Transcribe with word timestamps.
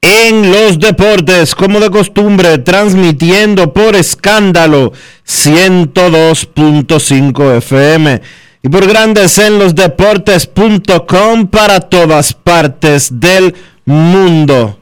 en 0.00 0.50
los 0.50 0.78
Deportes, 0.78 1.54
como 1.54 1.80
de 1.80 1.90
costumbre, 1.90 2.56
transmitiendo 2.58 3.70
por 3.72 3.96
escándalo 3.96 4.92
102.5 5.26 7.56
FM 7.58 8.22
y 8.62 8.68
por 8.68 8.86
Grandes 8.86 9.38
en 9.38 9.58
los 9.58 9.74
Deportes.com 9.74 11.48
para 11.48 11.80
todas 11.80 12.32
partes 12.32 13.20
del 13.20 13.56
mundo. 13.84 14.78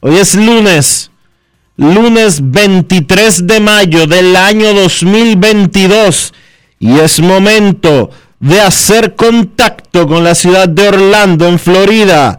Hoy 0.00 0.18
es 0.18 0.34
lunes 0.34 1.10
lunes 1.78 2.40
23 2.42 3.46
de 3.46 3.60
mayo 3.60 4.06
del 4.08 4.34
año 4.34 4.74
2022 4.74 6.34
y 6.80 6.98
es 6.98 7.20
momento 7.20 8.10
de 8.40 8.60
hacer 8.60 9.14
contacto 9.14 10.08
con 10.08 10.24
la 10.24 10.34
ciudad 10.34 10.68
de 10.68 10.88
Orlando, 10.88 11.46
en 11.46 11.58
Florida, 11.58 12.38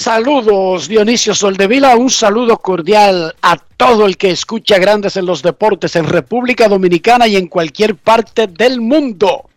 Saludos 0.00 0.88
Dionisio 0.88 1.34
Soldevila, 1.34 1.94
un 1.94 2.08
saludo 2.08 2.56
cordial 2.56 3.36
a 3.42 3.58
todo 3.58 4.06
el 4.06 4.16
que 4.16 4.30
escucha 4.30 4.78
Grandes 4.78 5.18
en 5.18 5.26
los 5.26 5.42
Deportes 5.42 5.94
en 5.94 6.06
República 6.06 6.68
Dominicana 6.68 7.26
y 7.26 7.36
en 7.36 7.48
cualquier 7.48 7.96
parte 7.96 8.46
del 8.46 8.80
mundo. 8.80 9.50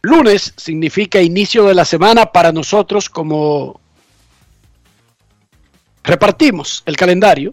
Lunes 0.00 0.54
significa 0.56 1.20
inicio 1.20 1.64
de 1.64 1.74
la 1.74 1.84
semana 1.84 2.32
para 2.32 2.50
nosotros 2.50 3.10
como 3.10 3.78
repartimos 6.02 6.82
el 6.86 6.96
calendario 6.96 7.52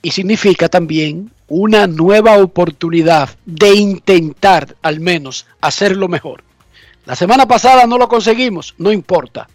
y 0.00 0.10
significa 0.10 0.70
también 0.70 1.30
una 1.48 1.86
nueva 1.86 2.38
oportunidad 2.38 3.28
de 3.44 3.74
intentar 3.74 4.74
al 4.80 5.00
menos 5.00 5.44
hacerlo 5.60 6.08
mejor. 6.08 6.42
La 7.04 7.14
semana 7.14 7.46
pasada 7.46 7.86
no 7.86 7.98
lo 7.98 8.08
conseguimos, 8.08 8.74
no 8.78 8.90
importa. 8.90 9.48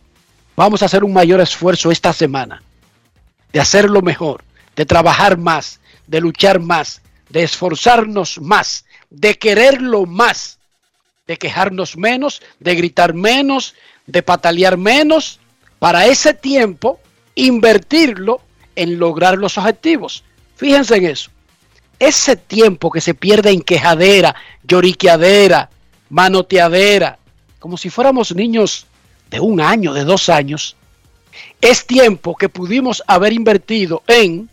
Vamos 0.62 0.84
a 0.84 0.86
hacer 0.86 1.04
un 1.04 1.12
mayor 1.12 1.42
esfuerzo 1.42 1.90
esta 1.90 2.14
semana 2.14 2.62
de 3.52 3.60
hacerlo 3.60 4.04
mejor, 4.04 4.44
de 4.76 4.86
trabajar 4.86 5.40
más, 5.40 5.80
de 6.06 6.22
luchar 6.22 6.60
más, 6.60 7.02
de 7.30 7.42
esforzarnos 7.42 8.40
más, 8.40 8.86
de 9.10 9.40
quererlo 9.40 10.06
más, 10.06 10.60
de 11.26 11.38
quejarnos 11.38 11.98
menos, 11.98 12.44
de 12.60 12.76
gritar 12.76 13.16
menos, 13.16 13.74
de 14.06 14.22
patalear 14.22 14.78
menos, 14.78 15.40
para 15.80 16.06
ese 16.06 16.36
tiempo 16.36 17.00
invertirlo 17.34 18.40
en 18.76 19.00
lograr 19.00 19.40
los 19.40 19.58
objetivos. 19.58 20.24
Fíjense 20.58 20.96
en 20.98 21.08
eso. 21.08 21.32
Ese 21.98 22.36
tiempo 22.36 22.92
que 22.92 23.02
se 23.02 23.16
pierde 23.16 23.50
en 23.50 23.64
quejadera, 23.64 24.36
lloriqueadera, 24.62 25.72
manoteadera, 26.12 27.18
como 27.58 27.78
si 27.78 27.90
fuéramos 27.90 28.36
niños 28.36 28.86
de 29.32 29.40
un 29.40 29.60
año, 29.62 29.94
de 29.94 30.04
dos 30.04 30.30
años, 30.30 30.76
es 31.60 31.88
tiempo 31.88 32.36
que 32.36 32.50
pudimos 32.50 33.02
haber 33.08 33.34
invertido 33.34 34.04
en 34.08 34.50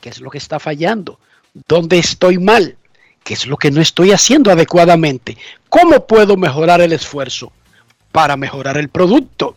qué 0.00 0.08
es 0.08 0.20
lo 0.20 0.30
que 0.30 0.38
está 0.38 0.58
fallando, 0.58 1.18
dónde 1.68 1.98
estoy 1.98 2.38
mal, 2.38 2.76
qué 3.24 3.34
es 3.34 3.46
lo 3.46 3.56
que 3.56 3.70
no 3.70 3.80
estoy 3.80 4.12
haciendo 4.12 4.50
adecuadamente, 4.50 5.36
cómo 5.68 6.06
puedo 6.06 6.36
mejorar 6.36 6.80
el 6.80 6.92
esfuerzo 6.92 7.52
para 8.12 8.36
mejorar 8.36 8.78
el 8.78 8.88
producto. 8.88 9.56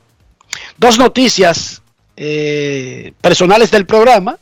Dos 0.78 0.98
noticias 0.98 1.84
eh, 2.18 3.14
personales 3.22 3.70
del 3.70 3.86
programa, 3.86 4.40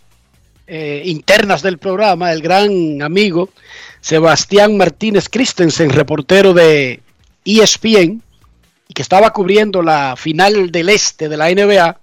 eh, 0.68 1.02
internas 1.06 1.62
del 1.62 1.78
programa, 1.78 2.32
el 2.32 2.42
gran 2.42 3.02
amigo 3.02 3.50
Sebastián 4.00 4.78
Martínez 4.78 5.28
Christensen, 5.28 5.90
reportero 5.90 6.54
de 6.54 7.02
ESPN, 7.44 8.22
que 8.98 9.04
estaba 9.04 9.30
cubriendo 9.30 9.84
la 9.84 10.16
final 10.16 10.72
del 10.72 10.90
este 10.90 11.30
de 11.30 11.38
la 11.38 11.52
NBA, 11.52 12.00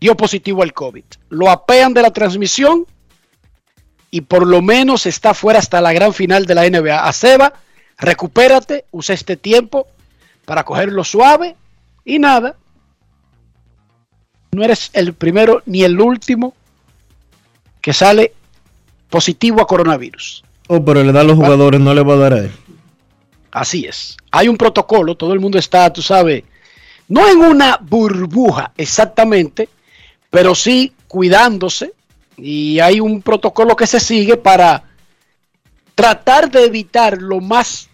dio 0.00 0.16
positivo 0.16 0.62
al 0.62 0.72
COVID. 0.72 1.04
Lo 1.28 1.50
apean 1.50 1.92
de 1.92 2.00
la 2.00 2.10
transmisión 2.14 2.86
y 4.10 4.22
por 4.22 4.46
lo 4.46 4.62
menos 4.62 5.04
está 5.04 5.34
fuera 5.34 5.58
hasta 5.58 5.82
la 5.82 5.92
gran 5.92 6.14
final 6.14 6.46
de 6.46 6.54
la 6.54 6.66
NBA. 6.66 7.06
A 7.06 7.12
Seba, 7.12 7.52
recupérate, 7.98 8.86
usa 8.90 9.14
este 9.14 9.36
tiempo 9.36 9.86
para 10.46 10.64
cogerlo 10.64 11.04
suave 11.04 11.56
y 12.06 12.20
nada. 12.20 12.56
No 14.52 14.64
eres 14.64 14.88
el 14.94 15.12
primero 15.12 15.62
ni 15.66 15.84
el 15.84 16.00
último 16.00 16.54
que 17.82 17.92
sale 17.92 18.32
positivo 19.10 19.60
a 19.60 19.66
coronavirus. 19.66 20.42
Oh, 20.68 20.82
pero 20.82 21.04
le 21.04 21.12
da 21.12 21.20
a 21.20 21.24
los 21.24 21.36
jugadores, 21.36 21.82
no 21.82 21.92
le 21.92 22.02
va 22.02 22.14
a 22.14 22.16
dar 22.16 22.32
a 22.32 22.38
él. 22.38 22.52
Así 23.56 23.86
es. 23.86 24.18
Hay 24.30 24.48
un 24.48 24.58
protocolo, 24.58 25.14
todo 25.14 25.32
el 25.32 25.40
mundo 25.40 25.58
está, 25.58 25.90
tú 25.90 26.02
sabes, 26.02 26.44
no 27.08 27.26
en 27.26 27.38
una 27.38 27.78
burbuja 27.80 28.70
exactamente, 28.76 29.70
pero 30.28 30.54
sí 30.54 30.92
cuidándose. 31.08 31.94
Y 32.36 32.80
hay 32.80 33.00
un 33.00 33.22
protocolo 33.22 33.74
que 33.74 33.86
se 33.86 33.98
sigue 33.98 34.36
para 34.36 34.84
tratar 35.94 36.50
de 36.50 36.66
evitar 36.66 37.22
lo 37.22 37.40
más, 37.40 37.88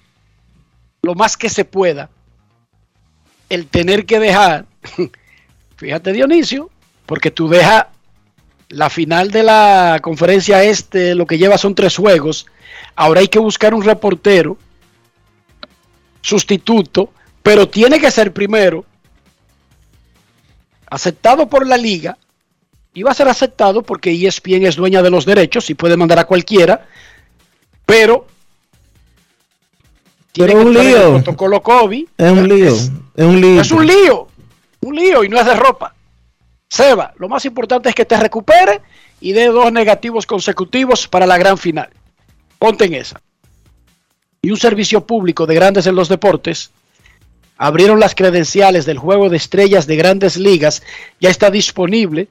lo 1.00 1.14
más 1.14 1.36
que 1.36 1.48
se 1.48 1.64
pueda, 1.64 2.10
el 3.48 3.68
tener 3.68 4.04
que 4.04 4.18
dejar, 4.18 4.66
fíjate 5.76 6.12
Dionisio, 6.12 6.70
porque 7.06 7.30
tú 7.30 7.46
dejas 7.48 7.86
la 8.68 8.90
final 8.90 9.30
de 9.30 9.44
la 9.44 10.00
conferencia 10.02 10.64
este, 10.64 11.14
lo 11.14 11.24
que 11.24 11.38
lleva 11.38 11.56
son 11.56 11.76
tres 11.76 11.96
juegos. 11.96 12.46
Ahora 12.96 13.20
hay 13.20 13.28
que 13.28 13.38
buscar 13.38 13.74
un 13.74 13.84
reportero 13.84 14.58
sustituto, 16.22 17.12
pero 17.42 17.68
tiene 17.68 18.00
que 18.00 18.10
ser 18.10 18.32
primero 18.32 18.84
aceptado 20.88 21.48
por 21.48 21.66
la 21.66 21.76
liga, 21.76 22.16
iba 22.94 23.10
a 23.10 23.14
ser 23.14 23.28
aceptado 23.28 23.82
porque 23.82 24.10
ESPN 24.12 24.66
es 24.66 24.76
dueña 24.76 25.02
de 25.02 25.10
los 25.10 25.24
derechos 25.24 25.70
y 25.70 25.74
puede 25.74 25.96
mandar 25.96 26.18
a 26.18 26.24
cualquiera, 26.26 26.86
pero 27.86 28.26
tiene 30.32 30.52
Pero 30.54 30.66
un 30.66 30.74
que 30.74 30.80
el 30.80 30.86
lío. 30.86 31.10
protocolo 31.14 31.62
COVID. 31.62 32.06
Es 32.16 32.32
un 32.32 32.48
lío. 32.48 32.68
Es, 32.68 32.90
Es 33.16 33.24
un 33.26 33.40
lío. 33.40 33.60
es 33.60 33.70
un 33.70 33.86
lío, 33.86 34.28
un 34.80 34.94
lío 34.96 35.24
y 35.24 35.28
no 35.28 35.38
es 35.38 35.46
de 35.46 35.54
ropa. 35.54 35.94
Seba, 36.68 37.12
lo 37.16 37.28
más 37.28 37.44
importante 37.44 37.88
es 37.90 37.94
que 37.94 38.04
te 38.06 38.16
recupere 38.16 38.80
y 39.20 39.32
dé 39.32 39.46
dos 39.48 39.70
negativos 39.72 40.24
consecutivos 40.26 41.06
para 41.06 41.26
la 41.26 41.36
gran 41.36 41.58
final. 41.58 41.90
Ponte 42.58 42.86
en 42.86 42.94
esa. 42.94 43.20
Y 44.44 44.50
un 44.50 44.56
servicio 44.56 45.06
público 45.06 45.46
de 45.46 45.54
grandes 45.54 45.86
en 45.86 45.94
los 45.94 46.08
deportes 46.08 46.72
abrieron 47.56 48.00
las 48.00 48.16
credenciales 48.16 48.84
del 48.84 48.98
juego 48.98 49.28
de 49.28 49.36
estrellas 49.36 49.86
de 49.86 49.94
grandes 49.94 50.36
ligas. 50.36 50.82
Ya 51.20 51.30
está 51.30 51.48
disponible 51.48 52.26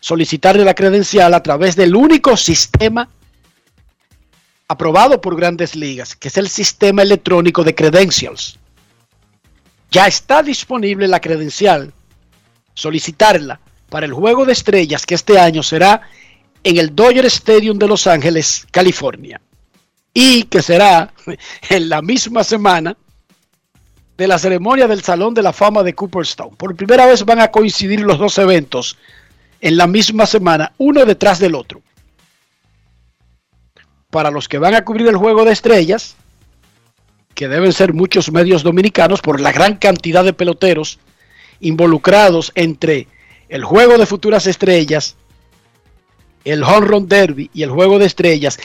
solicitarle 0.00 0.64
la 0.64 0.74
credencial 0.74 1.32
a 1.32 1.44
través 1.44 1.76
del 1.76 1.94
único 1.94 2.36
sistema 2.36 3.08
aprobado 4.66 5.20
por 5.20 5.36
grandes 5.36 5.76
ligas, 5.76 6.16
que 6.16 6.26
es 6.26 6.36
el 6.38 6.48
sistema 6.48 7.02
electrónico 7.02 7.62
de 7.62 7.76
credentials. 7.76 8.58
Ya 9.92 10.08
está 10.08 10.42
disponible 10.42 11.06
la 11.06 11.20
credencial. 11.20 11.92
Solicitarla 12.74 13.60
para 13.90 14.06
el 14.06 14.12
juego 14.12 14.44
de 14.44 14.54
estrellas 14.54 15.06
que 15.06 15.14
este 15.14 15.38
año 15.38 15.62
será 15.62 16.02
en 16.64 16.78
el 16.78 16.96
Dodger 16.96 17.26
Stadium 17.26 17.78
de 17.78 17.86
Los 17.86 18.08
Ángeles, 18.08 18.66
California. 18.72 19.40
Y 20.14 20.44
que 20.44 20.62
será 20.62 21.12
en 21.68 21.88
la 21.88 22.00
misma 22.00 22.44
semana 22.44 22.96
de 24.16 24.28
la 24.28 24.38
ceremonia 24.38 24.86
del 24.86 25.02
Salón 25.02 25.34
de 25.34 25.42
la 25.42 25.52
Fama 25.52 25.82
de 25.82 25.94
Cooperstown. 25.94 26.54
Por 26.56 26.76
primera 26.76 27.06
vez 27.06 27.24
van 27.24 27.40
a 27.40 27.50
coincidir 27.50 28.00
los 28.00 28.18
dos 28.18 28.38
eventos 28.38 28.96
en 29.60 29.76
la 29.76 29.86
misma 29.86 30.26
semana, 30.26 30.72
uno 30.78 31.04
detrás 31.04 31.38
del 31.38 31.54
otro. 31.54 31.82
Para 34.10 34.30
los 34.30 34.46
que 34.46 34.58
van 34.58 34.74
a 34.74 34.84
cubrir 34.84 35.08
el 35.08 35.16
juego 35.16 35.44
de 35.44 35.52
estrellas, 35.52 36.16
que 37.34 37.48
deben 37.48 37.72
ser 37.72 37.92
muchos 37.92 38.30
medios 38.30 38.62
dominicanos 38.62 39.20
por 39.20 39.40
la 39.40 39.52
gran 39.52 39.76
cantidad 39.76 40.24
de 40.24 40.32
peloteros 40.32 41.00
involucrados 41.60 42.52
entre 42.54 43.08
el 43.48 43.64
juego 43.64 43.98
de 43.98 44.06
futuras 44.06 44.46
estrellas, 44.46 45.16
el 46.44 46.62
Home 46.62 46.86
Run 46.86 47.08
Derby 47.08 47.50
y 47.52 47.62
el 47.62 47.70
juego 47.70 47.98
de 47.98 48.06
estrellas, 48.06 48.58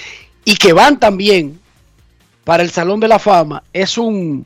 y 0.50 0.56
que 0.56 0.74
van 0.74 1.00
también 1.00 1.60
para 2.44 2.64
el 2.64 2.72
Salón 2.72 3.00
de 3.00 3.08
la 3.08 3.20
Fama, 3.20 3.62
es 3.72 3.98
un 3.98 4.46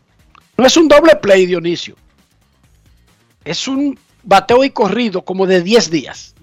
no 0.57 0.65
es 0.65 0.75
un 0.77 0.87
doble 0.89 1.15
play, 1.15 1.45
Dionisio. 1.45 1.95
Es 3.45 3.67
un 3.67 3.97
bateo 4.23 4.63
y 4.63 4.69
corrido 4.69 5.23
como 5.23 5.47
de 5.47 5.61
10 5.61 5.89
días. 5.89 6.35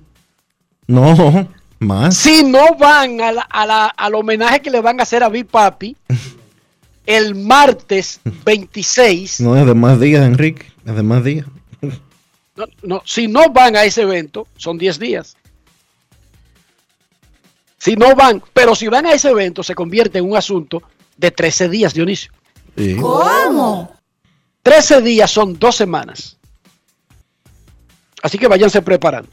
No, 0.87 1.49
más. 1.79 2.17
Si 2.17 2.43
no 2.43 2.75
van 2.79 3.21
a 3.21 3.33
la- 3.33 3.43
a 3.43 3.67
la- 3.67 3.87
al 3.87 4.15
homenaje 4.15 4.61
que 4.61 4.71
le 4.71 4.81
van 4.81 4.99
a 4.99 5.03
hacer 5.03 5.23
a 5.23 5.29
Big 5.29 5.47
Papi 5.47 5.97
el 7.07 7.35
martes 7.35 8.21
26, 8.45 9.41
No 9.41 9.57
es 9.57 9.67
de 9.67 9.75
más 9.75 10.01
días, 10.01 10.25
Enrique. 10.25 10.67
Es 10.87 10.95
de 10.95 11.03
más 11.03 11.23
días. 11.23 11.47
no, 12.57 12.65
no, 12.83 13.03
si 13.05 13.29
no 13.29 13.51
van 13.51 13.77
a 13.77 13.85
ese 13.85 14.03
evento, 14.03 14.47
son 14.57 14.79
10 14.79 14.99
días. 14.99 15.37
Si 17.81 17.97
no 17.97 18.15
van, 18.15 18.43
pero 18.53 18.75
si 18.75 18.89
van 18.89 19.07
a 19.07 19.13
ese 19.15 19.31
evento, 19.31 19.63
se 19.63 19.75
convierte 19.75 20.19
en 20.19 20.29
un 20.29 20.37
asunto 20.37 20.83
de 21.17 21.31
13 21.31 21.71
días, 21.71 21.95
Dionisio. 21.95 22.31
Sí. 22.77 22.97
13 24.63 25.01
días 25.01 25.31
son 25.31 25.59
dos 25.59 25.77
semanas. 25.77 26.37
Así 28.23 28.37
que 28.37 28.49
váyanse 28.49 28.83
preparando. 28.83 29.31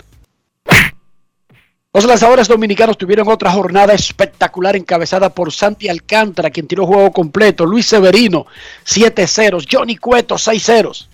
Los 1.94 2.06
lanzadores 2.06 2.48
dominicanos 2.48 2.98
tuvieron 2.98 3.28
otra 3.28 3.52
jornada 3.52 3.94
espectacular 3.94 4.78
encabezada 4.78 5.30
por 5.30 5.52
Santi 5.52 5.90
Alcántara, 5.90 6.50
quien 6.50 6.68
tiró 6.68 6.86
juego 6.86 7.12
completo, 7.12 7.66
Luis 7.66 7.88
Severino, 7.88 8.46
7 8.86 9.28
ceros, 9.28 9.66
Johnny 9.70 9.98
Cueto, 9.98 10.38
6 10.38 10.64
ceros. 10.64 11.10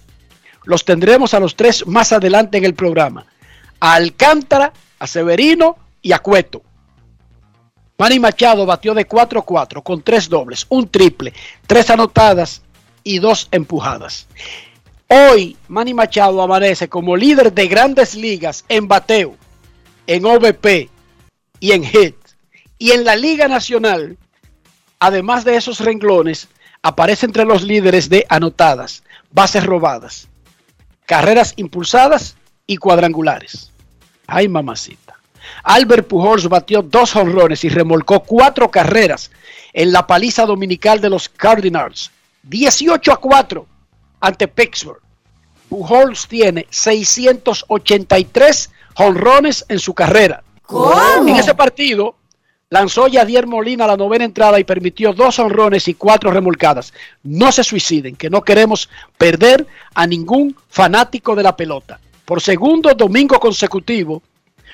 Los 0.65 0.85
tendremos 0.85 1.33
a 1.33 1.39
los 1.39 1.55
tres 1.55 1.87
más 1.87 2.11
adelante 2.11 2.59
en 2.59 2.65
el 2.65 2.75
programa. 2.75 3.25
A 3.79 3.95
Alcántara, 3.95 4.71
a 4.99 5.07
Severino 5.07 5.77
y 6.01 6.11
a 6.11 6.19
Cueto. 6.19 6.61
Manny 7.97 8.19
Machado 8.19 8.65
batió 8.65 8.93
de 8.93 9.07
4-4 9.07 9.83
con 9.83 10.01
tres 10.01 10.27
dobles, 10.27 10.65
un 10.69 10.87
triple, 10.87 11.33
tres 11.67 11.89
anotadas 11.89 12.61
y 13.03 13.19
dos 13.19 13.47
empujadas. 13.51 14.27
Hoy 15.07 15.57
Manny 15.67 15.93
Machado 15.93 16.41
amanece 16.41 16.89
como 16.89 17.15
líder 17.15 17.53
de 17.53 17.67
grandes 17.67 18.15
ligas 18.15 18.65
en 18.67 18.87
bateo, 18.87 19.35
en 20.07 20.25
OVP 20.25 20.89
y 21.59 21.71
en 21.71 21.83
hit. 21.83 22.15
Y 22.79 22.91
en 22.91 23.05
la 23.05 23.15
Liga 23.15 23.47
Nacional, 23.47 24.17
además 24.99 25.45
de 25.45 25.55
esos 25.55 25.79
renglones, 25.79 26.47
aparece 26.81 27.25
entre 27.25 27.45
los 27.45 27.61
líderes 27.61 28.09
de 28.09 28.25
anotadas, 28.27 29.03
bases 29.31 29.65
robadas, 29.65 30.27
carreras 31.05 31.53
impulsadas 31.57 32.35
y 32.65 32.77
cuadrangulares. 32.77 33.71
Ay, 34.27 34.47
mamacita. 34.47 35.02
Albert 35.63 36.07
Pujols 36.07 36.47
batió 36.47 36.81
dos 36.81 37.13
jonrones 37.13 37.63
y 37.63 37.69
remolcó 37.69 38.21
cuatro 38.21 38.69
carreras 38.69 39.31
en 39.73 39.91
la 39.91 40.07
paliza 40.07 40.45
dominical 40.45 41.01
de 41.01 41.09
los 41.09 41.29
Cardinals. 41.29 42.11
18 42.43 43.11
a 43.11 43.17
4 43.17 43.65
ante 44.19 44.47
Pittsburgh. 44.47 45.01
Pujols 45.69 46.27
tiene 46.27 46.67
683 46.69 48.69
jonrones 48.95 49.65
en 49.69 49.79
su 49.79 49.93
carrera. 49.93 50.43
En 51.25 51.35
ese 51.35 51.55
partido 51.55 52.15
lanzó 52.69 53.07
Yadier 53.07 53.47
Molina 53.47 53.87
la 53.87 53.97
novena 53.97 54.25
entrada 54.25 54.59
y 54.59 54.63
permitió 54.63 55.13
dos 55.13 55.39
honrones 55.39 55.87
y 55.87 55.93
cuatro 55.93 56.31
remolcadas. 56.31 56.93
No 57.23 57.51
se 57.51 57.63
suiciden, 57.63 58.15
que 58.15 58.29
no 58.29 58.43
queremos 58.43 58.89
perder 59.17 59.65
a 59.93 60.07
ningún 60.07 60.55
fanático 60.69 61.35
de 61.35 61.43
la 61.43 61.55
pelota. 61.55 61.99
Por 62.25 62.41
segundo 62.41 62.93
domingo 62.93 63.39
consecutivo, 63.39 64.21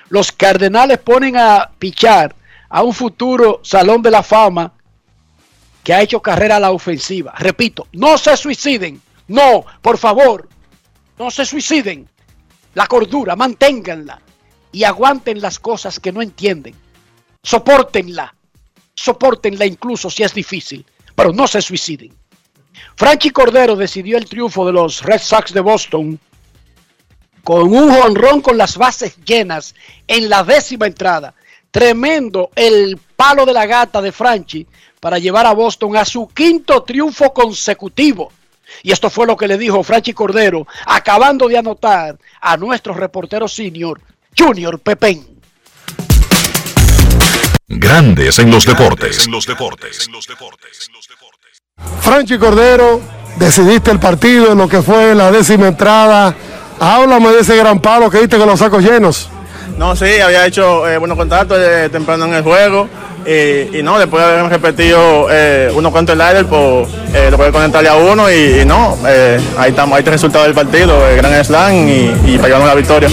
los 0.10 0.32
Cardenales 0.32 1.00
ponen 1.00 1.38
a 1.38 1.70
pichar 1.78 2.36
a 2.70 2.84
un 2.84 2.94
futuro 2.94 3.62
Salón 3.64 4.02
de 4.02 4.12
la 4.12 4.24
Fama 4.24 4.74
que 5.84 5.94
ha 5.94 6.02
hecho 6.02 6.22
carrera 6.22 6.58
a 6.58 6.60
la 6.60 6.72
ofensiva. 6.72 7.34
Repito, 7.38 7.88
no 7.94 8.18
se 8.18 8.36
suiciden. 8.36 9.02
No, 9.28 9.66
por 9.82 9.98
favor, 9.98 10.50
no 11.18 11.32
se 11.32 11.46
suiciden. 11.46 12.08
La 12.76 12.88
cordura, 12.88 13.36
manténganla 13.36 14.22
y 14.72 14.84
aguanten 14.84 15.42
las 15.42 15.60
cosas 15.60 16.00
que 16.00 16.12
no 16.12 16.22
entienden. 16.22 16.76
Sopórtenla. 17.44 18.36
Sopórtenla 18.94 19.66
incluso 19.66 20.10
si 20.10 20.24
es 20.24 20.34
difícil, 20.34 20.86
pero 21.16 21.32
no 21.32 21.48
se 21.48 21.62
suiciden. 21.62 22.14
Franchi 22.96 23.30
Cordero 23.30 23.76
decidió 23.76 24.18
el 24.18 24.28
triunfo 24.28 24.66
de 24.66 24.74
los 24.74 25.02
Red 25.04 25.22
Sox 25.22 25.54
de 25.54 25.62
Boston 25.62 26.20
con 27.50 27.74
un 27.76 27.92
jonrón 27.92 28.42
con 28.42 28.60
las 28.60 28.78
bases 28.78 29.16
llenas 29.26 29.74
en 30.08 30.30
la 30.30 30.44
décima 30.44 30.86
entrada. 30.86 31.34
Tremendo 31.72 32.52
el 32.54 33.00
palo 33.16 33.44
de 33.44 33.54
la 33.54 33.66
gata 33.66 34.04
de 34.04 34.12
Franchi 34.12 34.68
para 35.00 35.18
llevar 35.18 35.48
a 35.48 35.54
Boston 35.54 35.98
a 35.98 36.06
su 36.06 36.28
quinto 36.28 36.84
triunfo 36.84 37.34
consecutivo. 37.34 38.32
Y 38.84 38.92
esto 38.92 39.10
fue 39.10 39.26
lo 39.26 39.36
que 39.36 39.48
le 39.48 39.58
dijo 39.58 39.82
Franchi 39.82 40.14
Cordero, 40.14 40.68
acabando 40.86 41.48
de 41.48 41.58
anotar 41.58 42.20
a 42.40 42.56
nuestro 42.56 42.94
reportero 42.94 43.48
senior, 43.48 44.00
Junior 44.38 44.80
Pepén. 44.80 45.26
Grandes 47.68 48.38
en 48.38 48.52
los 48.52 48.64
deportes. 48.64 49.26
En 49.26 49.32
los 49.32 49.48
deportes. 49.48 50.08
Franchi 52.02 52.38
Cordero, 52.38 53.02
decidiste 53.38 53.90
el 53.90 54.00
partido, 54.00 54.54
lo 54.54 54.70
que 54.70 54.84
fue 54.84 55.16
la 55.16 55.32
décima 55.32 55.68
entrada. 55.68 56.36
Háblame 56.80 57.30
de 57.30 57.40
ese 57.42 57.56
gran 57.58 57.80
palo 57.80 58.10
que 58.10 58.20
diste 58.20 58.38
con 58.38 58.48
los 58.48 58.60
sacos 58.60 58.84
llenos. 58.84 59.30
No, 59.78 59.96
sí, 59.96 60.20
había 60.20 60.46
hecho 60.46 60.88
eh, 60.90 60.98
buenos 60.98 61.18
contactos 61.18 61.58
eh, 61.60 61.90
temprano 61.92 62.26
en 62.26 62.34
el 62.34 62.44
juego 62.44 62.88
y, 63.26 63.78
y 63.78 63.84
no, 63.84 63.98
después 64.00 64.24
de 64.26 64.32
haber 64.32 64.50
repetido 64.50 65.28
eh, 65.30 65.72
uno 65.74 65.92
contra 65.92 66.16
el 66.16 66.22
aire, 66.22 66.44
pues 66.46 66.88
eh, 67.14 67.28
lo 67.32 67.38
puede 67.38 67.52
conectarle 67.52 67.90
a 67.90 67.96
uno 67.96 68.30
y, 68.30 68.62
y 68.62 68.66
no, 68.66 68.98
eh, 69.08 69.40
ahí 69.58 69.70
estamos, 69.70 69.96
ahí 69.96 70.00
está 70.00 70.12
el 70.12 70.16
resultado 70.16 70.46
del 70.46 70.54
partido, 70.54 71.08
el 71.08 71.18
gran 71.18 71.44
slam 71.46 71.88
y, 71.88 72.14
y 72.26 72.36
para 72.38 72.48
llevarnos 72.48 72.70
la 72.70 72.76
victoria. 72.76 73.10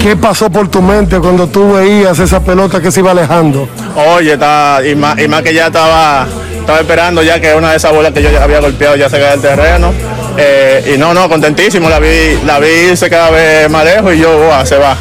¿Qué 0.00 0.16
pasó 0.16 0.50
por 0.50 0.68
tu 0.68 0.80
mente 0.80 1.18
cuando 1.18 1.46
tú 1.48 1.72
veías 1.74 2.18
esa 2.18 2.40
pelota 2.40 2.80
que 2.80 2.90
se 2.90 3.00
iba 3.00 3.10
alejando? 3.10 3.68
Oye, 4.16 4.32
está, 4.34 4.80
y, 4.84 4.94
más, 4.94 5.18
y 5.18 5.28
más 5.28 5.42
que 5.42 5.52
ya 5.52 5.66
estaba, 5.66 6.26
estaba 6.60 6.80
esperando 6.80 7.22
ya 7.22 7.40
que 7.40 7.54
una 7.54 7.70
de 7.70 7.76
esas 7.76 7.92
bolas 7.92 8.12
que 8.12 8.22
yo 8.22 8.30
había 8.40 8.60
golpeado 8.60 8.96
ya 8.96 9.08
se 9.08 9.18
cae 9.18 9.30
del 9.32 9.40
terreno. 9.40 9.92
Eh, 10.36 10.92
y 10.94 10.98
no, 10.98 11.12
no, 11.12 11.28
contentísimo, 11.28 11.88
la 11.88 11.98
vi, 11.98 12.38
la 12.46 12.58
vi 12.58 12.68
irse 12.90 13.10
cada 13.10 13.30
vez 13.30 13.68
más 13.70 13.84
lejos 13.84 14.14
y 14.14 14.18
yo, 14.18 14.38
"Buah, 14.38 14.64
se 14.64 14.76
va. 14.76 14.96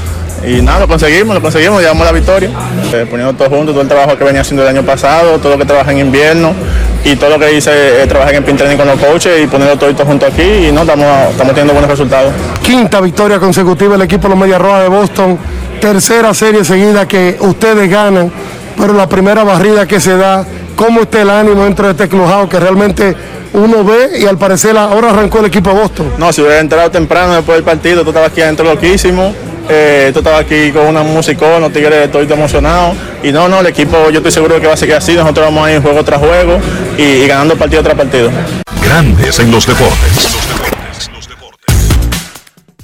Y 0.46 0.62
nada, 0.62 0.80
lo 0.80 0.88
conseguimos, 0.88 1.36
lo 1.36 1.42
conseguimos, 1.42 1.82
llevamos 1.82 2.06
la 2.06 2.14
victoria. 2.14 2.50
Eh, 2.94 3.06
poniendo 3.10 3.34
todo 3.34 3.50
junto, 3.50 3.72
todo 3.74 3.82
el 3.82 3.88
trabajo 3.88 4.18
que 4.18 4.24
venía 4.24 4.42
haciendo 4.42 4.64
el 4.64 4.70
año 4.70 4.84
pasado, 4.84 5.38
todo 5.38 5.54
lo 5.54 5.58
que 5.58 5.66
trabaja 5.66 5.92
en 5.92 6.00
invierno, 6.00 6.54
y 7.04 7.16
todo 7.16 7.32
lo 7.32 7.40
que 7.40 7.54
hice 7.54 8.02
es 8.02 8.08
trabajar 8.08 8.36
en 8.36 8.44
Pintraining 8.44 8.78
con 8.78 8.88
los 8.88 9.00
coaches 9.00 9.44
y 9.44 9.48
ponerlo 9.48 9.78
todo 9.78 9.94
junto 10.06 10.26
aquí 10.26 10.42
y 10.42 10.72
no 10.72 10.82
estamos, 10.82 11.32
estamos 11.32 11.54
teniendo 11.54 11.74
buenos 11.74 11.92
resultados. 11.92 12.32
Quinta 12.62 13.02
victoria 13.02 13.38
consecutiva 13.40 13.96
el 13.96 14.02
equipo 14.02 14.24
de 14.24 14.30
los 14.30 14.38
Medias 14.38 14.62
Rojas 14.62 14.84
de 14.84 14.90
Boston. 14.90 15.38
Tercera 15.82 16.34
serie 16.34 16.64
seguida 16.64 17.06
que 17.08 17.38
ustedes 17.40 17.90
ganan, 17.90 18.32
pero 18.78 18.94
la 18.94 19.08
primera 19.08 19.44
barrida 19.44 19.86
que 19.88 20.00
se 20.00 20.16
da, 20.16 20.46
¿cómo 20.80 21.02
está 21.02 21.22
el 21.22 21.30
ánimo 21.30 21.66
dentro 21.66 21.88
de 21.88 21.92
este 21.92 22.08
clubhouse 22.08 22.50
que 22.50 22.58
realmente 22.58 23.14
uno 23.52 23.84
ve 23.84 24.18
y 24.18 24.26
al 24.26 24.38
parecer 24.38 24.78
ahora 24.78 25.10
arrancó 25.10 25.40
el 25.40 25.48
equipo 25.48 25.72
de 25.72 25.82
Boston? 25.82 26.14
No, 26.18 26.32
si 26.32 26.40
hubiera 26.40 26.60
entrado 26.60 26.90
temprano 26.90 27.36
después 27.36 27.58
del 27.58 27.66
partido, 27.66 28.04
tú 28.04 28.12
estabas 28.12 28.32
aquí 28.32 28.42
adentro 28.42 28.64
loquísimo. 28.64 29.36
Eh, 29.68 30.10
tú 30.14 30.20
estabas 30.20 30.40
aquí 30.40 30.72
con 30.72 30.88
una 30.88 31.04
música, 31.04 31.60
los 31.60 31.74
tigres 31.74 32.06
estoy 32.06 32.32
emocionado. 32.32 32.94
Y 33.22 33.34
no, 33.34 33.50
no, 33.50 33.60
el 33.60 33.68
equipo 33.68 34.10
yo 34.10 34.20
estoy 34.20 34.32
seguro 34.32 34.56
de 34.56 34.62
que 34.62 34.68
va 34.68 34.74
a 34.76 34.78
seguir 34.78 34.96
así. 34.96 35.16
Nosotros 35.16 35.48
vamos 35.48 35.68
a 35.68 35.74
ir 35.74 35.82
juego 35.82 36.02
tras 36.06 36.20
juego 36.20 36.58
y, 36.98 37.04
y 37.04 37.28
ganando 37.28 37.58
partido 37.58 37.84
tras 37.84 37.98
partido. 37.98 38.32
Grandes 38.82 39.38
en 39.40 39.52
los 39.52 39.68
deportes. 39.68 40.40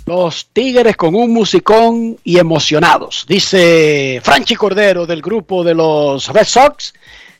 Los 0.05 0.47
Tigres 0.51 0.97
con 0.97 1.15
un 1.15 1.33
musicón 1.33 2.17
y 2.23 2.37
emocionados, 2.37 3.25
dice 3.27 4.21
Franchi 4.23 4.53
Cordero 4.53 5.07
del 5.07 5.19
grupo 5.19 5.63
de 5.63 5.73
los 5.73 6.27
Red 6.27 6.45
Sox, 6.45 6.93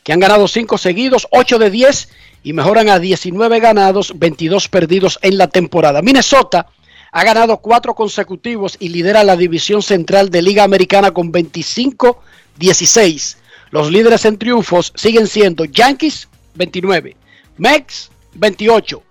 que 0.06 0.14
han 0.14 0.20
ganado 0.20 0.48
5 0.48 0.78
seguidos, 0.78 1.28
8 1.32 1.58
de 1.58 1.72
10 1.72 2.10
y 2.44 2.54
mejoran 2.54 2.90
a 2.90 3.00
19 3.00 3.60
ganados, 3.60 4.14
22 4.16 4.70
perdidos 4.70 5.18
en 5.24 5.40
la 5.40 5.48
temporada. 5.48 6.04
Minnesota 6.04 6.68
ha 7.12 7.24
ganado 7.24 7.58
4 7.58 7.96
consecutivos 7.96 8.78
y 8.80 8.90
lidera 8.90 9.24
la 9.24 9.36
división 9.36 9.82
central 9.82 10.30
de 10.30 10.44
Liga 10.44 10.64
Americana 10.64 11.10
con 11.10 11.34
25-16. 11.34 13.38
Los 13.72 13.92
líderes 13.92 14.26
en 14.26 14.38
triunfos 14.38 14.94
siguen 14.96 15.26
siendo 15.26 15.66
Yankees 15.66 16.30
29, 16.54 17.18
Mex 17.58 18.12
28, 18.36 19.02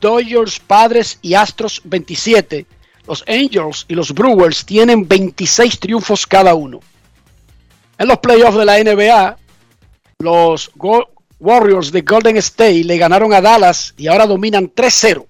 Dodgers, 0.00 0.58
Padres 0.60 1.18
y 1.20 1.34
Astros 1.34 1.82
27. 1.84 2.64
Los 3.06 3.22
Angels 3.28 3.84
y 3.86 3.94
los 3.94 4.14
Brewers 4.14 4.64
tienen 4.64 5.06
26 5.06 5.78
triunfos 5.78 6.26
cada 6.26 6.54
uno. 6.54 6.80
En 7.98 8.08
los 8.08 8.20
playoffs 8.20 8.56
de 8.56 8.64
la 8.64 8.82
NBA, 8.82 9.36
los 10.22 10.70
Warriors 11.40 11.90
de 11.90 12.02
Golden 12.02 12.36
State 12.36 12.84
le 12.84 12.96
ganaron 12.96 13.34
a 13.34 13.40
Dallas 13.40 13.92
y 13.96 14.06
ahora 14.06 14.26
dominan 14.26 14.72
3-0 14.72 15.26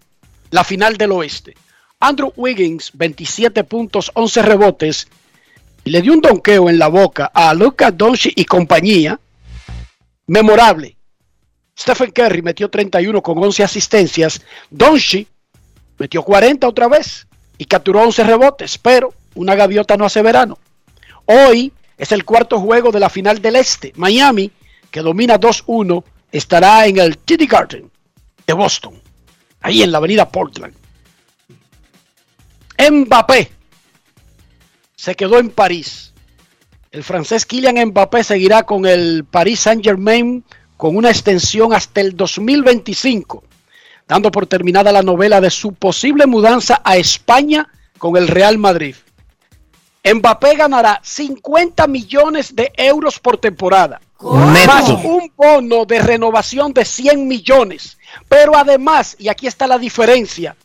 la 0.50 0.62
final 0.62 0.96
del 0.96 1.12
oeste. 1.12 1.54
Andrew 1.98 2.32
Wiggins, 2.36 2.90
27 2.92 3.64
puntos, 3.64 4.10
11 4.14 4.42
rebotes, 4.42 5.08
y 5.84 5.90
le 5.90 6.02
dio 6.02 6.12
un 6.12 6.20
donqueo 6.20 6.68
en 6.68 6.78
la 6.78 6.88
boca 6.88 7.30
a 7.32 7.54
Luca 7.54 7.90
Doncic 7.90 8.34
y 8.36 8.44
compañía. 8.44 9.18
Memorable. 10.26 10.96
Stephen 11.78 12.10
Curry 12.10 12.42
metió 12.42 12.68
31 12.68 13.22
con 13.22 13.42
11 13.42 13.64
asistencias. 13.64 14.42
Doncic 14.70 15.26
metió 15.98 16.22
40 16.22 16.68
otra 16.68 16.88
vez 16.88 17.26
y 17.56 17.64
capturó 17.64 18.02
11 18.02 18.24
rebotes, 18.24 18.78
pero 18.78 19.14
una 19.34 19.54
gaviota 19.54 19.96
no 19.96 20.04
hace 20.04 20.22
verano. 20.22 20.58
Hoy 21.24 21.72
es 21.96 22.12
el 22.12 22.24
cuarto 22.24 22.60
juego 22.60 22.92
de 22.92 23.00
la 23.00 23.08
final 23.08 23.40
del 23.40 23.56
Este. 23.56 23.92
Miami, 23.96 24.50
que 24.92 25.00
domina 25.00 25.40
2-1, 25.40 26.04
estará 26.30 26.86
en 26.86 26.98
el 26.98 27.18
TD 27.18 27.48
Garden 27.48 27.90
de 28.46 28.52
Boston, 28.52 28.94
ahí 29.60 29.82
en 29.82 29.90
la 29.90 29.98
avenida 29.98 30.28
Portland. 30.28 30.74
Mbappé 32.78 33.50
se 34.94 35.16
quedó 35.16 35.38
en 35.38 35.50
París. 35.50 36.12
El 36.90 37.02
francés 37.02 37.46
Kylian 37.46 37.88
Mbappé 37.88 38.22
seguirá 38.22 38.64
con 38.64 38.86
el 38.86 39.24
Paris 39.24 39.60
Saint-Germain 39.60 40.44
con 40.76 40.96
una 40.96 41.10
extensión 41.10 41.72
hasta 41.72 42.00
el 42.00 42.16
2025, 42.16 43.44
dando 44.06 44.30
por 44.30 44.46
terminada 44.46 44.92
la 44.92 45.02
novela 45.02 45.40
de 45.40 45.50
su 45.50 45.72
posible 45.72 46.26
mudanza 46.26 46.82
a 46.84 46.96
España 46.96 47.68
con 47.98 48.16
el 48.16 48.28
Real 48.28 48.58
Madrid. 48.58 48.94
Mbappé 50.04 50.56
ganará 50.56 51.00
50 51.02 51.86
millones 51.86 52.56
de 52.56 52.72
euros 52.76 53.20
por 53.20 53.38
temporada, 53.38 54.00
más 54.20 54.88
un 54.88 55.32
bono 55.36 55.84
de 55.84 56.00
renovación 56.00 56.72
de 56.72 56.84
100 56.84 57.28
millones. 57.28 57.98
Pero 58.28 58.56
además, 58.56 59.14
y 59.18 59.28
aquí 59.28 59.46
está 59.46 59.66
la 59.68 59.78
diferencia 59.78 60.56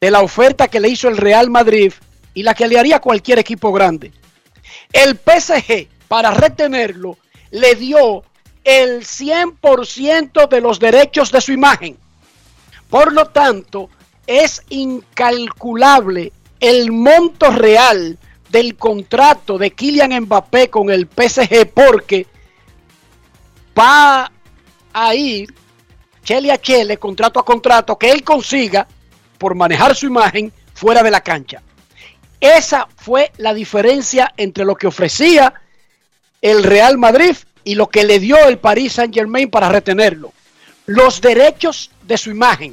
de 0.00 0.10
la 0.10 0.20
oferta 0.20 0.68
que 0.68 0.78
le 0.78 0.88
hizo 0.88 1.08
el 1.08 1.16
Real 1.16 1.50
Madrid 1.50 1.92
y 2.32 2.42
la 2.44 2.54
que 2.54 2.68
le 2.68 2.78
haría 2.78 3.00
cualquier 3.00 3.40
equipo 3.40 3.72
grande. 3.72 4.12
El 4.92 5.18
PSG, 5.18 5.88
para 6.06 6.30
retenerlo, 6.30 7.18
le 7.50 7.74
dio 7.74 8.22
el 8.62 9.02
100% 9.04 10.48
de 10.48 10.60
los 10.60 10.78
derechos 10.78 11.32
de 11.32 11.40
su 11.40 11.52
imagen. 11.52 11.98
Por 12.88 13.12
lo 13.12 13.26
tanto, 13.26 13.90
es 14.26 14.62
incalculable 14.68 16.32
el 16.60 16.92
monto 16.92 17.50
real 17.50 18.18
del 18.54 18.76
contrato 18.76 19.58
de 19.58 19.72
Kylian 19.72 20.12
Mbappé 20.22 20.70
con 20.70 20.88
el 20.88 21.08
PSG 21.08 21.66
porque 21.74 22.24
va 23.76 24.30
a 24.92 25.14
ir 25.16 25.52
chele 26.22 26.52
a 26.52 26.58
chele, 26.58 26.96
contrato 26.96 27.40
a 27.40 27.44
contrato, 27.44 27.98
que 27.98 28.12
él 28.12 28.22
consiga 28.22 28.86
por 29.38 29.56
manejar 29.56 29.96
su 29.96 30.06
imagen 30.06 30.52
fuera 30.72 31.02
de 31.02 31.10
la 31.10 31.20
cancha. 31.20 31.62
Esa 32.38 32.86
fue 32.94 33.32
la 33.38 33.54
diferencia 33.54 34.32
entre 34.36 34.64
lo 34.64 34.76
que 34.76 34.86
ofrecía 34.86 35.52
el 36.40 36.62
Real 36.62 36.96
Madrid 36.96 37.34
y 37.64 37.74
lo 37.74 37.88
que 37.88 38.04
le 38.04 38.20
dio 38.20 38.38
el 38.46 38.58
Paris 38.58 38.92
Saint 38.92 39.12
Germain 39.12 39.50
para 39.50 39.68
retenerlo. 39.68 40.32
Los 40.86 41.20
derechos 41.20 41.90
de 42.02 42.16
su 42.16 42.30
imagen. 42.30 42.72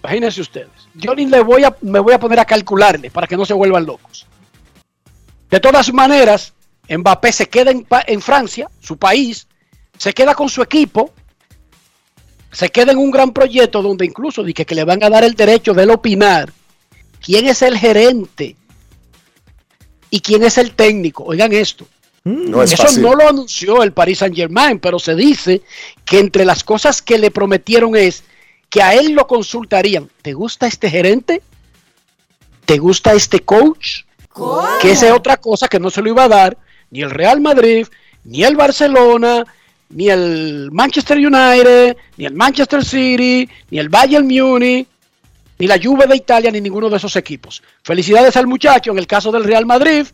Imagínense 0.00 0.42
ustedes. 0.42 0.83
Yo 0.94 1.14
ni 1.14 1.26
le 1.26 1.42
voy 1.42 1.64
a, 1.64 1.76
me 1.80 1.98
voy 1.98 2.14
a 2.14 2.20
poner 2.20 2.40
a 2.40 2.44
calcularle 2.44 3.10
para 3.10 3.26
que 3.26 3.36
no 3.36 3.44
se 3.44 3.54
vuelvan 3.54 3.86
locos. 3.86 4.26
De 5.50 5.60
todas 5.60 5.92
maneras, 5.92 6.52
Mbappé 6.88 7.32
se 7.32 7.48
queda 7.48 7.70
en, 7.70 7.86
en 8.06 8.20
Francia, 8.20 8.70
su 8.80 8.96
país, 8.96 9.46
se 9.98 10.12
queda 10.12 10.34
con 10.34 10.48
su 10.48 10.62
equipo, 10.62 11.12
se 12.52 12.68
queda 12.68 12.92
en 12.92 12.98
un 12.98 13.10
gran 13.10 13.32
proyecto 13.32 13.82
donde 13.82 14.06
incluso 14.06 14.42
dije 14.42 14.64
que 14.64 14.74
le 14.74 14.84
van 14.84 15.02
a 15.02 15.10
dar 15.10 15.24
el 15.24 15.34
derecho 15.34 15.74
de 15.74 15.90
opinar 15.90 16.52
quién 17.20 17.46
es 17.48 17.62
el 17.62 17.76
gerente 17.76 18.56
y 20.10 20.20
quién 20.20 20.44
es 20.44 20.58
el 20.58 20.74
técnico. 20.74 21.24
Oigan 21.24 21.52
esto. 21.52 21.86
No 22.24 22.62
es 22.62 22.72
Eso 22.72 23.00
no 23.00 23.14
lo 23.14 23.28
anunció 23.28 23.82
el 23.82 23.92
Paris 23.92 24.18
Saint 24.18 24.34
Germain, 24.34 24.78
pero 24.78 24.98
se 24.98 25.14
dice 25.14 25.62
que 26.04 26.20
entre 26.20 26.44
las 26.44 26.64
cosas 26.64 27.02
que 27.02 27.18
le 27.18 27.30
prometieron 27.30 27.96
es 27.96 28.24
que 28.74 28.82
a 28.82 28.92
él 28.92 29.12
lo 29.12 29.28
consultarían. 29.28 30.10
¿Te 30.20 30.32
gusta 30.32 30.66
este 30.66 30.90
gerente? 30.90 31.42
¿Te 32.64 32.78
gusta 32.78 33.12
este 33.12 33.38
coach? 33.38 34.00
¿Cómo? 34.30 34.66
Que 34.82 34.90
esa 34.90 35.06
es 35.06 35.12
otra 35.12 35.36
cosa 35.36 35.68
que 35.68 35.78
no 35.78 35.90
se 35.90 36.02
lo 36.02 36.08
iba 36.08 36.24
a 36.24 36.28
dar 36.28 36.58
ni 36.90 37.02
el 37.02 37.10
Real 37.10 37.40
Madrid, 37.40 37.86
ni 38.24 38.42
el 38.42 38.56
Barcelona, 38.56 39.44
ni 39.90 40.08
el 40.08 40.70
Manchester 40.72 41.18
United, 41.18 41.96
ni 42.16 42.24
el 42.24 42.34
Manchester 42.34 42.84
City, 42.84 43.48
ni 43.70 43.78
el 43.78 43.90
Bayern 43.90 44.26
Munich, 44.26 44.88
ni 45.56 45.68
la 45.68 45.78
Juve 45.80 46.08
de 46.08 46.16
Italia, 46.16 46.50
ni 46.50 46.60
ninguno 46.60 46.90
de 46.90 46.96
esos 46.96 47.14
equipos. 47.14 47.62
Felicidades 47.84 48.36
al 48.36 48.48
muchacho, 48.48 48.90
en 48.90 48.98
el 48.98 49.06
caso 49.06 49.30
del 49.30 49.44
Real 49.44 49.66
Madrid, 49.66 50.04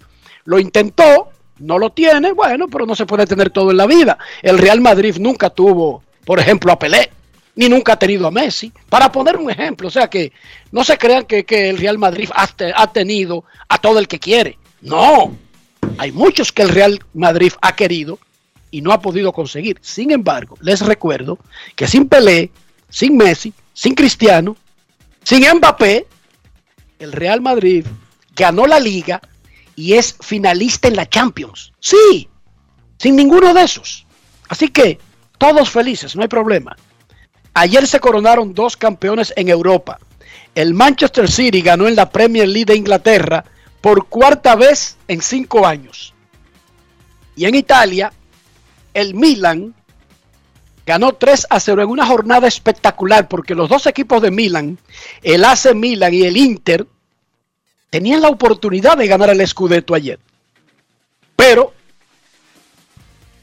lo 0.44 0.58
intentó, 0.58 1.30
no 1.60 1.78
lo 1.78 1.92
tiene, 1.92 2.32
bueno, 2.32 2.68
pero 2.68 2.84
no 2.84 2.94
se 2.94 3.06
puede 3.06 3.26
tener 3.26 3.48
todo 3.48 3.70
en 3.70 3.78
la 3.78 3.86
vida. 3.86 4.18
El 4.42 4.58
Real 4.58 4.82
Madrid 4.82 5.16
nunca 5.18 5.48
tuvo, 5.48 6.02
por 6.26 6.38
ejemplo, 6.38 6.72
a 6.72 6.78
Pelé, 6.78 7.10
ni 7.54 7.68
nunca 7.68 7.94
ha 7.94 7.98
tenido 7.98 8.26
a 8.26 8.30
Messi, 8.30 8.72
para 8.88 9.10
poner 9.10 9.36
un 9.36 9.50
ejemplo. 9.50 9.88
O 9.88 9.90
sea 9.90 10.08
que 10.08 10.32
no 10.72 10.84
se 10.84 10.96
crean 10.98 11.24
que, 11.24 11.44
que 11.44 11.68
el 11.68 11.78
Real 11.78 11.98
Madrid 11.98 12.28
ha, 12.34 12.48
ha 12.74 12.92
tenido 12.92 13.44
a 13.68 13.78
todo 13.78 13.98
el 13.98 14.08
que 14.08 14.18
quiere. 14.18 14.58
No, 14.80 15.36
hay 15.98 16.12
muchos 16.12 16.52
que 16.52 16.62
el 16.62 16.70
Real 16.70 17.00
Madrid 17.14 17.52
ha 17.60 17.74
querido 17.74 18.18
y 18.70 18.80
no 18.80 18.92
ha 18.92 19.00
podido 19.00 19.32
conseguir. 19.32 19.78
Sin 19.82 20.10
embargo, 20.10 20.56
les 20.60 20.80
recuerdo 20.80 21.38
que 21.76 21.86
sin 21.86 22.08
Pelé, 22.08 22.50
sin 22.88 23.16
Messi, 23.16 23.52
sin 23.72 23.94
Cristiano, 23.94 24.56
sin 25.24 25.44
Mbappé, 25.56 26.06
el 26.98 27.12
Real 27.12 27.40
Madrid 27.40 27.84
ganó 28.34 28.66
la 28.66 28.78
liga 28.78 29.20
y 29.76 29.94
es 29.94 30.16
finalista 30.20 30.88
en 30.88 30.96
la 30.96 31.08
Champions. 31.08 31.72
Sí, 31.80 32.28
sin 32.98 33.16
ninguno 33.16 33.52
de 33.54 33.62
esos. 33.62 34.06
Así 34.48 34.68
que 34.68 34.98
todos 35.38 35.70
felices, 35.70 36.16
no 36.16 36.22
hay 36.22 36.28
problema. 36.28 36.76
Ayer 37.54 37.86
se 37.86 38.00
coronaron 38.00 38.54
dos 38.54 38.76
campeones 38.76 39.32
en 39.36 39.48
Europa. 39.48 39.98
El 40.54 40.74
Manchester 40.74 41.30
City 41.30 41.62
ganó 41.62 41.88
en 41.88 41.96
la 41.96 42.10
Premier 42.10 42.48
League 42.48 42.66
de 42.66 42.76
Inglaterra 42.76 43.44
por 43.80 44.06
cuarta 44.06 44.56
vez 44.56 44.96
en 45.08 45.22
cinco 45.22 45.66
años. 45.66 46.14
Y 47.36 47.44
en 47.44 47.54
Italia, 47.54 48.12
el 48.94 49.14
Milan 49.14 49.74
ganó 50.86 51.12
3 51.12 51.46
a 51.50 51.60
0 51.60 51.82
en 51.82 51.88
una 51.88 52.06
jornada 52.06 52.48
espectacular 52.48 53.28
porque 53.28 53.54
los 53.54 53.68
dos 53.68 53.86
equipos 53.86 54.20
de 54.20 54.30
Milan, 54.30 54.78
el 55.22 55.44
AC 55.44 55.74
Milan 55.74 56.12
y 56.12 56.22
el 56.22 56.36
Inter, 56.36 56.86
tenían 57.90 58.22
la 58.22 58.28
oportunidad 58.28 58.96
de 58.96 59.06
ganar 59.06 59.30
el 59.30 59.46
Scudetto 59.46 59.94
ayer. 59.94 60.18
Pero 61.36 61.72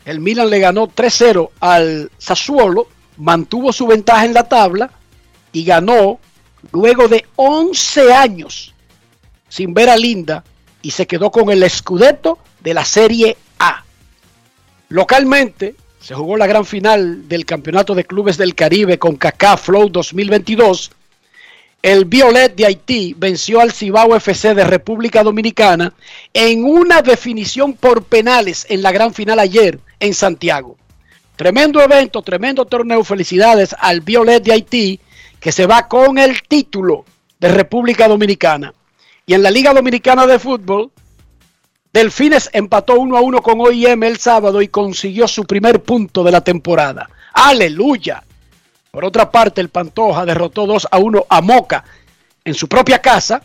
El 0.08 0.22
Milan 0.22 0.50
le 0.50 0.60
ganó 0.60 0.88
3-0 0.88 1.50
al 1.60 2.10
Sassuolo, 2.18 2.88
mantuvo 3.18 3.74
su 3.74 3.88
ventaja 3.88 4.26
en 4.26 4.34
la 4.34 4.44
tabla 4.44 4.92
y 5.52 5.64
ganó 5.64 6.20
luego 6.72 7.08
de 7.08 7.26
11 7.36 8.14
años 8.14 8.74
sin 9.50 9.74
ver 9.74 9.90
a 9.90 9.98
Linda 9.98 10.44
y 10.82 10.92
se 10.92 11.08
quedó 11.08 11.32
con 11.32 11.50
el 11.50 11.70
Scudetto 11.70 12.38
de 12.62 12.74
la 12.74 12.86
Serie 12.86 13.38
A. 13.60 13.84
Localmente 14.90 15.76
se 16.00 16.16
jugó 16.16 16.38
la 16.38 16.48
gran 16.48 16.66
final 16.66 17.28
del 17.28 17.46
Campeonato 17.46 17.94
de 17.94 18.06
Clubes 18.06 18.38
del 18.38 18.56
Caribe 18.56 18.98
con 18.98 19.18
Kaká 19.18 19.58
Flow 19.58 19.90
2022. 19.90 20.92
El 21.82 22.06
Violet 22.06 22.56
de 22.56 22.66
Haití 22.66 23.14
venció 23.18 23.60
al 23.60 23.72
Cibao 23.72 24.16
FC 24.16 24.56
de 24.56 24.64
República 24.64 25.24
Dominicana 25.24 25.94
en 26.34 26.64
una 26.64 27.02
definición 27.02 27.74
por 27.74 28.04
penales 28.04 28.66
en 28.70 28.82
la 28.82 28.92
gran 28.92 29.14
final 29.14 29.40
ayer 29.40 29.80
en 30.00 30.14
Santiago. 30.14 30.78
Tremendo 31.38 31.82
evento, 31.82 32.22
tremendo 32.24 32.65
torneo. 32.65 33.03
Felicidades 33.03 33.75
al 33.79 34.01
Violet 34.01 34.44
de 34.44 34.51
Haití 34.51 35.00
que 35.39 35.51
se 35.51 35.67
va 35.67 35.88
con 35.88 36.17
el 36.17 36.41
título 36.44 37.06
de 37.39 37.50
República 37.50 38.08
Dominicana. 38.08 38.74
Y 39.25 39.34
en 39.34 39.44
la 39.44 39.51
Liga 39.51 39.74
Dominicana 39.74 40.25
de 40.25 40.39
Fútbol, 40.39 40.91
Delfines 41.94 42.50
empató 42.53 43.00
1 43.00 43.17
a 43.17 43.22
1 43.22 43.41
con 43.41 43.62
OIM 43.62 44.03
el 44.03 44.17
sábado 44.17 44.62
y 44.62 44.67
consiguió 44.67 45.27
su 45.27 45.46
primer 45.46 45.84
punto 45.84 46.24
de 46.24 46.32
la 46.32 46.41
temporada. 46.41 47.10
¡Aleluya! 47.34 48.24
Por 48.89 49.06
otra 49.06 49.29
parte, 49.29 49.62
el 49.62 49.70
Pantoja 49.70 50.25
derrotó 50.25 50.65
2 50.65 50.88
a 50.89 50.98
1 50.98 51.25
a 51.29 51.41
Moca 51.41 51.84
en 52.44 52.56
su 52.56 52.67
propia 52.67 53.00
casa. 53.00 53.44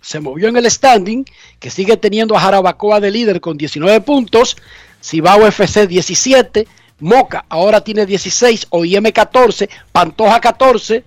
Se 0.00 0.18
movió 0.18 0.48
en 0.48 0.56
el 0.56 0.70
standing, 0.70 1.24
que 1.60 1.70
sigue 1.70 1.96
teniendo 1.96 2.36
a 2.36 2.40
Jarabacoa 2.40 2.98
de 2.98 3.10
líder 3.10 3.40
con 3.40 3.56
19 3.56 4.00
puntos. 4.00 4.56
Cibao 5.00 5.46
FC 5.46 5.86
17. 5.86 6.66
Moca 7.00 7.44
ahora 7.48 7.82
tiene 7.82 8.06
16, 8.06 8.68
OIM 8.70 9.10
14, 9.12 9.68
Pantoja 9.92 10.40
14, 10.40 11.04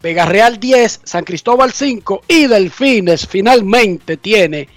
Vega 0.00 0.24
Real 0.24 0.58
10, 0.58 1.00
San 1.04 1.24
Cristóbal 1.24 1.72
5 1.72 2.22
y 2.28 2.46
Delfines 2.46 3.26
finalmente 3.26 4.16
tiene 4.16 4.68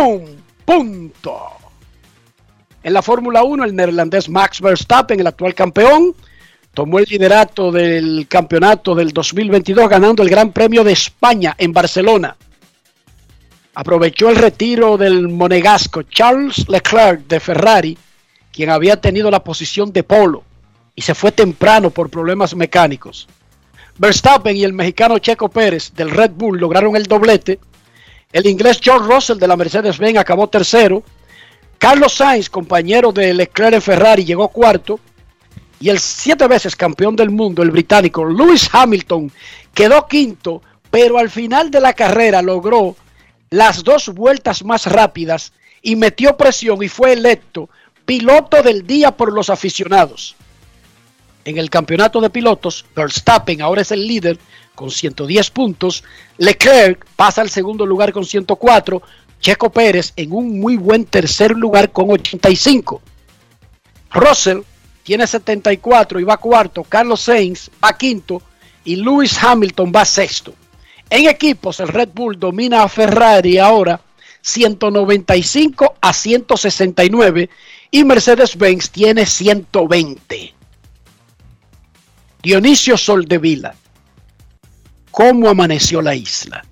un 0.00 0.42
punto. 0.64 1.40
En 2.82 2.92
la 2.92 3.02
Fórmula 3.02 3.42
1, 3.42 3.64
el 3.64 3.76
neerlandés 3.76 4.28
Max 4.28 4.60
Verstappen, 4.60 5.20
el 5.20 5.26
actual 5.26 5.54
campeón, 5.54 6.14
tomó 6.72 6.98
el 6.98 7.06
liderato 7.08 7.70
del 7.70 8.26
campeonato 8.28 8.94
del 8.94 9.12
2022 9.12 9.88
ganando 9.88 10.22
el 10.22 10.30
Gran 10.30 10.52
Premio 10.52 10.84
de 10.84 10.92
España 10.92 11.54
en 11.58 11.72
Barcelona. 11.72 12.36
Aprovechó 13.74 14.30
el 14.30 14.36
retiro 14.36 14.96
del 14.96 15.28
monegasco 15.28 16.02
Charles 16.02 16.68
Leclerc 16.68 17.26
de 17.26 17.40
Ferrari 17.40 17.98
quien 18.52 18.70
había 18.70 19.00
tenido 19.00 19.30
la 19.30 19.44
posición 19.44 19.92
de 19.92 20.02
polo 20.02 20.44
y 20.94 21.02
se 21.02 21.14
fue 21.14 21.32
temprano 21.32 21.90
por 21.90 22.10
problemas 22.10 22.54
mecánicos. 22.54 23.28
Verstappen 23.98 24.56
y 24.56 24.64
el 24.64 24.72
mexicano 24.72 25.18
Checo 25.18 25.48
Pérez 25.48 25.92
del 25.94 26.10
Red 26.10 26.32
Bull 26.32 26.58
lograron 26.58 26.96
el 26.96 27.04
doblete. 27.04 27.58
El 28.32 28.46
inglés 28.46 28.80
George 28.82 29.12
Russell 29.12 29.38
de 29.38 29.48
la 29.48 29.56
Mercedes-Benz 29.56 30.18
acabó 30.18 30.48
tercero. 30.48 31.02
Carlos 31.78 32.14
Sainz, 32.14 32.48
compañero 32.48 33.12
de 33.12 33.34
Leclerc 33.34 33.74
en 33.74 33.82
Ferrari, 33.82 34.24
llegó 34.24 34.48
cuarto. 34.48 35.00
Y 35.80 35.88
el 35.88 35.98
siete 35.98 36.46
veces 36.46 36.76
campeón 36.76 37.16
del 37.16 37.30
mundo, 37.30 37.62
el 37.62 37.70
británico 37.70 38.24
Lewis 38.24 38.68
Hamilton, 38.72 39.32
quedó 39.72 40.06
quinto, 40.06 40.62
pero 40.90 41.18
al 41.18 41.30
final 41.30 41.70
de 41.70 41.80
la 41.80 41.94
carrera 41.94 42.42
logró 42.42 42.96
las 43.50 43.82
dos 43.82 44.10
vueltas 44.10 44.64
más 44.64 44.86
rápidas 44.86 45.52
y 45.82 45.96
metió 45.96 46.36
presión 46.36 46.82
y 46.82 46.88
fue 46.88 47.14
electo 47.14 47.70
piloto 48.10 48.60
del 48.64 48.84
día 48.88 49.12
por 49.12 49.32
los 49.32 49.50
aficionados. 49.50 50.34
En 51.44 51.58
el 51.58 51.70
campeonato 51.70 52.20
de 52.20 52.28
pilotos, 52.28 52.84
Verstappen 52.96 53.62
ahora 53.62 53.82
es 53.82 53.92
el 53.92 54.04
líder 54.04 54.36
con 54.74 54.90
110 54.90 55.48
puntos. 55.50 56.02
Leclerc 56.36 57.06
pasa 57.14 57.40
al 57.40 57.50
segundo 57.50 57.86
lugar 57.86 58.12
con 58.12 58.24
104. 58.24 59.00
Checo 59.40 59.70
Pérez 59.70 60.12
en 60.16 60.32
un 60.32 60.58
muy 60.58 60.76
buen 60.76 61.04
tercer 61.04 61.52
lugar 61.52 61.92
con 61.92 62.10
85. 62.10 63.00
Russell 64.10 64.62
tiene 65.04 65.24
74 65.24 66.18
y 66.18 66.24
va 66.24 66.36
cuarto. 66.36 66.82
Carlos 66.82 67.20
Sainz 67.20 67.70
va 67.82 67.96
quinto 67.96 68.42
y 68.84 68.96
Lewis 68.96 69.40
Hamilton 69.40 69.92
va 69.94 70.04
sexto. 70.04 70.52
En 71.08 71.28
equipos, 71.28 71.78
el 71.78 71.86
Red 71.86 72.08
Bull 72.12 72.40
domina 72.40 72.82
a 72.82 72.88
Ferrari 72.88 73.58
ahora 73.58 74.00
195 74.42 75.94
a 76.00 76.12
169 76.12 77.50
y 77.90 78.04
Mercedes-Benz 78.04 78.90
tiene 78.90 79.26
120. 79.26 80.54
Dionisio 82.42 82.96
Soldevila, 82.96 83.74
¿cómo 85.10 85.48
amaneció 85.48 86.00
la 86.00 86.14
isla? 86.14 86.64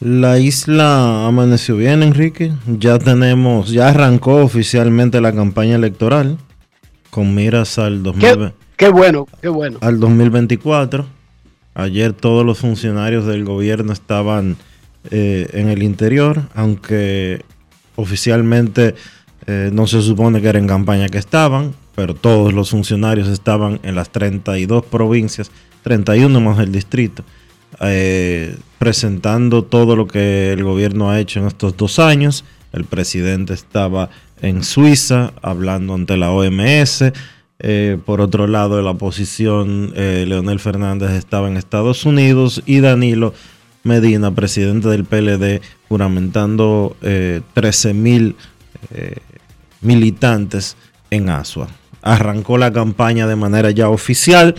La 0.00 0.38
isla 0.38 1.26
amaneció 1.26 1.76
bien, 1.76 2.02
Enrique. 2.02 2.52
Ya 2.66 2.98
tenemos, 2.98 3.70
ya 3.70 3.88
arrancó 3.88 4.36
oficialmente 4.36 5.20
la 5.20 5.34
campaña 5.34 5.76
electoral 5.76 6.38
con 7.10 7.34
miras 7.34 7.78
al 7.78 8.02
2020. 8.02 8.54
Qué, 8.76 8.88
bueno, 8.88 9.26
qué 9.42 9.48
bueno. 9.48 9.78
Al 9.82 10.00
2024. 10.00 11.06
Ayer 11.74 12.12
todos 12.14 12.46
los 12.46 12.58
funcionarios 12.58 13.26
del 13.26 13.44
gobierno 13.44 13.92
estaban 13.92 14.56
eh, 15.10 15.48
en 15.52 15.68
el 15.68 15.82
interior, 15.82 16.42
aunque 16.54 17.44
oficialmente 17.96 18.94
eh, 19.46 19.70
no 19.72 19.86
se 19.86 20.02
supone 20.02 20.40
que 20.40 20.48
era 20.48 20.58
en 20.58 20.66
campaña 20.66 21.08
que 21.08 21.18
estaban, 21.18 21.74
pero 21.94 22.14
todos 22.14 22.52
los 22.52 22.70
funcionarios 22.70 23.28
estaban 23.28 23.80
en 23.82 23.94
las 23.94 24.10
32 24.10 24.84
provincias, 24.84 25.50
31 25.82 26.40
más 26.40 26.58
el 26.58 26.72
distrito, 26.72 27.24
eh, 27.80 28.56
presentando 28.78 29.64
todo 29.64 29.96
lo 29.96 30.06
que 30.06 30.52
el 30.52 30.62
gobierno 30.62 31.10
ha 31.10 31.20
hecho 31.20 31.40
en 31.40 31.46
estos 31.46 31.76
dos 31.76 31.98
años. 31.98 32.44
El 32.72 32.84
presidente 32.84 33.54
estaba 33.54 34.10
en 34.42 34.62
Suiza 34.62 35.32
hablando 35.42 35.94
ante 35.94 36.16
la 36.16 36.30
OMS. 36.30 37.12
Eh, 37.62 37.98
por 38.04 38.20
otro 38.20 38.46
lado, 38.46 38.80
la 38.80 38.92
oposición, 38.92 39.92
Leonel 39.94 40.60
Fernández 40.60 41.10
estaba 41.10 41.48
en 41.48 41.56
Estados 41.56 42.04
Unidos 42.06 42.62
y 42.66 42.80
Danilo 42.80 43.34
Medina, 43.82 44.34
presidente 44.34 44.88
del 44.88 45.04
PLD, 45.04 45.60
juramentando 45.88 46.96
13 47.00 47.94
mil 47.94 48.36
militantes 49.80 50.76
en 51.10 51.30
Asua. 51.30 51.68
Arrancó 52.02 52.58
la 52.58 52.72
campaña 52.72 53.26
de 53.26 53.36
manera 53.36 53.70
ya 53.70 53.88
oficial, 53.88 54.54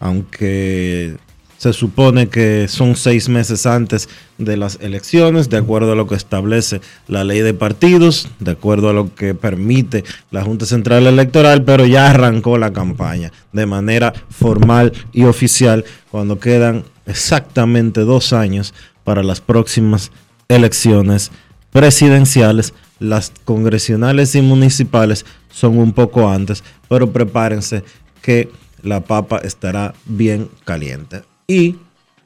aunque 0.00 1.16
se 1.58 1.72
supone 1.72 2.28
que 2.28 2.68
son 2.68 2.94
seis 2.94 3.28
meses 3.28 3.66
antes 3.66 4.08
de 4.38 4.56
las 4.56 4.78
elecciones, 4.80 5.50
de 5.50 5.56
acuerdo 5.56 5.92
a 5.92 5.96
lo 5.96 6.06
que 6.06 6.14
establece 6.14 6.80
la 7.08 7.24
ley 7.24 7.40
de 7.40 7.52
partidos, 7.52 8.28
de 8.38 8.52
acuerdo 8.52 8.88
a 8.88 8.92
lo 8.92 9.12
que 9.14 9.34
permite 9.34 10.04
la 10.30 10.44
Junta 10.44 10.66
Central 10.66 11.08
Electoral, 11.08 11.64
pero 11.64 11.84
ya 11.84 12.10
arrancó 12.10 12.58
la 12.58 12.72
campaña 12.72 13.32
de 13.52 13.66
manera 13.66 14.14
formal 14.30 14.92
y 15.12 15.24
oficial 15.24 15.84
cuando 16.12 16.38
quedan 16.38 16.84
exactamente 17.06 18.02
dos 18.02 18.32
años 18.32 18.72
para 19.02 19.24
las 19.24 19.40
próximas 19.40 20.12
elecciones 20.48 21.32
presidenciales 21.72 22.72
las 22.98 23.32
congresionales 23.44 24.34
y 24.34 24.42
municipales 24.42 25.24
son 25.50 25.78
un 25.78 25.92
poco 25.92 26.28
antes, 26.28 26.64
pero 26.88 27.12
prepárense 27.12 27.84
que 28.22 28.50
la 28.82 29.00
papa 29.00 29.38
estará 29.38 29.94
bien 30.04 30.48
caliente. 30.64 31.22
Y 31.46 31.76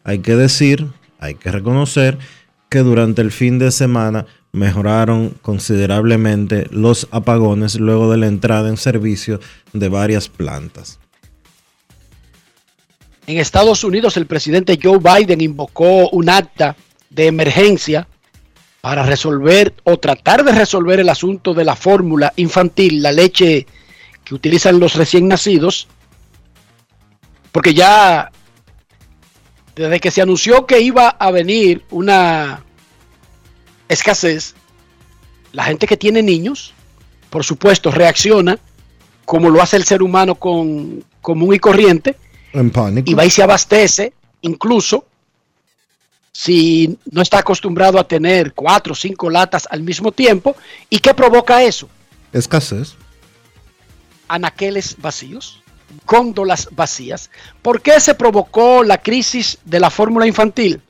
hay 0.05 0.19
que 0.19 0.37
decir, 0.37 0.89
hay 1.19 1.35
que 1.35 1.51
reconocer 1.51 2.19
que 2.69 2.81
durante 2.81 3.23
el 3.23 3.31
fin 3.31 3.59
de 3.59 3.71
semana 3.71 4.27
mejoraron 4.53 5.31
considerablemente 5.43 6.67
los 6.71 7.09
apagones 7.11 7.79
luego 7.79 8.11
de 8.11 8.19
la 8.19 8.27
entrada 8.27 8.69
en 8.69 8.77
servicio 8.77 9.41
de 9.73 9.89
varias 9.89 10.29
plantas. 10.29 10.99
En 13.27 13.39
Estados 13.39 13.85
Unidos 13.85 14.17
el 14.17 14.27
presidente 14.27 14.79
Joe 14.83 14.99
Biden 14.99 15.41
invocó 15.41 16.09
un 16.11 16.29
acta 16.29 16.77
de 17.09 17.27
emergencia 17.27 18.09
para 18.83 19.05
resolver 19.05 19.75
o 19.85 19.97
tratar 19.97 20.45
de 20.45 20.51
resolver 20.51 20.99
el 20.99 21.09
asunto 21.09 21.55
de 21.55 21.65
la 21.65 21.77
fórmula 21.77 22.33
infantil, 22.35 23.01
la 23.01 23.13
leche 23.13 23.65
que 24.25 24.35
utilizan 24.35 24.81
los 24.81 24.97
recién 24.97 25.29
nacidos, 25.29 25.87
porque 27.53 27.75
ya 27.75 28.33
desde 29.77 30.01
que 30.01 30.11
se 30.11 30.21
anunció 30.21 30.67
que 30.67 30.81
iba 30.81 31.11
a 31.11 31.31
venir 31.31 31.85
una 31.91 32.65
escasez, 33.89 34.57
la 35.53 35.63
gente 35.63 35.87
que 35.87 35.97
tiene 35.97 36.21
niños, 36.21 36.75
por 37.31 37.45
supuesto, 37.45 37.93
reacciona 37.93 38.59
como 39.25 39.49
lo 39.49 39.63
hace 39.63 39.77
el 39.77 39.85
ser 39.85 40.03
humano 40.03 40.35
con 40.35 41.05
común 41.21 41.55
y 41.55 41.61
corriente, 41.61 42.17
y 42.53 43.15
va 43.15 43.25
y 43.25 43.31
se 43.31 43.45
abastece, 43.45 44.13
incluso 44.41 45.07
si 46.33 46.99
no 47.11 47.21
está 47.21 47.39
acostumbrado 47.39 47.99
a 47.99 48.09
tener 48.09 48.55
cuatro 48.55 48.95
o 48.95 48.97
cinco 48.97 49.29
latas 49.29 49.69
al 49.71 49.83
mismo 49.83 50.13
tiempo. 50.13 50.57
¿Y 50.89 50.99
qué 50.99 51.15
provoca 51.15 51.63
eso? 51.63 51.89
Escasez. 52.33 52.95
anaqueles 54.29 54.97
vacíos, 54.99 55.63
góndolas 56.07 56.69
vacías. 56.73 57.31
¿Por 57.61 57.83
qué 57.83 58.01
se 58.01 58.15
provocó 58.15 58.83
la 58.83 58.99
crisis 58.99 59.59
de 59.65 59.79
la 59.79 59.91
fórmula 59.91 60.27
infantil? 60.27 60.81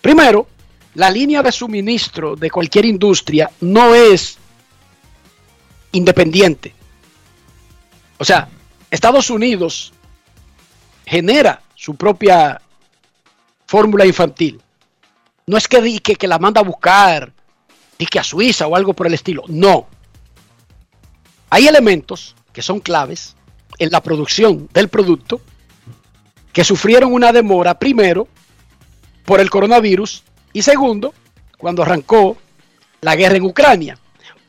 Primero, 0.00 0.46
la 0.94 1.10
línea 1.10 1.42
de 1.42 1.50
suministro 1.50 2.36
de 2.36 2.50
cualquier 2.50 2.84
industria 2.84 3.50
no 3.60 3.94
es 3.94 4.38
independiente. 5.90 6.74
O 8.18 8.24
sea, 8.24 8.48
Estados 8.90 9.30
Unidos 9.30 9.92
genera 11.06 11.60
su 11.74 11.96
propia 11.96 12.60
fórmula 13.66 14.06
infantil. 14.06 14.60
No 15.46 15.56
es 15.56 15.68
que, 15.68 16.00
que, 16.00 16.16
que 16.16 16.28
la 16.28 16.38
manda 16.38 16.60
a 16.60 16.64
buscar, 16.64 17.32
que 18.06 18.18
a 18.18 18.24
Suiza 18.24 18.66
o 18.66 18.76
algo 18.76 18.94
por 18.94 19.06
el 19.06 19.14
estilo. 19.14 19.44
No. 19.48 19.86
Hay 21.50 21.68
elementos 21.68 22.34
que 22.52 22.62
son 22.62 22.80
claves 22.80 23.36
en 23.78 23.90
la 23.90 24.02
producción 24.02 24.68
del 24.72 24.88
producto 24.88 25.40
que 26.52 26.64
sufrieron 26.64 27.12
una 27.12 27.32
demora, 27.32 27.78
primero, 27.78 28.28
por 29.24 29.40
el 29.40 29.50
coronavirus 29.50 30.22
y 30.52 30.62
segundo, 30.62 31.14
cuando 31.56 31.82
arrancó 31.82 32.36
la 33.00 33.16
guerra 33.16 33.36
en 33.36 33.44
Ucrania. 33.44 33.98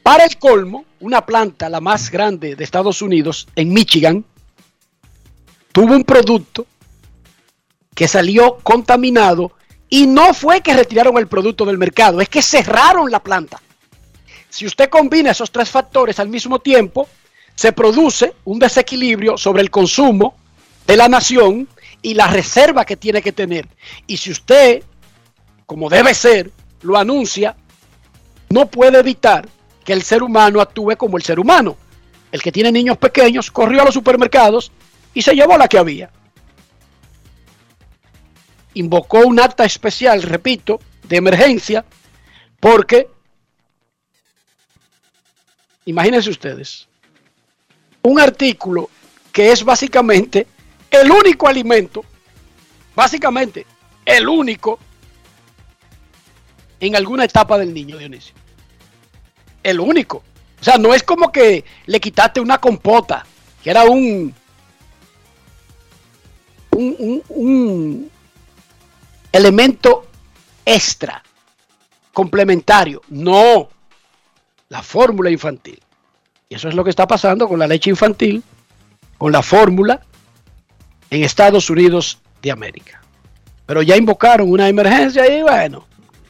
Para 0.02 0.26
el 0.26 0.38
colmo, 0.38 0.86
una 1.00 1.26
planta, 1.26 1.70
la 1.70 1.80
más 1.80 2.12
grande 2.12 2.56
de 2.56 2.64
Estados 2.64 3.02
Unidos, 3.02 3.48
en 3.56 3.72
Michigan, 3.72 4.26
tuvo 5.72 5.96
un 5.96 6.04
producto 6.04 6.68
que 7.96 8.08
salió 8.08 8.58
contaminado 8.64 9.54
y 9.94 10.08
no 10.08 10.34
fue 10.34 10.62
que 10.62 10.74
retiraron 10.74 11.20
el 11.20 11.28
producto 11.28 11.66
del 11.66 11.78
mercado, 11.78 12.20
es 12.20 12.28
que 12.28 12.42
cerraron 12.42 13.12
la 13.12 13.22
planta. 13.22 13.62
Si 14.50 14.66
usted 14.66 14.90
combina 14.90 15.30
esos 15.30 15.52
tres 15.52 15.70
factores 15.70 16.20
al 16.20 16.30
mismo 16.30 16.58
tiempo, 16.58 17.08
se 17.54 17.74
produce 17.74 18.34
un 18.46 18.58
desequilibrio 18.58 19.38
sobre 19.38 19.62
el 19.62 19.70
consumo 19.70 20.34
de 20.88 20.98
la 20.98 21.08
nación 21.08 21.68
y 22.02 22.16
la 22.16 22.26
reserva 22.26 22.86
que 22.86 22.98
tiene 22.98 23.22
que 23.22 23.34
tener. 23.34 23.68
Y 24.08 24.18
si 24.18 24.32
usted, 24.32 24.82
como 25.68 25.92
debe 25.92 26.16
ser, 26.16 26.50
lo 26.82 26.98
anuncia, 26.98 27.56
no 28.50 28.66
puede 28.72 28.98
evitar 28.98 29.48
que 29.86 29.94
el 29.94 30.02
ser 30.02 30.24
humano 30.24 30.60
actúe 30.60 30.98
como 30.98 31.18
el 31.18 31.24
ser 31.24 31.40
humano. 31.40 31.78
El 32.32 32.42
que 32.42 32.52
tiene 32.52 32.72
niños 32.72 32.98
pequeños 32.98 33.52
corrió 33.52 33.84
a 33.84 33.86
los 33.86 33.94
supermercados 33.94 34.72
y 35.14 35.22
se 35.22 35.36
llevó 35.36 35.56
la 35.56 35.68
que 35.68 35.78
había. 35.78 36.10
Invocó 38.76 39.20
un 39.20 39.40
acta 39.40 39.66
especial, 39.66 40.24
repito, 40.24 40.80
de 41.04 41.18
emergencia, 41.18 41.86
porque, 42.60 43.08
imagínense 45.86 46.30
ustedes, 46.30 46.88
un 48.02 48.20
artículo 48.20 48.90
que 49.32 49.52
es 49.52 49.64
básicamente 49.64 50.48
el 50.90 51.12
único 51.12 51.48
alimento, 51.48 52.04
básicamente 52.96 53.66
el 54.06 54.28
único 54.28 54.80
en 56.80 56.96
alguna 56.96 57.24
etapa 57.24 57.58
del 57.58 57.74
niño, 57.74 57.98
Dionisio. 57.98 58.36
El 59.64 59.80
único. 59.80 60.24
O 60.60 60.64
sea, 60.64 60.78
no 60.78 60.94
es 60.94 61.04
como 61.04 61.32
que 61.32 61.64
le 61.86 62.00
quitaste 62.00 62.40
una 62.42 62.58
compota, 62.58 63.26
que 63.64 63.70
era 63.70 63.86
un, 63.86 64.34
un, 66.72 67.24
un, 67.30 68.12
elemento 69.34 70.06
extra, 70.66 71.22
complementario. 72.14 73.02
No, 73.10 73.68
la 74.70 74.82
fórmula 74.82 75.30
infantil. 75.30 75.80
Y 76.48 76.56
eso 76.56 76.70
es 76.70 76.76
lo 76.76 76.84
que 76.84 76.92
está 76.92 77.06
pasando 77.08 77.48
con 77.50 77.60
la 77.60 77.68
leche 77.68 77.90
infantil, 77.90 78.42
con 79.18 79.32
la 79.34 79.42
fórmula 79.42 80.00
en 81.10 81.24
Estados 81.24 81.70
Unidos 81.70 82.20
de 82.42 82.52
América. 82.52 83.02
Pero 83.66 83.82
ya 83.82 83.98
invocaron 83.98 84.50
una 84.50 84.70
emergencia 84.70 85.26
y 85.36 85.42
bueno. 85.42 85.86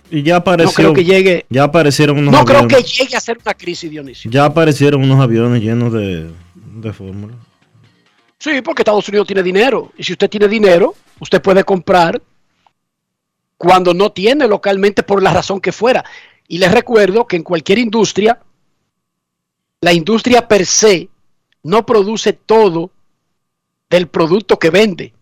Y 0.10 0.22
ya 0.22 0.38
apareció, 0.38 0.68
no 0.68 0.74
creo 0.76 0.94
que 0.94 1.04
llegue. 1.04 1.46
Ya 1.50 1.64
aparecieron 1.64 2.18
unos 2.20 2.32
No 2.32 2.40
aviones. 2.40 2.68
creo 2.68 2.82
que 2.82 2.88
llegue 2.88 3.16
a 3.16 3.20
ser 3.20 3.40
una 3.44 3.54
crisis, 3.56 3.90
Dionisio. 3.90 4.30
Ya 4.30 4.46
aparecieron 4.46 5.04
unos 5.04 5.20
aviones 5.20 5.62
llenos 5.62 5.92
de, 5.92 6.30
de 6.54 6.94
fórmula. 6.94 7.34
Sí, 8.38 8.62
porque 8.62 8.82
Estados 8.84 9.08
Unidos 9.10 9.26
tiene 9.26 9.42
dinero. 9.42 9.92
Y 9.98 10.04
si 10.04 10.12
usted 10.14 10.30
tiene 10.30 10.48
dinero, 10.48 10.94
usted 11.20 11.42
puede 11.42 11.64
comprar 11.64 12.22
cuando 13.64 13.94
no 13.94 14.12
tiene 14.12 14.46
localmente 14.46 15.04
por 15.04 15.24
la 15.24 15.32
razón 15.32 15.62
que 15.62 15.72
fuera. 15.72 16.04
Y 16.50 16.58
les 16.58 16.70
recuerdo 16.70 17.26
que 17.26 17.38
en 17.38 17.44
cualquier 17.44 17.80
industria, 17.80 18.38
la 19.80 19.94
industria 19.94 20.46
per 20.46 20.66
se 20.66 21.08
no 21.64 21.86
produce 21.86 22.34
todo 22.34 22.92
del 23.90 24.08
producto 24.08 24.60
que 24.60 24.70
vende. 24.70 25.14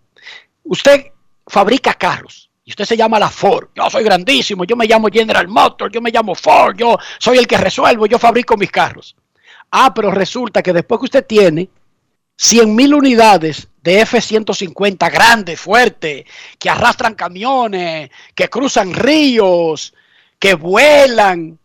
Usted 0.63 1.11
fabrica 1.45 1.93
carros 1.93 2.49
y 2.63 2.71
usted 2.71 2.85
se 2.85 2.97
llama 2.97 3.19
la 3.19 3.29
Ford. 3.29 3.67
Yo 3.75 3.87
soy 3.91 4.03
grandísimo, 4.03 4.63
yo 4.63 4.75
me 4.75 4.87
llamo 4.87 5.09
General 5.09 5.47
Motors, 5.47 5.93
yo 5.93 6.01
me 6.01 6.09
llamo 6.09 6.33
Ford, 6.33 6.75
yo 6.75 6.97
soy 7.19 7.37
el 7.37 7.45
que 7.45 7.57
resuelvo, 7.57 8.07
yo 8.07 8.17
fabrico 8.17 8.57
mis 8.57 8.71
carros. 8.71 9.15
Ah, 9.69 9.93
pero 9.93 10.09
resulta 10.09 10.63
que 10.63 10.73
después 10.73 10.97
que 10.97 11.05
usted 11.05 11.25
tiene 11.27 11.69
100 12.37 12.75
mil 12.75 12.95
unidades 12.95 13.67
de 13.81 14.01
F-150 14.01 15.11
grandes, 15.11 15.59
fuertes, 15.59 16.25
que 16.59 16.69
arrastran 16.69 17.15
camiones, 17.15 18.11
que 18.35 18.49
cruzan 18.49 18.93
ríos, 18.93 19.93
que 20.39 20.53
vuelan, 20.53 21.57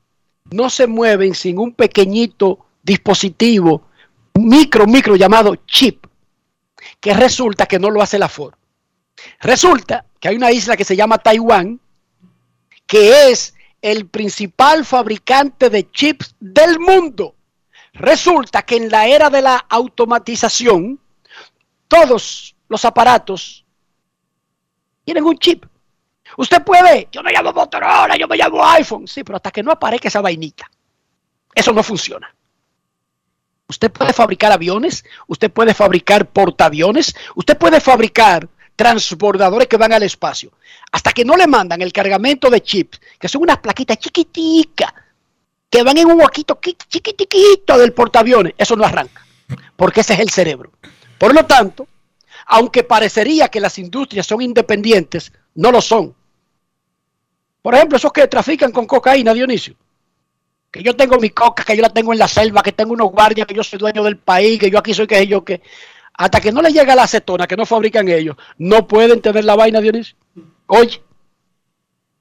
no 0.50 0.70
se 0.70 0.86
mueven 0.86 1.34
sin 1.34 1.58
un 1.58 1.72
pequeñito 1.72 2.66
dispositivo 2.82 3.88
micro, 4.34 4.86
micro 4.86 5.16
llamado 5.16 5.56
chip, 5.66 6.06
que 7.00 7.14
resulta 7.14 7.66
que 7.66 7.78
no 7.78 7.90
lo 7.90 8.02
hace 8.02 8.18
la 8.18 8.28
Ford. 8.28 8.54
Resulta 9.40 10.04
que 10.20 10.28
hay 10.28 10.36
una 10.36 10.52
isla 10.52 10.76
que 10.76 10.84
se 10.84 10.96
llama 10.96 11.18
Taiwán, 11.18 11.80
que 12.86 13.30
es 13.30 13.54
el 13.82 14.06
principal 14.06 14.84
fabricante 14.84 15.70
de 15.70 15.90
chips 15.90 16.34
del 16.38 16.78
mundo. 16.78 17.34
Resulta 17.92 18.62
que 18.62 18.76
en 18.76 18.90
la 18.90 19.06
era 19.06 19.30
de 19.30 19.42
la 19.42 19.56
automatización, 19.68 21.00
todos 21.88 22.56
los 22.68 22.84
aparatos 22.84 23.64
tienen 25.04 25.24
un 25.24 25.38
chip. 25.38 25.64
Usted 26.36 26.62
puede, 26.62 27.08
yo 27.12 27.22
me 27.22 27.32
llamo 27.32 27.52
Motorola, 27.52 28.16
yo 28.16 28.26
me 28.26 28.36
llamo 28.36 28.64
iPhone, 28.64 29.06
sí, 29.06 29.22
pero 29.22 29.36
hasta 29.36 29.50
que 29.50 29.62
no 29.62 29.70
aparezca 29.70 30.08
esa 30.08 30.20
vainita, 30.20 30.70
eso 31.54 31.72
no 31.72 31.82
funciona. 31.82 32.34
Usted 33.68 33.90
puede 33.90 34.12
fabricar 34.12 34.52
aviones, 34.52 35.04
usted 35.26 35.50
puede 35.50 35.74
fabricar 35.74 36.26
portaaviones, 36.30 37.14
usted 37.34 37.56
puede 37.56 37.80
fabricar 37.80 38.48
transbordadores 38.76 39.66
que 39.66 39.76
van 39.76 39.92
al 39.92 40.02
espacio. 40.02 40.52
Hasta 40.92 41.12
que 41.12 41.24
no 41.24 41.36
le 41.36 41.46
mandan 41.46 41.82
el 41.82 41.92
cargamento 41.92 42.50
de 42.50 42.62
chips, 42.62 43.00
que 43.18 43.28
son 43.28 43.42
unas 43.42 43.58
plaquitas 43.58 43.98
chiquiticas, 43.98 44.92
que 45.68 45.82
van 45.82 45.96
en 45.98 46.06
un 46.06 46.20
huequito 46.20 46.60
chiquitiquito 46.62 47.78
del 47.78 47.92
portaaviones, 47.92 48.54
eso 48.56 48.76
no 48.76 48.84
arranca, 48.84 49.26
porque 49.74 50.02
ese 50.02 50.14
es 50.14 50.20
el 50.20 50.30
cerebro. 50.30 50.72
Por 51.18 51.34
lo 51.34 51.44
tanto, 51.46 51.88
aunque 52.46 52.84
parecería 52.84 53.48
que 53.48 53.60
las 53.60 53.78
industrias 53.78 54.26
son 54.26 54.42
independientes, 54.42 55.32
no 55.54 55.72
lo 55.72 55.80
son. 55.80 56.14
Por 57.62 57.74
ejemplo, 57.74 57.96
esos 57.96 58.12
que 58.12 58.26
trafican 58.28 58.70
con 58.70 58.86
cocaína, 58.86 59.34
Dionisio. 59.34 59.74
Que 60.70 60.82
yo 60.82 60.94
tengo 60.94 61.18
mi 61.18 61.30
coca, 61.30 61.64
que 61.64 61.76
yo 61.76 61.82
la 61.82 61.88
tengo 61.92 62.12
en 62.12 62.18
la 62.18 62.28
selva, 62.28 62.62
que 62.62 62.72
tengo 62.72 62.92
unos 62.92 63.10
guardias, 63.10 63.46
que 63.46 63.54
yo 63.54 63.64
soy 63.64 63.78
dueño 63.78 64.04
del 64.04 64.18
país, 64.18 64.60
que 64.60 64.70
yo 64.70 64.78
aquí 64.78 64.94
soy 64.94 65.06
que 65.06 65.26
yo 65.26 65.44
que. 65.44 65.62
Hasta 66.14 66.40
que 66.40 66.52
no 66.52 66.62
le 66.62 66.72
llega 66.72 66.94
la 66.94 67.02
acetona 67.02 67.46
que 67.46 67.56
no 67.56 67.66
fabrican 67.66 68.08
ellos, 68.08 68.36
no 68.58 68.86
pueden 68.86 69.20
tener 69.20 69.44
la 69.44 69.54
vaina, 69.54 69.80
Dionisio. 69.80 70.16
Oye, 70.66 71.02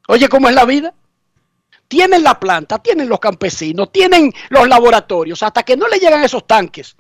oye, 0.08 0.28
¿cómo 0.28 0.50
es 0.50 0.56
la 0.56 0.66
vida? 0.66 0.94
Tienen 1.88 2.24
la 2.24 2.40
planta, 2.40 2.80
tienen 2.80 3.08
los 3.08 3.20
campesinos, 3.20 3.92
tienen 3.92 4.34
los 4.50 4.68
laboratorios, 4.68 5.44
hasta 5.44 5.64
que 5.64 5.78
no 5.78 5.88
le 5.88 6.00
llegan 6.00 6.24
esos 6.24 6.48
tanques 6.48 6.96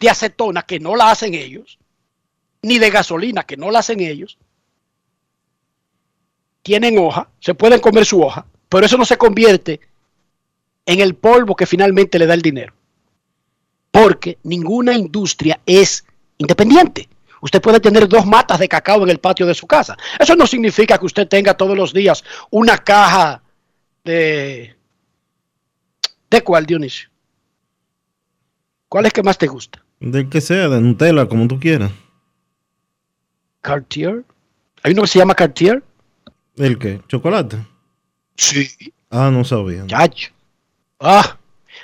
de 0.00 0.08
acetona 0.08 0.62
que 0.62 0.80
no 0.80 0.96
la 0.96 1.10
hacen 1.10 1.34
ellos, 1.34 1.78
ni 2.62 2.78
de 2.78 2.90
gasolina 2.90 3.44
que 3.44 3.56
no 3.56 3.70
la 3.70 3.80
hacen 3.80 4.00
ellos, 4.00 4.38
tienen 6.62 6.98
hoja, 6.98 7.28
se 7.38 7.54
pueden 7.54 7.80
comer 7.80 8.04
su 8.04 8.22
hoja, 8.22 8.46
pero 8.68 8.86
eso 8.86 8.96
no 8.96 9.04
se 9.04 9.18
convierte 9.18 9.80
en 10.86 11.00
el 11.00 11.14
polvo 11.14 11.54
que 11.54 11.66
finalmente 11.66 12.18
le 12.18 12.26
da 12.26 12.34
el 12.34 12.42
dinero. 12.42 12.74
Porque 13.90 14.38
ninguna 14.44 14.94
industria 14.94 15.60
es 15.66 16.04
independiente. 16.38 17.08
Usted 17.42 17.60
puede 17.60 17.80
tener 17.80 18.08
dos 18.08 18.26
matas 18.26 18.58
de 18.58 18.68
cacao 18.68 19.02
en 19.02 19.10
el 19.10 19.18
patio 19.18 19.46
de 19.46 19.54
su 19.54 19.66
casa. 19.66 19.96
Eso 20.18 20.36
no 20.36 20.46
significa 20.46 20.98
que 20.98 21.06
usted 21.06 21.26
tenga 21.26 21.56
todos 21.56 21.76
los 21.76 21.92
días 21.92 22.22
una 22.50 22.78
caja 22.78 23.42
de... 24.04 24.76
¿De 26.30 26.42
cuál, 26.42 26.64
Dionisio? 26.64 27.10
¿Cuál 28.88 29.06
es 29.06 29.12
que 29.12 29.22
más 29.22 29.38
te 29.38 29.46
gusta? 29.46 29.82
Del 30.00 30.28
que 30.28 30.40
sea, 30.40 30.68
de 30.68 30.80
Nutella, 30.80 31.26
como 31.26 31.46
tú 31.46 31.60
quieras. 31.60 31.92
Cartier. 33.60 34.24
¿Hay 34.82 34.92
uno 34.92 35.02
que 35.02 35.08
se 35.08 35.18
llama 35.18 35.34
Cartier? 35.34 35.82
¿El 36.56 36.78
qué? 36.78 37.00
¿Chocolate? 37.06 37.58
Sí. 38.36 38.68
Ah, 39.10 39.30
no 39.30 39.44
sabía. 39.44 39.86
Chacho. 39.86 40.30
Ah, 40.98 41.36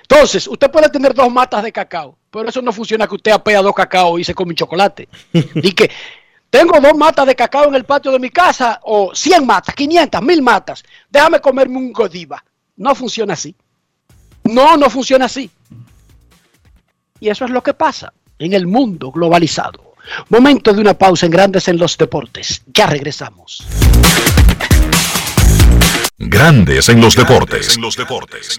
Entonces, 0.03 0.47
usted 0.47 0.71
puede 0.71 0.89
tener 0.89 1.15
dos 1.15 1.31
matas 1.31 1.63
de 1.63 1.73
cacao, 1.73 2.17
pero 2.31 2.49
eso 2.49 2.63
no 2.63 2.73
funciona 2.73 3.07
que 3.07 3.15
usted 3.15 3.33
apea 3.33 3.63
dos 3.63 3.75
cacao 3.75 4.19
y 4.19 4.25
se 4.25 4.35
come 4.35 4.51
un 4.51 4.57
chocolate. 4.57 5.09
y 5.33 5.73
que 5.73 5.91
tengo 6.49 6.81
dos 6.81 6.97
matas 6.97 7.27
de 7.27 7.35
cacao 7.35 7.69
en 7.69 7.75
el 7.75 7.85
patio 7.85 8.13
de 8.13 8.19
mi 8.19 8.31
casa, 8.31 8.81
o 8.85 9.15
100 9.15 9.45
matas, 9.45 9.75
500, 9.75 10.23
1000 10.23 10.43
matas. 10.43 10.85
Déjame 11.11 11.41
comerme 11.41 11.77
un 11.77 11.93
Godiva. 11.93 12.43
No 12.77 12.95
funciona 12.95 13.35
así. 13.35 13.55
No, 14.45 14.77
no 14.77 14.89
funciona 14.89 15.27
así. 15.27 15.51
Y 17.21 17.29
eso 17.29 17.45
es 17.45 17.51
lo 17.51 17.63
que 17.63 17.75
pasa 17.75 18.13
en 18.39 18.53
el 18.53 18.67
mundo 18.67 19.11
globalizado. 19.11 19.95
Momento 20.29 20.73
de 20.73 20.81
una 20.81 20.95
pausa 20.95 21.27
en 21.27 21.33
Grandes 21.33 21.69
en 21.69 21.79
los 21.79 21.97
Deportes. 21.97 22.63
Ya 22.73 22.87
regresamos. 22.87 23.67
Grandes 26.19 26.89
en 26.89 27.01
los 27.01 27.15
deportes. 27.15 27.77
En 27.77 27.83
los 27.83 27.97
deportes. 27.97 28.59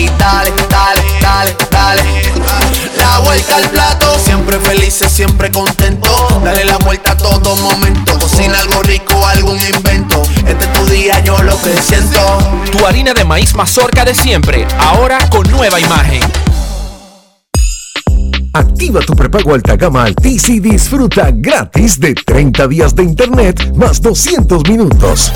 y 0.00 0.08
dale, 0.18 0.52
dale, 0.68 1.02
dale, 1.20 1.56
dale. 1.70 2.02
La 2.96 3.18
vuelta 3.20 3.56
al 3.56 3.68
plato, 3.70 4.18
siempre 4.18 4.58
felices, 4.58 5.10
siempre 5.12 5.50
contento. 5.50 6.40
Dale 6.42 6.64
la 6.64 6.78
vuelta 6.78 7.12
a 7.12 7.16
todo 7.16 7.54
momento. 7.56 8.18
Cocina 8.18 8.58
algo 8.58 8.82
rico, 8.82 9.26
algún 9.26 9.58
invento. 9.60 10.22
Este 10.46 10.64
es 10.64 10.72
tu 10.72 10.86
día, 10.86 11.20
yo 11.20 11.42
lo 11.42 11.60
que 11.62 11.76
siento. 11.82 12.38
Tu 12.72 12.86
harina 12.86 13.12
de 13.12 13.24
maíz 13.24 13.54
mazorca 13.54 14.04
de 14.04 14.14
siempre, 14.14 14.66
ahora 14.78 15.18
con 15.28 15.48
nueva 15.50 15.78
imagen. 15.78 16.22
Activa 18.52 19.00
tu 19.00 19.14
prepago 19.14 19.54
alta 19.54 19.76
gama 19.76 20.04
Altis 20.04 20.48
y 20.48 20.58
disfruta 20.58 21.30
gratis 21.32 22.00
de 22.00 22.14
30 22.14 22.66
días 22.66 22.94
de 22.96 23.04
internet 23.04 23.72
más 23.76 24.00
200 24.02 24.68
minutos. 24.68 25.32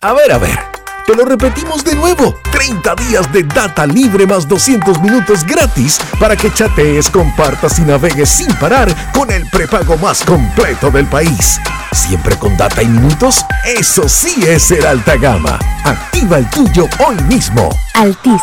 A 0.00 0.12
ver, 0.12 0.32
a 0.32 0.38
ver. 0.38 0.73
Te 1.06 1.14
lo 1.14 1.26
repetimos 1.26 1.84
de 1.84 1.94
nuevo. 1.94 2.34
30 2.50 2.94
días 2.94 3.30
de 3.30 3.42
data 3.42 3.86
libre 3.86 4.26
más 4.26 4.48
200 4.48 5.02
minutos 5.02 5.44
gratis 5.44 5.98
para 6.18 6.34
que 6.34 6.50
chatees, 6.50 7.10
compartas 7.10 7.78
y 7.78 7.82
navegues 7.82 8.30
sin 8.30 8.50
parar 8.54 8.88
con 9.12 9.30
el 9.30 9.46
prepago 9.50 9.98
más 9.98 10.24
completo 10.24 10.90
del 10.90 11.06
país. 11.06 11.60
Siempre 11.92 12.38
con 12.38 12.56
data 12.56 12.82
y 12.82 12.88
minutos. 12.88 13.44
Eso 13.66 14.08
sí 14.08 14.44
es 14.46 14.62
ser 14.62 14.86
alta 14.86 15.16
gama. 15.16 15.58
Activa 15.84 16.38
el 16.38 16.48
tuyo 16.48 16.88
hoy 17.06 17.16
mismo. 17.24 17.68
Altis, 17.92 18.42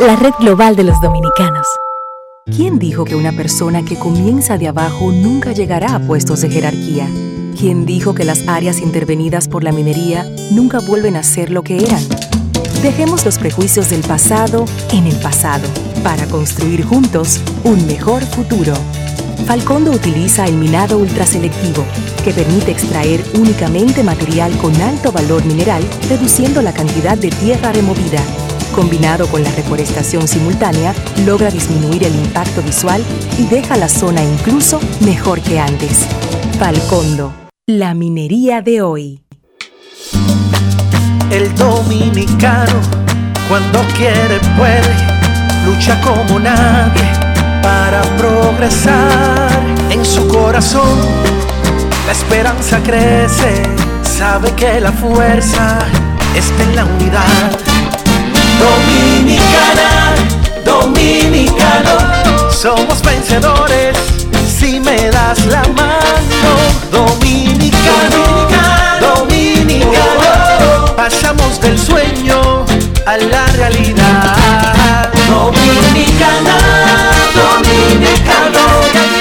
la 0.00 0.16
red 0.16 0.32
global 0.40 0.74
de 0.74 0.84
los 0.84 1.00
dominicanos. 1.00 1.66
¿Quién 2.44 2.80
dijo 2.80 3.04
que 3.04 3.14
una 3.14 3.30
persona 3.30 3.84
que 3.84 3.96
comienza 3.96 4.58
de 4.58 4.66
abajo 4.66 5.12
nunca 5.12 5.52
llegará 5.52 5.94
a 5.94 6.00
puestos 6.00 6.40
de 6.40 6.50
jerarquía? 6.50 7.06
¿Quién 7.58 7.84
dijo 7.84 8.14
que 8.14 8.24
las 8.24 8.48
áreas 8.48 8.80
intervenidas 8.80 9.48
por 9.48 9.64
la 9.64 9.72
minería 9.72 10.24
nunca 10.50 10.78
vuelven 10.80 11.16
a 11.16 11.22
ser 11.22 11.50
lo 11.50 11.62
que 11.62 11.78
eran? 11.78 12.02
Dejemos 12.82 13.24
los 13.24 13.38
prejuicios 13.38 13.90
del 13.90 14.00
pasado 14.00 14.64
en 14.92 15.06
el 15.06 15.16
pasado 15.16 15.68
para 16.02 16.26
construir 16.26 16.84
juntos 16.84 17.40
un 17.64 17.86
mejor 17.86 18.22
futuro. 18.22 18.72
Falcondo 19.46 19.90
utiliza 19.90 20.46
el 20.46 20.54
minado 20.54 20.98
ultraselectivo, 20.98 21.84
que 22.24 22.32
permite 22.32 22.70
extraer 22.70 23.22
únicamente 23.34 24.02
material 24.02 24.56
con 24.58 24.74
alto 24.80 25.12
valor 25.12 25.44
mineral, 25.44 25.82
reduciendo 26.08 26.62
la 26.62 26.72
cantidad 26.72 27.18
de 27.18 27.30
tierra 27.30 27.72
removida. 27.72 28.22
Combinado 28.74 29.26
con 29.26 29.42
la 29.42 29.50
reforestación 29.50 30.28
simultánea, 30.28 30.94
logra 31.26 31.50
disminuir 31.50 32.04
el 32.04 32.14
impacto 32.14 32.62
visual 32.62 33.04
y 33.38 33.46
deja 33.46 33.76
la 33.76 33.88
zona 33.88 34.22
incluso 34.22 34.80
mejor 35.00 35.40
que 35.40 35.58
antes. 35.58 36.06
Falcondo, 36.58 37.32
la 37.66 37.94
minería 37.94 38.62
de 38.62 38.82
hoy. 38.82 39.24
El 41.30 41.52
dominicano, 41.56 42.80
cuando 43.48 43.80
quiere, 43.96 44.38
puede, 44.56 44.94
lucha 45.66 46.00
como 46.00 46.38
nadie 46.38 47.02
para 47.62 48.02
progresar. 48.16 49.50
En 49.90 50.04
su 50.04 50.28
corazón, 50.28 50.98
la 52.06 52.12
esperanza 52.12 52.80
crece, 52.82 53.62
sabe 54.02 54.52
que 54.52 54.80
la 54.80 54.92
fuerza 54.92 55.78
está 56.36 56.62
en 56.62 56.76
la 56.76 56.84
unidad. 56.84 57.50
Dominicana, 58.60 59.90
dominicano, 60.64 62.50
somos 62.50 63.00
vencedores 63.02 63.96
si 64.58 64.78
me 64.80 65.10
das 65.10 65.38
la 65.46 65.62
mano. 65.80 66.52
Dominicano, 66.90 68.22
dominicano, 69.00 70.94
pasamos 70.96 71.60
del 71.60 71.78
sueño 71.78 72.66
a 73.06 73.16
la 73.16 73.46
realidad. 73.56 75.08
Dominicana, 75.28 76.56
dominicano, 77.34 78.64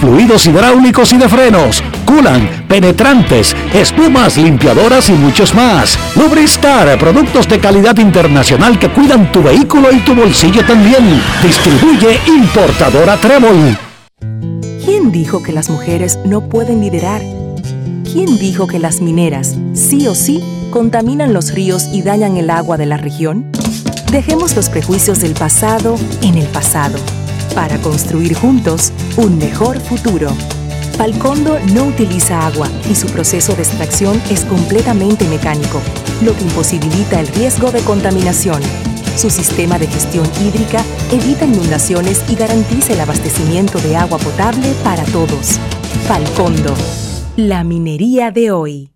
fluidos 0.00 0.46
hidráulicos 0.46 1.12
y 1.12 1.18
de 1.18 1.28
frenos, 1.28 1.82
culan, 2.04 2.64
penetrantes, 2.68 3.54
espumas, 3.74 4.36
limpiadoras 4.36 5.08
y 5.08 5.12
muchos 5.12 5.54
más. 5.54 5.98
Lubristar, 6.16 6.98
productos 6.98 7.48
de 7.48 7.58
calidad 7.58 7.96
internacional 7.98 8.78
que 8.78 8.90
cuidan 8.90 9.32
tu 9.32 9.42
vehículo 9.42 9.92
y 9.92 10.00
tu 10.00 10.14
bolsillo 10.14 10.64
también. 10.64 11.22
Distribuye 11.42 12.20
importadora 12.26 13.16
Trébol. 13.16 13.78
¿Quién 14.84 15.12
dijo 15.12 15.42
que 15.42 15.52
las 15.52 15.70
mujeres 15.70 16.18
no 16.24 16.48
pueden 16.48 16.80
liderar? 16.80 17.22
¿Quién 18.04 18.38
dijo 18.38 18.66
que 18.66 18.78
las 18.78 19.00
mineras, 19.00 19.56
sí 19.74 20.06
o 20.06 20.14
sí, 20.14 20.42
contaminan 20.70 21.32
los 21.32 21.52
ríos 21.52 21.88
y 21.92 22.02
dañan 22.02 22.36
el 22.36 22.50
agua 22.50 22.76
de 22.76 22.86
la 22.86 22.96
región? 22.96 23.50
Dejemos 24.10 24.54
los 24.54 24.70
prejuicios 24.70 25.20
del 25.20 25.32
pasado 25.32 25.96
en 26.22 26.38
el 26.38 26.46
pasado 26.46 26.96
para 27.56 27.78
construir 27.78 28.34
juntos 28.34 28.92
un 29.16 29.38
mejor 29.38 29.80
futuro. 29.80 30.28
Falcondo 30.98 31.58
no 31.74 31.86
utiliza 31.86 32.46
agua 32.46 32.68
y 32.88 32.94
su 32.94 33.06
proceso 33.08 33.54
de 33.54 33.62
extracción 33.62 34.20
es 34.30 34.44
completamente 34.44 35.26
mecánico, 35.26 35.80
lo 36.22 36.36
que 36.36 36.44
imposibilita 36.44 37.18
el 37.18 37.26
riesgo 37.28 37.72
de 37.72 37.80
contaminación. 37.80 38.62
Su 39.16 39.30
sistema 39.30 39.78
de 39.78 39.86
gestión 39.86 40.26
hídrica 40.40 40.84
evita 41.10 41.46
inundaciones 41.46 42.22
y 42.28 42.34
garantiza 42.34 42.92
el 42.92 43.00
abastecimiento 43.00 43.78
de 43.80 43.96
agua 43.96 44.18
potable 44.18 44.72
para 44.84 45.04
todos. 45.04 45.58
Falcondo, 46.06 46.74
la 47.36 47.64
minería 47.64 48.30
de 48.30 48.50
hoy. 48.50 48.95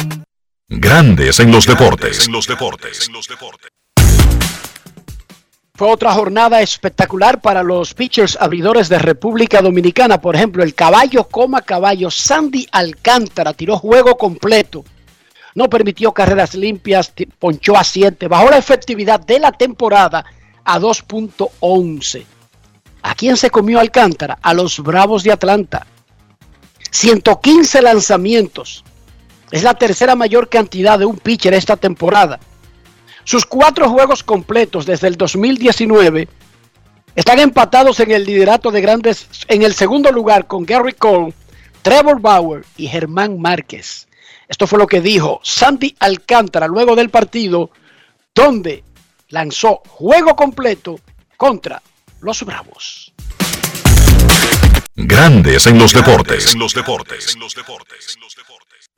Grandes 0.69 1.39
en 1.39 1.51
los 1.51 1.65
deportes. 1.65 2.29
Fue 5.73 5.89
otra 5.89 6.13
jornada 6.13 6.61
espectacular 6.61 7.41
para 7.41 7.63
los 7.63 7.95
pitchers 7.95 8.37
abridores 8.39 8.87
de 8.87 8.99
República 8.99 9.63
Dominicana. 9.63 10.21
Por 10.21 10.35
ejemplo, 10.35 10.63
el 10.63 10.75
caballo 10.75 11.23
coma 11.23 11.63
caballo 11.63 12.11
Sandy 12.11 12.67
Alcántara 12.71 13.53
tiró 13.53 13.79
juego 13.79 14.15
completo. 14.15 14.85
No 15.55 15.69
permitió 15.69 16.11
carreras 16.11 16.53
limpias, 16.53 17.13
ponchó 17.39 17.77
a 17.77 17.83
7, 17.83 18.27
bajó 18.27 18.49
la 18.49 18.57
efectividad 18.57 19.21
de 19.21 19.39
la 19.39 19.53
temporada 19.53 20.25
a 20.65 20.79
2.11. 20.79 22.25
¿A 23.01 23.15
quién 23.15 23.37
se 23.37 23.49
comió 23.49 23.79
Alcántara? 23.79 24.37
A 24.41 24.53
los 24.53 24.79
Bravos 24.81 25.23
de 25.23 25.31
Atlanta. 25.31 25.87
115 26.91 27.81
lanzamientos. 27.81 28.83
Es 29.49 29.63
la 29.63 29.75
tercera 29.75 30.15
mayor 30.15 30.49
cantidad 30.49 30.99
de 30.99 31.05
un 31.05 31.17
pitcher 31.17 31.53
esta 31.53 31.77
temporada. 31.77 32.39
Sus 33.23 33.45
cuatro 33.45 33.89
juegos 33.89 34.23
completos 34.23 34.85
desde 34.85 35.07
el 35.07 35.15
2019 35.15 36.27
están 37.15 37.39
empatados 37.39 37.99
en 38.01 38.11
el 38.11 38.25
liderato 38.25 38.71
de 38.71 38.81
grandes 38.81 39.27
en 39.47 39.61
el 39.61 39.73
segundo 39.73 40.11
lugar 40.11 40.47
con 40.47 40.65
Gary 40.65 40.93
Cole, 40.93 41.33
Trevor 41.81 42.19
Bauer 42.19 42.65
y 42.75 42.87
Germán 42.87 43.39
Márquez. 43.39 44.07
Esto 44.47 44.67
fue 44.67 44.79
lo 44.79 44.87
que 44.87 45.01
dijo 45.01 45.39
Sandy 45.43 45.95
Alcántara 45.99 46.67
luego 46.67 46.95
del 46.95 47.09
partido 47.09 47.71
donde 48.33 48.83
lanzó 49.29 49.81
juego 49.87 50.35
completo 50.35 50.99
contra 51.37 51.81
los 52.21 52.43
Bravos. 52.43 53.13
Grandes 54.95 55.67
en 55.67 55.77
los 55.79 55.93
deportes. 55.93 56.55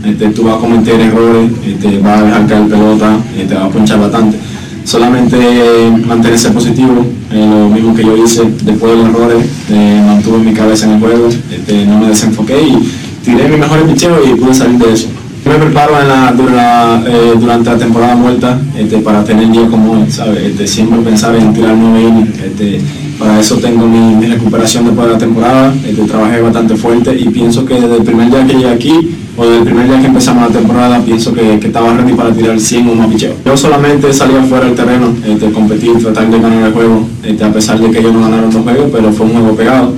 Este, 0.03 0.29
tú 0.29 0.43
vas 0.43 0.57
a 0.57 0.59
cometer 0.59 0.99
errores, 0.99 1.51
este, 1.65 1.97
vas 1.99 2.19
a 2.19 2.23
dejar 2.23 2.47
caer 2.47 2.69
pelota, 2.69 3.19
te 3.35 3.53
vas 3.53 3.63
a 3.63 3.69
ponchar 3.69 3.99
bastante. 3.99 4.37
Solamente 4.83 5.37
eh, 5.37 5.89
mantenerse 5.89 6.51
positivo, 6.51 7.05
eh, 7.31 7.45
lo 7.45 7.69
mismo 7.69 7.95
que 7.95 8.03
yo 8.03 8.15
hice 8.15 8.43
después 8.61 8.91
de 8.91 8.97
los 8.99 9.09
errores, 9.09 9.45
eh, 9.69 10.03
mantuve 10.05 10.37
mi 10.37 10.53
cabeza 10.53 10.85
en 10.85 10.93
el 10.93 10.99
juego, 10.99 11.27
este, 11.27 11.85
no 11.85 11.97
me 11.97 12.09
desenfoqué 12.09 12.61
y 12.61 12.93
tiré 13.25 13.49
mi 13.49 13.57
mejor 13.57 13.85
picheo 13.87 14.23
y 14.23 14.35
pude 14.35 14.53
salir 14.53 14.77
de 14.77 14.93
eso. 14.93 15.09
Me 15.45 15.55
preparo 15.55 15.93
eh, 15.97 17.33
durante 17.39 17.69
la 17.69 17.77
temporada 17.77 18.15
muerta 18.15 18.59
este, 18.77 18.97
para 18.99 19.23
tener 19.23 19.49
días 19.49 19.69
como 19.69 20.05
¿sabes? 20.09 20.43
Este, 20.43 20.67
siempre 20.67 20.99
pensar 20.99 21.35
en 21.35 21.53
tirar 21.53 21.75
nueve 21.75 22.01
innings. 22.01 22.39
Este, 22.39 22.81
para 23.17 23.39
eso 23.39 23.57
tengo 23.57 23.87
mi, 23.87 24.25
recuperación 24.25 24.85
después 24.85 25.07
de 25.07 25.13
la 25.13 25.19
temporada. 25.19 25.73
Trabajé 26.07 26.41
bastante 26.41 26.75
fuerte 26.75 27.17
y 27.17 27.29
pienso 27.29 27.65
que 27.65 27.75
desde 27.75 27.97
el 27.97 28.03
primer 28.03 28.29
día 28.29 28.45
que 28.45 28.53
llegué 28.53 28.69
aquí 28.69 29.15
o 29.37 29.43
desde 29.43 29.57
el 29.57 29.63
primer 29.63 29.87
día 29.87 30.01
que 30.01 30.07
empezamos 30.07 30.51
la 30.51 30.59
temporada, 30.59 30.99
pienso 30.99 31.33
que, 31.33 31.55
estaba 31.55 31.93
ready 31.93 32.13
para 32.13 32.31
tirar 32.31 32.59
100 32.59 32.89
o 32.89 32.95
más 32.95 33.07
picheo. 33.07 33.33
Yo 33.45 33.55
solamente 33.55 34.11
salí 34.11 34.35
afuera 34.35 34.65
del 34.65 34.75
terreno, 34.75 35.13
competir, 35.53 35.97
tratar 35.97 36.29
de 36.29 36.39
ganar 36.39 36.67
el 36.67 36.73
juego, 36.73 37.07
a 37.41 37.53
pesar 37.53 37.79
de 37.79 37.91
que 37.91 37.99
ellos 37.99 38.13
no 38.13 38.21
ganaron 38.21 38.51
los 38.51 38.63
juegos, 38.63 38.89
pero 38.91 39.11
fue 39.13 39.27
un 39.27 39.33
juego 39.33 39.55
pegado. 39.55 39.93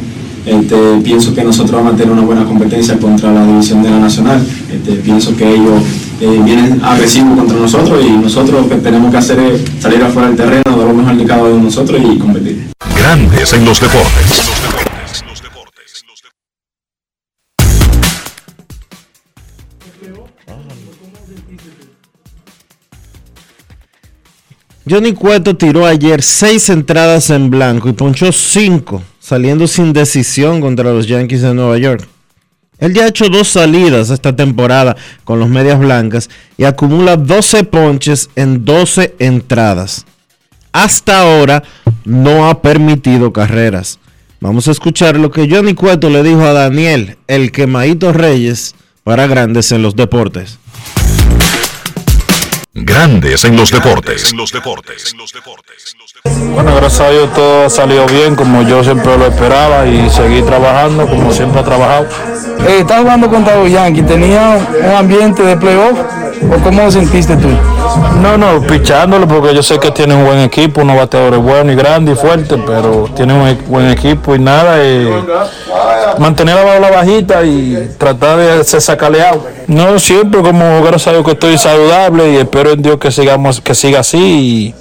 Pienso 1.03 1.33
que 1.33 1.43
nosotros 1.43 1.71
vamos 1.71 1.93
a 1.93 1.97
tener 1.97 2.11
una 2.11 2.23
buena 2.23 2.43
competencia 2.43 2.97
contra 2.97 3.31
la 3.31 3.45
división 3.45 3.83
de 3.83 3.89
la 3.89 3.99
Nacional. 3.99 4.41
Este, 4.79 4.95
pienso 5.01 5.35
que 5.35 5.45
ellos 5.45 5.83
eh, 6.21 6.41
vienen 6.43 6.81
agresivos 6.83 7.37
contra 7.37 7.57
nosotros 7.57 8.01
y 8.05 8.11
nosotros 8.11 8.61
lo 8.61 8.69
que 8.69 8.75
tenemos 8.75 9.11
que 9.11 9.17
hacer 9.17 9.39
es 9.39 9.61
salir 9.81 10.01
afuera 10.01 10.29
del 10.29 10.37
terreno, 10.37 10.63
dar 10.77 10.87
lo 10.87 10.93
mejor 10.93 11.17
de 11.17 11.25
cada 11.25 11.43
uno 11.43 11.55
de 11.55 11.61
nosotros 11.63 12.01
y 12.01 12.17
competir. 12.17 12.71
Grandes 12.97 13.53
en 13.53 13.65
los 13.65 13.81
deportes. 13.81 14.49
Johnny 24.89 25.13
Cueto 25.13 25.55
tiró 25.55 25.85
ayer 25.85 26.23
seis 26.23 26.69
entradas 26.69 27.29
en 27.29 27.49
blanco 27.49 27.89
y 27.89 27.93
ponchó 27.93 28.31
cinco, 28.31 29.03
saliendo 29.19 29.67
sin 29.67 29.93
decisión 29.93 30.61
contra 30.61 30.91
los 30.91 31.05
Yankees 31.05 31.41
de 31.41 31.53
Nueva 31.53 31.77
York. 31.77 32.07
Él 32.79 32.93
ya 32.93 33.03
ha 33.03 33.07
hecho 33.07 33.29
dos 33.29 33.49
salidas 33.49 34.09
esta 34.09 34.35
temporada 34.35 34.95
con 35.23 35.39
los 35.39 35.49
Medias 35.49 35.79
Blancas 35.79 36.29
y 36.57 36.63
acumula 36.63 37.17
12 37.17 37.65
ponches 37.65 38.29
en 38.35 38.63
12 38.63 39.15
entradas. 39.19 40.05
Hasta 40.71 41.19
ahora 41.21 41.63
no 42.05 42.47
ha 42.47 42.61
permitido 42.61 43.33
carreras. 43.33 43.99
Vamos 44.39 44.67
a 44.67 44.71
escuchar 44.71 45.17
lo 45.17 45.31
que 45.31 45.49
Johnny 45.49 45.73
Cueto 45.73 46.09
le 46.09 46.23
dijo 46.23 46.41
a 46.43 46.53
Daniel, 46.53 47.17
el 47.27 47.51
quemadito 47.51 48.13
Reyes, 48.13 48.75
para 49.03 49.27
grandes 49.27 49.71
en 49.71 49.81
los 49.81 49.95
deportes. 49.95 50.59
Grandes 52.81 53.43
en 53.43 53.57
los 53.57 53.71
deportes. 53.71 54.33
Bueno, 56.53 56.75
gracias 56.75 57.01
a 57.01 57.09
Dios 57.11 57.33
todo 57.33 57.65
ha 57.65 57.69
salido 57.69 58.05
bien 58.07 58.35
como 58.35 58.63
yo 58.63 58.83
siempre 58.83 59.17
lo 59.17 59.27
esperaba 59.27 59.85
y 59.85 60.09
seguí 60.09 60.41
trabajando 60.41 61.07
como 61.07 61.31
siempre 61.31 61.61
he 61.61 61.63
trabajado. 61.63 62.07
Eh, 62.67 62.79
estás 62.79 63.01
jugando 63.01 63.29
contra 63.29 63.55
los 63.57 63.69
Yankees, 63.69 64.05
¿tenía 64.07 64.59
un 64.83 64.95
ambiente 64.95 65.43
de 65.43 65.55
playoff 65.57 65.97
o 66.51 66.63
cómo 66.63 66.83
lo 66.83 66.91
sentiste 66.91 67.35
tú? 67.37 67.49
No, 68.21 68.37
no, 68.37 68.61
pichándolo 68.61 69.27
porque 69.27 69.53
yo 69.53 69.63
sé 69.63 69.79
que 69.79 69.91
tiene 69.91 70.13
un 70.15 70.25
buen 70.25 70.39
equipo, 70.39 70.81
unos 70.81 70.97
bateadores 70.97 71.39
buenos 71.39 71.73
y 71.73 71.75
grandes 71.77 72.17
y 72.17 72.21
fuertes, 72.21 72.57
pero 72.65 73.09
tiene 73.15 73.33
un 73.33 73.47
e- 73.47 73.57
buen 73.67 73.89
equipo 73.89 74.35
y 74.35 74.39
nada, 74.39 74.75
eh, 74.77 75.09
mantener 76.17 76.55
la 76.55 76.75
bola 76.75 76.91
bajita 76.91 77.43
y 77.43 77.95
tratar 77.97 78.37
de 78.37 78.63
ser 78.63 78.81
sacaleado. 78.81 79.47
No, 79.67 79.97
siempre 79.99 80.41
como 80.41 80.81
gracias 80.81 81.07
a 81.07 81.11
Dios 81.13 81.25
que 81.25 81.31
estoy 81.31 81.57
saludable 81.57 82.31
y 82.33 82.37
espero 82.37 82.68
en 82.71 82.81
Dios 82.81 82.97
que 82.97 83.11
sigamos, 83.11 83.61
que 83.61 83.75
siga 83.75 83.99
así 83.99 84.17
y 84.17 84.75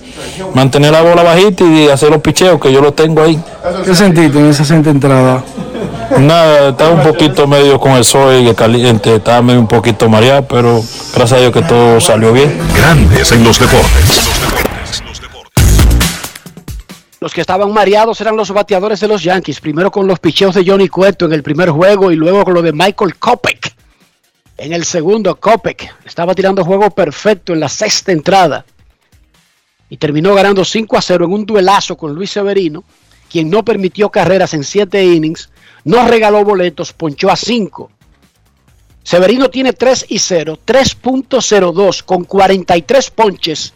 mantener 0.55 0.93
la 0.93 1.03
bola 1.03 1.23
bajita 1.23 1.65
y 1.65 1.89
hacer 1.89 2.11
los 2.11 2.21
picheos 2.21 2.61
que 2.61 2.73
yo 2.73 2.81
lo 2.81 2.93
tengo 2.93 3.23
ahí. 3.23 3.39
¿Qué 3.85 3.95
sentiste 3.95 4.39
en 4.39 4.47
esa 4.47 4.65
sexta 4.65 4.91
entrada? 4.91 5.43
Nada, 6.19 6.71
estaba 6.71 6.91
un 6.91 7.03
poquito 7.03 7.47
medio 7.47 7.79
con 7.79 7.93
el 7.93 8.05
sol 8.05 8.35
y 8.35 8.55
caliente, 8.55 9.17
estaba 9.17 9.43
medio 9.43 9.61
un 9.61 9.69
poquito 9.69 10.09
mareado, 10.09 10.47
pero 10.49 10.83
gracias 11.15 11.33
a 11.33 11.41
Dios 11.41 11.53
que 11.53 11.63
todo 11.63 12.01
salió 12.01 12.33
bien. 12.33 12.59
Grandes 12.75 13.31
en 13.33 13.45
los 13.45 13.59
deportes. 13.59 14.29
Los 17.21 17.35
que 17.35 17.41
estaban 17.41 17.73
mareados 17.73 18.21
eran 18.21 18.37
los 18.37 18.51
bateadores 18.53 19.01
de 19.01 19.09
los 19.09 19.23
Yankees, 19.23 19.61
primero 19.61 19.91
con 19.91 20.07
los 20.07 20.21
picheos 20.21 20.55
de 20.55 20.65
Johnny 20.65 20.89
Cueto 20.89 21.27
en 21.27 21.33
el 21.33 21.43
primer 21.43 21.71
juego 21.71 22.13
y 22.13 22.17
luego 22.17 22.45
con 22.45 22.55
lo 22.55 22.63
de 22.63 22.73
Michael 22.73 23.17
Kopech. 23.17 23.78
En 24.59 24.73
el 24.73 24.85
segundo, 24.85 25.37
Kopech 25.37 25.89
estaba 26.05 26.35
tirando 26.35 26.65
juego 26.65 26.91
perfecto 26.91 27.53
en 27.53 27.61
la 27.61 27.69
sexta 27.69 28.11
entrada 28.11 28.67
y 29.89 29.97
terminó 29.97 30.35
ganando 30.35 30.65
5 30.65 30.99
a 30.99 31.01
0 31.01 31.27
en 31.27 31.33
un 31.33 31.47
duelazo 31.47 31.97
con 31.97 32.13
Luis 32.13 32.33
Severino, 32.33 32.83
quien 33.31 33.51
no 33.51 33.65
permitió 33.65 34.11
carreras 34.11 34.55
en 34.55 34.65
7 34.65 35.01
innings, 35.05 35.49
no 35.85 36.07
regaló 36.09 36.45
boletos, 36.45 36.93
ponchó 36.93 37.31
a 37.31 37.37
5. 37.37 37.89
Severino 39.05 39.49
tiene 39.49 39.73
3 39.73 40.07
y 40.09 40.19
0, 40.19 40.59
3.02 40.67 42.03
con 42.03 42.25
43 42.25 43.11
ponches 43.11 43.75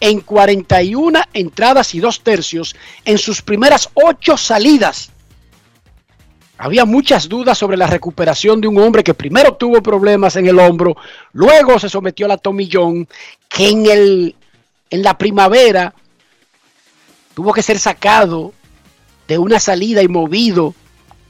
en 0.00 0.20
41 0.20 1.20
entradas 1.34 1.94
y 1.94 2.00
2 2.00 2.22
tercios 2.22 2.74
en 3.04 3.18
sus 3.18 3.42
primeras 3.42 3.90
8 3.92 4.38
salidas. 4.38 5.10
Había 6.62 6.84
muchas 6.84 7.28
dudas 7.28 7.58
sobre 7.58 7.76
la 7.76 7.88
recuperación 7.88 8.60
de 8.60 8.68
un 8.68 8.78
hombre 8.78 9.02
que 9.02 9.14
primero 9.14 9.54
tuvo 9.54 9.82
problemas 9.82 10.36
en 10.36 10.46
el 10.46 10.60
hombro, 10.60 10.96
luego 11.32 11.76
se 11.80 11.88
sometió 11.88 12.26
a 12.26 12.28
la 12.28 12.36
tomillón, 12.36 13.08
que 13.48 13.68
en 13.68 13.86
el 13.86 14.36
en 14.88 15.02
la 15.02 15.18
primavera 15.18 15.92
tuvo 17.34 17.52
que 17.52 17.64
ser 17.64 17.80
sacado 17.80 18.52
de 19.26 19.38
una 19.38 19.58
salida 19.58 20.02
y 20.02 20.06
movido 20.08 20.72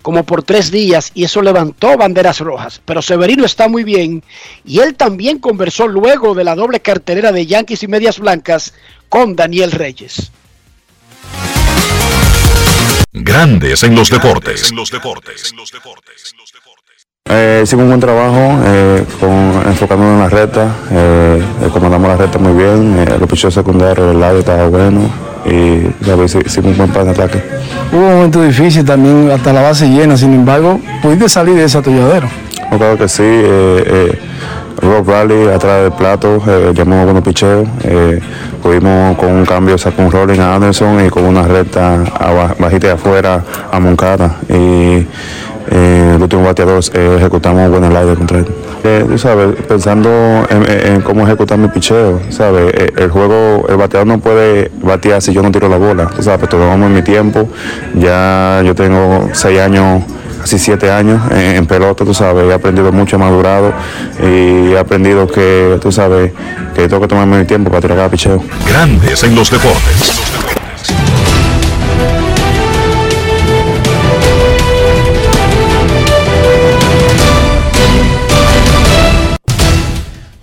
como 0.02 0.22
por 0.24 0.42
tres 0.42 0.70
días 0.70 1.12
y 1.14 1.24
eso 1.24 1.40
levantó 1.40 1.96
banderas 1.96 2.40
rojas. 2.40 2.82
Pero 2.84 3.00
Severino 3.00 3.46
está 3.46 3.68
muy 3.68 3.84
bien 3.84 4.22
y 4.66 4.80
él 4.80 4.96
también 4.96 5.38
conversó 5.38 5.88
luego 5.88 6.34
de 6.34 6.44
la 6.44 6.54
doble 6.54 6.80
cartelera 6.80 7.32
de 7.32 7.46
Yankees 7.46 7.82
y 7.82 7.88
Medias 7.88 8.18
Blancas 8.18 8.74
con 9.08 9.34
Daniel 9.34 9.72
Reyes. 9.72 10.30
Grandes 13.14 13.82
en 13.82 13.94
los 13.94 14.08
deportes. 14.10 14.72
Eh, 17.28 17.60
hicimos 17.62 17.82
un 17.82 17.88
buen 17.88 18.00
trabajo 18.00 18.58
eh, 18.64 19.04
con, 19.20 19.62
enfocándonos 19.66 20.14
en 20.14 20.20
la 20.20 20.28
recta, 20.28 20.74
eh, 20.90 21.42
eh, 21.62 21.68
comandamos 21.72 22.08
la 22.08 22.16
recta 22.16 22.38
muy 22.38 22.52
bien, 22.52 22.98
eh, 22.98 23.18
los 23.18 23.28
pichos 23.28 23.52
secundarios, 23.54 24.12
el 24.12 24.20
lado 24.20 24.38
estaba 24.38 24.66
bueno 24.68 25.10
y 25.44 25.82
ya 26.04 26.16
ves, 26.16 26.34
hicimos 26.34 26.72
un 26.72 26.78
buen 26.78 26.90
plan 26.90 27.04
de 27.04 27.10
ataque. 27.12 27.42
Hubo 27.92 28.00
un 28.00 28.14
momento 28.14 28.42
difícil 28.42 28.84
también, 28.84 29.30
hasta 29.30 29.52
la 29.52 29.60
base 29.62 29.88
llena, 29.88 30.16
sin 30.16 30.32
embargo, 30.32 30.80
pudiste 31.02 31.28
salir 31.28 31.54
de 31.54 31.64
ese 31.64 31.78
atolladero. 31.78 32.28
No, 32.70 32.78
claro 32.78 32.96
que 32.96 33.08
sí, 33.08 33.22
eh, 33.22 33.84
eh, 33.86 34.18
Rob 34.80 35.08
Rally 35.08 35.48
atrás 35.48 35.82
del 35.82 35.92
plato, 35.92 36.42
eh, 36.46 36.72
llamamos 36.74 37.04
buenos 37.04 37.22
picheos, 37.22 37.68
eh, 37.84 38.20
pudimos 38.62 39.16
con 39.16 39.30
un 39.30 39.44
cambio 39.46 39.78
sacar 39.78 40.04
un 40.04 40.10
rolling 40.12 40.40
a 40.40 40.54
Anderson 40.56 41.04
y 41.06 41.08
con 41.10 41.24
una 41.24 41.42
recta 41.42 42.02
aba- 42.18 42.54
bajita 42.58 42.88
de 42.88 42.92
afuera 42.94 43.42
a 43.70 43.78
Moncada 43.80 44.36
y 44.48 45.06
eh, 45.70 46.12
el 46.16 46.22
último 46.22 46.42
bateador 46.44 46.82
eh, 46.94 47.16
ejecutamos 47.18 47.70
buen 47.70 47.84
slide 47.84 48.14
contra 48.16 48.38
él. 48.38 48.46
Tú 49.08 49.16
sabes, 49.16 49.54
pensando 49.68 50.10
en, 50.50 50.62
en- 50.68 50.92
en 50.94 51.00
cómo 51.02 51.24
ejecutar 51.24 51.56
mi 51.58 51.68
picheo, 51.68 52.20
¿sabes? 52.30 52.72
Eh, 52.74 52.92
El 52.96 53.10
juego, 53.10 53.64
el 53.68 53.76
bateador 53.76 54.08
no 54.08 54.18
puede 54.18 54.72
batear 54.82 55.22
si 55.22 55.32
yo 55.32 55.42
no 55.42 55.52
tiro 55.52 55.68
la 55.68 55.76
bola, 55.76 56.10
sabes, 56.18 56.48
tomamos 56.48 56.90
mi 56.90 57.02
tiempo, 57.02 57.48
ya 57.94 58.60
yo 58.64 58.74
tengo 58.74 59.28
seis 59.32 59.60
años 59.60 60.02
casi 60.42 60.58
siete 60.58 60.90
años 60.90 61.20
en, 61.30 61.56
en 61.56 61.66
pelota, 61.66 62.04
tú 62.04 62.12
sabes, 62.12 62.44
he 62.50 62.52
aprendido 62.52 62.90
mucho, 62.90 63.14
he 63.14 63.18
madurado 63.18 63.72
y 64.20 64.72
he 64.72 64.78
aprendido 64.78 65.28
que, 65.28 65.78
tú 65.80 65.92
sabes, 65.92 66.32
que 66.74 66.88
tengo 66.88 67.00
que 67.00 67.08
tomarme 67.08 67.38
mi 67.38 67.44
tiempo 67.44 67.70
para 67.70 67.80
tirar 67.80 67.96
cada 67.96 68.10
picheo. 68.10 68.42
Grandes 68.66 69.22
en 69.22 69.36
los 69.36 69.50
deportes. 69.50 70.20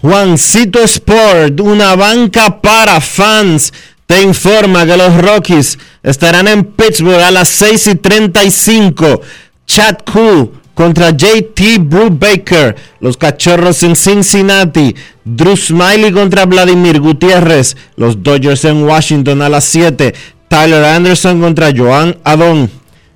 Juancito 0.02 0.80
Sport, 0.80 1.60
una 1.60 1.94
banca 1.98 2.62
para 2.62 3.02
fans, 3.02 3.74
te 4.06 4.22
informa 4.22 4.86
que 4.86 4.96
los 4.96 5.22
Rockies 5.22 5.78
estarán 6.02 6.48
en 6.48 6.64
Pittsburgh 6.64 7.22
a 7.22 7.32
las 7.32 7.50
6 7.50 7.88
y 7.88 7.96
35. 7.96 9.22
Chad 9.70 9.98
Cool 10.12 10.52
contra 10.74 11.12
JT 11.12 11.78
Brubaker. 11.80 12.76
Los 13.00 13.18
Cachorros 13.18 13.84
en 13.84 13.96
Cincinnati. 13.96 14.96
Drew 15.24 15.56
Smiley 15.56 16.12
contra 16.12 16.46
Vladimir 16.46 17.00
Gutiérrez. 17.00 17.78
Los 17.96 18.24
Dodgers 18.24 18.66
en 18.66 18.84
Washington 18.84 19.44
a 19.44 19.50
las 19.50 19.66
7. 19.66 20.16
Tyler 20.48 20.84
Anderson 20.84 21.40
contra 21.40 21.72
Joan 21.76 22.18
Adon. 22.24 22.68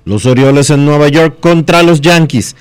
Los 0.04 0.26
Orioles 0.26 0.70
en 0.70 0.86
Nueva 0.86 1.08
York 1.08 1.40
contra 1.40 1.82
los 1.82 2.00
Yankees. 2.00 2.54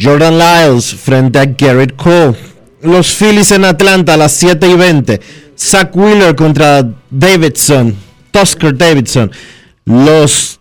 Jordan 0.00 0.38
Lyles 0.38 0.94
frente 0.94 1.38
a 1.38 1.44
Garrett 1.44 1.94
Cole. 1.94 2.36
Los 2.80 3.14
Phillies 3.14 3.52
en 3.52 3.66
Atlanta 3.66 4.14
a 4.14 4.16
las 4.16 4.32
7 4.32 4.66
y 4.66 4.76
20. 4.76 5.20
Zach 5.58 5.94
Wheeler 5.94 6.34
contra 6.34 6.88
Davidson. 7.10 7.94
Tusker 8.30 8.76
Davidson. 8.76 9.30
Los 9.84 10.58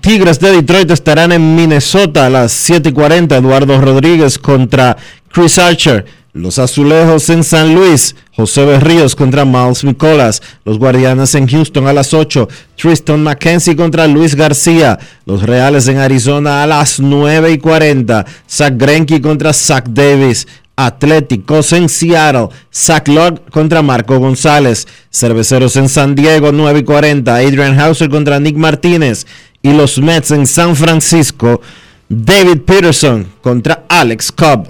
Tigres 0.00 0.38
de 0.38 0.52
Detroit 0.52 0.92
estarán 0.92 1.32
en 1.32 1.56
Minnesota 1.56 2.26
a 2.26 2.30
las 2.30 2.52
7 2.52 2.90
y 2.90 2.92
40. 2.92 3.36
Eduardo 3.36 3.80
Rodríguez 3.80 4.38
contra 4.38 4.96
Chris 5.32 5.58
Archer. 5.58 6.06
Los 6.32 6.60
Azulejos 6.60 7.28
en 7.30 7.42
San 7.42 7.74
Luis. 7.74 8.14
José 8.36 8.64
Berríos 8.64 9.16
contra 9.16 9.44
Miles 9.44 9.82
Nicolas. 9.82 10.40
Los 10.64 10.78
Guardianes 10.78 11.34
en 11.34 11.48
Houston 11.48 11.88
a 11.88 11.92
las 11.92 12.14
8. 12.14 12.48
Tristan 12.76 13.24
McKenzie 13.24 13.74
contra 13.74 14.06
Luis 14.06 14.36
García. 14.36 15.00
Los 15.26 15.42
Reales 15.42 15.88
en 15.88 15.98
Arizona 15.98 16.62
a 16.62 16.66
las 16.68 17.00
9 17.00 17.50
y 17.50 17.58
40. 17.58 18.24
Zach 18.48 18.74
Greinke 18.76 19.20
contra 19.20 19.52
Zach 19.52 19.88
Davis. 19.88 20.46
Atléticos 20.74 21.70
en 21.74 21.90
Seattle, 21.90 22.48
Zach 22.72 23.06
Locke 23.06 23.42
contra 23.50 23.82
Marco 23.82 24.18
González, 24.18 24.88
Cerveceros 25.10 25.76
en 25.76 25.90
San 25.90 26.14
Diego 26.14 26.50
9 26.50 26.80
y 26.80 26.82
40, 26.82 27.36
Adrian 27.36 27.78
Hauser 27.78 28.08
contra 28.08 28.40
Nick 28.40 28.56
Martínez 28.56 29.26
y 29.62 29.72
los 29.72 29.98
Mets 29.98 30.32
en 30.32 30.46
San 30.46 30.76
Francisco, 30.76 31.60
David 32.08 32.62
Peterson 32.62 33.26
contra 33.40 33.84
Alex 33.88 34.32
Cobb. 34.32 34.68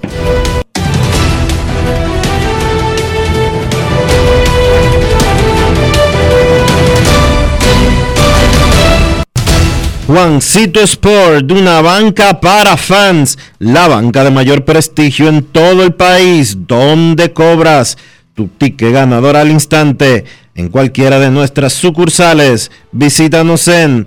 Juancito 10.07 10.80
Sport, 10.80 11.51
una 11.53 11.80
banca 11.80 12.38
para 12.38 12.76
fans, 12.76 13.38
la 13.59 13.88
banca 13.88 14.22
de 14.24 14.30
mayor 14.30 14.64
prestigio 14.64 15.28
en 15.28 15.43
todo 15.43 15.82
el 15.82 15.95
país, 15.95 16.66
donde 16.66 17.32
cobras 17.32 17.97
tu 18.34 18.49
ticket 18.49 18.93
ganador 18.93 19.36
al 19.36 19.51
instante 19.51 20.26
en 20.55 20.68
cualquiera 20.68 21.18
de 21.18 21.30
nuestras 21.30 21.72
sucursales. 21.72 22.70
Visítanos 22.93 23.68
en 23.68 24.07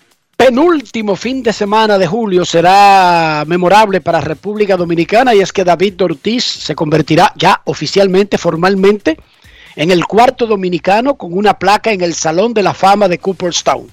penúltimo 0.45 1.15
fin 1.15 1.43
de 1.43 1.53
semana 1.53 1.99
de 1.99 2.07
julio 2.07 2.45
será 2.45 3.43
memorable 3.45 4.01
para 4.01 4.21
República 4.21 4.75
Dominicana 4.75 5.35
y 5.35 5.39
es 5.39 5.53
que 5.53 5.63
David 5.63 6.01
Ortiz 6.01 6.43
se 6.43 6.73
convertirá 6.73 7.31
ya 7.35 7.61
oficialmente, 7.65 8.39
formalmente, 8.39 9.19
en 9.75 9.91
el 9.91 10.03
cuarto 10.07 10.47
dominicano 10.47 11.13
con 11.13 11.37
una 11.37 11.59
placa 11.59 11.91
en 11.91 12.01
el 12.01 12.15
Salón 12.15 12.55
de 12.55 12.63
la 12.63 12.73
Fama 12.73 13.07
de 13.07 13.19
Cooperstown. 13.19 13.87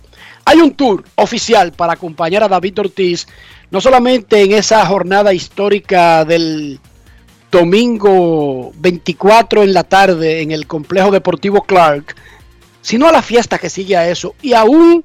Hay 0.47 0.61
un 0.61 0.73
tour 0.73 1.05
oficial 1.17 1.73
para 1.73 1.93
acompañar 1.93 2.43
a 2.43 2.49
David 2.49 2.79
Ortiz, 2.79 3.29
no 3.71 3.83
solamente 3.83 4.41
en 4.41 4.53
esa 4.53 4.87
jornada 4.87 5.35
histórica 5.35 6.25
del 6.25 6.81
domingo 7.53 8.73
24 8.77 9.65
en 9.65 9.75
la 9.75 9.85
tarde 9.85 10.41
en 10.41 10.53
el 10.53 10.67
complejo 10.67 11.11
deportivo 11.11 11.65
Clark, 11.65 12.17
sino 12.81 13.07
a 13.07 13.13
la 13.13 13.21
fiesta 13.21 13.59
que 13.59 13.69
sigue 13.69 13.99
a 13.99 14.09
eso 14.09 14.35
y 14.41 14.55
a 14.55 14.65
un 14.65 15.05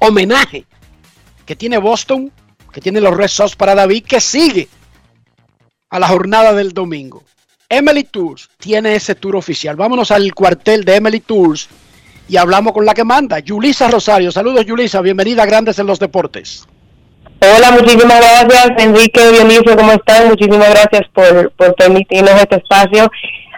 homenaje 0.00 0.64
que 1.44 1.56
tiene 1.56 1.78
Boston, 1.78 2.32
que 2.72 2.80
tiene 2.80 3.00
los 3.00 3.16
Red 3.16 3.28
Sox 3.28 3.56
para 3.56 3.74
David, 3.74 4.04
que 4.04 4.20
sigue 4.20 4.68
a 5.90 5.98
la 5.98 6.08
jornada 6.08 6.52
del 6.52 6.72
domingo. 6.72 7.22
Emily 7.68 8.04
Tours 8.04 8.48
tiene 8.58 8.94
ese 8.94 9.14
tour 9.14 9.36
oficial. 9.36 9.76
Vámonos 9.76 10.10
al 10.10 10.32
cuartel 10.34 10.84
de 10.84 10.96
Emily 10.96 11.20
Tours 11.20 11.68
y 12.28 12.36
hablamos 12.36 12.72
con 12.72 12.84
la 12.84 12.94
que 12.94 13.04
manda, 13.04 13.38
Yulisa 13.38 13.88
Rosario. 13.88 14.30
Saludos, 14.30 14.66
Yulisa. 14.66 15.00
Bienvenida 15.00 15.42
a 15.42 15.46
Grandes 15.46 15.78
en 15.78 15.86
los 15.86 15.98
Deportes. 15.98 16.66
Hola, 17.40 17.70
muchísimas 17.72 18.18
gracias, 18.18 18.70
Enrique 18.78 19.30
Dionisio, 19.30 19.76
¿cómo 19.76 19.92
están? 19.92 20.28
Muchísimas 20.28 20.70
gracias 20.70 21.02
por, 21.12 21.52
por 21.52 21.74
permitirnos 21.74 22.32
este 22.40 22.56
espacio. 22.56 23.10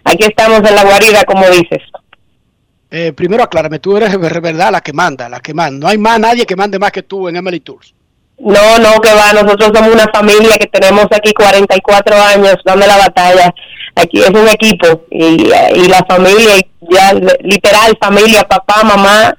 Aquí 0.05 0.25
estamos 0.25 0.69
en 0.69 0.75
la 0.75 0.85
guarida, 0.85 1.23
como 1.25 1.49
dices. 1.49 1.83
Eh, 2.91 3.13
primero 3.13 3.43
aclárame, 3.43 3.79
tú 3.79 3.97
eres 3.97 4.19
verdad 4.19 4.73
la 4.73 4.81
que 4.81 4.93
manda, 4.93 5.29
la 5.29 5.41
que 5.41 5.53
manda. 5.53 5.79
No 5.79 5.89
hay 5.89 5.99
más 5.99 6.19
nadie 6.19 6.47
que 6.47 6.57
mande 6.57 6.79
más 6.79 6.91
que 6.91 7.03
tú 7.03 7.29
en 7.29 7.37
Emily 7.37 7.61
Tours. 7.61 7.95
No, 8.39 8.79
no, 8.79 9.01
que 9.01 9.13
va, 9.13 9.33
nosotros 9.33 9.73
somos 9.75 9.93
una 9.93 10.07
familia 10.13 10.57
que 10.59 10.69
tenemos 10.69 11.07
aquí 11.11 11.33
44 11.33 12.17
años 12.17 12.57
dando 12.65 12.87
la 12.87 12.97
batalla. 12.97 13.53
Aquí 13.97 14.21
es 14.21 14.31
un 14.31 14.49
equipo 14.49 15.05
y, 15.11 15.51
y 15.75 15.89
la 15.89 16.05
familia, 16.09 16.55
ya 16.89 17.13
literal, 17.41 17.99
familia, 18.01 18.45
papá, 18.45 18.85
mamá, 18.85 19.37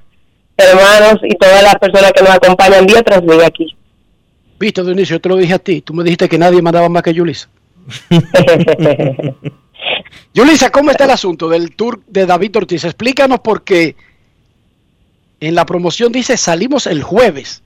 hermanos 0.56 1.20
y 1.22 1.34
todas 1.36 1.62
las 1.62 1.76
personas 1.76 2.12
que 2.12 2.22
nos 2.22 2.34
acompañan 2.34 2.86
día 2.86 3.02
tras 3.02 3.22
día 3.22 3.46
aquí. 3.46 3.74
Viste, 4.58 4.84
Dionisio, 4.84 5.16
yo 5.16 5.20
te 5.20 5.28
lo 5.30 5.36
dije 5.36 5.54
a 5.54 5.58
ti. 5.58 5.80
Tú 5.80 5.94
me 5.94 6.04
dijiste 6.04 6.28
que 6.28 6.36
nadie 6.36 6.60
mandaba 6.60 6.88
más 6.90 7.02
que 7.02 7.14
Yulisa. 7.14 7.48
Yulisa, 10.34 10.70
¿cómo 10.70 10.90
está 10.90 11.04
el 11.04 11.10
asunto 11.10 11.48
del 11.48 11.74
tour 11.74 12.00
de 12.06 12.26
David 12.26 12.56
Ortiz? 12.56 12.84
Explícanos 12.84 13.40
porque 13.40 13.96
en 15.40 15.54
la 15.54 15.66
promoción 15.66 16.12
dice 16.12 16.36
salimos 16.36 16.86
el 16.86 17.02
jueves. 17.02 17.62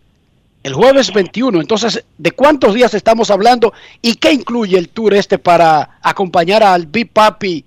El 0.62 0.72
jueves 0.72 1.12
21. 1.12 1.60
Entonces, 1.60 2.04
¿de 2.16 2.30
cuántos 2.30 2.72
días 2.72 2.94
estamos 2.94 3.30
hablando 3.30 3.74
y 4.00 4.14
qué 4.14 4.32
incluye 4.32 4.78
el 4.78 4.88
tour 4.88 5.12
este 5.12 5.38
para 5.38 5.98
acompañar 6.00 6.62
al 6.62 6.86
Big 6.86 7.12
Papi 7.12 7.64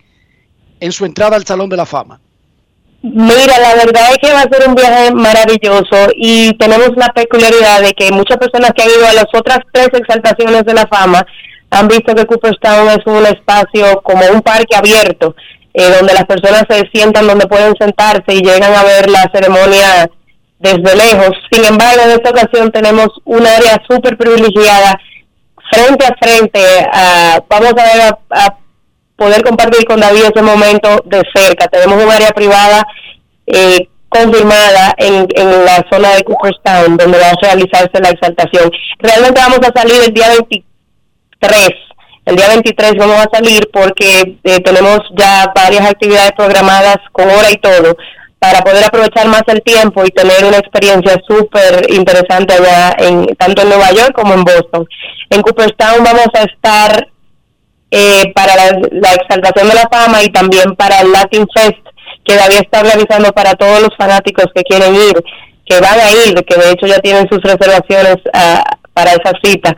en 0.80 0.92
su 0.92 1.06
entrada 1.06 1.36
al 1.36 1.46
Salón 1.46 1.70
de 1.70 1.78
la 1.78 1.86
Fama? 1.86 2.20
Mira, 3.04 3.60
la 3.60 3.76
verdad 3.76 4.12
es 4.12 4.18
que 4.18 4.34
va 4.34 4.42
a 4.42 4.50
ser 4.50 4.68
un 4.68 4.74
viaje 4.74 5.14
maravilloso 5.14 6.10
y 6.16 6.58
tenemos 6.58 6.90
la 6.96 7.10
peculiaridad 7.10 7.82
de 7.82 7.94
que 7.94 8.12
muchas 8.12 8.38
personas 8.38 8.72
que 8.76 8.84
han 8.84 8.90
ido 8.90 9.08
a 9.08 9.14
las 9.14 9.28
otras 9.34 9.60
tres 9.72 9.90
exaltaciones 9.94 10.66
de 10.66 10.74
la 10.74 10.88
fama 10.88 11.26
han 11.70 11.88
visto 11.88 12.16
que 12.16 12.26
Cooperstown 12.26 12.90
es 12.90 13.06
un 13.06 13.26
espacio 13.26 14.02
como 14.02 14.26
un 14.34 14.42
parque 14.42 14.76
abierto, 14.76 15.36
eh, 15.74 15.90
donde 15.98 16.14
las 16.14 16.26
personas 16.26 16.64
se 16.70 16.84
sientan 16.94 17.28
donde 17.28 17.48
pueden 17.48 17.74
sentarse 17.80 18.24
y 18.34 18.42
llegan 18.42 18.74
a 18.74 18.84
ver 18.84 19.10
la 19.10 19.30
ceremonia 19.34 20.10
desde 20.60 20.96
lejos. 20.96 21.32
Sin 21.52 21.66
embargo, 21.66 22.02
en 22.04 22.12
esta 22.12 22.30
ocasión 22.32 22.72
tenemos 22.72 23.10
un 23.26 23.46
área 23.46 23.80
súper 23.88 24.18
privilegiada 24.18 25.00
frente 25.72 26.06
a 26.06 26.16
frente. 26.20 26.60
a- 26.92 27.44
vamos 27.50 27.72
a 27.74 27.84
ver 27.96 28.14
a- 28.32 28.58
poder 29.18 29.44
compartir 29.44 29.84
con 29.86 30.00
David 30.00 30.26
ese 30.34 30.42
momento 30.44 31.02
de 31.06 31.22
cerca. 31.34 31.68
Tenemos 31.68 32.04
un 32.04 32.12
área 32.12 32.30
privada 32.30 32.86
eh, 33.48 33.88
confirmada 34.10 34.94
en, 34.98 35.28
en 35.36 35.66
la 35.66 35.84
zona 35.92 36.16
de 36.16 36.24
Cooperstown, 36.24 36.98
donde 36.98 37.18
va 37.20 37.30
a 37.30 37.34
realizarse 37.42 38.00
la 38.02 38.10
exaltación. 38.10 38.72
Realmente 39.00 39.42
vamos 39.42 39.60
a 39.60 39.80
salir 39.80 40.02
el 40.06 40.14
día 40.14 40.30
23. 41.42 41.70
El 42.26 42.36
día 42.36 42.48
23 42.50 42.96
vamos 42.98 43.18
a 43.18 43.30
salir 43.32 43.70
porque 43.72 44.38
eh, 44.44 44.60
tenemos 44.60 45.00
ya 45.18 45.52
varias 45.56 45.90
actividades 45.90 46.32
programadas 46.36 46.98
con 47.14 47.30
hora 47.30 47.50
y 47.52 47.58
todo 47.58 47.96
para 48.40 48.60
poder 48.62 48.84
aprovechar 48.84 49.28
más 49.28 49.44
el 49.48 49.62
tiempo 49.64 50.04
y 50.06 50.10
tener 50.10 50.44
una 50.46 50.58
experiencia 50.58 51.20
súper 51.28 51.90
interesante 51.90 52.54
allá, 52.54 52.96
en, 53.00 53.26
tanto 53.36 53.62
en 53.64 53.70
Nueva 53.70 53.92
York 53.92 54.12
como 54.14 54.34
en 54.34 54.44
Boston. 54.44 54.88
En 55.30 55.42
Cooperstown 55.42 56.04
vamos 56.04 56.28
a 56.34 56.44
estar 56.44 57.08
eh, 57.90 58.32
para 58.36 58.56
la, 58.56 59.14
exaltación 59.14 59.70
de 59.70 59.76
la 59.76 59.90
fama 59.90 60.22
y 60.22 60.30
también 60.30 60.76
para 60.76 61.00
el 61.02 61.12
Latin 61.12 61.48
Fest 61.56 61.80
que 62.26 62.36
David 62.36 62.58
está 62.62 62.84
realizando 62.84 63.32
para 63.32 63.56
todos 63.56 63.82
los 63.82 63.96
fanáticos 63.98 64.48
que 64.54 64.64
quieren 64.64 64.94
ir, 64.94 65.24
que 65.66 65.80
van 65.80 66.00
a 66.00 66.12
ir, 66.12 66.36
que 66.44 66.58
de 66.58 66.72
hecho 66.72 66.86
ya 66.86 67.00
tienen 67.00 67.28
sus 67.30 67.42
reservaciones 67.42 68.18
ah, 68.34 68.64
para 68.94 69.12
esa 69.12 69.32
cita. 69.42 69.76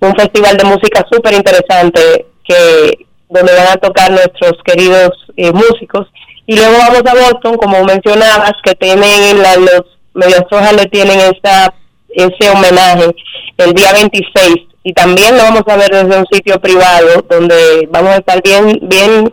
Un 0.00 0.14
festival 0.14 0.56
de 0.56 0.64
música 0.64 1.04
súper 1.10 1.34
interesante 1.34 2.26
que 2.44 3.06
donde 3.28 3.52
van 3.54 3.68
a 3.68 3.76
tocar 3.76 4.10
nuestros 4.10 4.52
queridos 4.64 5.10
eh, 5.36 5.52
músicos. 5.52 6.06
Y 6.46 6.56
luego 6.56 6.76
vamos 6.78 7.02
a 7.06 7.14
Boston, 7.14 7.56
como 7.56 7.82
mencionabas, 7.84 8.52
que 8.62 8.74
tienen 8.74 9.42
la, 9.42 9.56
los 9.56 9.96
Medias 10.14 10.44
Rojas 10.50 10.74
le 10.74 10.86
tienen 10.86 11.18
esta 11.20 11.74
ese 12.08 12.48
homenaje 12.50 13.14
el 13.58 13.72
día 13.74 13.92
26 13.92 14.56
y 14.84 14.92
también 14.94 15.36
lo 15.36 15.42
vamos 15.42 15.62
a 15.66 15.76
ver 15.76 15.90
desde 15.90 16.18
un 16.18 16.26
sitio 16.30 16.58
privado 16.58 17.26
donde 17.28 17.86
vamos 17.90 18.10
a 18.12 18.16
estar 18.16 18.42
bien 18.42 18.78
bien 18.82 19.30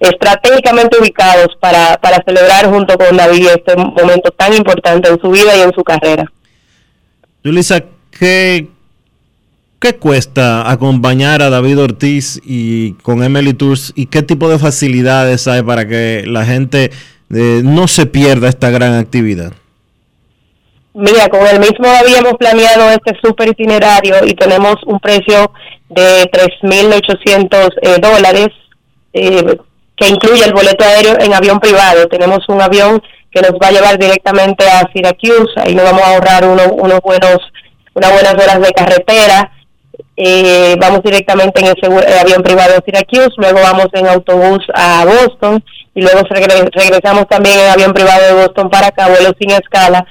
estratégicamente 0.00 0.98
ubicados 0.98 1.48
para, 1.60 1.98
para 1.98 2.22
celebrar 2.26 2.70
junto 2.70 2.96
con 2.96 3.16
David 3.16 3.48
este 3.48 3.76
momento 3.76 4.30
tan 4.30 4.54
importante 4.54 5.10
en 5.10 5.20
su 5.20 5.30
vida 5.30 5.56
y 5.56 5.60
en 5.60 5.72
su 5.72 5.84
carrera. 5.84 6.24
Yulisa, 7.44 7.84
¿qué, 8.18 8.66
¿qué 9.82 9.96
cuesta 9.96 10.70
acompañar 10.70 11.42
a 11.42 11.50
David 11.50 11.78
Ortiz 11.80 12.40
y 12.44 12.92
con 13.02 13.22
Emily 13.22 13.52
Tours 13.52 13.92
y 13.96 14.06
qué 14.06 14.22
tipo 14.22 14.48
de 14.48 14.58
facilidades 14.58 15.46
hay 15.48 15.62
para 15.62 15.86
que 15.86 16.22
la 16.26 16.44
gente 16.44 16.90
eh, 17.34 17.60
no 17.64 17.88
se 17.88 18.06
pierda 18.06 18.48
esta 18.48 18.70
gran 18.70 18.94
actividad? 18.94 19.52
Mira, 20.94 21.28
con 21.28 21.46
el 21.46 21.58
mismo 21.58 21.86
hemos 22.18 22.34
planeado 22.34 22.90
este 22.90 23.18
super 23.22 23.48
itinerario 23.48 24.16
y 24.26 24.34
tenemos 24.34 24.76
un 24.86 25.00
precio 25.00 25.50
de 25.88 26.30
3.800 26.30 27.70
eh, 27.82 27.96
dólares 28.00 28.48
eh, 29.14 29.56
que 29.96 30.08
incluye 30.08 30.44
el 30.44 30.52
boleto 30.52 30.84
aéreo 30.84 31.18
en 31.20 31.32
avión 31.34 31.58
privado. 31.60 32.06
Tenemos 32.08 32.40
un 32.48 32.60
avión 32.60 33.02
que 33.30 33.40
nos 33.40 33.52
va 33.52 33.68
a 33.68 33.72
llevar 33.72 33.98
directamente 33.98 34.64
a 34.68 34.86
Syracuse, 34.92 35.52
ahí 35.56 35.74
nos 35.74 35.84
vamos 35.84 36.02
a 36.02 36.14
ahorrar 36.14 36.44
uno- 36.46 36.72
unos 36.74 37.00
buenos, 37.00 37.38
unas 37.94 38.12
buenas 38.12 38.34
horas 38.34 38.60
de 38.60 38.72
carretera. 38.72 39.50
Eh, 40.16 40.76
vamos 40.78 41.02
directamente 41.02 41.60
en 41.60 41.66
eh, 41.68 42.18
avión 42.20 42.42
privado 42.42 42.74
a 42.76 42.84
Syracuse, 42.84 43.34
luego 43.38 43.60
vamos 43.62 43.86
en 43.94 44.06
autobús 44.06 44.58
a 44.74 45.04
Boston 45.06 45.64
y 45.94 46.02
luego 46.02 46.20
regre- 46.28 46.68
regresamos 46.70 47.26
también 47.28 47.58
en 47.58 47.70
avión 47.70 47.92
privado 47.94 48.22
de 48.26 48.42
Boston 48.42 48.68
para 48.68 48.88
acá, 48.88 49.08
vuelo 49.08 49.32
sin 49.40 49.50
escala. 49.52 50.04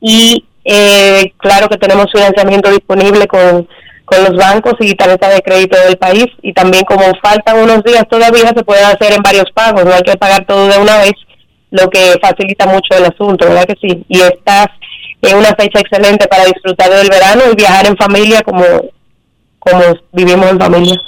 Y 0.00 0.44
eh, 0.64 1.32
claro 1.38 1.68
que 1.68 1.78
tenemos 1.78 2.06
financiamiento 2.12 2.70
disponible 2.70 3.26
con, 3.26 3.66
con 4.04 4.24
los 4.24 4.36
bancos 4.36 4.74
y 4.80 4.94
tarjeta 4.94 5.30
de 5.30 5.40
crédito 5.40 5.78
del 5.80 5.96
país 5.96 6.26
y 6.42 6.52
también 6.52 6.84
como 6.84 7.04
faltan 7.22 7.58
unos 7.58 7.82
días 7.84 8.04
todavía 8.10 8.52
se 8.54 8.64
puede 8.64 8.84
hacer 8.84 9.14
en 9.14 9.22
varios 9.22 9.50
pagos, 9.54 9.84
no 9.84 9.94
hay 9.94 10.02
que 10.02 10.16
pagar 10.18 10.44
todo 10.44 10.68
de 10.68 10.78
una 10.78 10.98
vez, 10.98 11.14
lo 11.70 11.88
que 11.88 12.14
facilita 12.20 12.66
mucho 12.66 12.94
el 12.96 13.06
asunto, 13.06 13.46
¿verdad 13.46 13.64
que 13.66 13.76
sí? 13.80 14.04
Y 14.08 14.20
estás 14.20 14.66
en 15.22 15.36
una 15.36 15.54
fecha 15.58 15.80
excelente 15.80 16.28
para 16.28 16.44
disfrutar 16.44 16.90
del 16.90 17.08
verano 17.08 17.42
y 17.50 17.56
viajar 17.56 17.86
en 17.86 17.96
familia 17.96 18.42
como, 18.42 18.64
como 19.58 19.82
vivimos 20.12 20.50
en 20.50 20.58
familia. 20.58 21.00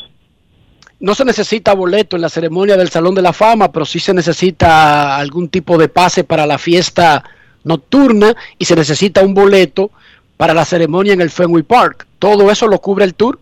No 1.01 1.15
se 1.15 1.25
necesita 1.25 1.75
boleto 1.75 2.17
en 2.17 2.23
la 2.23 2.29
ceremonia 2.29 2.77
del 2.77 2.91
Salón 2.91 3.15
de 3.15 3.23
la 3.23 3.33
Fama, 3.33 3.73
pero 3.73 3.87
sí 3.87 3.99
se 3.99 4.13
necesita 4.13 5.17
algún 5.17 5.49
tipo 5.49 5.79
de 5.79 5.89
pase 5.89 6.25
para 6.25 6.47
la 6.47 6.59
fiesta 6.59 7.25
nocturna 7.65 8.35
y 8.59 8.65
se 8.65 8.77
necesita 8.77 9.23
un 9.23 9.33
boleto 9.33 9.91
para 10.37 10.55
la 10.55 10.65
ceremonia 10.65 11.13
en 11.13 11.21
el 11.21 11.31
Fenway 11.31 11.63
Park. 11.63 12.07
¿Todo 12.19 12.51
eso 12.51 12.67
lo 12.67 12.79
cubre 12.81 13.05
el 13.05 13.15
tour? 13.15 13.39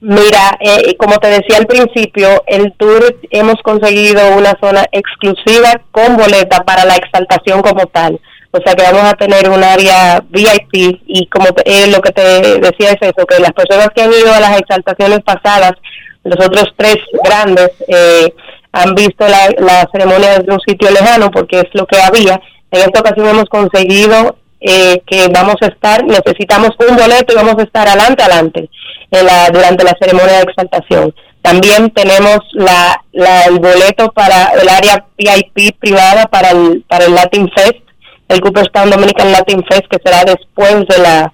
Mira, 0.00 0.58
eh, 0.60 0.96
como 0.98 1.18
te 1.18 1.28
decía 1.28 1.56
al 1.56 1.66
principio, 1.66 2.44
el 2.46 2.72
tour 2.76 3.16
hemos 3.30 3.62
conseguido 3.62 4.36
una 4.36 4.54
zona 4.60 4.84
exclusiva 4.92 5.80
con 5.90 6.16
boleta 6.16 6.64
para 6.64 6.84
la 6.84 6.96
exaltación 6.96 7.62
como 7.62 7.86
tal. 7.86 8.20
O 8.58 8.62
sea 8.64 8.74
que 8.74 8.82
vamos 8.84 9.04
a 9.04 9.14
tener 9.14 9.48
un 9.50 9.62
área 9.62 10.22
VIP 10.30 11.00
y 11.06 11.26
como 11.26 11.46
eh, 11.64 11.88
lo 11.88 12.00
que 12.00 12.12
te 12.12 12.58
decía 12.58 12.90
es 12.92 12.98
eso, 13.02 13.26
que 13.26 13.38
las 13.40 13.52
personas 13.52 13.88
que 13.94 14.02
han 14.02 14.12
ido 14.12 14.32
a 14.32 14.40
las 14.40 14.58
exaltaciones 14.58 15.20
pasadas, 15.24 15.72
los 16.24 16.44
otros 16.46 16.66
tres 16.76 16.96
grandes, 17.24 17.70
eh, 17.88 18.32
han 18.72 18.94
visto 18.94 19.26
la, 19.26 19.88
ceremonia 19.92 20.38
desde 20.38 20.52
un 20.52 20.60
sitio 20.60 20.90
lejano 20.90 21.30
porque 21.30 21.60
es 21.60 21.66
lo 21.72 21.86
que 21.86 21.98
había. 22.00 22.40
En 22.70 22.80
esta 22.80 23.00
ocasión 23.00 23.28
hemos 23.28 23.46
conseguido 23.46 24.36
eh, 24.60 25.02
que 25.06 25.28
vamos 25.32 25.56
a 25.62 25.66
estar, 25.66 26.04
necesitamos 26.04 26.70
un 26.88 26.96
boleto 26.96 27.32
y 27.32 27.36
vamos 27.36 27.56
a 27.58 27.62
estar 27.62 27.88
adelante, 27.88 28.22
adelante 28.22 28.68
durante 29.52 29.84
la 29.84 29.96
ceremonia 30.00 30.36
de 30.38 30.42
exaltación. 30.42 31.14
También 31.42 31.90
tenemos 31.90 32.40
la, 32.52 33.00
la- 33.12 33.44
el 33.44 33.58
boleto 33.60 34.10
para 34.12 34.48
el 34.60 34.68
área 34.68 35.04
VIP 35.16 35.78
privada 35.78 36.26
para 36.26 36.50
el, 36.50 36.84
para 36.88 37.04
el 37.04 37.14
Latin 37.14 37.48
Fest, 37.54 37.85
el 38.28 38.40
Cooperstown 38.40 38.90
Dominican 38.90 39.32
Latin 39.32 39.64
Fest, 39.68 39.86
que 39.90 39.98
será 40.04 40.24
después 40.24 40.86
de 40.88 40.98
la 40.98 41.32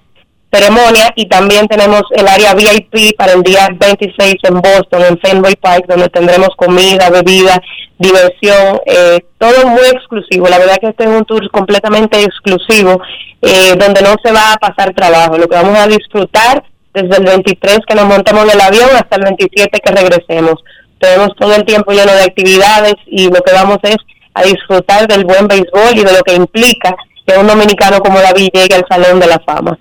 ceremonia, 0.51 1.11
y 1.15 1.27
también 1.27 1.67
tenemos 1.67 2.03
el 2.11 2.27
área 2.27 2.53
VIP 2.53 3.17
para 3.17 3.33
el 3.33 3.41
día 3.41 3.67
26 3.79 4.35
en 4.43 4.61
Boston, 4.61 5.01
en 5.09 5.19
Fenway 5.19 5.55
Park, 5.55 5.85
donde 5.87 6.09
tendremos 6.09 6.49
comida, 6.55 7.09
bebida, 7.09 7.59
diversión, 7.97 8.79
eh, 8.85 9.19
todo 9.39 9.67
muy 9.67 9.85
exclusivo. 9.91 10.47
La 10.47 10.59
verdad 10.59 10.77
que 10.79 10.89
este 10.89 11.05
es 11.05 11.09
un 11.09 11.25
tour 11.25 11.49
completamente 11.49 12.21
exclusivo, 12.21 13.01
eh, 13.41 13.73
donde 13.77 14.01
no 14.01 14.15
se 14.23 14.31
va 14.31 14.53
a 14.53 14.57
pasar 14.57 14.93
trabajo. 14.93 15.37
Lo 15.37 15.47
que 15.47 15.55
vamos 15.55 15.77
a 15.77 15.87
disfrutar 15.87 16.63
desde 16.93 17.17
el 17.17 17.25
23 17.25 17.79
que 17.87 17.95
nos 17.95 18.05
montamos 18.05 18.43
en 18.43 18.51
el 18.51 18.61
avión 18.61 18.89
hasta 18.93 19.15
el 19.15 19.23
27 19.23 19.79
que 19.79 19.91
regresemos. 19.91 20.55
Tenemos 20.99 21.29
todo 21.37 21.55
el 21.55 21.65
tiempo 21.65 21.91
lleno 21.91 22.13
de 22.13 22.23
actividades 22.23 22.95
y 23.07 23.25
lo 23.25 23.41
que 23.41 23.53
vamos 23.53 23.79
es 23.83 23.97
a 24.33 24.43
disfrutar 24.43 25.07
del 25.07 25.25
buen 25.25 25.47
béisbol 25.47 25.95
y 25.95 26.03
de 26.03 26.13
lo 26.13 26.23
que 26.23 26.33
implica 26.33 26.95
que 27.25 27.37
un 27.37 27.47
dominicano 27.47 27.99
como 27.99 28.19
David 28.19 28.49
llegue 28.53 28.75
al 28.75 28.85
Salón 28.89 29.19
de 29.19 29.27
la 29.27 29.39
Fama. 29.39 29.79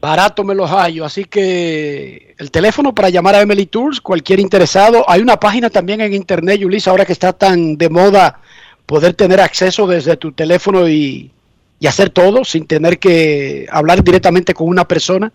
Barato 0.00 0.44
me 0.44 0.54
los 0.54 0.70
hallo, 0.70 1.04
así 1.04 1.24
que 1.24 2.34
el 2.38 2.50
teléfono 2.50 2.94
para 2.94 3.10
llamar 3.10 3.34
a 3.34 3.42
Emily 3.42 3.66
Tours, 3.66 4.00
cualquier 4.00 4.40
interesado. 4.40 5.04
Hay 5.06 5.20
una 5.20 5.38
página 5.38 5.68
también 5.68 6.00
en 6.00 6.14
internet, 6.14 6.60
Yulisa, 6.60 6.90
ahora 6.90 7.04
que 7.04 7.12
está 7.12 7.34
tan 7.34 7.76
de 7.76 7.90
moda 7.90 8.40
poder 8.86 9.12
tener 9.12 9.40
acceso 9.40 9.86
desde 9.86 10.16
tu 10.16 10.32
teléfono 10.32 10.88
y, 10.88 11.30
y 11.78 11.86
hacer 11.86 12.10
todo 12.10 12.44
sin 12.44 12.66
tener 12.66 12.98
que 12.98 13.66
hablar 13.70 14.02
directamente 14.02 14.54
con 14.54 14.68
una 14.68 14.88
persona. 14.88 15.32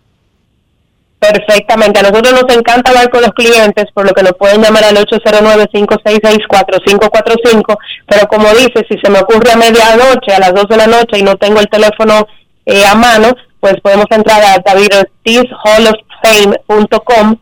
Perfectamente. 1.18 2.00
A 2.00 2.02
nosotros 2.02 2.32
nos 2.32 2.44
encanta 2.54 2.90
hablar 2.90 3.08
con 3.10 3.22
los 3.22 3.32
clientes, 3.32 3.86
por 3.94 4.06
lo 4.06 4.12
que 4.12 4.22
nos 4.22 4.34
pueden 4.34 4.60
llamar 4.62 4.84
al 4.84 4.96
809-566-4545. 4.96 7.78
Pero 8.06 8.28
como 8.28 8.50
dice, 8.50 8.84
si 8.88 8.98
se 9.02 9.10
me 9.10 9.20
ocurre 9.20 9.52
a 9.52 9.56
medianoche, 9.56 10.34
a 10.34 10.40
las 10.40 10.52
2 10.54 10.68
de 10.68 10.76
la 10.76 10.86
noche 10.86 11.18
y 11.18 11.22
no 11.22 11.36
tengo 11.36 11.60
el 11.60 11.68
teléfono 11.68 12.28
eh, 12.66 12.84
a 12.84 12.94
mano, 12.94 13.34
pues 13.60 13.76
podemos 13.82 14.04
entrar 14.10 14.44
a 14.44 14.58
davidortizhalloffame.com 14.64 17.38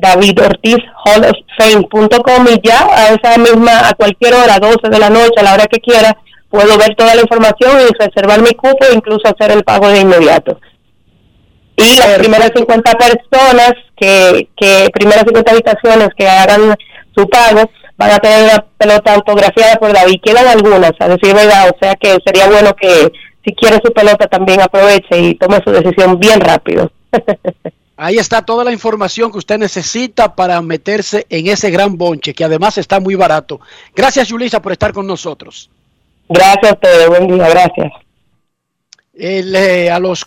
davidortizhalloffame.com 0.00 2.46
y 2.54 2.60
ya 2.66 2.86
a 2.86 3.08
esa 3.14 3.36
misma, 3.38 3.88
a 3.88 3.94
cualquier 3.94 4.34
hora, 4.34 4.60
12 4.60 4.88
de 4.90 4.98
la 4.98 5.10
noche, 5.10 5.34
a 5.38 5.42
la 5.42 5.54
hora 5.54 5.66
que 5.66 5.80
quiera, 5.80 6.16
puedo 6.48 6.78
ver 6.78 6.94
toda 6.94 7.14
la 7.14 7.20
información 7.22 7.72
y 7.80 7.88
reservar 7.98 8.40
mi 8.40 8.52
cupo 8.52 8.78
e 8.88 8.94
incluso 8.94 9.22
hacer 9.24 9.50
el 9.50 9.64
pago 9.64 9.88
de 9.88 10.00
inmediato. 10.00 10.60
Y 11.78 11.96
las 11.96 12.18
primeras 12.18 12.50
50 12.56 12.92
personas 12.92 13.72
que, 13.96 14.48
que, 14.56 14.88
primeras 14.92 15.22
50 15.24 15.52
habitaciones 15.52 16.08
que 16.16 16.28
hagan 16.28 16.76
su 17.14 17.28
pago, 17.28 17.70
van 17.96 18.10
a 18.10 18.18
tener 18.18 18.42
una 18.42 18.64
pelota 18.76 19.14
autografiada 19.14 19.76
por 19.76 19.92
David. 19.92 20.20
Quedan 20.20 20.48
algunas, 20.48 20.92
a 20.98 21.08
decir 21.08 21.32
verdad, 21.34 21.70
o 21.70 21.76
sea 21.80 21.94
que 21.94 22.16
sería 22.26 22.48
bueno 22.48 22.74
que 22.74 23.12
si 23.44 23.54
quiere 23.54 23.80
su 23.84 23.92
pelota 23.92 24.26
también 24.26 24.60
aproveche 24.60 25.20
y 25.20 25.34
tome 25.36 25.60
su 25.64 25.70
decisión 25.70 26.18
bien 26.18 26.40
rápido. 26.40 26.90
Ahí 27.96 28.16
está 28.16 28.42
toda 28.42 28.64
la 28.64 28.72
información 28.72 29.30
que 29.30 29.38
usted 29.38 29.58
necesita 29.58 30.34
para 30.34 30.60
meterse 30.62 31.26
en 31.30 31.46
ese 31.46 31.70
gran 31.70 31.96
bonche, 31.96 32.34
que 32.34 32.44
además 32.44 32.76
está 32.78 32.98
muy 32.98 33.14
barato. 33.14 33.60
Gracias, 33.94 34.28
Yulisa, 34.28 34.60
por 34.60 34.72
estar 34.72 34.92
con 34.92 35.06
nosotros. 35.06 35.70
Gracias 36.28 36.72
a 36.72 36.74
ustedes, 36.74 37.08
buen 37.08 37.26
día, 37.28 37.48
gracias. 37.48 37.92
Eh, 39.14 39.90
a 39.90 39.98
los 39.98 40.24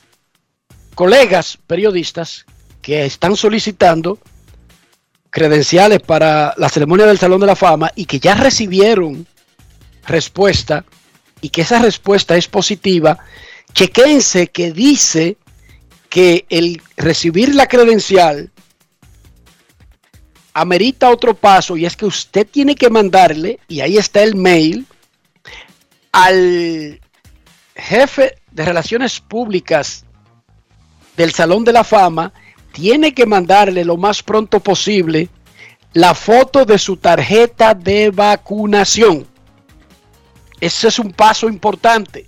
colegas 1.02 1.58
periodistas 1.66 2.46
que 2.80 3.08
están 3.08 3.36
solicitando 3.36 4.20
credenciales 5.32 6.00
para 6.00 6.54
la 6.58 6.70
ceremonia 6.70 7.08
del 7.08 7.18
Salón 7.18 7.42
de 7.42 7.48
la 7.48 7.56
Fama 7.56 7.92
y 7.96 8.06
que 8.06 8.20
ya 8.20 8.36
recibieron 8.36 9.26
respuesta 10.06 10.86
y 11.42 11.50
que 11.50 11.62
esa 11.62 11.80
respuesta 11.80 12.38
es 12.38 12.48
positiva, 12.48 13.18
chequense 13.74 14.50
que 14.50 14.72
dice 14.72 15.38
que 16.08 16.46
el 16.50 16.80
recibir 16.98 17.56
la 17.56 17.66
credencial 17.66 18.52
amerita 20.54 21.10
otro 21.10 21.34
paso 21.34 21.78
y 21.78 21.88
es 21.88 21.98
que 21.98 22.06
usted 22.06 22.46
tiene 22.46 22.76
que 22.76 22.92
mandarle, 22.92 23.60
y 23.68 23.80
ahí 23.82 23.98
está 23.98 24.22
el 24.22 24.36
mail, 24.36 24.86
al 26.12 27.02
jefe 27.76 28.36
de 28.52 28.66
relaciones 28.66 29.20
públicas 29.20 30.06
del 31.18 31.34
Salón 31.34 31.64
de 31.64 31.74
la 31.74 31.84
Fama, 31.84 32.34
tiene 32.72 33.14
que 33.14 33.26
mandarle 33.26 33.84
lo 33.84 33.98
más 33.98 34.24
pronto 34.24 34.60
posible 34.60 35.30
la 35.94 36.16
foto 36.16 36.64
de 36.66 36.78
su 36.78 36.98
tarjeta 36.98 37.74
de 37.74 38.12
vacunación. 38.12 39.28
Ese 40.60 40.88
es 40.88 41.00
un 41.00 41.12
paso 41.12 41.50
importante. 41.50 42.28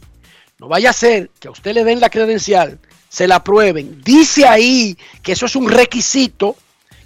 No 0.60 0.68
vaya 0.68 0.90
a 0.90 0.94
ser 0.94 1.30
que 1.40 1.48
a 1.48 1.52
usted 1.52 1.74
le 1.74 1.84
den 1.84 2.00
la 2.00 2.10
credencial 2.10 2.80
se 3.14 3.28
la 3.28 3.36
aprueben. 3.36 4.02
Dice 4.04 4.48
ahí 4.48 4.98
que 5.22 5.34
eso 5.34 5.46
es 5.46 5.56
un 5.56 5.70
requisito, 5.70 6.56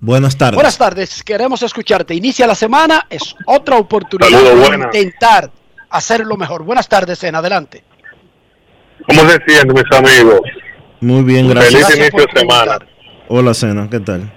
Buenas 0.00 0.36
tardes. 0.36 0.54
Buenas 0.54 0.78
tardes, 0.78 1.24
queremos 1.24 1.60
escucharte. 1.62 2.14
Inicia 2.14 2.46
la 2.46 2.54
semana, 2.54 3.06
es 3.10 3.34
otra 3.46 3.76
oportunidad 3.76 4.40
de 4.40 4.76
intentar 4.76 5.50
hacerlo 5.90 6.36
mejor. 6.36 6.62
Buenas 6.62 6.88
tardes, 6.88 7.24
en 7.24 7.34
adelante. 7.34 7.82
¿Cómo 9.06 9.20
se 9.28 9.38
sienten 9.46 9.74
mis 9.74 9.98
amigos? 9.98 10.40
Muy 11.00 11.22
bien, 11.22 11.48
gracias. 11.48 11.86
Feliz 11.88 12.10
inicio 12.10 12.26
de 12.26 12.40
semana. 12.40 12.78
Hola, 13.28 13.54
Cena, 13.54 13.88
¿qué 13.90 14.00
tal? 14.00 14.32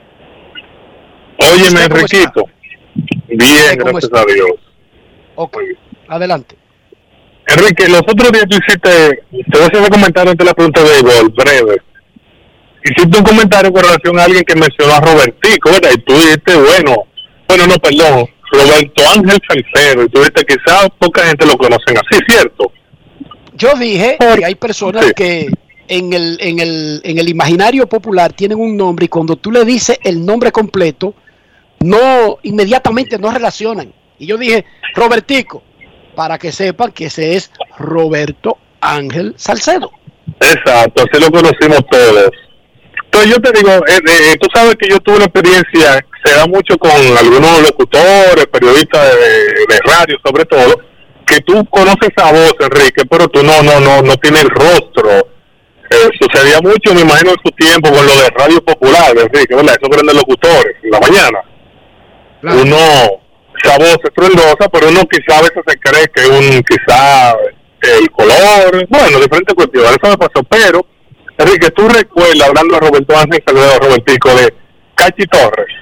Óyeme, 1.37 1.85
Enriquito. 1.85 2.45
Bien, 3.27 3.77
gracias 3.77 4.11
a 4.13 4.25
Dios. 4.25 4.51
Ok, 5.35 5.57
adelante. 6.07 6.55
Enrique, 7.47 7.89
los 7.89 8.01
otros 8.01 8.31
días 8.31 8.45
tú 8.49 8.57
hiciste, 8.57 9.23
te 9.31 9.57
voy 9.57 9.63
a 9.63 9.65
hacer 9.65 9.81
un 9.81 9.87
comentario 9.87 10.31
ante 10.31 10.45
la 10.45 10.53
pregunta 10.53 10.81
de 10.83 11.01
gol, 11.01 11.33
breve. 11.35 11.81
Hiciste 12.83 13.17
un 13.17 13.23
comentario 13.23 13.71
con 13.71 13.83
relación 13.83 14.19
a 14.19 14.23
alguien 14.23 14.43
que 14.43 14.55
mencionó 14.55 14.93
a 14.93 14.99
Robertico, 15.01 15.71
¿verdad? 15.71 15.91
Y 15.95 16.01
tú 16.01 16.13
dijiste, 16.13 16.55
bueno, 16.55 17.05
bueno, 17.47 17.67
no, 17.67 17.75
perdón, 17.75 18.27
Roberto 18.51 19.03
Ángel 19.15 19.39
Salcedo, 19.47 20.03
y 20.03 20.09
tú 20.09 20.19
dijiste, 20.19 20.45
quizás 20.45 20.87
poca 20.99 21.25
gente 21.25 21.45
lo 21.45 21.57
conocen 21.57 21.97
así, 21.97 22.19
¿cierto? 22.27 22.71
Yo 23.61 23.75
dije 23.75 24.17
que 24.17 24.43
hay 24.43 24.55
personas 24.55 25.13
que 25.13 25.51
en 25.87 26.13
el, 26.13 26.35
en, 26.41 26.57
el, 26.57 26.99
en 27.03 27.19
el 27.19 27.29
imaginario 27.29 27.85
popular 27.85 28.33
tienen 28.33 28.59
un 28.59 28.75
nombre 28.75 29.05
y 29.05 29.07
cuando 29.07 29.35
tú 29.35 29.51
le 29.51 29.63
dices 29.63 29.99
el 30.03 30.25
nombre 30.25 30.51
completo, 30.51 31.13
no, 31.79 32.39
inmediatamente 32.41 33.19
no 33.19 33.29
relacionan. 33.29 33.93
Y 34.17 34.25
yo 34.25 34.39
dije, 34.39 34.65
Robertico, 34.95 35.61
para 36.15 36.39
que 36.39 36.51
sepan 36.51 36.91
que 36.91 37.05
ese 37.05 37.35
es 37.35 37.51
Roberto 37.77 38.57
Ángel 38.79 39.35
Salcedo. 39.37 39.91
Exacto, 40.39 41.03
así 41.03 41.23
lo 41.23 41.29
conocimos 41.29 41.85
todos. 41.91 42.31
Entonces 43.05 43.29
yo 43.29 43.41
te 43.41 43.51
digo, 43.59 43.69
eh, 43.69 43.99
eh, 44.07 44.37
tú 44.39 44.47
sabes 44.51 44.75
que 44.75 44.89
yo 44.89 44.99
tuve 45.01 45.17
una 45.17 45.25
experiencia, 45.25 46.03
se 46.25 46.33
da 46.33 46.47
mucho 46.47 46.79
con 46.79 46.89
algunos 46.89 47.61
locutores, 47.61 48.47
periodistas 48.51 49.05
de, 49.05 49.79
radio 49.85 50.17
sobre 50.25 50.45
todo, 50.45 50.81
que 51.31 51.41
tú 51.41 51.65
conoces 51.69 52.09
esa 52.15 52.31
voz, 52.31 52.53
Enrique, 52.59 53.03
pero 53.09 53.27
tú 53.29 53.41
no, 53.41 53.63
no, 53.63 53.79
no, 53.79 54.01
no 54.01 54.15
tienes 54.17 54.43
el 54.43 54.49
rostro. 54.49 55.09
Eh, 55.09 56.09
sucedía 56.19 56.59
mucho, 56.61 56.93
me 56.93 57.01
imagino, 57.01 57.31
en 57.31 57.37
su 57.43 57.51
tiempo 57.51 57.89
con 57.89 58.05
lo 58.05 58.13
de 58.13 58.29
Radio 58.35 58.63
Popular, 58.63 59.11
Enrique, 59.17 59.55
¿verdad? 59.55 59.75
Esos 59.79 59.89
grandes 59.89 60.15
locutores, 60.15 60.75
en 60.83 60.91
la 60.91 60.99
mañana. 60.99 61.39
Uno, 62.43 62.77
esa 63.63 63.77
voz 63.77 63.97
estruendosa, 64.03 64.67
pero 64.71 64.89
uno 64.89 65.01
quizá 65.09 65.39
a 65.39 65.41
veces 65.41 65.63
se 65.65 65.79
cree 65.79 66.05
que 66.13 66.27
un, 66.27 66.63
quizá 66.63 67.33
el 67.99 68.11
color, 68.11 68.87
bueno, 68.89 69.19
diferentes 69.19 69.55
cuestiones, 69.55 69.91
eso 69.91 70.11
me 70.11 70.17
pasó, 70.17 70.43
pero 70.49 70.85
Enrique, 71.37 71.69
tú 71.71 71.87
recuerdas, 71.87 72.47
hablando 72.47 72.75
de 72.75 72.79
Roberto 72.81 73.17
Ángel 73.17 73.43
Salvador 73.45 73.83
Robertico, 73.83 74.29
de 74.35 74.53
Cachi 74.95 75.25
Torres. 75.25 75.73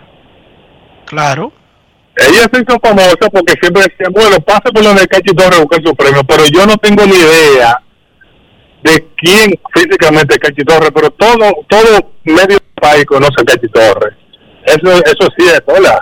Claro. 1.06 1.52
Ella 2.28 2.50
se 2.52 2.62
hizo 2.62 2.80
famosa 2.82 3.30
porque 3.32 3.54
siempre 3.62 3.84
decía, 3.84 4.08
bueno, 4.12 4.40
pase 4.42 4.72
por 4.74 4.84
donde 4.84 5.08
Cachi 5.08 5.34
Torres 5.34 5.60
a 5.60 5.62
buscar 5.64 5.82
su 5.86 5.96
premio, 5.96 6.24
pero 6.24 6.44
yo 6.48 6.66
no 6.66 6.76
tengo 6.78 7.06
ni 7.06 7.14
idea 7.16 7.82
de 8.84 9.08
quién 9.18 9.52
físicamente 9.74 10.36
es 10.36 10.40
Cachi 10.40 10.64
Torres, 10.64 10.90
pero 10.94 11.10
todo, 11.12 11.52
todo 11.68 12.14
medio 12.24 12.58
país 12.82 13.06
conoce 13.06 13.36
a 13.42 13.46
Cachi 13.46 13.68
Torres. 13.70 14.16
Eso, 14.66 14.92
eso 14.92 15.28
es 15.28 15.30
cierto, 15.46 15.74
¿verdad? 15.74 16.00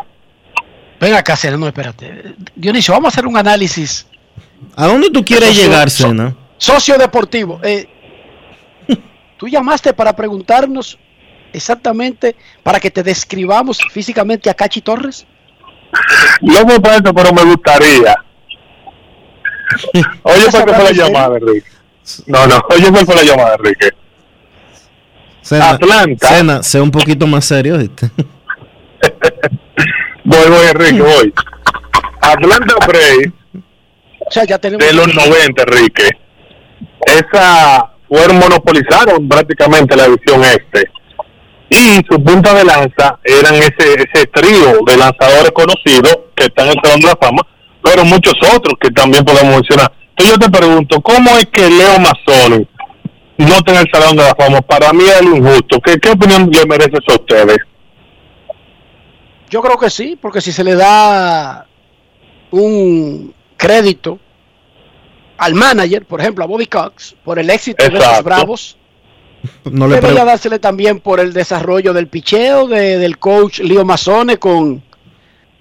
Venga 0.99 1.19
acá, 1.19 1.35
Sena, 1.35 1.57
no, 1.57 1.67
espérate. 1.67 2.33
Dionisio, 2.55 2.93
vamos 2.93 3.07
a 3.07 3.13
hacer 3.13 3.27
un 3.27 3.37
análisis. 3.37 4.07
¿A 4.75 4.87
dónde 4.87 5.09
tú 5.11 5.23
quieres 5.23 5.49
Socio- 5.49 5.63
llegar, 5.63 5.89
so- 5.91 6.07
Sena? 6.07 6.35
Socio 6.57 6.97
deportivo. 6.97 7.59
eh, 7.63 7.87
tú 9.37 9.47
llamaste 9.47 9.93
para 9.93 10.15
preguntarnos 10.15 10.97
exactamente, 11.53 12.35
para 12.63 12.79
que 12.79 12.89
te 12.89 13.03
describamos 13.03 13.77
físicamente 13.91 14.49
a 14.49 14.53
Cachi 14.55 14.81
Torres. 14.81 15.25
No 16.41 16.65
me 16.65 16.79
parece, 16.79 17.13
pero 17.13 17.33
me 17.33 17.43
gustaría. 17.43 18.15
Oye, 20.23 20.45
¿por 20.51 20.65
qué 20.65 20.73
fue 20.73 20.83
la 20.83 20.91
llamada, 20.91 21.37
Enrique? 21.37 21.69
No, 22.25 22.47
no, 22.47 22.63
oye, 22.69 22.89
¿cuál 22.91 23.05
fue 23.05 23.15
la 23.15 23.23
llamada, 23.23 23.55
Enrique? 23.55 23.89
Sena, 25.41 25.69
Atlanta. 25.71 26.27
Sena, 26.27 26.63
sé 26.63 26.81
un 26.81 26.91
poquito 26.91 27.27
más 27.27 27.45
serio, 27.45 27.77
¿viste? 27.77 28.09
Voy, 30.23 30.49
voy, 30.49 30.67
Enrique, 30.71 31.01
voy. 31.01 31.33
Atlanta 32.19 32.75
Braves 32.85 33.31
O 34.19 34.31
sea, 34.31 34.43
ya 34.43 34.57
tenemos. 34.57 34.85
de 34.85 34.93
los 34.93 35.13
90, 35.13 35.63
Enrique. 35.63 36.09
Esa 37.05 37.91
fueron 38.09 38.39
monopolizaron 38.39 39.27
prácticamente 39.27 39.95
la 39.95 40.05
división 40.05 40.43
este. 40.43 40.89
Y 41.69 42.01
su 42.09 42.23
punta 42.23 42.53
de 42.53 42.63
lanza 42.63 43.19
eran 43.23 43.55
ese, 43.55 43.95
ese 43.95 44.25
trío 44.27 44.79
de 44.85 44.97
lanzadores 44.97 45.51
conocidos 45.51 46.17
que 46.35 46.45
están 46.45 46.67
en 46.67 46.73
el 46.73 46.81
Salón 46.83 47.01
de 47.01 47.07
la 47.07 47.17
Fama, 47.21 47.41
pero 47.83 48.05
muchos 48.05 48.35
otros 48.55 48.75
que 48.79 48.89
también 48.91 49.25
podemos 49.25 49.55
mencionar. 49.55 49.91
Entonces 50.09 50.37
yo 50.37 50.39
te 50.39 50.57
pregunto, 50.57 51.01
¿cómo 51.01 51.29
es 51.37 51.45
que 51.47 51.69
Leo 51.69 51.99
Mazzoni 51.99 52.67
no 53.37 53.53
está 53.53 53.71
en 53.73 53.77
el 53.79 53.91
Salón 53.91 54.17
de 54.17 54.23
la 54.23 54.35
Fama. 54.35 54.61
Para 54.61 54.91
mí 54.93 55.03
es 55.03 55.21
injusto. 55.21 55.79
¿Qué, 55.79 55.99
qué 55.99 56.11
opinión 56.11 56.49
le 56.51 56.65
merece 56.65 56.97
eso 56.97 57.11
a 57.11 57.15
ustedes? 57.15 57.57
Yo 59.49 59.61
creo 59.61 59.77
que 59.77 59.89
sí, 59.89 60.17
porque 60.19 60.41
si 60.41 60.51
se 60.51 60.63
le 60.63 60.75
da 60.75 61.67
un 62.51 63.33
crédito 63.55 64.19
al 65.37 65.53
manager, 65.53 66.05
por 66.05 66.19
ejemplo, 66.19 66.43
a 66.43 66.47
Bobby 66.47 66.65
Cox, 66.65 67.15
por 67.23 67.39
el 67.39 67.49
éxito 67.49 67.83
de 67.83 67.91
los. 67.91 68.23
Bravos, 68.23 68.76
No 69.71 69.87
le 69.87 69.99
dársele 70.01 70.59
también 70.59 70.99
por 70.99 71.19
el 71.19 71.33
desarrollo 71.33 71.93
del 71.93 72.07
picheo 72.07 72.67
de- 72.67 72.97
del 72.97 73.17
coach 73.17 73.59
Leo 73.59 73.83
Mazzone 73.85 74.37
con 74.37 74.83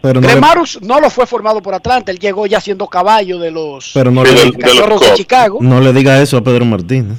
pero 0.03 0.21
no 0.21 0.27
le- 0.27 0.33
Cremarus 0.35 0.79
no 0.83 1.01
lo 1.01 1.11
fue 1.11 1.27
formado 1.27 1.61
por 1.63 1.75
Atlanta, 1.75 2.13
él 2.13 2.19
llegó 2.19 2.47
ya 2.47 2.61
siendo 2.61 2.87
caballo 2.87 3.39
de 3.39 3.51
los 3.51 3.91
pero 3.95 4.11
no 4.11 4.23
le- 4.25 4.53
Cachorros 4.53 5.01
de 5.01 5.15
Chicago, 5.15 5.59
no 5.61 5.81
le 5.81 5.93
diga 5.93 6.21
eso 6.23 6.37
a 6.37 6.43
Pedro 6.43 6.65
Martínez. 6.65 7.19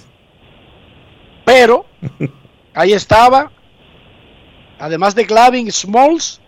pero 1.45 1.85
ahí 2.73 2.93
estaba, 2.93 3.51
además 4.79 5.15
de 5.15 5.23
Glavin 5.25 5.71
Smalls, 5.71 6.39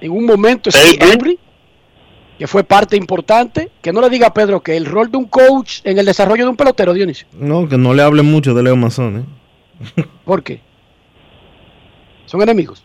en 0.00 0.10
un 0.12 0.26
momento 0.26 0.70
Steve 0.70 0.98
Embry, 1.12 1.38
que 2.38 2.46
fue 2.46 2.62
parte 2.64 2.96
importante, 2.96 3.70
que 3.80 3.92
no 3.92 4.00
le 4.02 4.10
diga 4.10 4.26
a 4.26 4.34
Pedro 4.34 4.60
que 4.62 4.76
el 4.76 4.84
rol 4.84 5.10
de 5.10 5.16
un 5.16 5.24
coach 5.26 5.80
en 5.84 5.98
el 5.98 6.04
desarrollo 6.04 6.44
de 6.44 6.50
un 6.50 6.56
pelotero, 6.56 6.92
Dionisio, 6.92 7.26
No, 7.32 7.66
que 7.68 7.78
no 7.78 7.94
le 7.94 8.02
hable 8.02 8.22
mucho 8.22 8.52
de 8.52 8.62
Leo 8.62 8.76
Mazón. 8.76 9.18
¿eh? 9.20 9.24
¿Por 10.24 10.42
qué? 10.42 10.60
Son 12.26 12.42
enemigos. 12.42 12.82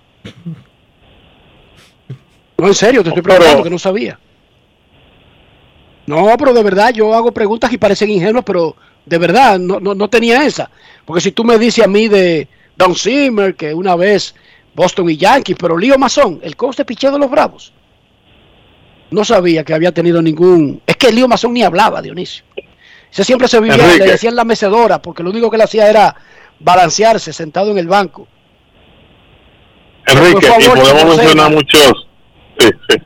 No, 2.58 2.68
en 2.68 2.76
serio, 2.76 3.02
te 3.02 3.10
estoy 3.10 3.24
preguntando 3.24 3.64
que 3.64 3.70
no 3.70 3.80
sabía. 3.80 4.20
No, 6.06 6.36
pero 6.38 6.54
de 6.54 6.64
verdad 6.64 6.94
yo 6.94 7.14
hago 7.14 7.32
preguntas 7.32 7.72
y 7.74 7.78
parecen 7.78 8.10
ingenuas, 8.10 8.44
pero 8.46 8.76
de 9.06 9.18
verdad 9.18 9.58
no, 9.60 9.80
no, 9.80 9.96
no 9.96 10.10
tenía 10.10 10.46
esa. 10.46 10.70
Porque 11.06 11.22
si 11.22 11.32
tú 11.32 11.44
me 11.44 11.58
dices 11.58 11.84
a 11.84 11.88
mí 11.88 12.08
de 12.08 12.48
Don 12.76 12.96
Zimmer, 12.96 13.56
que 13.56 13.74
una 13.74 13.96
vez 13.96 14.36
Boston 14.74 15.10
y 15.10 15.18
Yankees, 15.18 15.58
pero 15.60 15.78
Leo 15.78 15.98
Mazón, 15.98 16.40
el 16.44 16.56
coach 16.56 16.78
de 16.78 16.86
picheo 16.86 17.12
de 17.12 17.20
los 17.20 17.30
Bravos, 17.30 17.74
no 19.10 19.26
sabía 19.26 19.64
que 19.64 19.74
había 19.74 19.92
tenido 19.92 20.22
ningún... 20.22 20.82
Es 20.86 20.98
que 20.98 21.12
Leo 21.12 21.28
Mazón 21.28 21.54
ni 21.54 21.64
hablaba, 21.64 22.02
Dionisio. 22.02 22.44
Ese 23.12 23.24
siempre 23.26 23.48
se 23.48 23.60
vivía, 23.60 23.76
Enrique. 23.76 24.06
le 24.06 24.12
decían 24.12 24.36
la 24.36 24.46
mecedora, 24.46 25.02
porque 25.02 25.22
lo 25.22 25.32
único 25.32 25.52
que 25.52 25.58
le 25.58 25.66
hacía 25.66 25.90
era 25.90 26.16
balancearse 26.64 27.34
sentado 27.34 27.72
en 27.72 27.78
el 27.78 27.88
banco. 27.88 28.28
Enrique, 30.08 30.48
y 30.60 30.68
podemos 30.68 31.18
mencionar 31.18 31.52
muchos. 31.52 32.08
Sí, 32.60 32.70
sí. 32.90 32.98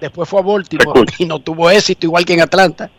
Después 0.00 0.28
fue 0.28 0.40
a 0.40 0.42
Baltimore 0.42 1.04
y 1.18 1.24
no 1.24 1.38
tuvo 1.38 1.70
éxito 1.70 2.06
igual 2.06 2.24
que 2.24 2.34
en 2.34 2.42
Atlanta. 2.42 2.90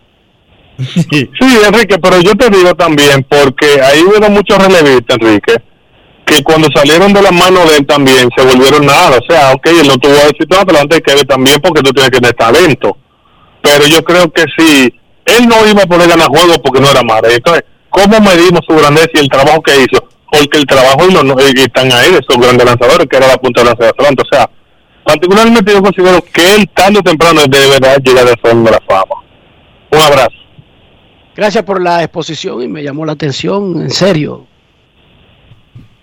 Sí, 0.78 1.30
Enrique, 1.40 1.98
pero 2.00 2.20
yo 2.20 2.36
te 2.36 2.50
digo 2.50 2.76
también, 2.76 3.26
porque 3.30 3.82
ahí 3.82 4.02
hubo 4.02 4.30
muchos 4.30 4.58
relevistas, 4.58 5.18
Enrique, 5.22 5.56
que 6.26 6.44
cuando 6.44 6.68
salieron 6.74 7.14
de 7.14 7.22
las 7.22 7.32
manos 7.32 7.70
de 7.70 7.78
él 7.78 7.86
también 7.86 8.28
se 8.36 8.44
volvieron 8.44 8.86
nada. 8.86 9.18
O 9.18 9.32
sea, 9.32 9.54
ok, 9.54 9.68
él 9.68 9.88
no 9.88 9.98
tuvo 9.98 10.16
éxito 10.16 10.56
en 10.56 10.62
Atlanta, 10.62 10.96
hay 10.96 11.02
que 11.02 11.26
también 11.26 11.60
porque 11.62 11.82
tú 11.82 11.92
tienes 11.92 12.12
que 12.12 12.20
tener 12.20 12.36
talento. 12.36 12.98
Pero 13.62 13.86
yo 13.88 14.04
creo 14.04 14.32
que 14.32 14.44
sí, 14.58 14.94
él 15.26 15.48
no 15.48 15.66
iba 15.68 15.84
a 15.84 15.88
poder 15.88 16.10
ganar 16.10 16.28
juegos 16.28 16.60
porque 16.60 16.82
no 16.82 16.90
era 16.90 17.04
malo. 17.04 17.30
Entonces, 17.30 17.64
¿cómo 17.96 18.20
medimos 18.20 18.62
su 18.68 18.76
grandeza 18.76 19.10
y 19.14 19.20
el 19.20 19.30
trabajo 19.30 19.62
que 19.62 19.76
hizo? 19.78 20.04
Porque 20.30 20.58
el 20.58 20.66
trabajo 20.66 21.08
y, 21.08 21.14
los, 21.14 21.24
y 21.24 21.62
están 21.62 21.92
ahí 21.94 22.12
de 22.12 22.20
esos 22.20 22.38
grandes 22.38 22.66
lanzadores, 22.66 23.08
que 23.08 23.18
era 23.18 23.28
la 23.28 23.38
punta 23.38 23.62
de 23.62 23.68
lanza 23.68 23.84
de 23.84 23.90
Atlanta. 23.90 24.24
O 24.24 24.36
sea, 24.36 24.50
particularmente 25.06 25.72
yo 25.72 25.82
considero 25.82 26.22
que 26.22 26.56
él 26.56 26.70
tarde 26.74 27.00
o 27.00 27.04
temprano 27.04 27.42
de 27.48 27.68
verdad 27.70 27.98
llega 28.04 28.22
al 28.22 28.64
de 28.64 28.72
la 28.72 28.82
Fama. 28.88 29.16
Un 29.92 30.00
abrazo. 30.00 30.36
Gracias 31.36 31.64
por 31.64 31.82
la 31.82 32.04
exposición 32.04 32.62
y 32.62 32.68
me 32.68 32.84
llamó 32.84 33.06
la 33.06 33.14
atención, 33.14 33.82
en 33.82 33.92
serio. 33.92 34.46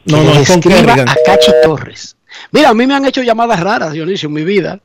No, 0.05 0.22
no, 0.22 0.32
escriba 0.32 0.95
a 0.95 1.16
Cachi 1.26 1.53
Torres. 1.62 2.16
Mira, 2.51 2.70
a 2.70 2.74
mí 2.74 2.86
me 2.86 2.95
han 2.95 3.05
hecho 3.05 3.22
llamadas 3.22 3.61
raras, 3.61 3.93
Dionisio, 3.93 4.28
en 4.28 4.32
mi 4.32 4.45
vida. 4.45 4.80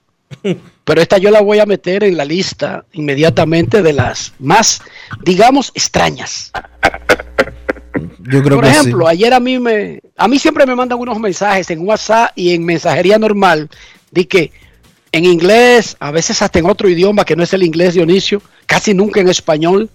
Pero 0.84 1.02
esta 1.02 1.18
yo 1.18 1.32
la 1.32 1.42
voy 1.42 1.60
a 1.60 1.66
meter 1.66 2.04
en 2.04 2.18
la 2.18 2.26
lista 2.26 2.86
inmediatamente 2.94 3.82
de 3.82 3.94
las 3.94 4.34
más, 4.40 4.82
digamos, 5.24 5.72
extrañas. 5.74 6.52
Yo 8.20 8.44
creo 8.44 8.58
Por 8.58 8.66
que 8.66 8.72
ejemplo, 8.72 9.06
sí. 9.06 9.12
ayer 9.12 9.34
a 9.34 9.40
mí 9.40 9.60
me, 9.60 10.02
a 10.16 10.28
mí 10.28 10.38
siempre 10.38 10.66
me 10.66 10.76
mandan 10.76 11.00
unos 11.00 11.20
mensajes 11.20 11.70
en 11.72 11.80
WhatsApp 11.88 12.32
y 12.36 12.54
en 12.54 12.66
mensajería 12.66 13.18
normal 13.18 13.70
de 14.12 14.28
que 14.28 14.52
en 15.12 15.26
inglés, 15.26 15.96
a 16.00 16.12
veces 16.12 16.42
hasta 16.42 16.60
en 16.60 16.66
otro 16.66 16.90
idioma 16.90 17.26
que 17.26 17.36
no 17.36 17.44
es 17.44 17.54
el 17.54 17.64
inglés, 17.64 17.94
Dionisio, 17.94 18.42
casi 18.66 18.94
nunca 18.94 19.22
en 19.22 19.30
español, 19.30 19.90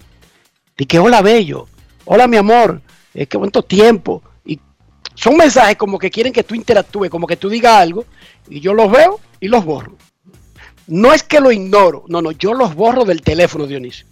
de 0.77 0.87
que 0.87 0.99
hola 0.99 1.21
bello, 1.21 1.69
hola 2.05 2.27
mi 2.27 2.39
amor, 2.39 2.81
eh, 3.15 3.27
qué 3.27 3.39
cuánto 3.39 3.63
tiempo. 3.63 4.23
Y 4.45 4.59
son 5.15 5.37
mensajes 5.37 5.77
como 5.77 5.99
que 5.99 6.11
quieren 6.11 6.33
que 6.33 6.43
tú 6.43 6.55
interactúes, 6.55 7.11
como 7.11 7.27
que 7.27 7.37
tú 7.37 7.49
digas 7.49 7.75
algo, 7.75 8.07
y 8.49 8.61
yo 8.61 8.73
los 8.75 8.91
veo 8.91 9.21
y 9.41 9.49
los 9.49 9.65
borro. 9.65 9.97
No 10.93 11.13
es 11.13 11.23
que 11.23 11.41
lo 11.41 11.51
ignoro, 11.51 12.05
no, 12.09 12.21
no, 12.21 12.33
yo 12.33 12.53
los 12.55 12.75
borro 12.75 13.05
del 13.05 13.23
teléfono, 13.23 13.67
Dionisio 13.67 14.07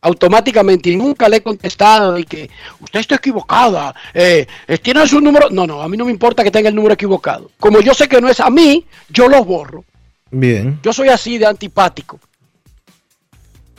automáticamente 0.00 0.90
y 0.90 0.96
nunca 0.96 1.30
le 1.30 1.38
he 1.38 1.42
contestado 1.42 2.12
de 2.12 2.24
que 2.24 2.50
usted 2.80 3.00
está 3.00 3.14
equivocada, 3.14 3.94
eh, 4.12 4.46
eh, 4.68 4.76
tiene 4.76 5.08
su 5.08 5.18
número. 5.18 5.48
No, 5.48 5.66
no, 5.66 5.80
a 5.80 5.88
mí 5.88 5.96
no 5.96 6.04
me 6.04 6.10
importa 6.12 6.44
que 6.44 6.50
tenga 6.50 6.68
el 6.68 6.74
número 6.74 6.92
equivocado. 6.92 7.50
Como 7.58 7.80
yo 7.80 7.94
sé 7.94 8.06
que 8.06 8.20
no 8.20 8.28
es 8.28 8.38
a 8.38 8.50
mí, 8.50 8.84
yo 9.08 9.28
los 9.30 9.46
borro. 9.46 9.82
Bien. 10.30 10.78
Yo 10.82 10.92
soy 10.92 11.08
así 11.08 11.38
de 11.38 11.46
antipático. 11.46 12.20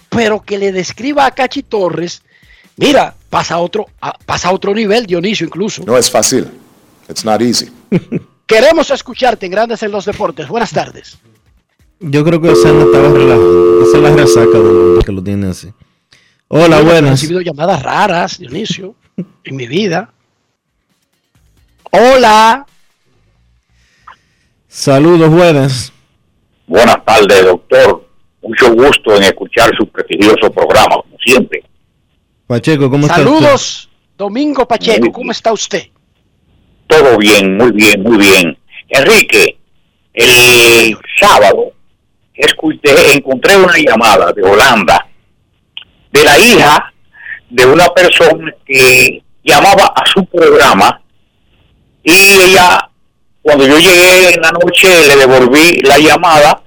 Pero 0.10 0.42
que 0.42 0.58
le 0.58 0.72
describa 0.72 1.28
a 1.28 1.32
Cachi 1.32 1.62
Torres, 1.62 2.24
mira, 2.78 3.14
pasa 3.30 3.54
a 3.56 3.60
otro, 3.60 3.86
a- 4.02 4.18
pasa 4.18 4.50
a 4.50 4.54
otro 4.54 4.74
nivel, 4.74 5.06
Dionisio 5.06 5.46
incluso. 5.46 5.84
No 5.86 5.96
es 5.96 6.10
fácil. 6.10 6.50
It's 7.08 7.24
not 7.24 7.40
easy. 7.42 7.70
Queremos 8.48 8.90
escucharte 8.90 9.46
en 9.46 9.52
Grandes 9.52 9.84
en 9.84 9.92
los 9.92 10.06
Deportes. 10.06 10.48
Buenas 10.48 10.72
tardes. 10.72 11.20
Yo 12.00 12.24
creo 12.24 12.42
que 12.42 12.50
Osana 12.50 12.84
estaba 12.84 13.10
relajado. 13.10 13.84
Esa 13.84 13.98
es 13.98 14.04
la 14.04 14.16
resaca 14.16 14.60
de 14.60 15.00
que 15.06 15.12
lo 15.12 15.24
tiene 15.24 15.48
así. 15.48 15.72
Hola, 16.48 16.78
Yo 16.78 16.82
He 16.82 16.86
buenas. 16.92 17.12
recibido 17.12 17.42
llamadas 17.42 17.82
raras, 17.82 18.38
Dionisio, 18.38 18.96
en 19.44 19.56
mi 19.56 19.68
vida. 19.68 20.12
Hola. 21.92 22.66
Saludos, 24.68 25.30
buenas. 25.30 25.94
Buenas 26.68 27.04
tardes, 27.06 27.46
doctor. 27.46 28.08
Mucho 28.42 28.74
gusto 28.74 29.16
en 29.16 29.24
escuchar 29.24 29.72
su 29.78 29.88
prestigioso 29.88 30.52
programa, 30.52 30.98
como 31.02 31.18
siempre. 31.24 31.64
Pacheco, 32.46 32.90
¿cómo 32.92 33.08
estás? 33.08 33.18
Saludos, 33.20 33.90
Domingo 34.18 34.68
Pacheco, 34.68 35.12
¿cómo 35.12 35.32
está 35.32 35.52
usted? 35.52 35.88
Todo 36.88 37.18
bien, 37.18 37.58
muy 37.58 37.72
bien, 37.72 38.04
muy 38.04 38.18
bien. 38.18 38.58
Enrique, 38.90 39.58
el 40.14 40.96
sábado 41.20 41.74
escuché, 42.36 43.14
encontré 43.14 43.56
una 43.58 43.78
llamada 43.78 44.32
de 44.34 44.44
Holanda 44.44 45.08
de 46.12 46.24
la 46.24 46.38
hija 46.40 46.94
de 47.50 47.66
una 47.66 47.88
persona 47.90 48.54
que 48.66 49.22
llamaba 49.44 49.94
a 49.96 50.04
su 50.14 50.26
programa 50.26 51.02
y 52.04 52.12
ella, 52.12 52.90
cuando 53.42 53.68
yo 53.68 53.78
llegué 53.78 54.34
en 54.34 54.42
la 54.42 54.52
noche, 54.52 54.88
le 55.08 55.16
devolví 55.16 55.82
la 55.82 55.98
llamada 55.98 56.62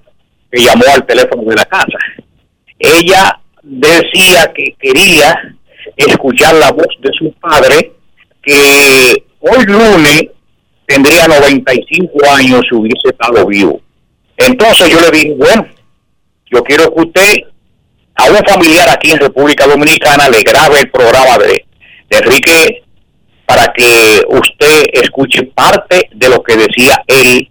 que 0.51 0.61
llamó 0.61 0.83
al 0.93 1.07
teléfono 1.07 1.43
de 1.45 1.55
la 1.55 1.65
casa. 1.65 1.99
Ella 2.79 3.41
decía 3.63 4.53
que 4.53 4.75
quería 4.81 5.57
escuchar 5.97 6.55
la 6.55 6.73
voz 6.73 6.89
de 7.01 7.11
su 7.17 7.33
padre, 7.35 7.93
que 8.43 9.25
hoy 9.41 9.65
lunes 9.67 10.23
tendría 10.87 11.29
95 11.29 12.31
años 12.33 12.63
si 12.69 12.75
hubiese 12.75 13.09
estado 13.09 13.47
vivo. 13.47 13.81
Entonces 14.39 14.89
yo 14.89 15.01
le 15.01 15.11
dije, 15.11 15.35
bueno, 15.37 15.67
yo 16.51 16.63
quiero 16.63 16.93
que 16.95 17.01
usted 17.01 17.35
a 18.15 18.31
un 18.31 18.39
familiar 18.47 18.89
aquí 18.89 19.11
en 19.11 19.19
República 19.19 19.67
Dominicana 19.67 20.29
le 20.29 20.41
grabe 20.43 20.81
el 20.81 20.91
programa 20.91 21.39
de, 21.39 21.65
de 22.09 22.17
Enrique 22.17 22.83
para 23.47 23.73
que 23.73 24.23
usted 24.29 24.87
escuche 24.93 25.43
parte 25.55 26.09
de 26.13 26.29
lo 26.29 26.43
que 26.43 26.57
decía 26.57 27.03
él 27.07 27.49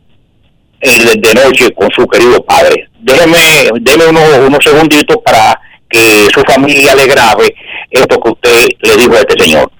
de 0.81 1.33
noche 1.33 1.71
con 1.73 1.89
su 1.91 2.07
querido 2.07 2.43
padre. 2.43 2.87
Déjeme, 2.99 3.69
déme 3.81 4.07
unos, 4.07 4.37
unos 4.45 4.63
segunditos 4.63 5.17
para 5.23 5.59
que 5.89 6.27
su 6.33 6.41
familia 6.41 6.95
le 6.95 7.07
grabe 7.07 7.55
esto 7.89 8.19
que 8.19 8.29
usted 8.29 8.67
le 8.81 8.95
dijo 8.97 9.13
a 9.13 9.19
este 9.19 9.43
señor. 9.43 9.71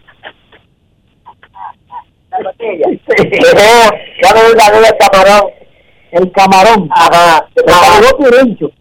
El 6.11 6.31
camarón. 6.31 6.89
Ajá. 6.91 7.47
El 7.55 7.65
camarón 7.65 8.11
pirincho. 8.17 8.71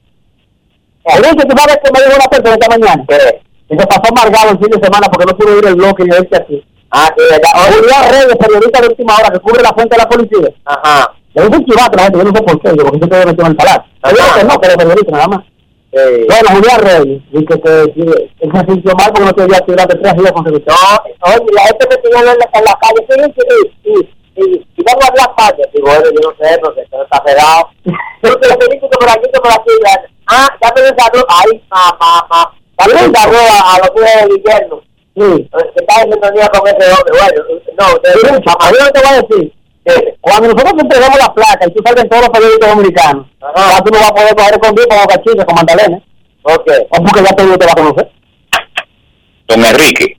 Pirincho, 1.05 1.47
tú 1.47 1.57
sabes 1.57 1.79
que 1.83 1.91
me 1.93 2.05
dijo 2.05 2.17
una 2.17 2.31
persona 2.31 2.55
esta 2.55 2.69
mañana. 2.69 3.05
Y 3.69 3.77
se 3.77 3.87
pasó 3.87 4.03
amargado 4.11 4.51
el 4.53 4.59
fin 4.59 4.71
de 4.71 4.85
semana 4.85 5.09
porque 5.09 5.27
no 5.27 5.37
pudo 5.37 5.59
ir 5.59 5.67
el 5.67 5.75
bloque 5.75 6.05
y 6.07 6.11
este 6.11 6.37
aquí. 6.37 6.65
Ah, 6.91 7.09
sí, 7.17 7.25
ya. 7.31 7.73
Julián 7.73 8.11
Reyes, 8.11 8.37
periodista 8.37 8.81
de 8.81 8.89
última 8.89 9.17
hora 9.17 9.31
que 9.31 9.41
cubre 9.41 9.63
la 9.63 9.75
fuente 9.75 9.97
de 9.97 10.03
la 10.03 10.09
policía. 10.09 10.55
Ajá. 10.65 11.13
Le 11.35 11.49
dice 11.49 11.65
chivato 11.65 11.93
a 11.93 11.97
la 11.97 12.03
gente, 12.05 12.19
yo 12.19 12.25
no 12.25 12.37
sé 12.37 12.43
por 12.43 12.61
qué, 12.61 12.69
yo 12.71 12.85
porque 12.85 13.01
se 13.01 13.07
te 13.09 13.27
metió 13.27 13.45
en 13.45 13.51
el 13.51 13.57
palacio. 13.57 13.85
Yo 14.05 14.41
que 14.41 14.45
no, 14.45 14.61
que 14.61 14.67
era 14.67 14.77
periodista 14.77 15.13
nada 15.13 15.29
más. 15.29 15.45
Bueno, 15.93 16.49
Julián 16.53 16.81
Reyes, 16.81 17.23
dice 17.33 17.47
que, 17.47 17.93
que 17.93 18.03
él 18.41 18.53
se 18.53 18.73
sintió 18.73 18.95
mal 18.95 19.13
porque 19.13 19.25
no 19.25 19.35
quería 19.35 19.61
tirar 19.61 19.89
de 19.89 19.95
tres 19.97 20.15
días 20.15 20.33
consecutivos. 20.33 20.81
Oye, 21.21 21.47
la 21.55 21.63
gente 21.63 21.89
me 21.89 22.23
la, 22.23 22.33
en 22.33 22.65
la 22.65 22.79
calle, 22.81 23.07
sí, 23.09 23.15
sí, 23.37 23.73
sí, 23.83 24.09
sí, 24.37 24.67
y 24.77 24.83
vamos 24.83 25.05
a 25.05 25.09
hablar 25.09 25.35
calle. 25.37 25.63
Digo, 25.73 25.87
bueno, 25.87 26.05
yo 26.05 26.31
no 26.31 26.37
sé, 26.37 26.59
porque 26.59 26.81
esto 26.83 27.03
está 27.03 27.23
pegado. 27.25 27.71
Pero 28.21 28.41
que 28.41 28.49
lo 28.49 28.59
que 28.59 28.67
dice 28.67 28.89
que 28.89 28.99
por 28.99 29.09
aquí, 29.09 29.31
que 29.33 29.41
por 29.41 29.53
aquí, 29.53 29.71
ya. 29.85 30.03
ah, 30.29 30.49
ya 30.61 30.73
me 30.75 30.83
desarrolló, 30.83 31.27
ay, 31.29 31.63
mamá, 31.71 32.27
mamá, 32.29 32.55
ya 32.79 32.87
me 32.87 33.09
desarrolló 33.09 33.39
a, 33.53 33.75
a 33.75 33.79
los 33.79 33.91
que 33.91 34.01
de 34.01 34.35
Guillermo. 34.35 34.83
Sí, 35.17 35.49
que 35.51 35.81
está 35.81 36.03
en 36.03 36.13
sintonía 36.13 36.49
con 36.49 36.69
ese 36.69 36.93
hombre. 36.93 37.13
Bueno, 37.17 37.43
no, 37.79 37.99
te 38.01 38.13
digo, 38.13 38.23
yo 38.23 38.33
no 38.33 38.91
te 38.91 39.01
voy 39.01 39.09
a 39.09 39.23
decir. 39.23 39.53
Cuando 40.21 40.49
nosotros 40.49 40.83
entregamos 40.83 41.19
la 41.19 41.33
placa 41.33 41.67
y 41.67 41.73
tú 41.73 41.83
sales 41.85 42.03
en 42.03 42.09
todos 42.11 42.23
los 42.23 42.31
periódicos 42.31 42.69
dominicanos, 42.69 43.27
ya 43.41 43.81
tú 43.83 43.91
no 43.93 44.01
vas 44.01 44.11
a 44.11 44.15
poder 44.15 44.35
coger 44.35 44.59
conmigo 44.59 44.89
como 44.89 45.07
cachicha, 45.07 45.45
con 45.45 45.55
Magdalena. 45.55 46.03
Ok. 46.43 46.71
O 46.91 47.03
porque 47.03 47.23
ya 47.23 47.37
todo 47.37 47.57
te 47.57 47.67
va 47.67 47.73
a 47.73 47.75
conocer. 47.75 48.13
Don 49.47 49.65
Enrique, 49.65 50.19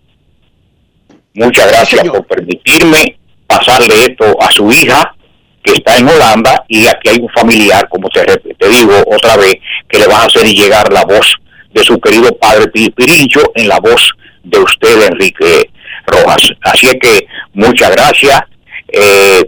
muchas 1.36 1.68
gracias 1.70 2.08
por 2.08 2.26
permitirme 2.26 3.20
pasarle 3.48 3.96
esto 3.96 4.36
a 4.42 4.52
su 4.52 4.70
hija 4.72 5.16
que 5.64 5.74
está 5.74 5.98
en 5.98 6.08
Holanda 6.08 6.64
y 6.68 6.86
aquí 6.88 7.10
hay 7.10 7.18
un 7.20 7.30
familiar, 7.30 7.88
como 7.90 8.10
te, 8.10 8.22
digo 8.70 8.94
otra 9.08 9.36
vez, 9.38 9.56
que 9.90 10.00
le 10.00 10.08
vas 10.08 10.20
a 10.24 10.26
hacer 10.26 10.46
llegar 10.46 10.92
la 10.94 11.04
voz 11.04 11.36
de 11.74 11.84
su 11.84 12.00
querido 12.00 12.30
padre 12.38 12.68
Pi- 12.68 12.90
Pirillo 12.92 13.52
en 13.56 13.68
la 13.68 13.80
voz 13.80 14.12
de 14.44 14.60
usted, 14.60 15.08
Enrique 15.08 15.70
Rojas. 16.06 16.52
Así 16.62 16.88
es 16.88 16.96
que 17.02 17.28
muchas 17.54 17.92
gracias. 17.92 18.42
Eh, 18.90 19.44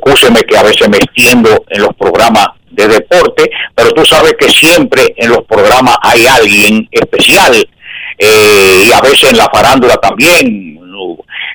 que 0.47 0.57
a 0.57 0.63
veces 0.63 0.89
me 0.89 0.97
extiendo 0.97 1.63
en 1.69 1.81
los 1.81 1.95
programas 1.95 2.47
de 2.71 2.87
deporte, 2.87 3.49
pero 3.73 3.91
tú 3.91 4.03
sabes 4.05 4.33
que 4.37 4.49
siempre 4.49 5.13
en 5.15 5.29
los 5.29 5.45
programas 5.45 5.95
hay 6.01 6.25
alguien 6.25 6.87
especial 6.91 7.55
eh, 8.17 8.83
y 8.87 8.91
a 8.91 8.99
veces 8.99 9.31
en 9.31 9.37
la 9.37 9.49
farándula 9.53 9.95
también. 9.95 10.77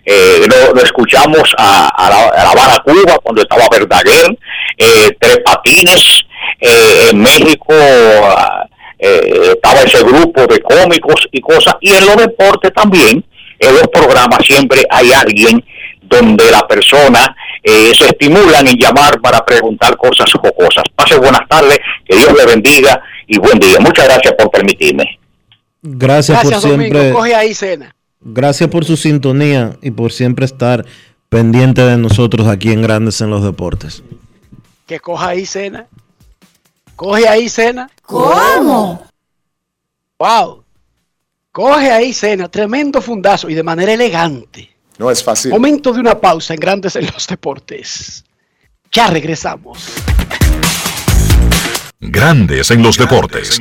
¿No? 0.07 0.13
Eh, 0.13 0.47
lo, 0.49 0.75
lo 0.75 0.83
escuchamos 0.83 1.55
a, 1.59 1.89
a 1.89 2.11
la, 2.11 2.29
a 2.29 2.45
La 2.45 2.51
Habana, 2.51 2.79
Cuba, 2.85 3.19
cuando 3.23 3.43
estaba 3.43 3.65
Verdaguer, 3.71 4.39
eh, 4.79 5.11
Tres 5.19 5.39
Patines, 5.45 6.21
eh, 6.61 7.09
en 7.11 7.21
México 7.21 7.73
ah, 7.73 8.67
eh, 8.99 9.53
estaba 9.55 9.81
ese 9.83 10.03
grupo 10.03 10.47
de 10.47 10.61
cómicos 10.61 11.27
y 11.33 11.41
cosas, 11.41 11.75
y 11.81 11.93
en 11.93 12.07
los 12.07 12.17
deportes 12.17 12.73
también, 12.75 13.25
en 13.59 13.75
los 13.75 13.89
programas 13.89 14.41
siempre 14.47 14.85
hay 14.91 15.13
alguien 15.13 15.65
donde 16.03 16.51
la 16.51 16.67
persona 16.67 17.35
eh, 17.63 17.93
se 17.97 18.07
estimulan 18.07 18.67
en 18.69 18.77
llamar 18.77 19.21
para 19.23 19.43
preguntar 19.45 19.97
cosas 19.97 20.31
jocosas. 20.33 20.85
Pase 20.95 21.17
buenas 21.19 21.49
tardes, 21.49 21.79
que 22.05 22.15
Dios 22.15 22.33
le 22.37 22.45
bendiga 22.45 23.01
y 23.27 23.39
buen 23.39 23.59
día. 23.59 23.79
Muchas 23.81 24.05
gracias 24.07 24.35
por 24.35 24.51
permitirme. 24.51 25.19
Gracias, 25.81 26.39
Gracias, 26.43 26.63
por 26.63 26.71
Domingo. 26.73 26.93
siempre. 26.93 27.13
Coge 27.13 27.35
ahí 27.35 27.55
cena. 27.55 27.95
Gracias 28.25 28.71
por 28.71 28.87
su 28.87 28.97
sintonía 28.97 29.77
y 29.83 29.91
por 29.91 30.11
siempre 30.11 30.47
estar 30.47 30.87
pendiente 31.29 31.83
de 31.83 31.99
nosotros 31.99 32.47
aquí 32.47 32.73
en 32.73 32.81
Grandes 32.81 33.21
en 33.21 33.29
los 33.29 33.45
Deportes. 33.45 34.03
Que 34.87 34.99
coja 34.99 35.29
ahí 35.29 35.45
cena. 35.45 35.87
Coge 36.97 37.29
ahí 37.29 37.49
cena. 37.49 37.91
¿Cómo? 38.03 39.07
Wow. 40.19 40.65
Coge 41.53 41.91
ahí 41.91 42.15
cena. 42.15 42.49
Tremendo 42.49 43.03
fundazo 43.03 43.51
y 43.51 43.55
de 43.55 43.63
manera 43.63 43.93
elegante. 43.93 44.75
No 44.97 45.11
es 45.11 45.23
fácil. 45.23 45.51
Momento 45.51 45.93
de 45.93 46.01
una 46.01 46.19
pausa 46.19 46.55
en 46.55 46.61
Grandes 46.61 46.97
en 46.97 47.07
los 47.07 47.27
Deportes. 47.27 48.25
Ya 48.91 49.09
regresamos. 49.09 49.93
Grandes 52.01 52.71
en 52.71 52.83
los 52.83 52.97
deportes. 52.97 53.61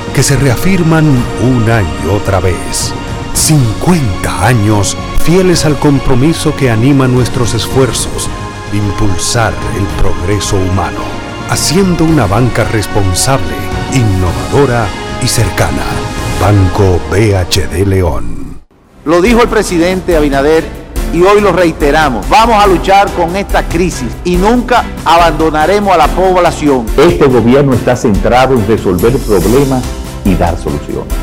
que 0.13 0.23
se 0.23 0.35
reafirman 0.35 1.05
una 1.41 1.81
y 1.81 2.07
otra 2.09 2.39
vez. 2.39 2.93
50 3.33 4.45
años 4.45 4.97
fieles 5.23 5.65
al 5.65 5.77
compromiso 5.79 6.55
que 6.55 6.69
anima 6.69 7.07
nuestros 7.07 7.53
esfuerzos, 7.53 8.29
impulsar 8.73 9.53
el 9.77 9.85
progreso 10.01 10.57
humano, 10.57 10.99
haciendo 11.49 12.03
una 12.03 12.25
banca 12.25 12.63
responsable, 12.65 13.55
innovadora 13.93 14.85
y 15.21 15.27
cercana. 15.27 15.83
Banco 16.41 16.99
BHD 17.09 17.87
León. 17.87 18.61
Lo 19.05 19.21
dijo 19.21 19.41
el 19.41 19.47
presidente 19.47 20.17
Abinader 20.17 20.63
y 21.13 21.21
hoy 21.21 21.39
lo 21.39 21.51
reiteramos. 21.51 22.27
Vamos 22.29 22.61
a 22.61 22.67
luchar 22.67 23.11
con 23.13 23.35
esta 23.35 23.67
crisis 23.67 24.09
y 24.25 24.35
nunca 24.35 24.83
abandonaremos 25.05 25.93
a 25.93 25.97
la 25.97 26.07
población. 26.07 26.85
Este 26.97 27.27
gobierno 27.27 27.73
está 27.73 27.95
centrado 27.95 28.55
en 28.55 28.67
resolver 28.67 29.15
problemas 29.17 29.83
y 30.25 30.35
dar 30.35 30.57
soluciones. 30.57 31.13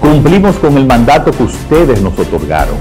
Cumplimos 0.00 0.56
con 0.56 0.76
el 0.76 0.86
mandato 0.86 1.30
que 1.30 1.44
ustedes 1.44 2.00
nos 2.00 2.18
otorgaron. 2.18 2.74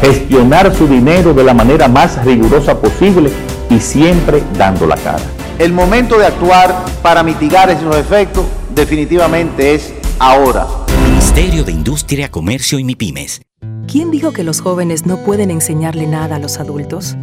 Gestionar 0.00 0.74
su 0.74 0.86
dinero 0.86 1.34
de 1.34 1.44
la 1.44 1.54
manera 1.54 1.88
más 1.88 2.24
rigurosa 2.24 2.80
posible 2.80 3.30
y 3.68 3.78
siempre 3.80 4.42
dando 4.56 4.86
la 4.86 4.96
cara. 4.96 5.22
El 5.58 5.72
momento 5.72 6.18
de 6.18 6.26
actuar 6.26 6.84
para 7.02 7.22
mitigar 7.22 7.68
esos 7.68 7.94
efectos 7.96 8.46
definitivamente 8.74 9.74
es 9.74 9.92
ahora. 10.18 10.66
Ministerio 11.02 11.64
de 11.64 11.72
Industria, 11.72 12.30
Comercio 12.30 12.78
y 12.78 12.84
MIPIMES. 12.84 13.42
¿Quién 13.90 14.10
dijo 14.10 14.32
que 14.32 14.44
los 14.44 14.60
jóvenes 14.60 15.06
no 15.06 15.24
pueden 15.24 15.50
enseñarle 15.50 16.06
nada 16.06 16.36
a 16.36 16.38
los 16.38 16.58
adultos? 16.58 17.16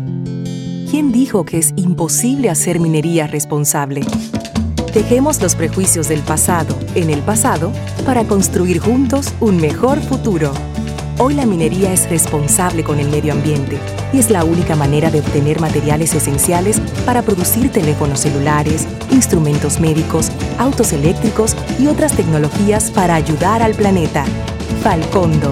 ¿Quién 0.89 1.11
dijo 1.11 1.45
que 1.45 1.59
es 1.59 1.73
imposible 1.77 2.49
hacer 2.49 2.79
minería 2.79 3.27
responsable? 3.27 4.01
Dejemos 4.95 5.41
los 5.41 5.55
prejuicios 5.55 6.07
del 6.07 6.21
pasado 6.21 6.73
en 6.95 7.09
el 7.09 7.19
pasado 7.19 7.73
para 8.05 8.23
construir 8.23 8.79
juntos 8.79 9.33
un 9.41 9.57
mejor 9.57 9.99
futuro. 9.99 10.53
Hoy 11.19 11.33
la 11.33 11.45
minería 11.45 11.91
es 11.91 12.09
responsable 12.09 12.85
con 12.85 13.01
el 13.01 13.09
medio 13.09 13.33
ambiente 13.33 13.77
y 14.13 14.19
es 14.19 14.29
la 14.29 14.45
única 14.45 14.77
manera 14.77 15.11
de 15.11 15.19
obtener 15.19 15.59
materiales 15.59 16.13
esenciales 16.13 16.79
para 17.05 17.23
producir 17.23 17.69
teléfonos 17.73 18.21
celulares, 18.21 18.87
instrumentos 19.11 19.81
médicos, 19.81 20.31
autos 20.57 20.93
eléctricos 20.93 21.57
y 21.77 21.87
otras 21.87 22.13
tecnologías 22.15 22.89
para 22.89 23.15
ayudar 23.15 23.61
al 23.61 23.73
planeta. 23.73 24.23
Falcondo, 24.81 25.51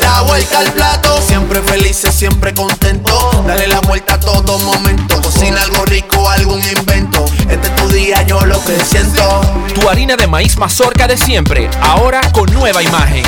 La 0.00 0.22
vuelta 0.22 0.58
al 0.60 0.72
plato, 0.72 1.20
siempre 1.22 1.62
felices, 1.62 2.14
siempre 2.14 2.52
contento. 2.54 3.42
Dale 3.46 3.66
la 3.68 3.80
vuelta 3.80 4.14
a 4.14 4.20
todo 4.20 4.58
momento. 4.58 5.20
Cocina 5.20 5.60
algo 5.62 5.84
rico, 5.86 6.28
algún 6.28 6.60
invento. 6.60 7.24
Este 7.48 7.68
es 7.68 7.74
tu 7.76 7.88
día, 7.88 8.22
yo 8.22 8.40
lo 8.44 8.62
que 8.64 8.78
siento. 8.80 9.40
Tu 9.74 9.88
harina 9.88 10.16
de 10.16 10.26
maíz 10.26 10.56
mazorca 10.56 11.06
de 11.06 11.16
siempre, 11.16 11.68
ahora 11.80 12.20
con 12.32 12.52
nueva 12.52 12.82
imagen. 12.82 13.24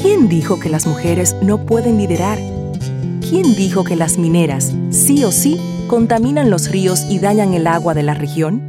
¿Quién 0.00 0.28
dijo 0.28 0.60
que 0.60 0.68
las 0.68 0.86
mujeres 0.86 1.34
no 1.42 1.66
pueden 1.66 1.98
liderar? 1.98 2.38
¿Quién 3.20 3.56
dijo 3.56 3.82
que 3.84 3.96
las 3.96 4.18
mineras, 4.18 4.72
sí 4.90 5.24
o 5.24 5.32
sí, 5.32 5.58
contaminan 5.88 6.50
los 6.50 6.70
ríos 6.70 7.04
y 7.10 7.18
dañan 7.18 7.54
el 7.54 7.66
agua 7.66 7.94
de 7.94 8.02
la 8.02 8.12
región? 8.14 8.68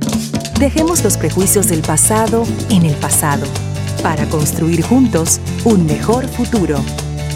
Dejemos 0.60 1.04
los 1.04 1.18
prejuicios 1.18 1.68
del 1.68 1.82
pasado 1.82 2.46
en 2.70 2.86
el 2.86 2.96
pasado, 2.96 3.46
para 4.06 4.28
construir 4.28 4.84
juntos 4.84 5.42
un 5.64 5.88
mejor 5.88 6.28
futuro. 6.28 6.78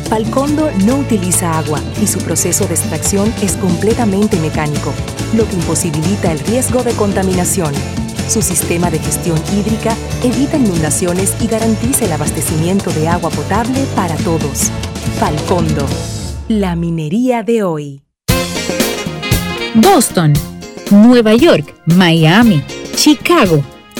Falcondo 0.08 0.70
no 0.86 0.98
utiliza 0.98 1.58
agua 1.58 1.82
y 2.00 2.06
su 2.06 2.20
proceso 2.20 2.68
de 2.68 2.76
extracción 2.76 3.34
es 3.42 3.54
completamente 3.54 4.38
mecánico, 4.38 4.94
lo 5.36 5.48
que 5.50 5.56
imposibilita 5.56 6.32
el 6.32 6.38
riesgo 6.38 6.84
de 6.84 6.92
contaminación. 6.92 7.74
Su 8.28 8.44
sistema 8.44 8.92
de 8.92 9.00
gestión 9.00 9.40
hídrica 9.52 9.96
evita 10.24 10.58
inundaciones 10.58 11.34
y 11.42 11.48
garantiza 11.48 12.06
el 12.06 12.12
abastecimiento 12.12 12.92
de 12.92 13.08
agua 13.08 13.32
potable 13.32 13.84
para 13.96 14.16
todos. 14.18 14.70
Falcondo, 15.20 15.88
la 16.50 16.76
minería 16.76 17.42
de 17.42 17.64
hoy. 17.64 18.04
Boston, 19.74 20.34
Nueva 20.92 21.34
York, 21.34 21.74
Miami, 21.88 22.64
Chicago. 22.96 23.64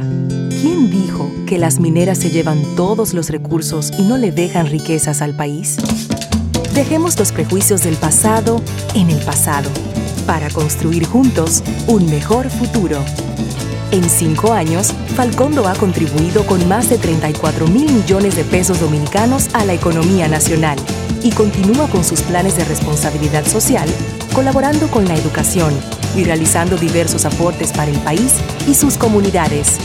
¿Quién 0.60 0.90
dijo 0.90 1.30
que 1.46 1.56
las 1.56 1.80
mineras 1.80 2.18
se 2.18 2.28
llevan 2.28 2.62
todos 2.76 3.14
los 3.14 3.30
recursos 3.30 3.90
y 3.98 4.02
no 4.02 4.18
le 4.18 4.32
dejan 4.32 4.66
riquezas 4.66 5.22
al 5.22 5.34
país? 5.34 5.78
Dejemos 6.74 7.18
los 7.18 7.32
prejuicios 7.32 7.82
del 7.82 7.96
pasado 7.96 8.60
en 8.94 9.10
el 9.10 9.18
pasado, 9.24 9.68
para 10.26 10.48
construir 10.50 11.04
juntos 11.04 11.62
un 11.88 12.06
mejor 12.06 12.48
futuro. 12.48 13.02
En 13.90 14.08
cinco 14.08 14.52
años, 14.52 14.92
Falcondo 15.16 15.66
ha 15.66 15.74
contribuido 15.74 16.46
con 16.46 16.66
más 16.68 16.88
de 16.88 16.96
34 16.96 17.66
mil 17.66 17.92
millones 17.92 18.36
de 18.36 18.44
pesos 18.44 18.78
dominicanos 18.78 19.52
a 19.52 19.64
la 19.64 19.74
economía 19.74 20.28
nacional 20.28 20.78
y 21.24 21.32
continúa 21.32 21.88
con 21.88 22.04
sus 22.04 22.22
planes 22.22 22.56
de 22.56 22.64
responsabilidad 22.64 23.44
social, 23.46 23.88
colaborando 24.32 24.88
con 24.88 25.08
la 25.08 25.16
educación 25.16 25.74
y 26.16 26.22
realizando 26.22 26.76
diversos 26.76 27.24
aportes 27.24 27.72
para 27.72 27.90
el 27.90 27.98
país 27.98 28.36
y 28.68 28.74
sus 28.74 28.96
comunidades. 28.96 29.76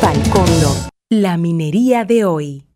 Falcondo, 0.00 0.74
la 1.08 1.36
minería 1.36 2.04
de 2.04 2.24
hoy. 2.24 2.71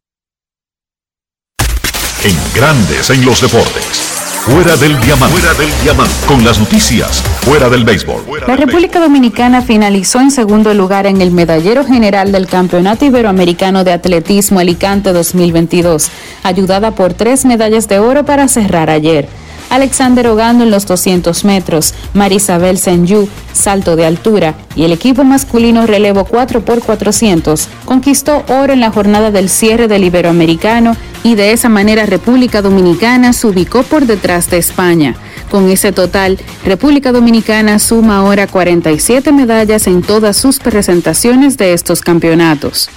En 2.24 2.34
Grandes 2.54 3.10
en 3.10 3.24
los 3.24 3.42
Deportes. 3.42 4.16
Fuera 4.46 4.76
del 4.76 4.98
diamante. 5.00 5.38
Fuera 5.38 5.54
del 5.54 5.70
diamante. 5.82 6.14
Con 6.26 6.44
las 6.44 6.58
noticias. 6.58 7.22
Fuera 7.42 7.68
del 7.68 7.84
béisbol. 7.84 8.22
La 8.46 8.56
República 8.56 9.00
Dominicana 9.00 9.60
finalizó 9.60 10.20
en 10.20 10.30
segundo 10.30 10.72
lugar 10.72 11.06
en 11.06 11.20
el 11.20 11.30
medallero 11.30 11.84
general 11.84 12.32
del 12.32 12.46
Campeonato 12.46 13.04
Iberoamericano 13.04 13.84
de 13.84 13.92
Atletismo 13.92 14.60
Alicante 14.60 15.12
2022, 15.12 16.10
ayudada 16.42 16.92
por 16.92 17.12
tres 17.12 17.44
medallas 17.44 17.86
de 17.86 17.98
oro 17.98 18.24
para 18.24 18.48
cerrar 18.48 18.88
ayer. 18.88 19.28
Alexander 19.70 20.28
Ogando 20.28 20.64
en 20.64 20.70
los 20.70 20.86
200 20.86 21.44
metros, 21.44 21.94
Marisabel 22.14 22.78
Senyu, 22.78 23.28
salto 23.52 23.96
de 23.96 24.06
altura, 24.06 24.54
y 24.74 24.84
el 24.84 24.92
equipo 24.92 25.24
masculino 25.24 25.86
relevo 25.86 26.26
4x400 26.26 27.66
conquistó 27.84 28.44
oro 28.48 28.72
en 28.72 28.80
la 28.80 28.90
jornada 28.90 29.30
del 29.30 29.48
cierre 29.48 29.88
del 29.88 30.04
Iberoamericano 30.04 30.96
y 31.24 31.34
de 31.34 31.52
esa 31.52 31.68
manera 31.68 32.06
República 32.06 32.62
Dominicana 32.62 33.32
se 33.32 33.46
ubicó 33.46 33.82
por 33.82 34.06
detrás 34.06 34.50
de 34.50 34.58
España. 34.58 35.14
Con 35.50 35.68
ese 35.70 35.92
total, 35.92 36.38
República 36.64 37.12
Dominicana 37.12 37.78
suma 37.78 38.18
ahora 38.18 38.46
47 38.46 39.32
medallas 39.32 39.86
en 39.86 40.02
todas 40.02 40.36
sus 40.36 40.58
presentaciones 40.58 41.56
de 41.56 41.72
estos 41.72 42.00
campeonatos 42.00 42.88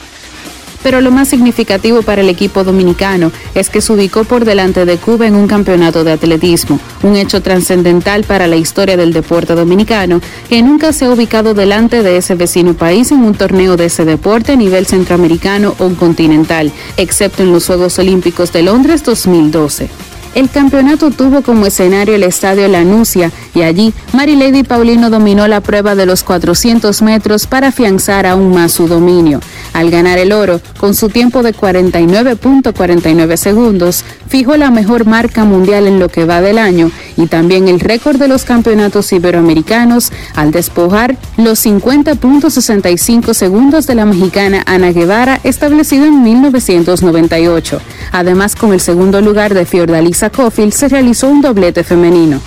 pero 0.83 1.01
lo 1.01 1.11
más 1.11 1.27
significativo 1.27 2.01
para 2.01 2.21
el 2.21 2.29
equipo 2.29 2.63
dominicano 2.63 3.31
es 3.55 3.69
que 3.69 3.81
se 3.81 3.93
ubicó 3.93 4.23
por 4.23 4.45
delante 4.45 4.85
de 4.85 4.97
Cuba 4.97 5.27
en 5.27 5.35
un 5.35 5.47
campeonato 5.47 6.03
de 6.03 6.13
atletismo, 6.13 6.79
un 7.03 7.15
hecho 7.15 7.41
trascendental 7.41 8.23
para 8.23 8.47
la 8.47 8.55
historia 8.55 8.97
del 8.97 9.13
deporte 9.13 9.55
dominicano, 9.55 10.21
que 10.49 10.61
nunca 10.61 10.93
se 10.93 11.05
ha 11.05 11.11
ubicado 11.11 11.53
delante 11.53 12.03
de 12.03 12.17
ese 12.17 12.35
vecino 12.35 12.73
país 12.73 13.11
en 13.11 13.19
un 13.19 13.33
torneo 13.33 13.77
de 13.77 13.85
ese 13.85 14.05
deporte 14.05 14.53
a 14.53 14.55
nivel 14.55 14.85
centroamericano 14.85 15.75
o 15.79 15.89
continental, 15.89 16.71
excepto 16.97 17.43
en 17.43 17.51
los 17.51 17.65
Juegos 17.65 17.99
Olímpicos 17.99 18.51
de 18.51 18.63
Londres 18.63 19.03
2012. 19.03 19.89
El 20.35 20.49
campeonato 20.49 21.09
tuvo 21.09 21.41
como 21.41 21.65
escenario 21.65 22.13
el 22.13 22.23
estadio 22.23 22.67
La 22.67 22.83
Nucia 22.83 23.31
y 23.55 23.63
allí 23.63 23.93
Marilady 24.13 24.63
Paulino 24.63 25.09
dominó 25.09 25.47
la 25.47 25.61
prueba 25.61 25.95
de 25.95 26.05
los 26.05 26.23
400 26.23 27.01
metros 27.01 27.47
para 27.47 27.69
afianzar 27.69 28.27
aún 28.27 28.53
más 28.53 28.71
su 28.73 28.87
dominio. 28.87 29.39
Al 29.73 29.91
ganar 29.91 30.17
el 30.17 30.31
oro, 30.31 30.61
con 30.79 30.95
su 30.95 31.09
tiempo 31.09 31.43
de 31.43 31.53
49.49 31.53 33.37
segundos, 33.37 34.03
fijó 34.27 34.57
la 34.57 34.71
mejor 34.71 35.05
marca 35.05 35.45
mundial 35.45 35.87
en 35.87 35.99
lo 35.99 36.09
que 36.09 36.25
va 36.25 36.41
del 36.41 36.57
año 36.57 36.91
y 37.17 37.27
también 37.27 37.67
el 37.67 37.79
récord 37.79 38.17
de 38.17 38.27
los 38.27 38.43
campeonatos 38.43 39.11
iberoamericanos 39.13 40.11
al 40.35 40.51
despojar 40.51 41.17
los 41.37 41.65
50.65 41.65 43.33
segundos 43.33 43.87
de 43.87 43.95
la 43.95 44.05
mexicana 44.05 44.63
Ana 44.65 44.91
Guevara 44.91 45.39
establecido 45.43 46.05
en 46.05 46.23
1998. 46.23 47.81
Además, 48.11 48.55
con 48.55 48.73
el 48.73 48.79
segundo 48.79 49.21
lugar 49.21 49.53
de 49.53 49.65
Fiordalisa 49.65 50.29
Cofield 50.29 50.73
se 50.73 50.89
realizó 50.89 51.29
un 51.29 51.41
doblete 51.41 51.83
femenino. 51.83 52.41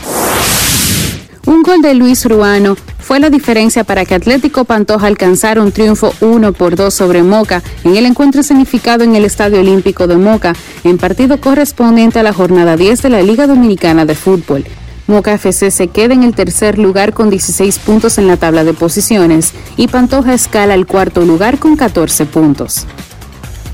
Un 1.46 1.62
gol 1.62 1.82
de 1.82 1.94
Luis 1.94 2.24
Ruano 2.24 2.76
fue 3.12 3.20
la 3.20 3.28
diferencia 3.28 3.84
para 3.84 4.06
que 4.06 4.14
Atlético 4.14 4.64
Pantoja 4.64 5.06
alcanzara 5.06 5.60
un 5.60 5.70
triunfo 5.70 6.14
1 6.22 6.54
por 6.54 6.76
2 6.76 6.94
sobre 6.94 7.22
Moca 7.22 7.62
en 7.84 7.94
el 7.94 8.06
encuentro 8.06 8.42
significado 8.42 9.04
en 9.04 9.14
el 9.14 9.26
Estadio 9.26 9.60
Olímpico 9.60 10.06
de 10.06 10.16
Moca, 10.16 10.54
en 10.82 10.96
partido 10.96 11.38
correspondiente 11.38 12.20
a 12.20 12.22
la 12.22 12.32
jornada 12.32 12.74
10 12.78 13.02
de 13.02 13.10
la 13.10 13.20
Liga 13.20 13.46
Dominicana 13.46 14.06
de 14.06 14.14
Fútbol. 14.14 14.64
Moca 15.08 15.34
FC 15.34 15.70
se 15.70 15.88
queda 15.88 16.14
en 16.14 16.22
el 16.22 16.34
tercer 16.34 16.78
lugar 16.78 17.12
con 17.12 17.28
16 17.28 17.80
puntos 17.80 18.16
en 18.16 18.28
la 18.28 18.38
tabla 18.38 18.64
de 18.64 18.72
posiciones 18.72 19.52
y 19.76 19.88
Pantoja 19.88 20.32
escala 20.32 20.72
al 20.72 20.86
cuarto 20.86 21.20
lugar 21.20 21.58
con 21.58 21.76
14 21.76 22.24
puntos. 22.24 22.86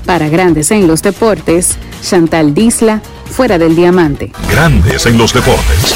Para 0.05 0.27
Grandes 0.27 0.69
en 0.71 0.85
los 0.85 1.01
Deportes, 1.01 1.77
Chantal 2.01 2.53
Disla, 2.53 3.01
fuera 3.23 3.57
del 3.57 3.77
diamante. 3.77 4.33
Grandes 4.51 5.05
en 5.05 5.17
los 5.17 5.33
deportes. 5.33 5.95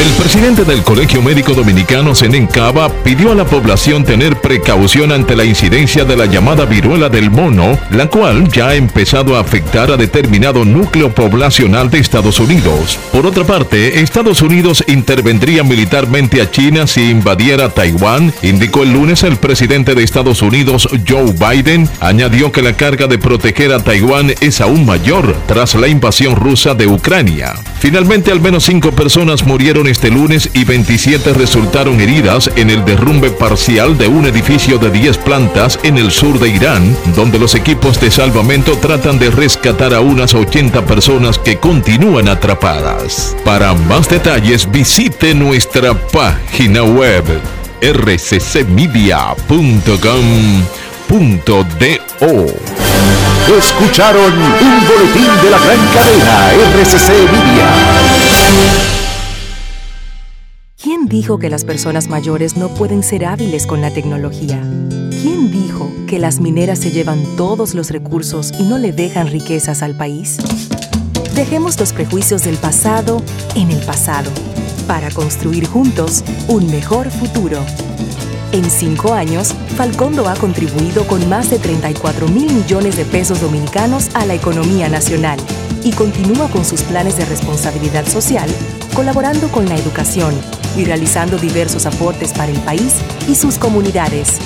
El 0.00 0.08
presidente 0.12 0.64
del 0.64 0.82
Colegio 0.82 1.20
Médico 1.20 1.52
Dominicano, 1.52 2.14
Zenén 2.14 2.46
Cava, 2.46 2.88
pidió 3.04 3.32
a 3.32 3.34
la 3.34 3.44
población 3.44 4.02
tener 4.02 4.40
precaución 4.40 5.12
ante 5.12 5.36
la 5.36 5.44
incidencia 5.44 6.06
de 6.06 6.16
la 6.16 6.24
llamada 6.24 6.64
viruela 6.64 7.10
del 7.10 7.30
mono, 7.30 7.78
la 7.90 8.06
cual 8.06 8.48
ya 8.48 8.68
ha 8.68 8.74
empezado 8.76 9.36
a 9.36 9.40
afectar 9.40 9.90
a 9.90 9.98
determinado 9.98 10.64
núcleo 10.64 11.14
poblacional 11.14 11.90
de 11.90 11.98
Estados 11.98 12.40
Unidos. 12.40 12.98
Por 13.12 13.26
otra 13.26 13.44
parte, 13.44 14.00
Estados 14.00 14.40
Unidos 14.40 14.82
intervendría 14.88 15.64
militarmente 15.64 16.40
a 16.40 16.50
China 16.50 16.86
si 16.86 17.10
invadiera 17.10 17.68
Taiwán, 17.68 18.32
indicó 18.40 18.84
el 18.84 18.94
lunes 18.94 19.22
el 19.22 19.36
presidente 19.36 19.94
de 19.94 20.02
Estados 20.02 20.40
Unidos, 20.40 20.88
Joe 21.06 21.34
Biden, 21.34 21.86
añadió 22.00 22.52
que 22.52 22.62
la 22.62 22.74
carga 22.74 23.06
de 23.06 23.18
proteger 23.18 23.70
a 23.74 23.84
Taiwán 23.84 24.32
es 24.40 24.62
aún 24.62 24.86
mayor 24.86 25.36
tras 25.46 25.74
la 25.74 25.88
invasión 25.88 26.36
rusa 26.36 26.74
de 26.74 26.86
Ucrania. 26.86 27.52
Finalmente, 27.80 28.30
al 28.30 28.40
menos 28.40 28.64
cinco 28.64 28.92
personas 28.92 29.44
murieron 29.44 29.89
este 29.90 30.10
lunes 30.10 30.50
y 30.54 30.64
27 30.64 31.32
resultaron 31.32 32.00
heridas 32.00 32.50
en 32.56 32.70
el 32.70 32.84
derrumbe 32.84 33.30
parcial 33.30 33.98
de 33.98 34.06
un 34.08 34.24
edificio 34.24 34.78
de 34.78 34.90
10 34.90 35.18
plantas 35.18 35.78
en 35.82 35.98
el 35.98 36.10
sur 36.10 36.38
de 36.38 36.48
Irán, 36.48 36.96
donde 37.16 37.38
los 37.38 37.54
equipos 37.54 38.00
de 38.00 38.10
salvamento 38.10 38.78
tratan 38.78 39.18
de 39.18 39.30
rescatar 39.30 39.92
a 39.94 40.00
unas 40.00 40.34
80 40.34 40.86
personas 40.86 41.38
que 41.38 41.58
continúan 41.58 42.28
atrapadas. 42.28 43.36
Para 43.44 43.74
más 43.74 44.08
detalles 44.08 44.70
visite 44.70 45.34
nuestra 45.34 45.94
página 45.94 46.82
web 46.84 47.24
rccmedia.com.do. 47.82 48.50
Escucharon 53.58 54.32
un 54.32 54.86
boletín 54.86 55.30
de 55.42 55.50
la 55.50 55.58
gran 55.58 55.78
cadena 55.92 56.52
RCC 56.76 57.08
Media. 57.32 58.99
¿Quién 60.82 61.08
dijo 61.08 61.38
que 61.38 61.50
las 61.50 61.66
personas 61.66 62.08
mayores 62.08 62.56
no 62.56 62.72
pueden 62.72 63.02
ser 63.02 63.26
hábiles 63.26 63.66
con 63.66 63.82
la 63.82 63.90
tecnología? 63.90 64.62
¿Quién 65.20 65.52
dijo 65.52 65.92
que 66.08 66.18
las 66.18 66.40
mineras 66.40 66.78
se 66.78 66.90
llevan 66.90 67.22
todos 67.36 67.74
los 67.74 67.90
recursos 67.90 68.50
y 68.58 68.62
no 68.62 68.78
le 68.78 68.90
dejan 68.90 69.26
riquezas 69.26 69.82
al 69.82 69.94
país? 69.94 70.38
Dejemos 71.34 71.78
los 71.78 71.92
prejuicios 71.92 72.44
del 72.44 72.56
pasado 72.56 73.22
en 73.56 73.70
el 73.70 73.84
pasado 73.84 74.30
para 74.86 75.10
construir 75.10 75.66
juntos 75.66 76.24
un 76.48 76.66
mejor 76.70 77.10
futuro. 77.10 77.62
En 78.52 78.68
cinco 78.68 79.14
años, 79.14 79.54
Falcondo 79.76 80.28
ha 80.28 80.34
contribuido 80.34 81.06
con 81.06 81.28
más 81.28 81.50
de 81.50 81.60
34 81.60 82.26
mil 82.26 82.52
millones 82.52 82.96
de 82.96 83.04
pesos 83.04 83.40
dominicanos 83.40 84.10
a 84.14 84.26
la 84.26 84.34
economía 84.34 84.88
nacional 84.88 85.38
y 85.84 85.92
continúa 85.92 86.48
con 86.48 86.64
sus 86.64 86.82
planes 86.82 87.16
de 87.16 87.26
responsabilidad 87.26 88.06
social, 88.06 88.50
colaborando 88.92 89.48
con 89.52 89.68
la 89.68 89.76
educación 89.76 90.34
y 90.76 90.84
realizando 90.84 91.38
diversos 91.38 91.86
aportes 91.86 92.32
para 92.32 92.50
el 92.50 92.58
país 92.60 92.96
y 93.28 93.36
sus 93.36 93.56
comunidades. 93.56 94.38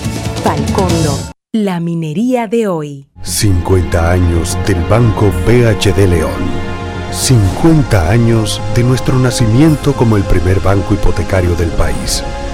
Falcondo, 0.42 1.18
la 1.52 1.80
minería 1.80 2.46
de 2.46 2.68
hoy. 2.68 3.08
50 3.22 4.10
años 4.10 4.58
del 4.66 4.82
Banco 4.84 5.32
BHD 5.46 6.06
León. 6.10 6.74
50 7.10 8.10
años 8.10 8.60
de 8.74 8.82
nuestro 8.82 9.18
nacimiento 9.18 9.94
como 9.94 10.18
el 10.18 10.24
primer 10.24 10.60
banco 10.60 10.92
hipotecario 10.92 11.54
del 11.54 11.70
país, 11.70 12.22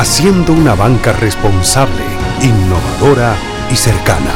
haciendo 0.00 0.54
una 0.54 0.74
banca 0.74 1.12
responsable, 1.12 2.02
innovadora 2.40 3.36
y 3.70 3.76
cercana. 3.76 4.32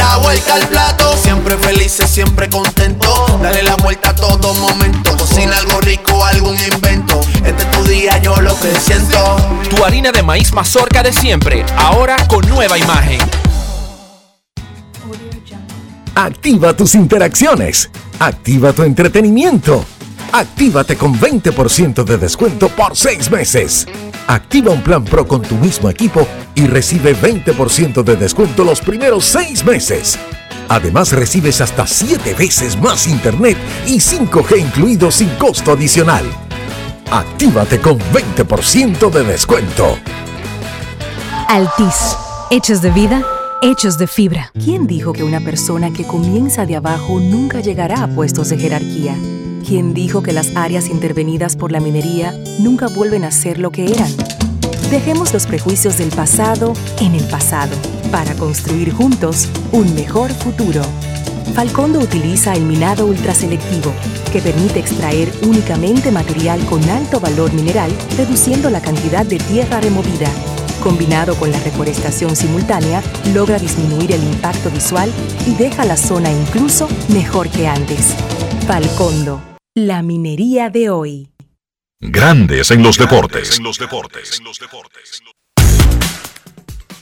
La 0.00 0.16
vuelta 0.16 0.54
al 0.54 0.66
plato, 0.66 1.14
siempre 1.22 1.58
felices, 1.58 2.08
siempre 2.08 2.48
contento. 2.48 3.38
Dale 3.42 3.62
la 3.62 3.76
vuelta 3.76 4.10
a 4.10 4.14
todo 4.14 4.54
momento. 4.54 5.14
Cocina 5.14 5.54
algo 5.58 5.78
rico, 5.82 6.24
algún 6.24 6.56
invento. 6.58 7.20
Este 7.44 7.62
es 7.62 7.70
tu 7.70 7.84
día, 7.84 8.16
yo 8.16 8.34
lo 8.40 8.58
que 8.60 8.74
siento. 8.80 9.36
Tu 9.68 9.84
harina 9.84 10.10
de 10.10 10.22
maíz 10.22 10.54
mazorca 10.54 11.02
de 11.02 11.12
siempre, 11.12 11.66
ahora 11.76 12.16
con 12.28 12.48
nueva 12.48 12.78
imagen. 12.78 13.20
Activa 16.14 16.74
tus 16.74 16.94
interacciones. 16.94 17.90
Activa 18.18 18.72
tu 18.72 18.84
entretenimiento. 18.84 19.84
Actívate 20.32 20.96
con 20.96 21.20
20% 21.20 22.04
de 22.04 22.16
descuento 22.16 22.70
por 22.70 22.96
6 22.96 23.30
meses. 23.30 23.86
Activa 24.26 24.72
un 24.72 24.82
plan 24.82 25.04
Pro 25.04 25.26
con 25.26 25.42
tu 25.42 25.56
mismo 25.56 25.90
equipo 25.90 26.26
y 26.54 26.66
recibe 26.66 27.16
20% 27.16 28.02
de 28.02 28.16
descuento 28.16 28.64
los 28.64 28.80
primeros 28.80 29.24
6 29.24 29.64
meses. 29.64 30.18
Además 30.68 31.12
recibes 31.12 31.60
hasta 31.60 31.86
7 31.86 32.34
veces 32.34 32.78
más 32.80 33.08
internet 33.08 33.56
y 33.86 33.96
5G 33.98 34.58
incluido 34.58 35.10
sin 35.10 35.28
costo 35.30 35.72
adicional. 35.72 36.24
Actívate 37.10 37.80
con 37.80 37.98
20% 37.98 39.10
de 39.10 39.24
descuento. 39.24 39.98
Altis. 41.48 42.16
Hechos 42.52 42.82
de 42.82 42.90
vida, 42.90 43.24
hechos 43.62 43.98
de 43.98 44.06
fibra. 44.06 44.52
¿Quién 44.64 44.86
dijo 44.86 45.12
que 45.12 45.24
una 45.24 45.40
persona 45.40 45.92
que 45.92 46.06
comienza 46.06 46.64
de 46.64 46.76
abajo 46.76 47.20
nunca 47.20 47.60
llegará 47.60 48.02
a 48.02 48.08
puestos 48.08 48.48
de 48.48 48.58
jerarquía? 48.58 49.14
¿Quién 49.66 49.92
dijo 49.92 50.22
que 50.22 50.32
las 50.32 50.56
áreas 50.56 50.88
intervenidas 50.88 51.56
por 51.56 51.70
la 51.70 51.80
minería 51.80 52.34
nunca 52.58 52.88
vuelven 52.88 53.24
a 53.24 53.30
ser 53.30 53.58
lo 53.58 53.70
que 53.70 53.86
eran? 53.86 54.10
Dejemos 54.90 55.32
los 55.32 55.46
prejuicios 55.46 55.98
del 55.98 56.08
pasado 56.08 56.72
en 57.00 57.14
el 57.14 57.24
pasado 57.24 57.76
para 58.10 58.34
construir 58.34 58.92
juntos 58.92 59.48
un 59.72 59.94
mejor 59.94 60.30
futuro. 60.32 60.82
Falcondo 61.54 61.98
utiliza 61.98 62.54
el 62.54 62.64
minado 62.64 63.06
ultraselectivo, 63.06 63.92
que 64.32 64.40
permite 64.40 64.80
extraer 64.80 65.32
únicamente 65.42 66.10
material 66.10 66.64
con 66.66 66.82
alto 66.88 67.20
valor 67.20 67.52
mineral, 67.52 67.90
reduciendo 68.16 68.70
la 68.70 68.80
cantidad 68.80 69.26
de 69.26 69.38
tierra 69.38 69.80
removida. 69.80 70.30
Combinado 70.82 71.34
con 71.34 71.52
la 71.52 71.60
reforestación 71.60 72.34
simultánea, 72.34 73.02
logra 73.34 73.58
disminuir 73.58 74.12
el 74.12 74.22
impacto 74.22 74.70
visual 74.70 75.12
y 75.46 75.54
deja 75.54 75.84
la 75.84 75.96
zona 75.96 76.32
incluso 76.32 76.88
mejor 77.12 77.50
que 77.50 77.68
antes. 77.68 78.14
Falcondo, 78.66 79.42
la 79.74 80.02
minería 80.02 80.70
de 80.70 80.88
hoy. 80.88 81.28
Grandes 82.00 82.70
en 82.70 82.82
los 82.82 82.96
deportes. 82.96 83.60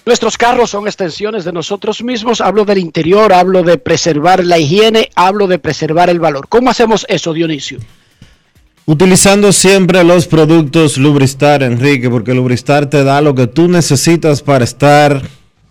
Nuestros 0.05 0.37
carros 0.37 0.71
son 0.71 0.89
extensiones 0.89 1.45
de 1.45 1.53
nosotros 1.53 2.03
mismos. 2.03 2.41
Hablo 2.41 2.65
del 2.65 2.79
interior, 2.79 3.33
hablo 3.33 3.63
de 3.63 3.79
preservar 3.79 4.43
la 4.43 4.59
higiene, 4.59 5.11
hablo 5.15 5.47
de 5.47 5.61
preservar 5.61 6.11
el 6.11 6.19
valor. 6.19 6.49
¿Cómo 6.49 6.71
hacemos 6.71 7.07
eso, 7.09 7.33
Dionisio? 7.33 7.79
Utilizando 8.89 9.52
siempre 9.52 10.02
los 10.02 10.27
productos 10.27 10.97
Lubristar, 10.97 11.62
Enrique, 11.62 12.09
porque 12.09 12.32
Lubristar 12.32 12.86
te 12.86 13.05
da 13.05 13.20
lo 13.20 13.35
que 13.35 13.47
tú 13.47 13.69
necesitas 13.69 14.40
para 14.40 14.65
estar 14.65 15.20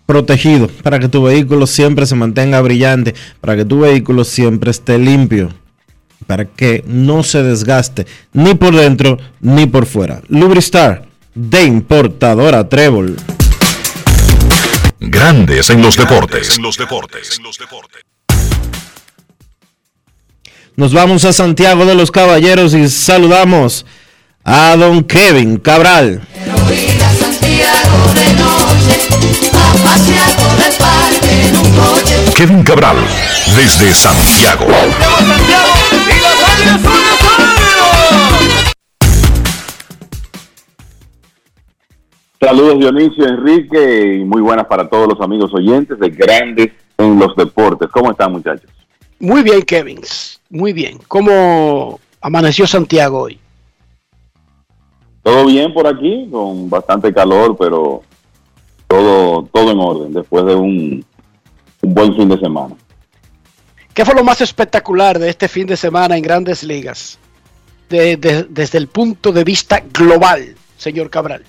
protegido, 0.06 0.68
para 0.84 1.00
que 1.00 1.08
tu 1.08 1.24
vehículo 1.24 1.66
siempre 1.66 2.06
se 2.06 2.14
mantenga 2.14 2.60
brillante, 2.60 3.16
para 3.40 3.56
que 3.56 3.64
tu 3.64 3.80
vehículo 3.80 4.22
siempre 4.22 4.70
esté 4.70 4.98
limpio, 4.98 5.52
para 6.28 6.44
que 6.44 6.84
no 6.86 7.24
se 7.24 7.42
desgaste 7.42 8.06
ni 8.32 8.54
por 8.54 8.72
dentro 8.76 9.18
ni 9.40 9.66
por 9.66 9.86
fuera. 9.86 10.22
Lubristar, 10.28 11.08
de 11.34 11.64
importadora 11.64 12.68
Trébol. 12.68 13.16
Grandes 15.00 15.70
en 15.70 15.82
los 15.82 15.96
deportes. 15.96 16.56
En 16.56 16.62
los 16.62 16.78
deportes. 16.78 17.40
Nos 20.78 20.94
vamos 20.94 21.24
a 21.24 21.32
Santiago 21.32 21.84
de 21.86 21.96
los 21.96 22.12
Caballeros 22.12 22.72
y 22.72 22.88
saludamos 22.88 23.84
a 24.44 24.76
don 24.76 25.02
Kevin 25.02 25.56
Cabral. 25.56 26.20
Kevin 32.36 32.62
Cabral, 32.62 32.96
desde 33.56 33.92
Santiago. 33.92 34.66
Saludos 42.40 42.78
Dionisio, 42.78 43.26
Enrique 43.26 44.18
y 44.20 44.24
muy 44.24 44.42
buenas 44.42 44.68
para 44.68 44.88
todos 44.88 45.08
los 45.08 45.20
amigos 45.20 45.52
oyentes 45.52 45.98
de 45.98 46.10
Grandes 46.10 46.68
en 46.98 47.18
los 47.18 47.34
Deportes. 47.34 47.88
¿Cómo 47.90 48.12
están 48.12 48.30
muchachos? 48.30 48.77
Muy 49.20 49.42
bien, 49.42 49.62
Kevin. 49.62 50.00
Muy 50.50 50.72
bien. 50.72 50.98
¿Cómo 51.08 51.98
amaneció 52.20 52.66
Santiago 52.66 53.22
hoy? 53.22 53.38
Todo 55.22 55.46
bien 55.46 55.74
por 55.74 55.86
aquí, 55.86 56.28
con 56.30 56.70
bastante 56.70 57.12
calor, 57.12 57.56
pero 57.58 58.02
todo, 58.86 59.42
todo 59.52 59.70
en 59.72 59.78
orden 59.78 60.12
después 60.14 60.44
de 60.46 60.54
un, 60.54 61.04
un 61.82 61.94
buen 61.94 62.14
fin 62.16 62.28
de 62.28 62.38
semana. 62.38 62.74
¿Qué 63.92 64.04
fue 64.04 64.14
lo 64.14 64.22
más 64.24 64.40
espectacular 64.40 65.18
de 65.18 65.28
este 65.28 65.48
fin 65.48 65.66
de 65.66 65.76
semana 65.76 66.16
en 66.16 66.22
grandes 66.22 66.62
ligas? 66.62 67.18
De- 67.90 68.16
de- 68.16 68.44
desde 68.44 68.78
el 68.78 68.86
punto 68.86 69.32
de 69.32 69.42
vista 69.44 69.82
global, 69.92 70.54
señor 70.76 71.10
Cabral. 71.10 71.42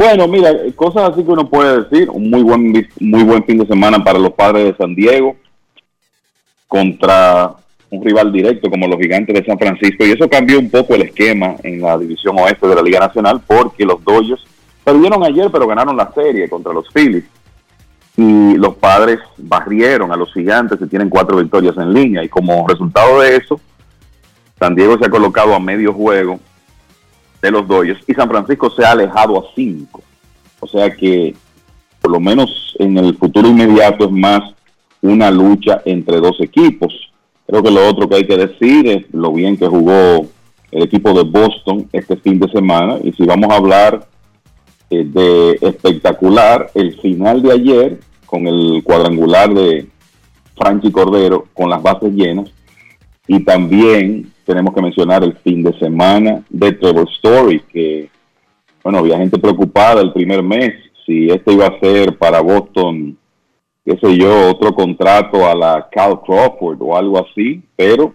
Bueno, 0.00 0.26
mira, 0.28 0.50
cosas 0.76 1.10
así 1.10 1.22
que 1.22 1.30
uno 1.30 1.46
puede 1.46 1.82
decir, 1.82 2.08
un 2.08 2.30
muy 2.30 2.42
buen 2.42 2.72
muy 3.00 3.22
buen 3.22 3.44
fin 3.44 3.58
de 3.58 3.66
semana 3.66 4.02
para 4.02 4.18
los 4.18 4.32
padres 4.32 4.64
de 4.64 4.74
San 4.74 4.94
Diego 4.94 5.36
contra 6.66 7.54
un 7.90 8.02
rival 8.02 8.32
directo 8.32 8.70
como 8.70 8.88
los 8.88 8.98
Gigantes 8.98 9.34
de 9.34 9.44
San 9.44 9.58
Francisco. 9.58 10.06
Y 10.06 10.12
eso 10.12 10.26
cambió 10.26 10.58
un 10.58 10.70
poco 10.70 10.94
el 10.94 11.02
esquema 11.02 11.56
en 11.62 11.82
la 11.82 11.98
división 11.98 12.38
oeste 12.38 12.66
de 12.66 12.76
la 12.76 12.80
Liga 12.80 12.98
Nacional 12.98 13.42
porque 13.46 13.84
los 13.84 14.02
Dodgers 14.02 14.42
perdieron 14.82 15.22
ayer 15.22 15.50
pero 15.52 15.66
ganaron 15.66 15.94
la 15.98 16.10
serie 16.14 16.48
contra 16.48 16.72
los 16.72 16.88
Phillies. 16.94 17.26
Y 18.16 18.54
los 18.54 18.76
padres 18.76 19.18
barrieron 19.36 20.12
a 20.12 20.16
los 20.16 20.32
Gigantes 20.32 20.78
que 20.78 20.86
tienen 20.86 21.10
cuatro 21.10 21.36
victorias 21.36 21.76
en 21.76 21.92
línea. 21.92 22.24
Y 22.24 22.28
como 22.30 22.66
resultado 22.66 23.20
de 23.20 23.36
eso 23.36 23.60
San 24.58 24.74
Diego 24.74 24.96
se 24.96 25.04
ha 25.04 25.10
colocado 25.10 25.54
a 25.54 25.60
medio 25.60 25.92
juego 25.92 26.40
de 27.40 27.50
los 27.50 27.66
Dodgers 27.66 28.02
y 28.06 28.14
San 28.14 28.28
Francisco 28.28 28.70
se 28.70 28.84
ha 28.84 28.92
alejado 28.92 29.38
a 29.38 29.54
cinco. 29.54 30.02
O 30.60 30.66
sea 30.66 30.94
que 30.94 31.34
por 32.00 32.12
lo 32.12 32.20
menos 32.20 32.76
en 32.78 32.96
el 32.98 33.16
futuro 33.16 33.48
inmediato 33.48 34.06
es 34.06 34.10
más 34.10 34.54
una 35.02 35.30
lucha 35.30 35.82
entre 35.84 36.18
dos 36.18 36.40
equipos. 36.40 36.92
Creo 37.46 37.62
que 37.62 37.70
lo 37.70 37.88
otro 37.88 38.08
que 38.08 38.16
hay 38.16 38.26
que 38.26 38.36
decir 38.36 38.86
es 38.86 39.04
lo 39.12 39.32
bien 39.32 39.56
que 39.56 39.66
jugó 39.66 40.26
el 40.70 40.82
equipo 40.82 41.12
de 41.12 41.24
Boston 41.24 41.88
este 41.92 42.16
fin 42.16 42.38
de 42.38 42.50
semana 42.50 42.98
y 43.02 43.12
si 43.12 43.24
vamos 43.24 43.50
a 43.50 43.56
hablar 43.56 44.06
eh, 44.90 45.04
de 45.04 45.58
espectacular, 45.60 46.70
el 46.74 46.98
final 47.00 47.42
de 47.42 47.52
ayer 47.52 48.00
con 48.26 48.46
el 48.46 48.82
cuadrangular 48.84 49.52
de 49.52 49.88
Franchi 50.56 50.92
Cordero 50.92 51.46
con 51.54 51.70
las 51.70 51.82
bases 51.82 52.12
llenas 52.12 52.50
y 53.26 53.44
también 53.44 54.32
tenemos 54.50 54.74
que 54.74 54.82
mencionar 54.82 55.22
el 55.22 55.36
fin 55.44 55.62
de 55.62 55.72
semana 55.78 56.42
de 56.50 56.72
Trevor 56.72 57.08
Story, 57.12 57.60
que, 57.72 58.10
bueno, 58.82 58.98
había 58.98 59.16
gente 59.16 59.38
preocupada 59.38 60.00
el 60.00 60.12
primer 60.12 60.42
mes 60.42 60.74
si 61.06 61.30
este 61.30 61.52
iba 61.52 61.68
a 61.68 61.78
ser 61.78 62.18
para 62.18 62.40
Boston, 62.40 63.16
qué 63.84 63.96
sé 63.96 64.16
yo, 64.16 64.50
otro 64.50 64.74
contrato 64.74 65.46
a 65.46 65.54
la 65.54 65.88
Cal 65.92 66.20
Crawford 66.22 66.82
o 66.82 66.96
algo 66.96 67.24
así, 67.24 67.62
pero 67.76 68.12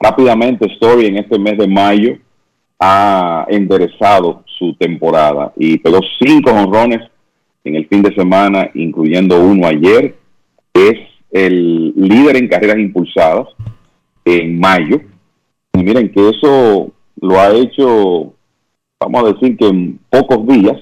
rápidamente 0.00 0.64
Story 0.72 1.08
en 1.08 1.18
este 1.18 1.38
mes 1.38 1.58
de 1.58 1.68
mayo 1.68 2.16
ha 2.80 3.44
enderezado 3.50 4.44
su 4.58 4.74
temporada 4.76 5.52
y 5.56 5.76
pegó 5.76 6.00
cinco 6.18 6.52
honrones 6.52 7.06
en 7.64 7.76
el 7.76 7.86
fin 7.86 8.00
de 8.00 8.14
semana, 8.14 8.70
incluyendo 8.72 9.38
uno 9.38 9.66
ayer. 9.66 10.16
Es 10.72 10.98
el 11.30 11.92
líder 11.96 12.38
en 12.38 12.48
carreras 12.48 12.78
impulsadas 12.78 13.48
en 14.26 14.58
mayo. 14.58 15.00
Y 15.72 15.82
miren 15.82 16.10
que 16.10 16.28
eso 16.28 16.90
lo 17.20 17.40
ha 17.40 17.50
hecho, 17.50 18.32
vamos 19.00 19.24
a 19.24 19.32
decir 19.32 19.56
que 19.56 19.66
en 19.66 19.98
pocos 20.10 20.46
días, 20.46 20.76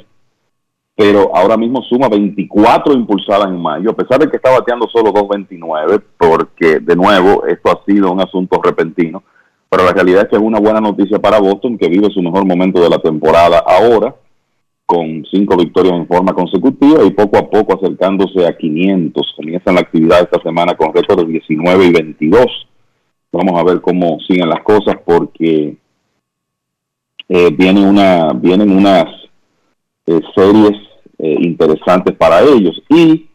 pero 0.96 1.34
ahora 1.34 1.56
mismo 1.56 1.82
suma 1.82 2.08
24 2.08 2.94
impulsadas 2.94 3.48
en 3.48 3.60
mayo, 3.60 3.90
a 3.90 3.96
pesar 3.96 4.20
de 4.20 4.28
que 4.28 4.36
está 4.36 4.50
bateando 4.50 4.88
solo 4.88 5.12
2.29, 5.12 6.02
porque 6.16 6.80
de 6.80 6.96
nuevo 6.96 7.44
esto 7.46 7.70
ha 7.70 7.84
sido 7.84 8.12
un 8.12 8.20
asunto 8.20 8.60
repentino, 8.62 9.22
pero 9.68 9.84
la 9.84 9.92
realidad 9.92 10.22
es 10.22 10.28
que 10.28 10.36
es 10.36 10.42
una 10.42 10.60
buena 10.60 10.80
noticia 10.80 11.18
para 11.18 11.40
Boston, 11.40 11.76
que 11.76 11.88
vive 11.88 12.08
su 12.10 12.22
mejor 12.22 12.46
momento 12.46 12.80
de 12.80 12.88
la 12.88 12.98
temporada 12.98 13.58
ahora, 13.58 14.14
con 14.86 15.24
cinco 15.30 15.56
victorias 15.56 15.94
en 15.94 16.06
forma 16.06 16.32
consecutiva 16.32 17.02
y 17.04 17.10
poco 17.10 17.38
a 17.38 17.48
poco 17.48 17.74
acercándose 17.74 18.46
a 18.46 18.56
500. 18.56 19.34
Comienzan 19.36 19.74
la 19.74 19.80
actividad 19.80 20.20
esta 20.20 20.40
semana 20.42 20.76
con 20.76 20.94
récord 20.94 21.20
de 21.20 21.32
19 21.32 21.86
y 21.86 21.92
22. 21.92 22.46
Vamos 23.36 23.60
a 23.60 23.64
ver 23.64 23.80
cómo 23.80 24.18
siguen 24.20 24.48
las 24.48 24.62
cosas 24.62 24.96
porque 25.04 25.76
eh, 27.28 27.50
viene 27.50 27.84
una, 27.84 28.32
vienen 28.32 28.70
unas 28.70 29.06
eh, 30.06 30.20
series 30.34 30.78
eh, 31.18 31.36
interesantes 31.40 32.14
para 32.16 32.40
ellos. 32.42 32.80
Y 32.88 33.26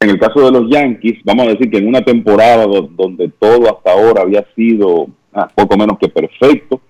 en 0.00 0.10
el 0.10 0.18
caso 0.18 0.40
de 0.40 0.50
los 0.52 0.70
Yankees, 0.70 1.20
vamos 1.24 1.46
a 1.46 1.50
decir 1.50 1.70
que 1.70 1.78
en 1.78 1.88
una 1.88 2.02
temporada 2.02 2.66
do- 2.66 2.88
donde 2.92 3.28
todo 3.38 3.70
hasta 3.70 3.92
ahora 3.92 4.22
había 4.22 4.44
sido 4.54 5.06
ah, 5.32 5.48
poco 5.54 5.76
menos 5.78 5.96
que 5.98 6.08
perfecto, 6.08 6.80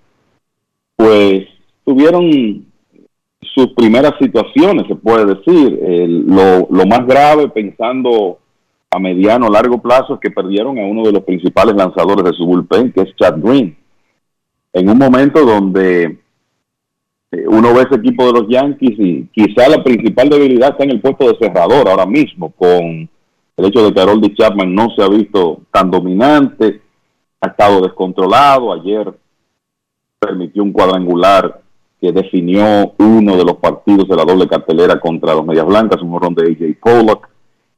pues 0.97 1.45
tuvieron 1.85 2.65
sus 3.41 3.67
primeras 3.73 4.13
situaciones, 4.19 4.87
se 4.87 4.95
puede 4.95 5.25
decir. 5.35 5.79
El- 5.81 6.25
lo, 6.25 6.67
lo 6.69 6.85
más 6.87 7.05
grave, 7.05 7.47
pensando 7.49 8.39
a 8.93 8.99
mediano 8.99 9.49
largo 9.49 9.81
plazo, 9.81 10.19
que 10.19 10.31
perdieron 10.31 10.77
a 10.77 10.85
uno 10.85 11.03
de 11.03 11.11
los 11.11 11.23
principales 11.23 11.75
lanzadores 11.75 12.23
de 12.25 12.33
su 12.33 12.45
bullpen, 12.45 12.91
que 12.91 13.01
es 13.01 13.15
Chad 13.15 13.35
Green. 13.37 13.75
En 14.71 14.89
un 14.89 14.97
momento 14.97 15.45
donde 15.45 16.17
eh, 17.31 17.47
uno 17.47 17.73
ve 17.73 17.81
ese 17.81 17.95
equipo 17.95 18.25
de 18.25 18.33
los 18.33 18.47
Yankees 18.47 18.99
y 18.99 19.27
quizá 19.33 19.67
la 19.67 19.83
principal 19.83 20.29
debilidad 20.29 20.71
está 20.71 20.83
en 20.83 20.91
el 20.91 21.01
puesto 21.01 21.27
de 21.27 21.37
cerrador 21.39 21.87
ahora 21.89 22.05
mismo, 22.05 22.51
con 22.51 23.09
el 23.57 23.65
hecho 23.65 23.85
de 23.85 23.93
que 23.93 24.01
Harold 24.01 24.35
Chapman 24.35 24.73
no 24.73 24.89
se 24.95 25.03
ha 25.03 25.09
visto 25.09 25.61
tan 25.71 25.89
dominante, 25.89 26.81
ha 27.41 27.47
estado 27.47 27.81
descontrolado. 27.81 28.73
Ayer 28.73 29.13
permitió 30.19 30.63
un 30.63 30.71
cuadrangular 30.71 31.61
que 31.99 32.11
definió 32.11 32.93
uno 32.97 33.37
de 33.37 33.45
los 33.45 33.57
partidos 33.57 34.07
de 34.07 34.15
la 34.15 34.25
doble 34.25 34.47
cartelera 34.47 34.99
contra 34.99 35.33
los 35.33 35.45
Medias 35.45 35.65
Blancas, 35.65 36.01
un 36.01 36.09
morrón 36.09 36.35
de 36.35 36.51
AJ 36.51 36.79
Pollock. 36.81 37.29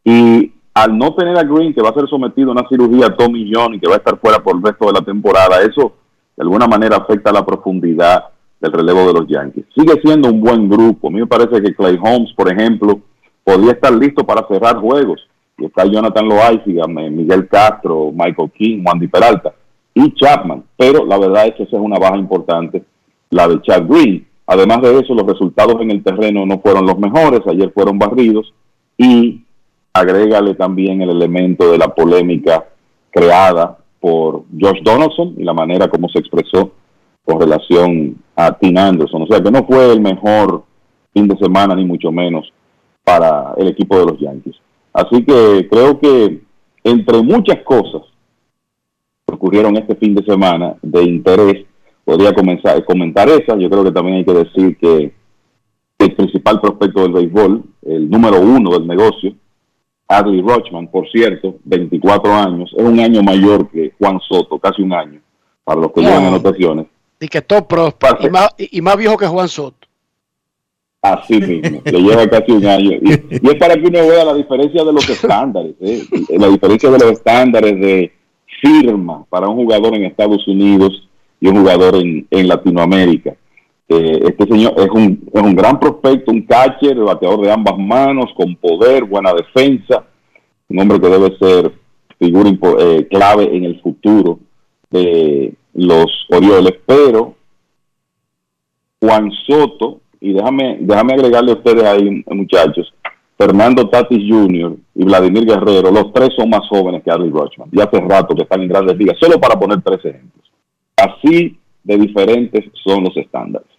Y 0.04 0.52
al 0.76 0.98
no 0.98 1.16
tener 1.16 1.38
a 1.38 1.44
Green, 1.44 1.74
que 1.74 1.82
va 1.82 1.90
a 1.90 1.94
ser 1.94 2.08
sometido 2.10 2.50
a 2.50 2.52
una 2.52 2.68
cirugía 2.68 3.16
Tommy 3.16 3.50
John 3.52 3.74
y 3.74 3.80
que 3.80 3.88
va 3.88 3.96
a 3.96 3.98
estar 3.98 4.20
fuera 4.20 4.44
por 4.44 4.58
el 4.58 4.62
resto 4.62 4.88
de 4.88 4.94
la 4.94 5.06
temporada, 5.06 5.62
eso 5.62 5.94
de 6.36 6.44
alguna 6.44 6.68
manera 6.68 6.98
afecta 6.98 7.32
la 7.32 7.46
profundidad 7.46 8.26
del 8.60 8.74
relevo 8.74 9.08
de 9.08 9.14
los 9.14 9.28
Yankees. 9.28 9.66
Sigue 9.74 10.02
siendo 10.04 10.30
un 10.30 10.42
buen 10.42 10.70
grupo. 10.70 11.08
A 11.08 11.12
mí 11.12 11.20
me 11.22 11.28
parece 11.28 11.62
que 11.62 11.74
Clay 11.74 11.98
Holmes, 12.02 12.34
por 12.36 12.52
ejemplo, 12.52 13.00
podría 13.42 13.72
estar 13.72 13.94
listo 13.94 14.26
para 14.26 14.46
cerrar 14.50 14.78
juegos. 14.78 15.26
Y 15.58 15.66
está 15.66 15.86
Jonathan 15.86 16.28
Loaiziga, 16.28 16.86
Miguel 16.88 17.48
Castro, 17.48 18.12
Michael 18.12 18.52
King, 18.52 18.84
Wandy 18.86 19.08
Peralta 19.08 19.54
y 19.94 20.14
Chapman. 20.14 20.62
Pero 20.76 21.06
la 21.06 21.18
verdad 21.18 21.48
es 21.48 21.56
que 21.56 21.64
esa 21.64 21.78
es 21.78 21.82
una 21.82 21.98
baja 21.98 22.18
importante, 22.18 22.84
la 23.30 23.48
de 23.48 23.62
Chad 23.62 23.86
Green. 23.88 24.28
Además 24.48 24.82
de 24.82 25.00
eso, 25.00 25.14
los 25.14 25.26
resultados 25.26 25.80
en 25.80 25.92
el 25.92 26.04
terreno 26.04 26.46
no 26.46 26.60
fueron 26.60 26.86
los 26.86 27.00
mejores. 27.00 27.42
Ayer 27.48 27.72
fueron 27.74 27.98
barridos. 27.98 28.54
Y 28.98 29.45
agrégale 29.96 30.56
también 30.56 31.02
el 31.02 31.10
elemento 31.10 31.72
de 31.72 31.78
la 31.78 31.88
polémica 31.88 32.66
creada 33.10 33.78
por 34.02 34.44
Josh 34.60 34.84
Donaldson 34.84 35.36
y 35.38 35.44
la 35.46 35.54
manera 35.54 35.88
como 35.88 36.10
se 36.10 36.20
expresó 36.20 36.72
con 37.24 37.40
relación 37.40 38.18
a 38.36 38.52
Tim 38.58 38.78
Anderson. 38.78 39.22
O 39.22 39.28
sea 39.28 39.42
que 39.42 39.50
no 39.50 39.66
fue 39.66 39.94
el 39.94 40.02
mejor 40.02 40.64
fin 41.14 41.30
de 41.30 41.38
semana, 41.38 41.76
ni 41.76 41.86
mucho 41.86 42.12
menos, 42.12 42.52
para 43.06 43.54
el 43.58 43.70
equipo 43.70 43.98
de 43.98 44.06
los 44.06 44.20
Yankees. 44.20 44.58
Así 44.92 45.24
que 45.24 45.66
creo 45.72 45.98
que, 45.98 46.42
entre 46.84 47.22
muchas 47.24 47.64
cosas, 47.64 48.02
ocurrieron 49.28 49.78
este 49.78 49.96
fin 49.96 50.14
de 50.14 50.26
semana 50.26 50.76
de 50.82 51.04
interés. 51.04 51.66
Podría 52.04 52.34
comenzar, 52.34 52.84
comentar 52.84 53.30
esas. 53.30 53.58
Yo 53.60 53.70
creo 53.70 53.86
que 53.86 53.92
también 53.92 54.18
hay 54.18 54.26
que 54.26 54.34
decir 54.34 54.78
que 54.78 55.14
el 56.00 56.16
principal 56.16 56.60
prospecto 56.60 57.02
del 57.02 57.14
béisbol, 57.14 57.64
el 57.84 58.10
número 58.10 58.42
uno 58.42 58.72
del 58.72 58.86
negocio, 58.86 59.34
Adley 60.08 60.42
Rochman, 60.42 60.88
por 60.88 61.10
cierto, 61.10 61.56
24 61.64 62.34
años, 62.34 62.74
es 62.78 62.84
un 62.84 63.00
año 63.00 63.24
mayor 63.24 63.70
que 63.70 63.94
Juan 63.98 64.20
Soto, 64.20 64.60
casi 64.60 64.82
un 64.82 64.94
año, 64.94 65.20
para 65.64 65.82
los 65.82 65.92
que 65.92 66.02
llevan 66.02 66.26
anotaciones. 66.26 66.86
Y 67.20 67.28
que 67.28 67.42
top 67.42 67.68
pro 67.68 67.94
y 68.20 68.30
más, 68.30 68.50
y 68.58 68.82
más 68.82 68.98
viejo 68.98 69.18
que 69.18 69.26
Juan 69.26 69.48
Soto. 69.48 69.88
Así 71.02 71.40
mismo, 71.40 71.82
le 71.86 72.00
lleva 72.02 72.28
casi 72.28 72.52
un 72.52 72.66
año. 72.66 72.92
Y, 72.94 73.10
y 73.12 73.50
es 73.50 73.56
para 73.56 73.76
que 73.76 73.88
uno 73.88 74.08
vea 74.08 74.26
la 74.26 74.34
diferencia 74.34 74.84
de 74.84 74.94
los 74.94 75.08
estándares, 75.08 75.76
¿eh? 75.80 76.04
la 76.38 76.48
diferencia 76.48 76.90
de 76.90 77.00
los 77.00 77.12
estándares 77.12 77.80
de 77.80 78.12
firma 78.62 79.26
para 79.30 79.48
un 79.48 79.56
jugador 79.56 79.96
en 79.96 80.06
Estados 80.06 80.48
Unidos 80.48 81.08
y 81.40 81.48
un 81.48 81.58
jugador 81.58 81.96
en, 81.96 82.28
en 82.30 82.48
Latinoamérica. 82.48 83.36
Eh, 83.88 84.20
este 84.24 84.46
señor 84.48 84.74
es 84.78 84.90
un, 84.90 85.30
es 85.32 85.42
un 85.42 85.56
gran 85.56 85.80
prospecto, 85.80 86.32
un 86.32 86.42
catcher, 86.42 86.98
bateador 86.98 87.42
de 87.42 87.52
ambas 87.52 87.78
manos, 87.78 88.34
con 88.36 88.56
poder, 88.56 89.04
buena 89.04 89.32
defensa, 89.34 90.04
un 90.70 90.80
hombre 90.80 91.00
que 91.00 91.08
debe 91.08 91.38
ser 91.38 91.72
figura 92.18 92.50
eh, 92.80 93.08
clave 93.10 93.56
en 93.56 93.66
el 93.66 93.80
futuro 93.82 94.40
de 94.90 95.54
los 95.74 96.06
Orioles, 96.30 96.74
pero 96.86 97.36
Juan 99.02 99.32
Soto, 99.46 100.00
y 100.20 100.34
déjame, 100.34 100.78
déjame 100.80 101.14
agregarle 101.14 101.52
a 101.52 101.56
ustedes 101.56 101.84
ahí, 101.84 102.24
muchachos, 102.32 102.92
Fernando 103.38 103.88
Tatis 103.90 104.24
Jr. 104.28 104.78
y 104.96 105.04
Vladimir 105.04 105.46
Guerrero, 105.46 105.92
los 105.92 106.12
tres 106.14 106.30
son 106.36 106.50
más 106.50 106.68
jóvenes 106.70 107.04
que 107.04 107.12
Adley 107.12 107.30
Rutschman, 107.30 107.70
ya 107.72 107.84
hace 107.84 108.00
rato 108.00 108.34
que 108.34 108.44
están 108.44 108.62
en 108.62 108.70
grandes 108.70 108.98
ligas, 108.98 109.18
solo 109.20 109.40
para 109.40 109.60
poner 109.60 109.82
tres 109.84 110.00
ejemplos. 110.06 110.52
Así 110.96 111.58
de 111.84 111.98
diferentes 111.98 112.64
son 112.84 113.04
los 113.04 113.16
estándares. 113.18 113.75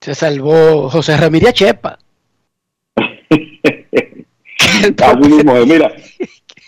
Se 0.00 0.14
salvó 0.14 0.88
José 0.88 1.16
Ramírez 1.16 1.52
Chepa. 1.54 1.98
Mira, 5.66 5.92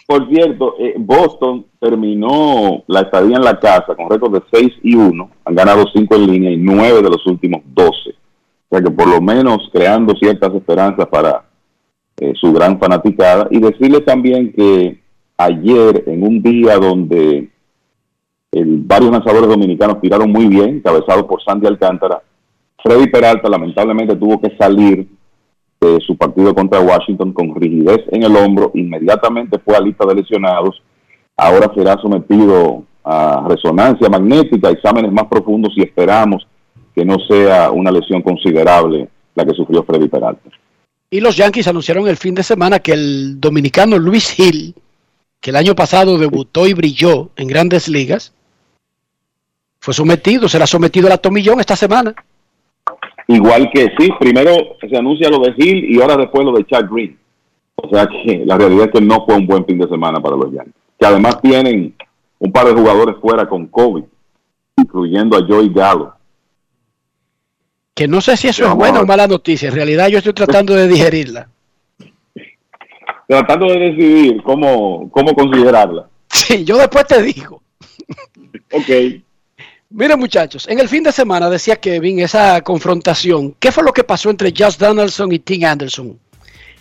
por 0.07 0.29
cierto, 0.29 0.75
eh, 0.79 0.95
Boston 0.99 1.65
terminó 1.81 2.85
la 2.87 3.01
estadía 3.03 3.37
en 3.37 3.45
la 3.45 3.59
casa 3.59 3.95
con 3.95 4.11
récord 4.11 4.35
de 4.35 4.43
6 4.53 4.73
y 4.83 4.95
1. 4.95 5.31
Han 5.47 5.55
ganado 5.55 5.85
5 5.93 6.15
en 6.17 6.27
línea 6.27 6.51
y 6.51 6.57
9 6.59 7.03
de 7.03 7.11
los 7.11 7.27
últimos 7.27 7.63
12. 7.67 8.11
O 8.11 8.77
sea 8.77 8.83
que 8.83 8.91
por 8.91 9.09
lo 9.09 9.21
menos 9.21 9.69
creando 9.73 10.15
ciertas 10.17 10.55
esperanzas 10.55 11.07
para 11.09 11.45
eh, 12.21 12.33
su 12.39 12.53
gran 12.53 12.79
fanaticada. 12.79 13.49
Y 13.51 13.61
decirles 13.61 14.05
también 14.05 14.53
que 14.53 15.01
ayer, 15.39 16.05
en 16.07 16.23
un 16.23 16.43
día 16.43 16.77
donde 16.77 17.49
el- 18.53 18.79
varios 18.85 19.11
lanzadores 19.11 19.49
dominicanos 19.49 20.01
tiraron 20.03 20.31
muy 20.31 20.47
bien, 20.47 20.81
cabezados 20.81 21.25
por 21.25 21.43
Sandy 21.43 21.67
Alcántara, 21.67 22.23
Freddy 22.83 23.07
Peralta 23.09 23.49
lamentablemente 23.49 24.17
tuvo 24.17 24.41
que 24.41 24.57
salir 24.57 25.07
de 25.81 26.01
su 26.01 26.17
partido 26.17 26.55
contra 26.55 26.81
Washington 26.81 27.33
con 27.33 27.55
rigidez 27.55 28.01
en 28.11 28.23
el 28.23 28.37
hombro, 28.37 28.71
inmediatamente 28.75 29.59
fue 29.59 29.77
a 29.77 29.81
lista 29.81 30.07
de 30.07 30.15
lesionados, 30.15 30.83
ahora 31.37 31.73
será 31.75 31.97
sometido 32.01 32.85
a 33.05 33.45
resonancia 33.49 34.09
magnética, 34.09 34.71
exámenes 34.71 35.13
más 35.13 35.27
profundos 35.27 35.73
y 35.77 35.83
esperamos 35.83 36.47
que 36.95 37.05
no 37.05 37.17
sea 37.29 37.71
una 37.71 37.91
lesión 37.91 38.23
considerable 38.23 39.09
la 39.35 39.45
que 39.45 39.55
sufrió 39.55 39.83
Freddy 39.83 40.09
Peralta. 40.09 40.51
Y 41.11 41.21
los 41.21 41.37
Yankees 41.37 41.69
anunciaron 41.69 42.07
el 42.09 42.17
fin 42.17 42.35
de 42.35 42.43
semana 42.43 42.79
que 42.79 42.93
el 42.93 43.41
dominicano 43.41 43.99
Luis 43.99 44.39
Hill, 44.39 44.75
que 45.41 45.51
el 45.51 45.57
año 45.57 45.75
pasado 45.75 46.17
debutó 46.19 46.67
y 46.67 46.75
brilló 46.75 47.31
en 47.37 47.49
grandes 47.49 47.89
ligas, 47.89 48.33
fue 49.81 49.93
sometido, 49.93 50.49
será 50.49 50.67
sometido 50.67 51.09
a 51.09 51.11
la 51.11 51.19
tomillón 51.19 51.59
esta 51.59 51.75
semana. 51.75 52.15
Igual 53.29 53.71
que 53.73 53.93
sí, 53.99 54.11
primero 54.19 54.77
se 54.81 54.97
anuncia 54.97 55.31
lo 55.31 55.39
de 55.39 55.55
Hill 55.57 55.91
y 55.91 56.01
ahora 56.01 56.17
después 56.17 56.45
lo 56.45 56.53
de 56.53 56.67
Chad 56.67 56.87
Green. 56.91 57.19
O 57.77 57.89
sea 57.89 58.07
que 58.07 58.43
la 58.45 58.59
realidad 58.59 58.87
es 58.87 58.93
que 58.93 59.01
no 59.01 59.25
fue 59.25 59.37
un 59.37 59.47
buen 59.47 59.65
fin 59.65 59.79
de 59.79 59.89
semana 59.89 60.21
para 60.21 60.37
los 60.37 60.53
Yankees. 60.53 60.75
Que 60.99 61.07
además 61.07 61.41
tienen 61.41 61.95
un 62.39 62.53
par 62.53 62.67
de 62.67 62.75
jugadores 62.75 63.17
fuera 63.21 63.49
con 63.49 63.67
COVID, 63.67 64.05
incluyendo 64.77 65.37
a 65.37 65.47
Joey 65.47 65.71
Gallo. 65.73 66.13
Que 67.95 68.09
no 68.09 68.21
sé 68.21 68.37
si 68.37 68.49
eso 68.49 68.67
es 68.67 68.75
buena 68.75 69.01
o 69.01 69.07
mala 69.07 69.27
noticia. 69.27 69.69
En 69.69 69.75
realidad 69.75 70.09
yo 70.09 70.19
estoy 70.19 70.33
tratando 70.33 70.75
de 70.75 70.89
digerirla. 70.89 71.49
Tratando 73.29 73.67
de 73.67 73.79
decidir 73.79 74.43
cómo, 74.43 75.09
cómo 75.11 75.35
considerarla. 75.35 76.07
Sí, 76.29 76.65
yo 76.65 76.77
después 76.77 77.07
te 77.07 77.23
digo. 77.23 77.63
Ok. 78.73 79.23
Miren 79.95 80.19
muchachos, 80.19 80.67
en 80.69 80.81
el 80.81 80.89
fin 80.89 81.03
de 81.03 81.13
semana 81.13 81.51
decía 81.51 81.77
Kevin 81.77 82.21
esa 82.21 82.63
confrontación. 82.63 83.55
¿Qué 83.61 83.71
fue 83.71 83.85
lo 83.85 83.93
que 83.93 84.05
pasó 84.05 84.31
entre 84.31 84.51
Josh 84.57 84.79
Donaldson 84.79 85.31
y 85.33 85.39
Tim 85.39 85.67
Anderson? 85.67 86.19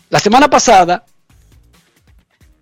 La 0.10 0.18
semana 0.18 0.50
pasada 0.50 1.04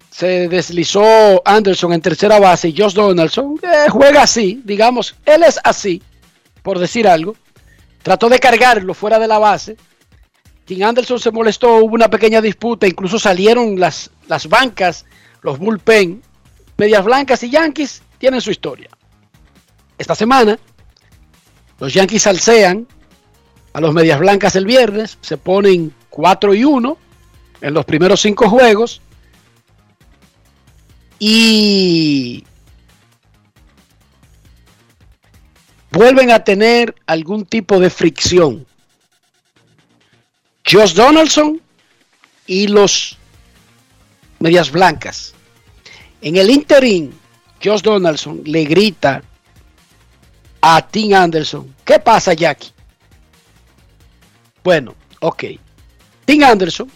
se 0.10 0.48
deslizó 0.48 1.40
Anderson 1.46 1.94
en 1.94 2.02
tercera 2.02 2.40
base 2.40 2.70
y 2.70 2.76
Josh 2.76 2.94
Donaldson 2.94 3.60
juega 3.90 4.24
así, 4.24 4.60
digamos, 4.66 5.16
él 5.24 5.44
es 5.44 5.60
así, 5.64 6.02
por 6.64 6.80
decir 6.80 7.08
algo. 7.08 7.36
Trató 8.02 8.28
de 8.28 8.40
cargarlo 8.40 8.96
fuera 8.96 9.20
de 9.20 9.28
la 9.28 9.38
base. 9.38 9.78
Tim 10.66 10.82
Anderson 10.82 11.20
se 11.20 11.30
molestó, 11.30 11.76
hubo 11.76 11.94
una 11.94 12.10
pequeña 12.10 12.42
disputa, 12.42 12.88
incluso 12.88 13.20
salieron 13.20 13.80
las, 13.80 14.10
las 14.28 14.50
bancas, 14.50 15.06
los 15.44 15.60
bullpen, 15.60 16.24
medias 16.76 17.06
blancas 17.06 17.44
y 17.44 17.52
Yankees 17.52 18.02
tienen 18.18 18.42
su 18.42 18.50
historia. 18.50 18.90
Esta 20.00 20.16
semana, 20.16 20.58
los 21.78 21.94
Yankees 21.94 22.24
salsean 22.24 22.88
a 23.74 23.82
los 23.82 23.94
Medias 23.94 24.18
Blancas 24.18 24.56
el 24.56 24.66
viernes, 24.66 25.18
se 25.22 25.38
ponen 25.38 25.94
4 26.10 26.54
y 26.56 26.64
1 26.64 26.98
en 27.62 27.74
los 27.74 27.86
primeros 27.86 28.22
cinco 28.22 28.50
juegos 28.50 29.02
y 31.20 32.46
vuelven 35.92 36.32
a 36.32 36.46
tener 36.46 36.96
algún 37.06 37.46
tipo 37.46 37.78
de 37.78 37.90
fricción. 37.90 38.66
Josh 40.66 40.94
Donaldson 40.94 41.62
y 42.48 42.68
los 42.68 43.18
Medias 44.40 44.72
Blancas. 44.72 45.34
En 46.22 46.38
el 46.38 46.50
interín, 46.50 47.14
Josh 47.62 47.82
Donaldson 47.82 48.42
le 48.46 48.64
grita 48.64 49.24
a 50.62 50.82
Tim 50.88 51.14
Anderson. 51.14 51.74
¿Qué 51.86 52.00
pasa, 52.00 52.34
Jackie? 52.34 52.72
Bueno, 54.64 54.96
ok. 55.20 55.44
Tim 56.26 56.44
Anderson, 56.44 56.90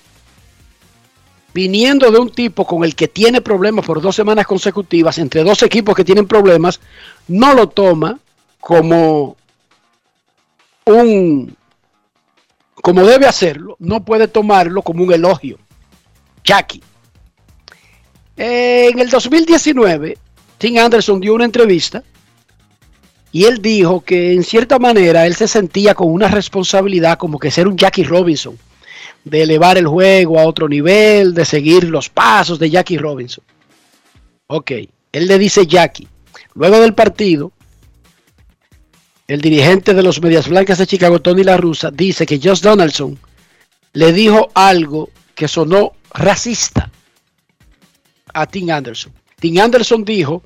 viniendo 1.53 2.11
de 2.11 2.19
un 2.19 2.29
tipo 2.29 2.65
con 2.65 2.83
el 2.83 2.95
que 2.95 3.07
tiene 3.07 3.41
problemas 3.41 3.85
por 3.85 4.01
dos 4.01 4.15
semanas 4.15 4.45
consecutivas, 4.45 5.17
entre 5.17 5.43
dos 5.43 5.63
equipos 5.63 5.95
que 5.95 6.03
tienen 6.03 6.27
problemas, 6.27 6.79
no 7.27 7.53
lo 7.53 7.69
toma 7.69 8.19
como 8.59 9.35
un 10.85 11.55
como 12.83 13.05
debe 13.05 13.27
hacerlo, 13.27 13.77
no 13.79 14.03
puede 14.03 14.27
tomarlo 14.27 14.81
como 14.81 15.03
un 15.05 15.13
elogio. 15.13 15.57
Jackie. 16.43 16.83
En 18.35 18.99
el 18.99 19.09
2019, 19.09 20.17
Tim 20.57 20.77
Anderson 20.77 21.21
dio 21.21 21.33
una 21.33 21.45
entrevista 21.45 22.03
y 23.33 23.45
él 23.45 23.63
dijo 23.63 24.01
que 24.01 24.31
en 24.31 24.43
cierta 24.43 24.77
manera 24.77 25.25
él 25.25 25.35
se 25.35 25.47
sentía 25.47 25.95
con 25.95 26.07
una 26.13 26.27
responsabilidad 26.27 27.17
como 27.17 27.39
que 27.39 27.49
ser 27.49 27.67
un 27.67 27.75
Jackie 27.75 28.03
Robinson, 28.03 28.55
de 29.25 29.41
elevar 29.41 29.75
el 29.79 29.87
juego 29.87 30.39
a 30.39 30.45
otro 30.45 30.69
nivel, 30.69 31.33
de 31.33 31.43
seguir 31.43 31.85
los 31.85 32.09
pasos 32.09 32.59
de 32.59 32.69
Jackie 32.69 32.99
Robinson. 32.99 33.43
Ok, 34.45 34.71
él 35.11 35.27
le 35.27 35.39
dice 35.39 35.65
Jackie. 35.65 36.07
Luego 36.53 36.79
del 36.79 36.93
partido, 36.93 37.51
el 39.27 39.41
dirigente 39.41 39.95
de 39.95 40.03
los 40.03 40.21
Medias 40.21 40.47
Blancas 40.47 40.77
de 40.77 40.85
Chicago, 40.85 41.19
Tony 41.19 41.43
La 41.43 41.57
Russa, 41.57 41.89
dice 41.89 42.27
que 42.27 42.39
Josh 42.39 42.61
Donaldson 42.61 43.17
le 43.93 44.13
dijo 44.13 44.49
algo 44.53 45.09
que 45.33 45.47
sonó 45.47 45.93
racista 46.13 46.91
a 48.31 48.45
Tim 48.45 48.69
Anderson. 48.69 49.11
Tim 49.39 49.59
Anderson 49.59 50.05
dijo 50.05 50.43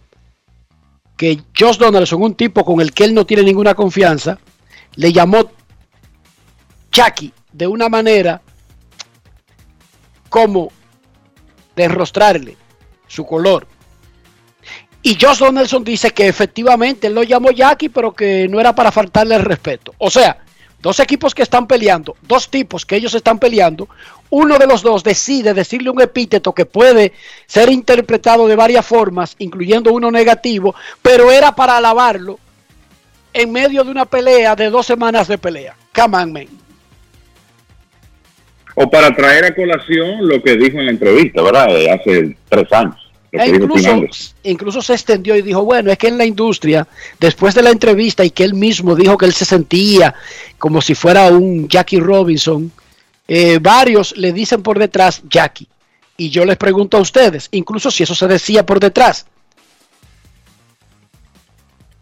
que 1.18 1.42
Josh 1.58 1.78
Donaldson, 1.78 2.22
un 2.22 2.36
tipo 2.36 2.64
con 2.64 2.80
el 2.80 2.94
que 2.94 3.04
él 3.04 3.14
no 3.14 3.26
tiene 3.26 3.44
ninguna 3.44 3.74
confianza, 3.74 4.38
le 4.96 5.12
llamó 5.12 5.52
Chucky 6.92 7.34
de 7.52 7.68
una 7.68 7.90
manera 7.90 8.42
como 10.30 10.72
de 11.76 11.84
enrostrarle 11.84 12.56
su 13.08 13.26
color. 13.26 13.68
Y 15.02 15.18
Josh 15.20 15.40
Donaldson 15.40 15.84
dice 15.84 16.12
que 16.12 16.28
efectivamente 16.28 17.08
él 17.08 17.16
lo 17.16 17.24
llamó 17.24 17.52
Jackie, 17.52 17.90
pero 17.90 18.14
que 18.14 18.48
no 18.48 18.60
era 18.60 18.76
para 18.76 18.92
faltarle 18.92 19.36
el 19.36 19.44
respeto. 19.44 19.94
O 19.98 20.10
sea, 20.10 20.44
dos 20.80 21.00
equipos 21.00 21.34
que 21.34 21.44
están 21.44 21.68
peleando, 21.68 22.16
dos 22.22 22.50
tipos 22.50 22.86
que 22.86 22.96
ellos 22.96 23.14
están 23.14 23.40
peleando, 23.40 23.88
uno 24.30 24.58
de 24.58 24.68
los 24.68 24.82
dos 24.82 25.04
decide 25.04 25.54
decirle 25.54 25.90
un 25.90 26.02
epíteto 26.02 26.54
que 26.54 26.66
puede 26.66 27.14
ser 27.46 27.70
interpretado 27.70 28.48
de 28.48 28.56
varias 28.56 28.86
formas, 28.86 29.36
incluyendo 29.40 29.94
uno 29.94 30.12
negativo, 30.12 30.76
pero 31.02 31.32
era 31.32 31.54
para 31.54 31.78
alabarlo 31.78 32.40
en 33.34 33.52
medio 33.52 33.84
de 33.84 33.92
una 33.92 34.06
pelea 34.06 34.56
de 34.56 34.70
dos 34.70 34.86
semanas 34.86 35.28
de 35.28 35.38
pelea. 35.38 35.76
Come. 35.94 36.48
O 38.76 38.90
para 38.90 39.16
traer 39.16 39.46
a 39.46 39.56
colación 39.56 40.28
lo 40.28 40.42
que 40.42 40.56
dijo 40.56 40.78
en 40.78 40.86
la 40.86 40.92
entrevista, 40.92 41.42
¿verdad? 41.42 41.68
Hace 41.94 42.36
tres 42.48 42.72
años. 42.72 43.07
E 43.40 43.50
incluso, 43.50 44.02
incluso 44.44 44.82
se 44.82 44.94
extendió 44.94 45.36
y 45.36 45.42
dijo, 45.42 45.64
bueno, 45.64 45.92
es 45.92 45.98
que 45.98 46.08
en 46.08 46.18
la 46.18 46.26
industria, 46.26 46.88
después 47.20 47.54
de 47.56 47.62
la 47.62 47.72
entrevista 47.72 48.24
y 48.24 48.32
que 48.32 48.44
él 48.44 48.54
mismo 48.54 48.96
dijo 48.96 49.18
que 49.18 49.26
él 49.26 49.34
se 49.34 49.46
sentía 49.46 50.14
como 50.58 50.82
si 50.82 50.96
fuera 50.96 51.28
un 51.28 51.68
Jackie 51.68 52.00
Robinson, 52.00 52.72
eh, 53.28 53.60
varios 53.62 54.16
le 54.18 54.32
dicen 54.32 54.64
por 54.64 54.80
detrás 54.80 55.22
Jackie. 55.30 55.68
Y 56.16 56.30
yo 56.30 56.46
les 56.46 56.58
pregunto 56.58 56.98
a 56.98 57.02
ustedes, 57.02 57.48
incluso 57.52 57.92
si 57.92 58.04
eso 58.04 58.16
se 58.16 58.28
decía 58.28 58.66
por 58.66 58.80
detrás, 58.80 59.28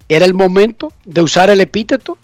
¿era 0.07 0.25
el 0.25 0.33
momento 0.33 0.93
de 1.03 1.21
usar 1.21 1.49
el 1.49 1.59
epíteto 1.59 2.17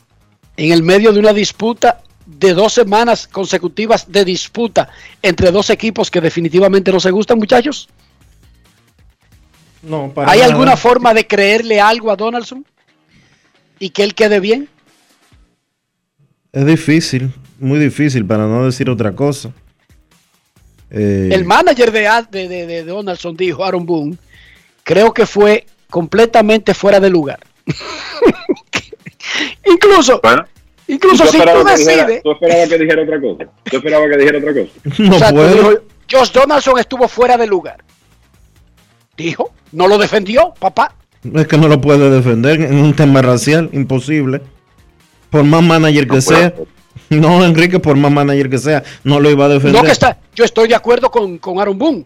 en 0.56 0.72
el 0.72 0.84
medio 0.84 1.12
de 1.12 1.20
una 1.20 1.34
disputa 1.34 2.02
de 2.26 2.54
dos 2.54 2.74
semanas 2.74 3.28
consecutivas 3.28 4.12
de 4.12 4.24
disputa 4.24 4.90
entre 5.22 5.52
dos 5.52 5.70
equipos 5.70 6.10
que 6.10 6.22
definitivamente 6.22 6.92
no 6.92 7.00
se 7.00 7.12
gustan, 7.12 7.40
muchachos? 7.40 7.90
No, 9.84 10.12
para 10.14 10.32
¿Hay 10.32 10.40
nada. 10.40 10.52
alguna 10.52 10.78
forma 10.78 11.14
de 11.14 11.26
creerle 11.26 11.80
algo 11.82 12.12
a 12.12 12.16
Donaldson? 12.16 12.66
¿Y 13.80 13.90
que 13.90 14.04
él 14.04 14.14
quede 14.14 14.40
bien? 14.40 14.70
Es 16.52 16.66
difícil, 16.66 17.32
muy 17.60 17.80
difícil, 17.80 18.26
para 18.26 18.46
no 18.46 18.66
decir 18.66 18.90
otra 18.90 19.14
cosa. 19.14 19.52
Eh, 20.90 21.30
El 21.32 21.46
manager 21.46 21.92
de, 21.92 22.08
de, 22.30 22.48
de- 22.48 22.66
de 22.68 22.84
Donaldson 22.84 23.36
dijo, 23.36 23.64
Aaron 23.64 23.86
Boone, 23.86 24.18
creo 24.84 25.14
que 25.14 25.26
fue 25.26 25.66
completamente 25.90 26.74
fuera 26.74 27.00
de 27.00 27.10
lugar. 27.10 27.40
incluso, 29.66 30.20
Bueno, 30.22 30.46
incluso 30.88 31.24
¿tú 31.26 31.32
si 31.32 31.38
tú 31.40 31.64
decides, 31.64 32.24
¿Tú 32.24 32.32
esperabas 32.32 32.70
que 32.70 32.78
dijera 32.78 33.02
otra 33.04 33.22
cosa? 33.22 33.46
¿Tú 33.64 33.78
esperabas 33.78 34.10
que 34.12 34.18
dijera 34.18 34.38
otra 34.40 34.54
cosa? 34.54 34.72
no 35.04 35.16
o 35.16 35.20
sea, 35.20 35.32
dijo, 35.32 35.72
Josh 36.12 36.32
Donaldson 36.32 36.78
estuvo 36.80 37.08
fuera 37.08 37.38
de 37.38 37.48
lugar. 37.48 37.84
Dijo, 39.18 39.52
no 39.72 39.88
lo 39.88 39.98
defendió, 39.98 40.54
papá. 40.60 40.96
Es 41.34 41.48
que 41.48 41.58
no 41.58 41.68
lo 41.68 41.80
puede 41.80 42.10
defender 42.10 42.62
en 42.62 42.76
un 42.78 42.96
tema 42.96 43.22
racial, 43.22 43.70
imposible. 43.74 44.42
Por 45.30 45.44
más 45.44 45.64
manager 45.64 46.08
que 46.08 46.16
No 46.16 46.22
sea. 46.22 46.54
No, 47.10 47.44
Enrique, 47.44 47.80
por 47.80 47.96
más 47.98 48.12
manager 48.12 48.50
que 48.50 48.58
sea, 48.58 48.84
no 49.04 49.20
lo 49.20 49.30
iba 49.30 49.46
a 49.46 49.50
defender. 49.50 49.82
No 49.82 49.86
que 49.86 49.92
está, 49.92 50.18
yo 50.36 50.44
estoy 50.44 50.68
de 50.68 50.76
acuerdo 50.76 51.10
con, 51.10 51.38
con 51.38 51.60
Aaron 51.60 51.78
Boone. 51.78 52.06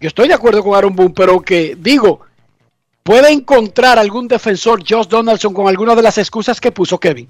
Yo 0.00 0.08
estoy 0.08 0.28
de 0.28 0.34
acuerdo 0.34 0.62
con 0.62 0.74
Aaron 0.74 0.94
Boone, 0.94 1.12
pero 1.14 1.40
que 1.40 1.76
digo, 1.78 2.20
puede 3.02 3.30
encontrar 3.30 3.98
algún 3.98 4.28
defensor 4.28 4.82
Josh 4.86 5.06
Donaldson 5.06 5.54
con 5.54 5.66
alguna 5.66 5.94
de 5.94 6.02
las 6.02 6.18
excusas 6.18 6.60
que 6.60 6.72
puso 6.72 6.98
Kevin. 6.98 7.28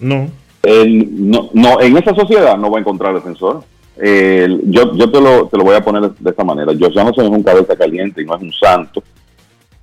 No. 0.00 0.28
No, 0.64 1.50
no, 1.52 1.80
en 1.80 1.96
esa 1.96 2.14
sociedad 2.14 2.56
no 2.56 2.70
va 2.70 2.78
a 2.78 2.80
encontrar 2.80 3.14
defensor. 3.14 3.64
El- 3.96 4.62
yo 4.70 4.94
yo 4.94 5.10
te, 5.10 5.20
lo, 5.20 5.46
te 5.48 5.56
lo 5.56 5.64
voy 5.64 5.76
a 5.76 5.84
poner 5.84 6.10
de 6.10 6.30
esta 6.30 6.44
manera. 6.44 6.72
Josh 6.72 6.94
Johnson 6.94 7.24
es 7.26 7.30
un 7.30 7.42
cabeza 7.42 7.76
caliente 7.76 8.22
y 8.22 8.24
no 8.24 8.34
es 8.36 8.42
un 8.42 8.52
santo. 8.52 9.02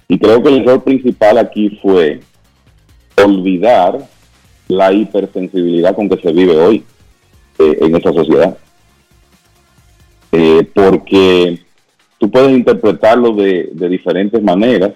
Y 0.07 0.19
creo 0.19 0.41
que 0.43 0.49
el 0.49 0.61
error 0.61 0.83
principal 0.83 1.37
aquí 1.37 1.79
fue 1.81 2.19
olvidar 3.23 3.97
la 4.67 4.91
hipersensibilidad 4.91 5.95
con 5.95 6.09
que 6.09 6.21
se 6.21 6.31
vive 6.31 6.57
hoy 6.57 6.83
eh, 7.59 7.77
en 7.81 7.95
esa 7.95 8.11
sociedad. 8.11 8.57
Eh, 10.33 10.69
porque 10.73 11.59
tú 12.17 12.29
puedes 12.31 12.51
interpretarlo 12.51 13.33
de, 13.33 13.69
de 13.73 13.89
diferentes 13.89 14.41
maneras 14.41 14.91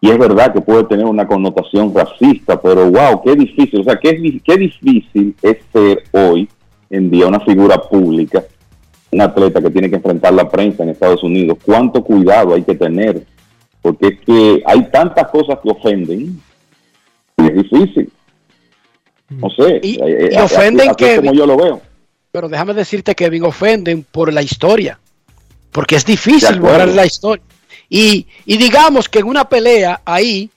y 0.00 0.10
es 0.10 0.18
verdad 0.18 0.52
que 0.52 0.60
puede 0.60 0.84
tener 0.84 1.04
una 1.06 1.26
connotación 1.26 1.94
racista, 1.94 2.60
pero 2.60 2.90
wow, 2.90 3.22
qué 3.22 3.36
difícil, 3.36 3.80
o 3.80 3.84
sea, 3.84 3.96
qué, 4.00 4.40
qué 4.44 4.56
difícil 4.56 5.36
es 5.42 5.58
ser 5.72 6.02
hoy 6.12 6.48
en 6.92 7.10
día 7.10 7.26
una 7.26 7.40
figura 7.40 7.80
pública, 7.80 8.44
un 9.10 9.20
atleta 9.20 9.60
que 9.60 9.70
tiene 9.70 9.90
que 9.90 9.96
enfrentar 9.96 10.32
la 10.32 10.48
prensa 10.48 10.82
en 10.82 10.90
Estados 10.90 11.22
Unidos, 11.22 11.58
cuánto 11.64 12.02
cuidado 12.04 12.54
hay 12.54 12.62
que 12.62 12.74
tener, 12.74 13.24
porque 13.80 14.06
es 14.08 14.20
que 14.20 14.62
hay 14.64 14.88
tantas 14.90 15.28
cosas 15.28 15.58
que 15.62 15.70
ofenden, 15.70 16.40
y 17.38 17.42
es 17.46 17.54
difícil. 17.54 18.12
No 19.30 19.48
sé, 19.50 19.80
Y- 19.82 19.94
eh, 20.02 20.28
y 20.30 20.34
eh, 20.34 20.38
así- 20.38 20.54
ofenden 20.54 20.90
así 20.90 21.04
es 21.04 21.10
que- 21.10 21.16
como 21.16 21.32
yo 21.32 21.46
lo 21.46 21.56
veo. 21.56 21.80
Pero 22.30 22.48
déjame 22.48 22.74
decirte, 22.74 23.14
Kevin, 23.14 23.44
ofenden 23.44 24.04
por 24.10 24.32
la 24.32 24.42
historia. 24.42 24.98
Porque 25.70 25.96
es 25.96 26.04
difícil 26.04 26.60
borrar 26.60 26.88
la 26.88 27.04
historia. 27.06 27.42
Y, 27.88 28.26
y 28.46 28.56
digamos 28.58 29.08
que 29.08 29.18
en 29.20 29.26
una 29.26 29.44
pelea 29.48 30.00
ahí 30.04 30.50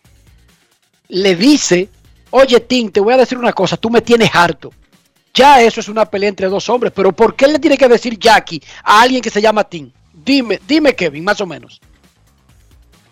le 1.10 1.36
dice, 1.36 1.90
oye 2.32 2.60
Tim, 2.62 2.90
te 2.92 3.00
voy 3.00 3.14
a 3.14 3.18
decir 3.18 3.38
una 3.38 3.54
cosa, 3.54 3.78
tú 3.78 3.90
me 3.90 4.02
tienes 4.02 4.30
harto. 4.34 4.72
Ya 5.36 5.62
eso 5.62 5.82
es 5.82 5.90
una 5.90 6.06
pelea 6.06 6.30
entre 6.30 6.48
dos 6.48 6.70
hombres, 6.70 6.94
pero 6.96 7.12
¿por 7.12 7.36
qué 7.36 7.48
le 7.48 7.60
tiene 7.60 7.78
que 7.78 7.90
decir 7.90 8.18
Jackie 8.18 8.62
a 8.84 9.02
alguien 9.02 9.22
que 9.22 9.30
se 9.30 9.42
llama 9.42 9.66
Tim? 9.66 9.92
Dime, 10.14 10.60
dime 10.66 10.96
Kevin, 10.96 11.26
más 11.26 11.42
o 11.42 11.46
menos. 11.46 11.82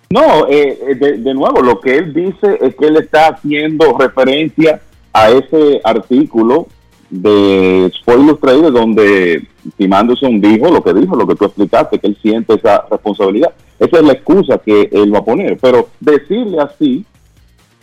No, 0.10 0.48
eh, 0.48 0.80
eh, 0.88 0.96
de, 0.96 1.18
de 1.18 1.34
nuevo, 1.34 1.62
lo 1.62 1.82
que 1.82 1.98
él 1.98 2.14
dice 2.14 2.58
es 2.62 2.76
que 2.76 2.88
él 2.88 2.98
está 2.98 3.28
haciendo 3.28 3.98
referencia 3.98 4.82
a 5.12 5.30
ese 5.32 5.82
artículo 5.84 6.68
de 7.10 7.92
Sport 7.94 8.22
Illustrated 8.22 8.72
donde 8.72 9.48
Tim 9.78 9.94
Anderson 9.94 10.42
dijo 10.42 10.72
lo 10.72 10.84
que 10.84 10.94
dijo, 10.94 11.16
lo 11.16 11.28
que 11.28 11.36
tú 11.36 11.46
explicaste, 11.46 12.00
que 12.00 12.08
él 12.08 12.18
siente 12.22 12.56
esa 12.56 12.86
responsabilidad. 12.90 13.54
Esa 13.80 13.98
es 13.98 14.04
la 14.04 14.14
excusa 14.14 14.58
que 14.58 14.90
él 14.92 15.14
va 15.14 15.20
a 15.20 15.26
poner, 15.26 15.58
pero 15.58 15.90
decirle 16.00 16.60
así 16.60 17.06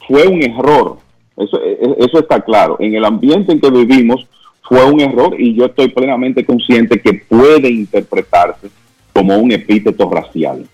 fue 0.08 0.26
un 0.26 0.42
error. 0.42 0.98
Eso, 1.40 1.60
eh, 1.62 1.78
eso 1.98 2.18
está 2.20 2.40
claro. 2.40 2.76
En 2.80 2.94
el 2.94 3.04
ambiente 3.04 3.52
en 3.52 3.60
que 3.60 3.70
vivimos 3.70 4.26
fue 4.62 4.84
un 4.84 5.00
error 5.00 5.34
y 5.40 5.54
yo 5.54 5.66
estoy 5.66 5.88
plenamente 5.88 6.44
consciente 6.44 7.00
que 7.00 7.14
puede 7.14 7.70
interpretarse 7.70 8.68
como 9.12 9.36
un 9.38 9.50
epíteto 9.52 10.08
racial. 10.10 10.66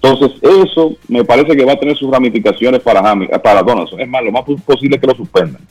Entonces, 0.00 0.32
eso 0.42 0.96
me 1.08 1.24
parece 1.24 1.56
que 1.56 1.64
va 1.64 1.72
a 1.74 1.78
tener 1.78 1.96
sus 1.96 2.10
ramificaciones 2.10 2.80
para, 2.80 3.00
Ham- 3.02 3.28
para 3.42 3.62
Donaldson. 3.62 4.00
Es 4.00 4.08
más, 4.08 4.24
lo 4.24 4.32
más 4.32 4.42
posible 4.42 4.96
es 4.96 5.00
que 5.00 5.06
lo 5.06 5.14
suspendan. 5.14 5.62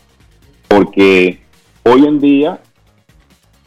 Porque 0.68 1.40
hoy 1.84 2.06
en 2.06 2.20
día 2.22 2.60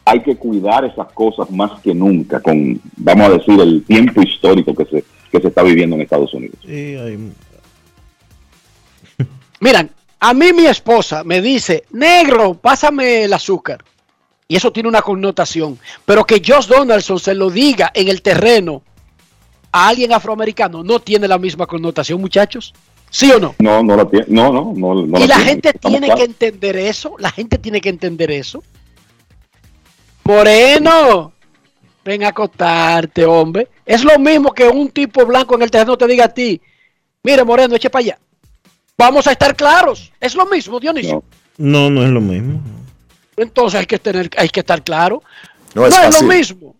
hay 0.06 0.20
que 0.20 0.36
cuidar 0.36 0.84
esas 0.84 1.10
cosas 1.12 1.50
más 1.50 1.80
que 1.82 1.94
nunca, 1.94 2.40
con, 2.40 2.80
vamos 2.96 3.26
a 3.26 3.30
decir, 3.38 3.60
el 3.60 3.82
tiempo 3.84 4.22
histórico 4.22 4.74
que 4.74 4.84
se, 4.86 5.04
que 5.30 5.40
se 5.40 5.48
está 5.48 5.62
viviendo 5.62 5.96
en 5.96 6.02
Estados 6.02 6.32
Unidos. 6.32 6.56
Sí, 6.64 6.72
hay- 6.94 7.18
Miran, 9.60 9.90
a 10.26 10.32
mí 10.32 10.54
mi 10.54 10.64
esposa 10.64 11.22
me 11.22 11.42
dice, 11.42 11.84
negro, 11.90 12.54
pásame 12.54 13.24
el 13.24 13.32
azúcar. 13.34 13.84
Y 14.48 14.56
eso 14.56 14.72
tiene 14.72 14.88
una 14.88 15.02
connotación. 15.02 15.78
Pero 16.06 16.24
que 16.24 16.40
Josh 16.42 16.66
Donaldson 16.66 17.18
se 17.18 17.34
lo 17.34 17.50
diga 17.50 17.90
en 17.92 18.08
el 18.08 18.22
terreno 18.22 18.82
a 19.70 19.88
alguien 19.88 20.14
afroamericano 20.14 20.82
no 20.82 20.98
tiene 20.98 21.28
la 21.28 21.36
misma 21.36 21.66
connotación, 21.66 22.22
muchachos. 22.22 22.72
¿Sí 23.10 23.30
o 23.32 23.38
no? 23.38 23.54
No, 23.58 23.82
no 23.82 23.96
la 23.96 24.08
tiene. 24.08 24.24
No, 24.30 24.50
no, 24.50 24.72
no. 24.74 24.94
no 24.94 25.18
y 25.18 25.26
la 25.26 25.40
gente 25.40 25.74
tiene 25.74 26.08
que 26.14 26.24
entender 26.24 26.76
eso. 26.76 27.16
La 27.18 27.30
gente 27.30 27.58
tiene 27.58 27.82
que 27.82 27.90
entender 27.90 28.30
eso. 28.30 28.62
Moreno, 30.24 31.34
ven 32.02 32.24
a 32.24 32.28
acostarte, 32.28 33.26
hombre. 33.26 33.68
Es 33.84 34.02
lo 34.02 34.18
mismo 34.18 34.54
que 34.54 34.68
un 34.68 34.88
tipo 34.88 35.26
blanco 35.26 35.54
en 35.54 35.62
el 35.62 35.70
terreno 35.70 35.98
te 35.98 36.06
diga 36.06 36.24
a 36.24 36.28
ti, 36.28 36.62
mire, 37.22 37.44
Moreno, 37.44 37.76
eche 37.76 37.90
para 37.90 38.00
allá. 38.04 38.18
Vamos 38.96 39.26
a 39.26 39.32
estar 39.32 39.56
claros. 39.56 40.12
Es 40.20 40.34
lo 40.34 40.46
mismo, 40.46 40.78
Dionisio. 40.78 41.24
No, 41.56 41.90
no 41.90 42.04
es 42.04 42.10
lo 42.10 42.20
mismo. 42.20 42.60
Entonces 43.36 43.80
hay 43.80 43.86
que 43.86 43.98
tener, 43.98 44.30
hay 44.36 44.48
que 44.48 44.60
estar 44.60 44.82
claro. 44.82 45.22
No 45.74 45.88
No 45.88 46.02
es 46.02 46.20
lo 46.20 46.28
mismo. 46.28 46.76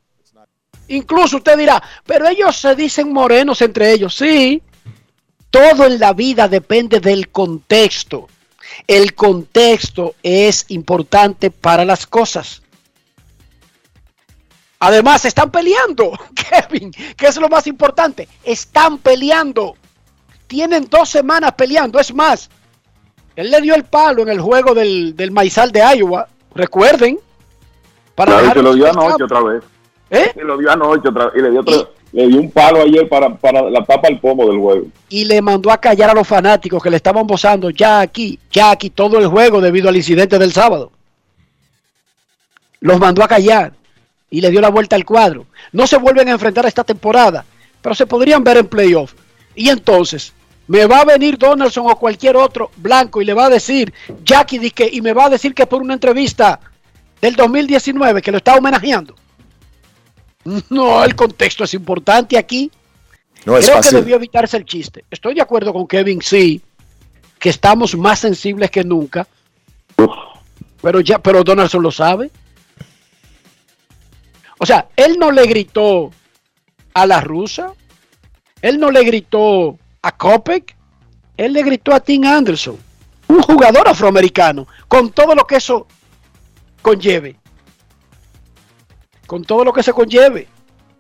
Incluso 0.89 1.39
usted 1.39 1.57
dirá, 1.57 1.83
pero 2.05 2.29
ellos 2.29 2.57
se 2.57 2.75
dicen 2.75 3.13
morenos 3.13 3.61
entre 3.63 3.93
ellos. 3.93 4.15
Sí. 4.15 4.63
Todo 5.51 5.87
en 5.87 5.99
la 5.99 6.13
vida 6.13 6.49
depende 6.49 7.01
del 7.01 7.31
contexto. 7.31 8.29
El 8.87 9.15
contexto 9.15 10.15
es 10.23 10.67
importante 10.69 11.51
para 11.51 11.85
las 11.85 12.07
cosas. 12.07 12.63
Además, 14.81 15.25
están 15.25 15.51
peleando, 15.51 16.13
Kevin, 16.35 16.91
que 16.91 17.27
es 17.27 17.37
lo 17.37 17.49
más 17.49 17.67
importante. 17.67 18.29
Están 18.43 18.99
peleando. 18.99 19.77
Tienen 20.47 20.87
dos 20.89 21.09
semanas 21.09 21.53
peleando. 21.53 21.99
Es 21.99 22.15
más, 22.15 22.51
él 23.37 23.51
le 23.51 23.61
dio 23.61 23.75
el 23.75 23.85
palo 23.85 24.23
en 24.23 24.29
el 24.29 24.41
juego 24.41 24.75
del, 24.75 25.17
del 25.17 25.31
maizal 25.31 25.73
de 25.73 25.81
Iowa. 25.97 26.29
Recuerden. 26.55 27.19
Claro, 28.15 28.33
y 28.33 28.41
dejar 28.41 28.57
se 28.57 28.63
lo 28.63 28.75
dio 28.75 28.91
anoche 28.91 29.25
otra 29.25 29.41
vez. 29.43 29.65
¿Eh? 30.11 30.31
Se 30.35 30.45
lo 30.45 30.57
dio 30.57 30.71
anoche 30.71 31.09
otra 31.09 31.27
vez. 31.27 31.35
Y 31.37 31.43
le 31.43 31.51
dio 31.51 31.61
otro, 31.61 31.93
le 32.13 32.29
dio 32.29 32.41
un 32.41 32.51
palo 32.51 32.83
ayer 32.83 33.09
para, 33.09 33.35
para 33.37 33.63
la 33.69 33.85
tapa 33.85 34.07
al 34.07 34.21
pomo 34.21 34.47
del 34.47 34.59
juego. 34.59 34.87
Y 35.09 35.25
le 35.25 35.43
mandó 35.43 35.73
a 35.73 35.79
callar 35.79 36.11
a 36.11 36.15
los 36.15 36.29
fanáticos 36.29 36.81
que 36.81 36.91
le 36.91 36.97
estaban 36.97 37.27
bozando 37.27 37.71
ya 37.71 38.01
aquí, 38.01 38.39
ya 38.53 38.71
aquí 38.71 38.91
todo 38.91 39.19
el 39.19 39.27
juego 39.27 39.61
debido 39.61 39.89
al 39.89 39.97
incidente 39.97 40.39
del 40.39 40.53
sábado. 40.53 40.93
Los 42.79 43.01
mandó 43.01 43.25
a 43.25 43.29
callar 43.29 43.73
y 44.31 44.41
le 44.41 44.51
dio 44.51 44.61
la 44.61 44.69
vuelta 44.69 44.95
al 44.95 45.05
cuadro. 45.05 45.47
No 45.73 45.87
se 45.87 45.97
vuelven 45.97 46.29
a 46.29 46.33
enfrentar 46.33 46.67
esta 46.67 46.85
temporada, 46.85 47.45
pero 47.81 47.95
se 47.95 48.07
podrían 48.07 48.45
ver 48.45 48.59
en 48.59 48.67
playoff. 48.67 49.15
Y 49.55 49.71
entonces, 49.71 50.34
me 50.67 50.87
va 50.87 51.01
a 51.01 51.05
venir 51.05 51.37
Donaldson 51.39 51.87
o 51.91 51.97
cualquier 51.97 52.37
otro 52.37 52.71
blanco 52.77 53.21
y 53.21 53.25
le 53.25 53.35
va 53.35 53.47
a 53.47 53.51
decir, 53.51 53.93
Jackie 54.25 54.59
Dique, 54.59 54.89
y 54.91 55.01
me 55.01 55.13
va 55.13 55.27
a 55.27 55.31
decir 55.31 55.55
que 55.55 55.67
por 55.67 55.83
una 55.83 55.95
entrevista 55.95 56.61
del 57.21 57.37
2019 57.37 58.23
que 58.23 58.31
lo 58.33 58.39
está 58.39 58.57
homenajeando. 58.57 59.15
No, 60.71 61.03
el 61.05 61.15
contexto 61.15 61.65
es 61.65 61.75
importante 61.75 62.37
aquí. 62.37 62.71
No 63.47 63.57
es 63.57 63.65
Creo 63.67 63.77
fácil. 63.77 63.91
que 63.91 63.97
debió 63.97 64.17
evitarse 64.17 64.57
el 64.57 64.65
chiste. 64.65 65.05
Estoy 65.11 65.35
de 65.35 65.43
acuerdo 65.43 65.73
con 65.73 65.87
Kevin, 65.87 66.21
sí, 66.23 66.63
que 67.39 67.51
estamos 67.51 67.97
más 67.97 68.21
sensibles 68.21 68.71
que 68.71 68.85
nunca. 68.85 69.27
Pero 70.83 71.01
ya, 71.01 71.19
pero 71.19 71.45
Donaldson 71.45 71.83
lo 71.83 71.91
sabe. 71.91 72.31
O 74.59 74.67
sea, 74.67 74.89
él 74.97 75.19
no 75.19 75.31
le 75.31 75.47
gritó 75.47 76.11
a 76.95 77.07
la 77.07 77.21
rusa, 77.21 77.73
él 78.63 78.79
no 78.79 78.91
le 78.91 79.03
gritó 79.05 79.79
a 80.05 80.13
Kopek, 80.13 80.77
él 81.39 81.55
le 81.55 81.63
gritó 81.63 81.95
a 81.95 82.01
Tim 82.01 82.25
Anderson, 82.25 82.79
un 83.27 83.41
jugador 83.41 83.89
afroamericano, 83.89 84.69
con 84.87 85.11
todo 85.11 85.35
lo 85.35 85.47
que 85.47 85.57
eso 85.57 85.87
conlleve. 86.83 87.37
Con 89.27 89.45
todo 89.45 89.65
lo 89.65 89.73
que 89.73 89.83
se 89.83 89.95
conlleve. 89.95 90.47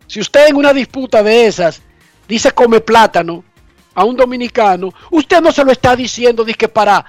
Si 0.06 0.20
usted 0.20 0.48
en 0.48 0.56
una 0.56 0.72
disputa 0.72 1.22
de 1.22 1.46
esas 1.46 1.82
dice 2.26 2.52
come 2.52 2.80
plátano 2.80 3.44
a 3.94 4.04
un 4.04 4.16
dominicano, 4.16 4.88
usted 5.10 5.42
no 5.42 5.52
se 5.52 5.64
lo 5.64 5.70
está 5.70 5.94
diciendo 5.94 6.46
que 6.46 6.68
para 6.68 7.04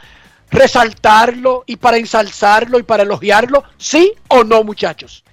resaltarlo 0.52 1.64
y 1.66 1.78
para 1.78 1.96
ensalzarlo 1.96 2.78
y 2.78 2.84
para 2.84 3.04
elogiarlo, 3.04 3.64
¿sí 3.78 4.14
o 4.28 4.44
no, 4.44 4.66
muchachos? 4.66 5.24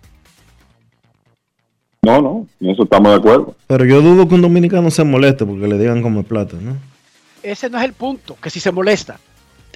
No, 2.04 2.20
no, 2.20 2.48
en 2.60 2.70
eso 2.70 2.82
estamos 2.82 3.12
de 3.12 3.18
acuerdo. 3.18 3.54
Pero 3.68 3.84
yo 3.84 4.02
dudo 4.02 4.26
que 4.26 4.34
un 4.34 4.42
dominicano 4.42 4.90
se 4.90 5.04
moleste 5.04 5.46
porque 5.46 5.68
le 5.68 5.78
digan 5.78 6.02
como 6.02 6.24
plata, 6.24 6.56
¿no? 6.60 6.76
Ese 7.44 7.70
no 7.70 7.78
es 7.78 7.84
el 7.84 7.92
punto, 7.92 8.36
que 8.42 8.50
si 8.50 8.58
se 8.58 8.72
molesta. 8.72 9.20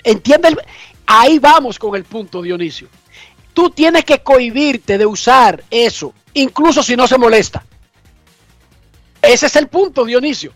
Entiende, 0.03 0.49
el- 0.49 0.59
ahí 1.07 1.39
vamos 1.39 1.79
con 1.79 1.95
el 1.95 2.03
punto, 2.03 2.43
Dionisio. 2.43 2.89
Tú 3.55 3.71
tienes 3.71 4.05
que 4.05 4.19
cohibirte 4.25 4.99
de 4.99 5.07
usar 5.07 5.63
eso, 5.71 6.13
incluso 6.35 6.83
si 6.83 6.97
no 6.97 7.07
se 7.07 7.17
molesta. 7.17 7.65
Ese 9.23 9.47
es 9.47 9.55
el 9.55 9.69
punto, 9.69 10.05
Dionisio. 10.05 10.53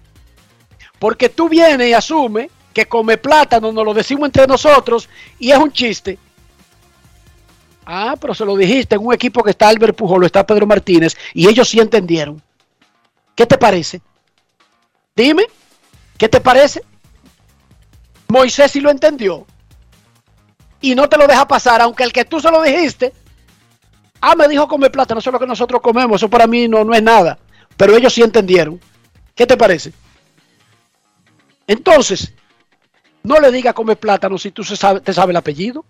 Porque 0.98 1.28
tú 1.28 1.48
vienes 1.48 1.88
y 1.88 1.92
asumes 1.92 2.51
que 2.74 2.86
come 2.86 3.16
plátano, 3.16 3.70
nos 3.70 3.84
lo 3.84 3.94
decimos 3.94 4.26
entre 4.26 4.44
nosotros 4.48 5.09
y 5.38 5.52
es 5.52 5.59
un 5.59 5.70
chiste. 5.70 6.18
Ah, 7.92 8.14
pero 8.20 8.36
se 8.36 8.44
lo 8.44 8.56
dijiste 8.56 8.94
en 8.94 9.04
un 9.04 9.12
equipo 9.12 9.42
que 9.42 9.50
está 9.50 9.66
Albert 9.66 9.96
Pujol, 9.96 10.24
está 10.24 10.46
Pedro 10.46 10.64
Martínez 10.64 11.16
y 11.34 11.48
ellos 11.48 11.68
sí 11.68 11.80
entendieron. 11.80 12.40
¿Qué 13.34 13.46
te 13.46 13.58
parece? 13.58 14.00
Dime, 15.16 15.42
¿qué 16.16 16.28
te 16.28 16.40
parece? 16.40 16.84
Moisés 18.28 18.70
sí 18.70 18.80
lo 18.80 18.90
entendió 18.90 19.44
y 20.80 20.94
no 20.94 21.08
te 21.08 21.18
lo 21.18 21.26
deja 21.26 21.48
pasar, 21.48 21.80
aunque 21.80 22.04
el 22.04 22.12
que 22.12 22.24
tú 22.24 22.38
se 22.38 22.48
lo 22.52 22.62
dijiste, 22.62 23.12
ah, 24.20 24.36
me 24.36 24.46
dijo 24.46 24.68
come 24.68 24.88
plátano, 24.88 25.18
eso 25.18 25.30
es 25.30 25.32
lo 25.32 25.40
que 25.40 25.46
nosotros 25.48 25.80
comemos, 25.80 26.20
eso 26.20 26.30
para 26.30 26.46
mí 26.46 26.68
no, 26.68 26.84
no 26.84 26.94
es 26.94 27.02
nada, 27.02 27.40
pero 27.76 27.96
ellos 27.96 28.14
sí 28.14 28.22
entendieron. 28.22 28.80
¿Qué 29.34 29.48
te 29.48 29.56
parece? 29.56 29.92
Entonces, 31.66 32.34
no 33.24 33.40
le 33.40 33.50
diga 33.50 33.72
come 33.72 33.96
plátano 33.96 34.38
si 34.38 34.52
tú 34.52 34.62
te 34.62 35.12
sabe 35.12 35.30
el 35.32 35.36
apellido. 35.36 35.84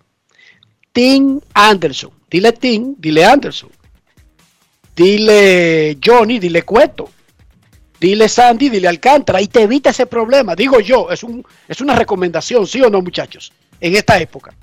Tim 0.91 1.39
Anderson. 1.53 2.11
Dile 2.29 2.51
Tim, 2.53 2.95
dile 2.97 3.25
Anderson. 3.25 3.69
Dile 4.95 5.97
Johnny, 6.03 6.39
dile 6.39 6.63
Cueto. 6.63 7.09
Dile 7.99 8.27
Sandy, 8.27 8.69
dile 8.69 8.87
Alcántara 8.87 9.41
y 9.41 9.47
te 9.47 9.61
evita 9.61 9.91
ese 9.91 10.07
problema. 10.07 10.55
Digo 10.55 10.79
yo, 10.79 11.11
es, 11.11 11.23
un, 11.23 11.45
es 11.67 11.81
una 11.81 11.95
recomendación, 11.95 12.65
¿sí 12.65 12.81
o 12.81 12.89
no, 12.89 13.01
muchachos? 13.01 13.53
En 13.79 13.95
esta 13.95 14.19
época. 14.19 14.53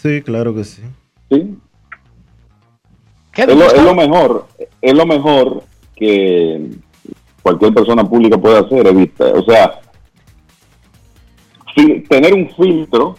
Sí, 0.00 0.22
claro 0.22 0.54
que 0.54 0.64
sí. 0.64 0.82
Sí. 1.30 1.56
¿Qué 3.32 3.42
Es 3.42 3.48
lo, 3.48 3.66
es 3.66 3.82
lo 3.82 3.94
mejor, 3.94 4.46
es 4.80 4.94
lo 4.94 5.06
mejor 5.06 5.64
que 5.96 6.70
cualquier 7.42 7.74
persona 7.74 8.04
pública 8.04 8.38
puede 8.38 8.58
hacer, 8.58 8.86
evita, 8.86 9.24
o 9.24 9.44
sea, 9.44 9.80
tener 12.08 12.34
un 12.34 12.50
filtro 12.50 13.16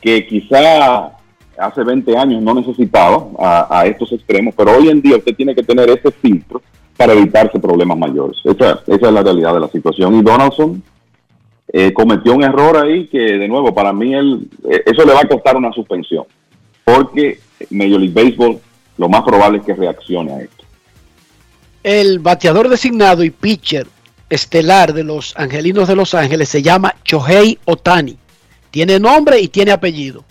que 0.00 0.26
quizá 0.26 1.17
hace 1.58 1.82
20 1.82 2.16
años 2.16 2.42
no 2.42 2.54
necesitaba 2.54 3.26
a, 3.38 3.80
a 3.80 3.86
estos 3.86 4.12
extremos, 4.12 4.54
pero 4.56 4.76
hoy 4.76 4.88
en 4.88 5.02
día 5.02 5.16
usted 5.16 5.34
tiene 5.34 5.54
que 5.54 5.62
tener 5.62 5.90
ese 5.90 6.10
filtro 6.10 6.62
para 6.98 7.12
evitarse 7.12 7.60
problemas 7.60 7.96
mayores. 7.96 8.38
Esa, 8.44 8.82
es 8.84 9.00
la 9.00 9.22
realidad 9.22 9.54
de 9.54 9.60
la 9.60 9.68
situación. 9.68 10.16
Y 10.16 10.22
Donaldson 10.22 10.82
eh, 11.72 11.92
cometió 11.92 12.34
un 12.34 12.42
error 12.42 12.76
ahí 12.76 13.06
que, 13.06 13.18
de 13.18 13.46
nuevo, 13.46 13.72
para 13.72 13.92
mí 13.92 14.12
él, 14.12 14.48
eh, 14.68 14.82
eso 14.84 15.04
le 15.04 15.14
va 15.14 15.20
a 15.20 15.28
costar 15.28 15.56
una 15.56 15.72
suspensión, 15.72 16.24
porque 16.84 17.38
Major 17.70 18.00
League 18.00 18.12
Baseball 18.12 18.58
lo 18.96 19.08
más 19.08 19.22
probable 19.22 19.58
es 19.58 19.64
que 19.64 19.74
reaccione 19.74 20.32
a 20.32 20.40
esto. 20.40 20.64
El 21.84 22.18
bateador 22.18 22.68
designado 22.68 23.22
y 23.22 23.30
pitcher 23.30 23.86
estelar 24.28 24.92
de 24.92 25.04
los 25.04 25.34
Angelinos 25.38 25.86
de 25.86 25.94
Los 25.94 26.14
Ángeles 26.14 26.48
se 26.48 26.62
llama 26.62 26.96
Chohei 27.04 27.58
Otani. 27.64 28.18
Tiene 28.72 28.98
nombre 28.98 29.40
y 29.40 29.46
tiene 29.46 29.70
apellido. 29.70 30.24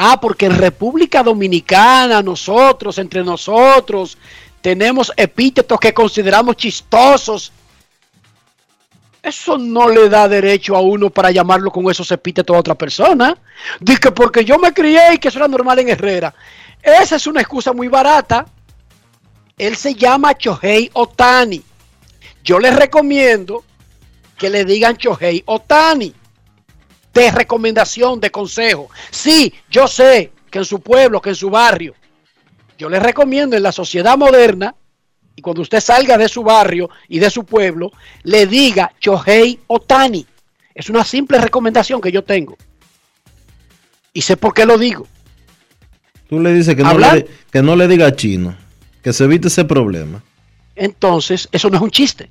Ah, 0.00 0.20
porque 0.20 0.46
en 0.46 0.56
República 0.56 1.24
Dominicana, 1.24 2.22
nosotros, 2.22 2.98
entre 2.98 3.24
nosotros, 3.24 4.16
tenemos 4.60 5.12
epítetos 5.16 5.80
que 5.80 5.92
consideramos 5.92 6.54
chistosos. 6.56 7.50
Eso 9.20 9.58
no 9.58 9.88
le 9.88 10.08
da 10.08 10.28
derecho 10.28 10.76
a 10.76 10.80
uno 10.80 11.10
para 11.10 11.32
llamarlo 11.32 11.72
con 11.72 11.90
esos 11.90 12.12
epítetos 12.12 12.54
a 12.54 12.60
otra 12.60 12.74
persona. 12.76 13.36
Dice 13.80 14.12
porque 14.12 14.44
yo 14.44 14.56
me 14.56 14.72
crié 14.72 15.14
y 15.14 15.18
que 15.18 15.28
eso 15.28 15.38
era 15.40 15.48
normal 15.48 15.80
en 15.80 15.88
Herrera. 15.88 16.32
Esa 16.80 17.16
es 17.16 17.26
una 17.26 17.40
excusa 17.40 17.72
muy 17.72 17.88
barata. 17.88 18.46
Él 19.58 19.74
se 19.74 19.96
llama 19.96 20.38
Chohei 20.38 20.90
Otani. 20.92 21.60
Yo 22.44 22.60
les 22.60 22.76
recomiendo 22.76 23.64
que 24.36 24.48
le 24.48 24.64
digan 24.64 24.96
Chohei 24.96 25.42
Otani. 25.44 26.14
De 27.18 27.32
recomendación, 27.32 28.20
de 28.20 28.30
consejo. 28.30 28.88
Sí, 29.10 29.52
yo 29.68 29.88
sé 29.88 30.30
que 30.48 30.60
en 30.60 30.64
su 30.64 30.80
pueblo, 30.80 31.20
que 31.20 31.30
en 31.30 31.34
su 31.34 31.50
barrio. 31.50 31.94
Yo 32.78 32.88
les 32.88 33.02
recomiendo 33.02 33.56
en 33.56 33.62
la 33.64 33.72
sociedad 33.72 34.16
moderna, 34.16 34.72
y 35.34 35.42
cuando 35.42 35.62
usted 35.62 35.80
salga 35.80 36.16
de 36.16 36.28
su 36.28 36.44
barrio 36.44 36.88
y 37.08 37.18
de 37.18 37.28
su 37.28 37.44
pueblo, 37.44 37.90
le 38.22 38.46
diga 38.46 38.92
Chohei 39.00 39.58
Otani. 39.66 40.24
Es 40.72 40.88
una 40.90 41.04
simple 41.04 41.38
recomendación 41.38 42.00
que 42.00 42.12
yo 42.12 42.22
tengo. 42.22 42.56
Y 44.12 44.22
sé 44.22 44.36
por 44.36 44.54
qué 44.54 44.64
lo 44.64 44.78
digo. 44.78 45.08
Tú 46.28 46.38
le 46.38 46.54
dices 46.54 46.76
que 46.76 46.84
no, 46.84 46.96
le, 46.96 47.26
que 47.50 47.62
no 47.62 47.74
le 47.74 47.88
diga 47.88 48.14
chino, 48.14 48.56
que 49.02 49.12
se 49.12 49.24
evite 49.24 49.48
ese 49.48 49.64
problema. 49.64 50.22
entonces 50.76 51.48
eso 51.50 51.68
no 51.68 51.78
es 51.78 51.82
un 51.82 51.90
chiste. 51.90 52.30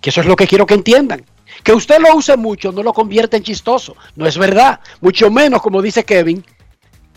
Que 0.00 0.10
eso 0.10 0.20
es 0.20 0.28
lo 0.28 0.36
que 0.36 0.46
quiero 0.46 0.64
que 0.64 0.74
entiendan. 0.74 1.24
Que 1.64 1.72
usted 1.72 1.98
lo 1.98 2.14
use 2.14 2.36
mucho 2.36 2.70
no 2.70 2.82
lo 2.82 2.92
convierte 2.92 3.36
en 3.36 3.42
chistoso. 3.42 3.96
No 4.14 4.26
es 4.26 4.38
verdad. 4.38 4.78
Mucho 5.00 5.30
menos, 5.30 5.60
como 5.60 5.82
dice 5.82 6.04
Kevin, 6.04 6.44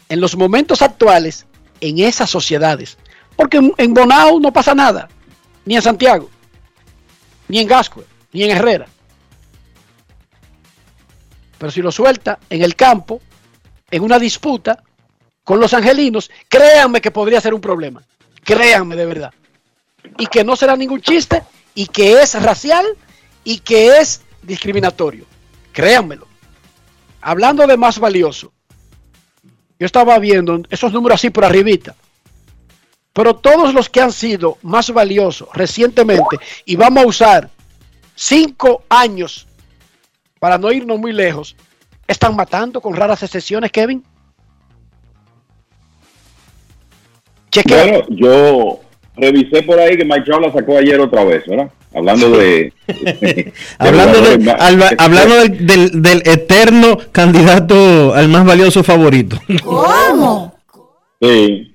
en 0.10 0.20
los 0.20 0.36
momentos 0.36 0.82
actuales, 0.82 1.46
en 1.82 2.00
esas 2.00 2.30
sociedades. 2.30 2.98
Porque 3.36 3.60
en, 3.78 3.94
Bonao 3.94 4.40
no 4.40 4.52
pasa 4.52 4.74
nada. 4.74 5.08
Ni 5.66 5.76
en 5.76 5.82
Santiago. 5.82 6.30
Ni 7.48 7.60
en 7.60 7.68
Gascue. 7.68 8.06
Ni 8.32 8.44
en 8.44 8.52
Herrera. 8.52 8.88
Pero 11.60 11.72
si 11.72 11.82
lo 11.82 11.92
suelta 11.92 12.40
en 12.50 12.64
el 12.64 12.76
campo, 12.76 13.22
en 13.92 14.02
una 14.02 14.18
disputa 14.18 14.82
con 15.44 15.60
los 15.60 15.74
angelinos, 15.74 16.32
créanme 16.48 17.02
que 17.02 17.12
podría 17.12 17.42
ser 17.42 17.54
un 17.54 17.62
problema. 17.62 18.02
Créanme 18.44 18.96
de 18.96 19.06
verdad 19.06 19.34
y 20.18 20.28
que 20.28 20.44
no 20.44 20.56
será 20.56 20.76
ningún 20.76 21.02
chiste 21.02 21.44
y 21.76 21.88
que 21.88 22.22
es 22.22 22.42
racial 22.42 22.86
y 23.44 23.60
que 23.60 23.98
es 24.00 24.22
discriminatorio. 24.42 25.26
Créanmelo. 25.72 26.28
Hablando 27.22 27.66
de 27.68 27.78
más 27.78 28.00
valioso, 28.00 28.52
yo 29.80 29.86
estaba 29.86 30.18
viendo 30.20 30.62
esos 30.70 30.92
números 30.92 31.16
así 31.16 31.30
por 31.30 31.46
arribita, 31.46 31.96
pero 33.14 33.36
todos 33.36 33.74
los 33.74 33.90
que 33.90 34.02
han 34.02 34.12
sido 34.12 34.58
más 34.62 34.92
valiosos 34.92 35.50
recientemente, 35.54 36.38
y 36.66 36.76
vamos 36.76 37.04
a 37.04 37.08
usar 37.08 37.50
cinco 38.16 38.84
años 38.90 39.48
para 40.40 40.58
no 40.58 40.72
irnos 40.72 41.00
muy 41.00 41.14
lejos, 41.14 41.56
están 42.08 42.36
matando 42.36 42.80
con 42.80 42.96
raras 42.96 43.22
excepciones, 43.24 43.72
Kevin. 43.72 44.04
Chequea. 47.52 48.06
Yo, 48.10 48.80
revisé 49.18 49.64
por 49.64 49.80
ahí 49.80 49.98
que 49.98 50.06
Mike 50.06 50.22
Trout 50.26 50.42
la 50.46 50.52
sacó 50.54 50.78
ayer 50.78 51.00
otra 51.00 51.24
vez, 51.24 51.44
¿verdad? 51.48 51.70
Hablando 51.94 52.30
de... 52.32 52.74
hablando 53.80 54.22
de- 54.22 54.38
de- 54.38 54.52
al- 54.52 54.96
hablando 54.98 55.36
del, 55.36 55.66
del- 55.66 56.02
del 56.02 56.18
eterno 56.26 56.98
candidato 57.12 58.14
al 58.14 58.28
más 58.30 58.46
valioso 58.46 58.84
favorito. 58.84 59.38
¿Cómo? 59.64 60.54
Sí. 61.22 61.74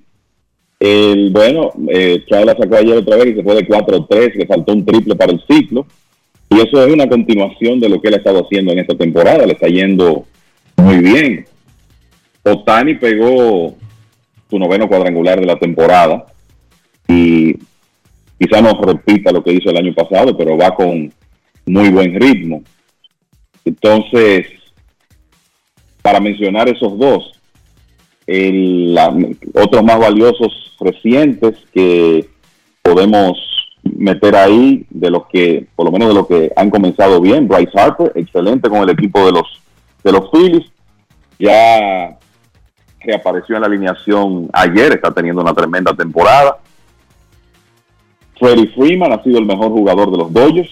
El, 0.79 1.29
bueno, 1.31 1.71
eh, 1.89 2.23
Trout 2.27 2.45
la 2.45 2.55
sacó 2.57 2.75
ayer 2.77 2.97
otra 2.97 3.17
vez 3.17 3.27
y 3.27 3.35
se 3.35 3.43
fue 3.43 3.55
de 3.55 3.67
4-3, 3.67 4.35
le 4.35 4.45
faltó 4.45 4.73
un 4.73 4.85
triple 4.85 5.15
para 5.15 5.31
el 5.31 5.41
ciclo. 5.49 5.85
Y 6.49 6.55
eso 6.59 6.85
es 6.85 6.93
una 6.93 7.07
continuación 7.09 7.79
de 7.79 7.89
lo 7.89 7.99
que 8.01 8.09
él 8.09 8.13
ha 8.15 8.17
estado 8.17 8.43
haciendo 8.45 8.71
en 8.73 8.79
esta 8.79 8.95
temporada. 8.95 9.45
Le 9.45 9.53
está 9.53 9.67
yendo 9.67 10.25
muy 10.77 10.97
bien. 10.99 11.45
Otani 12.43 12.95
pegó 12.95 13.75
su 14.49 14.59
noveno 14.59 14.87
cuadrangular 14.87 15.39
de 15.39 15.45
la 15.47 15.57
temporada 15.57 16.25
y 17.07 17.53
quizá 18.39 18.61
no 18.61 18.79
repita 18.81 19.31
lo 19.31 19.43
que 19.43 19.53
hizo 19.53 19.69
el 19.69 19.77
año 19.77 19.93
pasado, 19.93 20.35
pero 20.37 20.57
va 20.57 20.73
con 20.75 21.11
muy 21.65 21.89
buen 21.89 22.19
ritmo. 22.19 22.61
Entonces, 23.65 24.47
para 26.01 26.19
mencionar 26.19 26.67
esos 26.67 26.97
dos, 26.97 27.39
el- 28.27 28.97
otros 29.53 29.83
más 29.83 29.99
valiosos 29.99 30.75
recientes 30.79 31.55
que 31.73 32.27
podemos 32.81 33.37
meter 33.83 34.35
ahí, 34.35 34.85
de 34.89 35.09
los 35.09 35.27
que, 35.27 35.67
por 35.75 35.85
lo 35.85 35.91
menos 35.91 36.09
de 36.09 36.13
los 36.15 36.27
que 36.27 36.51
han 36.55 36.69
comenzado 36.69 37.19
bien, 37.21 37.47
Bryce 37.47 37.71
Harper, 37.77 38.11
excelente 38.15 38.69
con 38.69 38.81
el 38.81 38.89
equipo 38.89 39.25
de 39.25 39.31
los, 39.33 39.61
de 40.03 40.11
los 40.11 40.29
Phillies, 40.31 40.65
ya 41.39 42.17
reapareció 43.01 43.55
en 43.55 43.61
la 43.61 43.67
alineación 43.67 44.49
ayer, 44.53 44.93
está 44.93 45.13
teniendo 45.13 45.41
una 45.41 45.53
tremenda 45.53 45.93
temporada. 45.93 46.57
Freddie 48.39 48.67
Freeman 48.69 49.11
ha 49.13 49.23
sido 49.23 49.39
el 49.39 49.45
mejor 49.45 49.71
jugador 49.71 50.11
de 50.11 50.17
los 50.17 50.33
Dodgers 50.33 50.69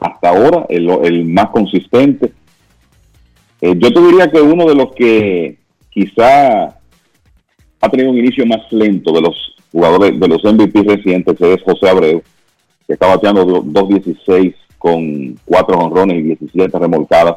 hasta 0.00 0.28
ahora, 0.30 0.66
el, 0.68 0.88
el 1.04 1.24
más 1.24 1.50
consistente. 1.50 2.32
Eh, 3.60 3.74
yo 3.78 3.92
te 3.92 4.00
diría 4.00 4.30
que 4.30 4.40
uno 4.40 4.66
de 4.66 4.74
los 4.74 4.92
que 4.94 5.58
quizá 5.90 6.64
ha 7.80 7.88
tenido 7.90 8.10
un 8.10 8.18
inicio 8.18 8.44
más 8.46 8.60
lento 8.70 9.12
de 9.12 9.20
los 9.22 9.54
jugadores 9.72 10.18
de 10.18 10.28
los 10.28 10.42
MVP 10.44 10.82
recientes 10.82 11.40
es 11.40 11.62
José 11.62 11.88
Abreu, 11.88 12.22
que 12.86 12.92
está 12.92 13.06
bateando 13.06 13.44
do- 13.44 13.62
2.16 13.62 14.54
con 14.78 15.38
4 15.46 15.78
honrones 15.78 16.18
y 16.18 16.22
17 16.22 16.78
remolcadas 16.78 17.36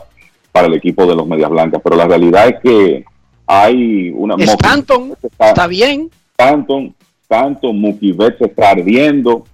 para 0.51 0.67
el 0.67 0.73
equipo 0.73 1.05
de 1.05 1.15
los 1.15 1.27
Medias 1.27 1.49
Blancas. 1.49 1.81
Pero 1.83 1.95
la 1.95 2.07
realidad 2.07 2.47
es 2.49 2.55
que 2.61 3.05
hay 3.45 4.09
una... 4.09 4.35
Stanton 4.35 5.13
está 5.39 5.67
bien. 5.67 6.09
Stanton, 6.31 6.93
Stanton, 7.23 7.79
Mookie 7.79 8.11
Betts 8.11 8.41
está 8.41 8.71
ardiendo. 8.71 9.45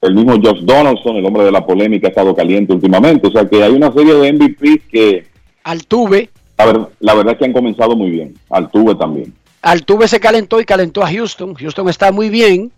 El 0.00 0.14
mismo 0.14 0.32
Josh 0.40 0.60
Donaldson, 0.62 1.16
el 1.16 1.26
hombre 1.26 1.44
de 1.44 1.50
la 1.50 1.66
polémica, 1.66 2.06
ha 2.06 2.10
estado 2.10 2.34
caliente 2.34 2.72
últimamente. 2.72 3.26
O 3.26 3.30
sea 3.32 3.48
que 3.48 3.62
hay 3.62 3.72
una 3.72 3.92
serie 3.92 4.14
de 4.14 4.32
MVP 4.32 4.82
que... 4.90 5.26
Altuve. 5.64 6.30
La, 6.56 6.66
ver- 6.66 6.86
la 7.00 7.14
verdad 7.14 7.32
es 7.32 7.38
que 7.38 7.44
han 7.46 7.52
comenzado 7.52 7.96
muy 7.96 8.10
bien. 8.10 8.34
Altuve 8.48 8.94
también. 8.94 9.34
Altuve 9.62 10.06
se 10.06 10.20
calentó 10.20 10.60
y 10.60 10.64
calentó 10.64 11.02
a 11.02 11.10
Houston. 11.10 11.54
Houston 11.54 11.88
está 11.88 12.12
muy 12.12 12.28
bien. 12.28 12.70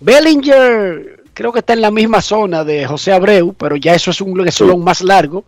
Bellinger 0.00 1.22
creo 1.34 1.52
que 1.52 1.60
está 1.60 1.72
en 1.72 1.82
la 1.82 1.90
misma 1.90 2.20
zona 2.20 2.64
de 2.64 2.84
José 2.86 3.12
Abreu, 3.12 3.52
pero 3.54 3.76
ya 3.76 3.94
eso 3.94 4.10
es 4.10 4.20
un 4.20 4.46
eslón 4.46 4.82
más 4.82 5.02
largo. 5.02 5.44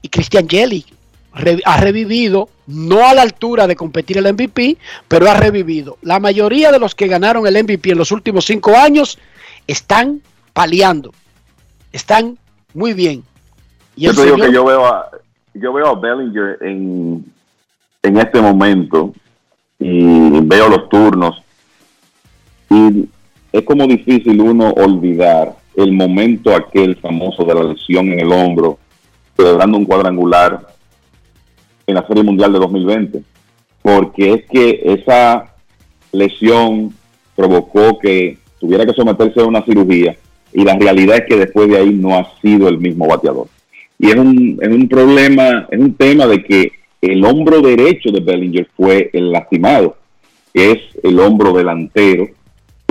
Y 0.00 0.08
Christian 0.08 0.48
Jelly 0.48 0.84
ha 1.64 1.76
revivido, 1.80 2.48
no 2.66 3.06
a 3.06 3.14
la 3.14 3.22
altura 3.22 3.66
de 3.66 3.76
competir 3.76 4.18
el 4.18 4.32
MVP, 4.32 4.76
pero 5.08 5.30
ha 5.30 5.34
revivido. 5.34 5.96
La 6.02 6.20
mayoría 6.20 6.70
de 6.72 6.78
los 6.78 6.94
que 6.94 7.06
ganaron 7.08 7.46
el 7.46 7.62
MVP 7.64 7.90
en 7.92 7.98
los 7.98 8.12
últimos 8.12 8.44
cinco 8.46 8.76
años 8.76 9.18
están 9.66 10.20
paliando. 10.52 11.12
Están 11.92 12.38
muy 12.74 12.92
bien. 12.94 13.22
Y 13.96 14.04
Yo 14.06 14.14
te 14.14 14.22
digo 14.24 14.36
señor- 14.36 14.48
que 14.48 14.54
yo 14.54 14.64
veo 14.64 14.86
a, 14.86 15.10
yo 15.54 15.72
veo 15.72 15.86
a 15.88 15.98
Bellinger 16.00 16.58
en, 16.62 17.24
en 18.02 18.16
este 18.18 18.40
momento 18.40 19.12
y 19.78 20.40
veo 20.40 20.68
los 20.68 20.88
turnos 20.88 21.42
y 22.70 23.06
es 23.52 23.64
como 23.64 23.86
difícil 23.86 24.40
uno 24.40 24.70
olvidar 24.70 25.54
el 25.76 25.92
momento 25.92 26.54
aquel 26.54 26.96
famoso 26.96 27.44
de 27.44 27.54
la 27.54 27.64
lesión 27.64 28.10
en 28.12 28.20
el 28.20 28.32
hombro, 28.32 28.78
celebrando 29.36 29.76
un 29.76 29.84
cuadrangular 29.84 30.68
en 31.86 31.94
la 31.94 32.06
Serie 32.06 32.22
Mundial 32.22 32.52
de 32.52 32.58
2020, 32.60 33.22
porque 33.82 34.32
es 34.34 34.44
que 34.50 34.80
esa 34.84 35.54
lesión 36.12 36.94
provocó 37.36 37.98
que 37.98 38.38
tuviera 38.62 38.86
que 38.86 38.92
someterse 38.92 39.40
a 39.40 39.44
una 39.44 39.64
cirugía 39.64 40.16
y 40.52 40.62
la 40.62 40.76
realidad 40.76 41.16
es 41.16 41.24
que 41.26 41.36
después 41.36 41.68
de 41.68 41.78
ahí 41.78 41.90
no 41.90 42.16
ha 42.16 42.40
sido 42.40 42.68
el 42.68 42.78
mismo 42.78 43.08
bateador. 43.08 43.48
Y 43.98 44.10
es 44.10 44.16
un, 44.16 44.58
es 44.62 44.68
un 44.68 44.88
problema, 44.88 45.66
es 45.68 45.80
un 45.80 45.94
tema 45.94 46.26
de 46.26 46.44
que 46.44 46.72
el 47.00 47.24
hombro 47.24 47.60
derecho 47.60 48.10
de 48.12 48.20
Bellinger 48.20 48.68
fue 48.76 49.10
el 49.12 49.32
lastimado, 49.32 49.96
es 50.54 50.78
el 51.02 51.18
hombro 51.18 51.52
delantero, 51.52 52.28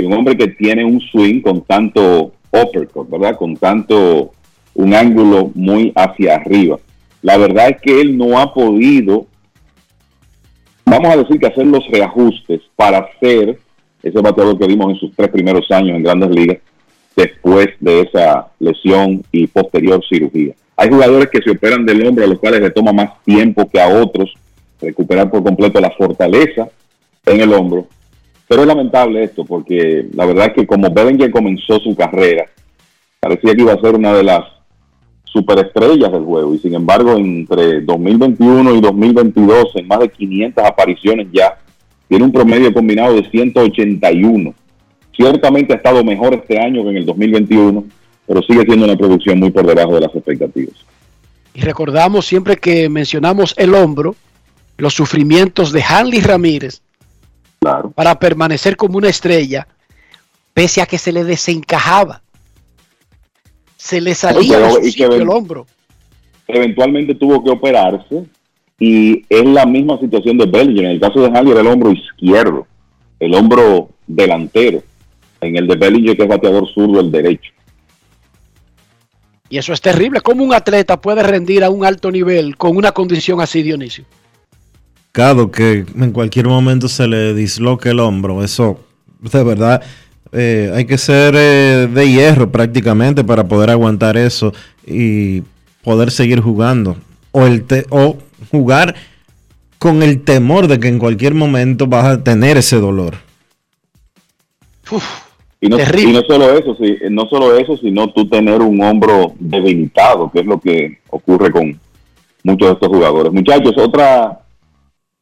un 0.04 0.14
hombre 0.14 0.36
que 0.36 0.48
tiene 0.48 0.84
un 0.84 1.00
swing 1.00 1.42
con 1.42 1.62
tanto 1.62 2.34
uppercut, 2.52 3.10
¿verdad? 3.10 3.38
Con 3.38 3.56
tanto 3.56 4.32
un 4.74 4.94
ángulo 4.94 5.52
muy 5.56 5.94
hacia 5.96 6.36
arriba. 6.36 6.80
La 7.22 7.38
verdad 7.38 7.70
es 7.70 7.82
que 7.82 8.02
él 8.02 8.18
no 8.18 8.38
ha 8.38 8.54
podido, 8.54 9.28
vamos 10.86 11.08
a 11.08 11.18
decir 11.18 11.40
que 11.40 11.48
hacer 11.48 11.68
los 11.68 11.88
reajustes 11.88 12.62
para 12.76 13.08
ser 13.20 13.60
ese 14.04 14.20
bateador 14.20 14.58
que 14.58 14.68
vimos 14.68 14.92
en 14.92 15.00
sus 15.00 15.16
tres 15.16 15.30
primeros 15.30 15.70
años 15.72 15.96
en 15.96 16.04
grandes 16.04 16.30
ligas 16.30 16.58
después 17.16 17.68
de 17.80 18.02
esa 18.02 18.48
lesión 18.60 19.24
y 19.32 19.48
posterior 19.48 20.02
cirugía. 20.08 20.54
Hay 20.78 20.90
jugadores 20.90 21.30
que 21.30 21.42
se 21.42 21.52
operan 21.52 21.86
del 21.86 22.06
hombro 22.08 22.24
a 22.24 22.28
los 22.28 22.40
cuales 22.40 22.62
le 22.62 22.72
toma 22.72 22.92
más 22.94 23.22
tiempo 23.24 23.70
que 23.70 23.80
a 23.80 23.88
otros 23.88 24.34
recuperar 24.80 25.30
por 25.30 25.44
completo 25.44 25.80
la 25.80 25.92
fortaleza 25.92 26.70
en 27.26 27.42
el 27.42 27.54
hombro. 27.54 27.88
Pero 28.48 28.62
es 28.62 28.68
lamentable 28.68 29.24
esto 29.24 29.46
porque 29.46 30.08
la 30.14 30.26
verdad 30.26 30.48
es 30.48 30.54
que 30.54 30.68
como 30.68 30.90
Bellinger 30.90 31.32
comenzó 31.32 31.80
su 31.80 31.96
carrera, 31.96 32.46
parecía 33.20 33.54
que 33.54 33.62
iba 33.62 33.74
a 33.74 33.82
ser 33.82 33.96
una 33.96 34.14
de 34.14 34.24
las 34.24 34.42
superestrellas 35.24 36.12
del 36.12 36.24
juego 36.24 36.54
y 36.54 36.60
sin 36.60 36.74
embargo 36.74 37.14
entre 37.14 37.82
2021 37.82 38.76
y 38.76 38.82
2022 38.82 39.76
en 39.76 39.88
más 39.88 40.00
de 40.00 40.10
500 40.10 40.66
apariciones 40.66 41.28
ya 41.32 41.58
tiene 42.12 42.26
un 42.26 42.32
promedio 42.34 42.74
combinado 42.74 43.16
de 43.16 43.30
181. 43.30 44.54
Ciertamente 45.16 45.72
ha 45.72 45.78
estado 45.78 46.04
mejor 46.04 46.34
este 46.34 46.60
año 46.60 46.84
que 46.84 46.90
en 46.90 46.98
el 46.98 47.06
2021, 47.06 47.86
pero 48.28 48.42
sigue 48.42 48.64
siendo 48.66 48.84
una 48.84 48.98
producción 48.98 49.40
muy 49.40 49.50
por 49.50 49.66
debajo 49.66 49.96
de 49.96 50.02
las 50.02 50.14
expectativas. 50.14 50.76
Y 51.54 51.62
recordamos 51.62 52.26
siempre 52.26 52.58
que 52.58 52.90
mencionamos 52.90 53.56
el 53.58 53.74
hombro, 53.74 54.18
los 54.78 54.94
sufrimientos 54.94 55.72
de 55.72 55.84
Hanley 55.84 56.20
Ramírez 56.20 56.82
Claro. 57.62 57.92
para 57.92 58.20
permanecer 58.20 58.76
como 58.76 58.98
una 58.98 59.08
estrella, 59.08 59.66
pese 60.54 60.82
a 60.82 60.86
que 60.88 60.98
se 60.98 61.14
le 61.14 61.24
desencajaba. 61.24 62.24
Se 63.78 64.02
le 64.02 64.16
salía 64.16 64.60
ven- 64.60 65.14
el 65.14 65.30
hombro. 65.30 65.66
Eventualmente 66.46 67.16
tuvo 67.16 67.42
que 67.42 67.52
operarse 67.52 68.26
y 68.84 69.24
es 69.30 69.46
la 69.46 69.68
misma 69.68 70.00
situación 70.00 70.40
de 70.40 70.48
Bellinger. 70.48 70.86
En 70.86 70.92
el 70.92 71.00
caso 71.00 71.22
de 71.22 71.28
Halley 71.28 71.52
era 71.52 71.62
el 71.62 71.68
hombro 71.68 71.92
izquierdo, 71.92 72.66
el 73.20 73.36
hombro 73.36 73.90
delantero. 74.08 74.82
En 75.40 75.56
el 75.56 75.68
de 75.68 75.76
Bellinger, 75.76 76.18
que 76.18 76.24
es 76.24 76.30
bateador 76.30 76.68
zurdo, 76.74 77.00
el 77.00 77.12
derecho. 77.12 77.52
Y 79.50 79.60
eso 79.60 79.72
es 79.72 79.82
terrible. 79.82 80.22
¿Cómo 80.22 80.44
un 80.44 80.54
atleta 80.54 81.00
puede 81.00 81.22
rendir 81.22 81.64
a 81.64 81.70
un 81.70 81.86
alto 81.86 82.10
nivel 82.10 82.58
con 82.58 82.76
una 82.76 82.92
condición 82.92 83.40
así, 83.40 83.62
Dionisio? 83.62 84.04
Claro, 85.12 85.52
que 85.52 85.86
en 85.96 86.12
cualquier 86.12 86.48
momento 86.48 86.88
se 86.88 87.08
le 87.08 87.36
disloque 87.36 87.90
el 87.90 88.00
hombro. 88.00 88.44
Eso, 88.44 88.80
de 89.20 89.44
verdad, 89.44 89.84
eh, 90.32 90.72
hay 90.74 90.86
que 90.86 90.98
ser 90.98 91.36
eh, 91.38 91.88
de 91.94 92.10
hierro 92.10 92.52
prácticamente 92.52 93.24
para 93.24 93.48
poder 93.48 93.70
aguantar 93.70 94.18
eso 94.18 94.54
y 94.88 95.44
poder 95.84 96.10
seguir 96.10 96.40
jugando. 96.40 96.96
O, 97.32 97.46
el 97.46 97.64
te- 97.64 97.86
o 97.90 98.18
jugar 98.52 98.96
con 99.80 100.04
el 100.04 100.24
temor 100.24 100.68
de 100.68 100.80
que 100.80 100.90
en 100.90 101.00
cualquier 101.00 101.34
momento 101.34 101.88
vas 101.88 102.06
a 102.06 102.24
tener 102.24 102.58
ese 102.58 102.80
dolor. 102.80 103.16
Y 105.60 105.70
no, 105.70 105.78
Terrible. 105.78 106.10
y 106.10 106.14
no 106.14 106.22
solo 106.22 106.58
eso, 106.58 106.76
sí, 106.76 106.98
no 107.10 107.28
solo 107.28 107.56
eso, 107.56 107.78
sino 107.78 108.12
tú 108.12 108.28
tener 108.28 108.62
un 108.62 108.82
hombro 108.84 109.34
debilitado, 109.40 110.30
que 110.32 110.40
es 110.42 110.46
lo 110.46 110.60
que 110.60 111.00
ocurre 111.10 111.52
con 111.52 111.80
muchos 112.44 112.68
de 112.68 112.74
estos 112.74 112.90
jugadores. 112.90 113.32
Muchachos, 113.32 113.74
otra 113.78 114.42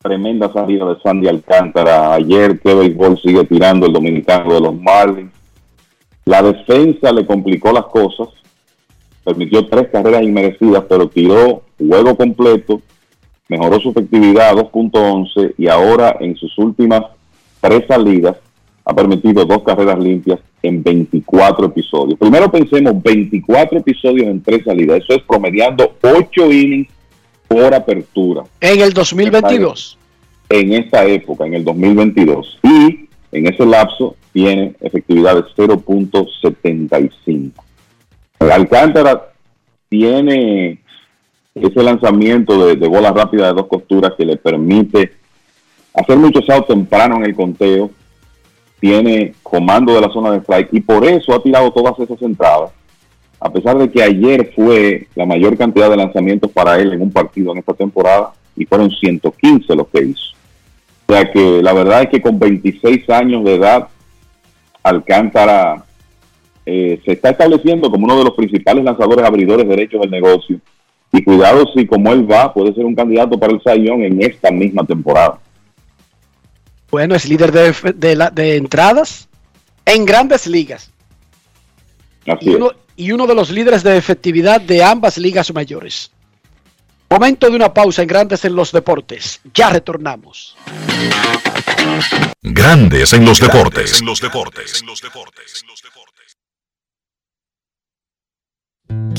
tremenda 0.01 0.51
salida 0.53 0.85
de 0.85 1.01
Sandy 1.01 1.27
Alcántara. 1.27 2.13
Ayer, 2.13 2.59
que 2.59 2.73
béisbol 2.73 3.19
sigue 3.21 3.43
tirando 3.45 3.85
el 3.85 3.93
dominicano 3.93 4.53
de 4.53 4.61
los 4.61 4.79
Marlins. 4.79 5.31
La 6.25 6.41
defensa 6.41 7.11
le 7.11 7.25
complicó 7.25 7.71
las 7.71 7.85
cosas, 7.85 8.29
permitió 9.23 9.65
tres 9.67 9.89
carreras 9.91 10.23
inmerecidas, 10.23 10.85
pero 10.87 11.09
tiró 11.09 11.63
juego 11.77 12.15
completo, 12.15 12.81
mejoró 13.49 13.79
su 13.79 13.89
efectividad 13.89 14.49
a 14.49 14.53
2.11 14.53 15.55
y 15.57 15.67
ahora 15.67 16.15
en 16.19 16.35
sus 16.37 16.55
últimas 16.57 17.01
tres 17.59 17.83
salidas 17.87 18.37
ha 18.85 18.93
permitido 18.93 19.43
dos 19.43 19.63
carreras 19.63 19.99
limpias 19.99 20.39
en 20.61 20.81
24 20.81 21.65
episodios. 21.65 22.17
Primero 22.17 22.49
pensemos 22.51 22.93
24 23.03 23.79
episodios 23.79 24.27
en 24.27 24.41
tres 24.41 24.63
salidas. 24.63 25.03
Eso 25.03 25.13
es 25.13 25.23
promediando 25.23 25.95
8 26.01 26.51
innings 26.51 26.89
por 27.47 27.73
apertura. 27.73 28.43
En 28.61 28.81
el 28.81 28.93
2022. 28.93 29.97
En 30.49 30.73
esta 30.73 31.05
época, 31.05 31.45
en 31.45 31.55
el 31.55 31.63
2022. 31.63 32.59
Y 32.63 33.09
en 33.31 33.47
ese 33.47 33.65
lapso 33.65 34.15
tiene 34.31 34.75
efectividad 34.79 35.35
de 35.35 35.43
0.75. 35.43 37.51
Alcántara 38.39 39.33
tiene 39.89 40.79
ese 41.61 41.83
lanzamiento 41.83 42.65
de, 42.65 42.75
de 42.75 42.87
bola 42.87 43.11
rápida 43.11 43.47
de 43.47 43.53
dos 43.53 43.67
costuras 43.67 44.13
que 44.17 44.25
le 44.25 44.37
permite 44.37 45.11
hacer 45.93 46.17
muchos 46.17 46.49
outs 46.49 46.67
temprano 46.67 47.17
en 47.17 47.25
el 47.25 47.35
conteo, 47.35 47.91
tiene 48.79 49.33
comando 49.43 49.93
de 49.93 50.01
la 50.01 50.09
zona 50.09 50.31
de 50.31 50.39
strike 50.39 50.69
y 50.73 50.79
por 50.79 51.05
eso 51.05 51.33
ha 51.33 51.43
tirado 51.43 51.71
todas 51.71 51.99
esas 51.99 52.21
entradas, 52.21 52.71
a 53.39 53.51
pesar 53.51 53.77
de 53.77 53.89
que 53.89 54.01
ayer 54.01 54.51
fue 54.55 55.07
la 55.15 55.25
mayor 55.25 55.57
cantidad 55.57 55.89
de 55.89 55.97
lanzamientos 55.97 56.51
para 56.51 56.79
él 56.79 56.93
en 56.93 57.01
un 57.01 57.11
partido 57.11 57.51
en 57.51 57.59
esta 57.59 57.73
temporada 57.73 58.33
y 58.55 58.65
fueron 58.65 58.91
115 58.91 59.75
los 59.75 59.87
que 59.87 60.03
hizo. 60.03 60.33
O 61.07 61.13
sea 61.13 61.31
que 61.31 61.61
la 61.61 61.73
verdad 61.73 62.03
es 62.03 62.09
que 62.09 62.21
con 62.21 62.37
26 62.37 63.09
años 63.09 63.43
de 63.43 63.55
edad, 63.55 63.87
Alcántara 64.83 65.83
eh, 66.65 67.01
se 67.03 67.13
está 67.13 67.31
estableciendo 67.31 67.89
como 67.89 68.05
uno 68.05 68.19
de 68.19 68.25
los 68.25 68.33
principales 68.33 68.83
lanzadores 68.83 69.25
abridores 69.25 69.67
derechos 69.67 70.01
del 70.01 70.11
negocio. 70.11 70.59
Y 71.11 71.23
cuidado 71.23 71.65
si 71.75 71.85
como 71.87 72.11
él 72.11 72.29
va, 72.31 72.53
puede 72.53 72.73
ser 72.73 72.85
un 72.85 72.95
candidato 72.95 73.39
para 73.39 73.53
el 73.53 73.61
Sayón 73.63 74.03
en 74.03 74.21
esta 74.21 74.51
misma 74.51 74.83
temporada. 74.85 75.39
Bueno, 76.91 77.15
es 77.15 77.25
líder 77.25 77.51
de, 77.51 77.93
de, 77.95 78.15
la- 78.15 78.29
de 78.29 78.55
entradas 78.57 79.27
en 79.85 80.05
grandes 80.05 80.45
ligas. 80.47 80.91
Así 82.27 82.49
Y 82.51 82.55
uno, 82.55 82.71
y 82.95 83.11
uno 83.11 83.25
de 83.27 83.35
los 83.35 83.49
líderes 83.49 83.81
de 83.83 83.97
efectividad 83.97 84.61
de 84.61 84.83
ambas 84.83 85.17
ligas 85.17 85.51
mayores. 85.53 86.11
Momento 87.09 87.49
de 87.49 87.55
una 87.55 87.73
pausa 87.73 88.03
en 88.03 88.07
Grandes 88.07 88.45
en 88.45 88.55
los 88.55 88.71
Deportes. 88.71 89.39
Ya 89.55 89.71
retornamos. 89.71 90.55
Grandes 92.43 93.13
en 93.13 93.25
los 93.25 93.39
deportes. 93.39 93.99
En 93.99 94.05
los 94.05 94.21
deportes. 94.21 94.83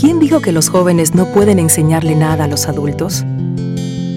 ¿Quién 0.00 0.18
dijo 0.18 0.40
que 0.40 0.50
los 0.50 0.70
jóvenes 0.70 1.14
no 1.14 1.26
pueden 1.26 1.58
enseñarle 1.58 2.14
nada 2.14 2.44
a 2.44 2.48
los 2.48 2.68
adultos? 2.68 3.22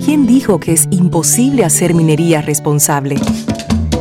¿Quién 0.05 0.25
dijo 0.25 0.57
que 0.57 0.71
es 0.71 0.87
imposible 0.91 1.65
hacer 1.65 1.93
minería 1.93 2.41
responsable? 2.41 3.17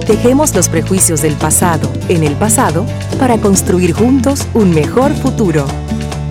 Dejemos 0.06 0.54
los 0.54 0.68
prejuicios 0.68 1.22
del 1.22 1.34
pasado 1.34 1.90
en 2.08 2.22
el 2.22 2.34
pasado 2.36 2.86
para 3.18 3.36
construir 3.38 3.94
juntos 3.94 4.46
un 4.54 4.72
mejor 4.72 5.12
futuro. 5.14 5.66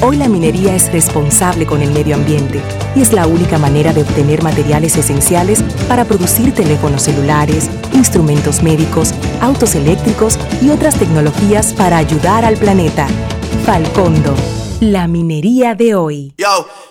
Hoy 0.01 0.15
la 0.15 0.29
minería 0.29 0.73
es 0.73 0.89
responsable 0.93 1.65
con 1.65 1.81
el 1.81 1.91
medio 1.91 2.15
ambiente 2.15 2.61
y 2.95 3.01
es 3.01 3.11
la 3.11 3.27
única 3.27 3.57
manera 3.57 3.91
de 3.91 4.03
obtener 4.03 4.43
materiales 4.43 4.95
esenciales 4.95 5.61
para 5.89 6.05
producir 6.05 6.53
teléfonos 6.53 7.01
celulares, 7.01 7.69
instrumentos 7.93 8.63
médicos, 8.63 9.13
autos 9.41 9.75
eléctricos 9.75 10.39
y 10.61 10.69
otras 10.69 10.97
tecnologías 10.97 11.73
para 11.73 11.97
ayudar 11.97 12.45
al 12.45 12.55
planeta. 12.55 13.05
Falcondo, 13.65 14.33
la 14.81 15.07
minería 15.07 15.75
de 15.75 15.93
hoy. 15.93 16.33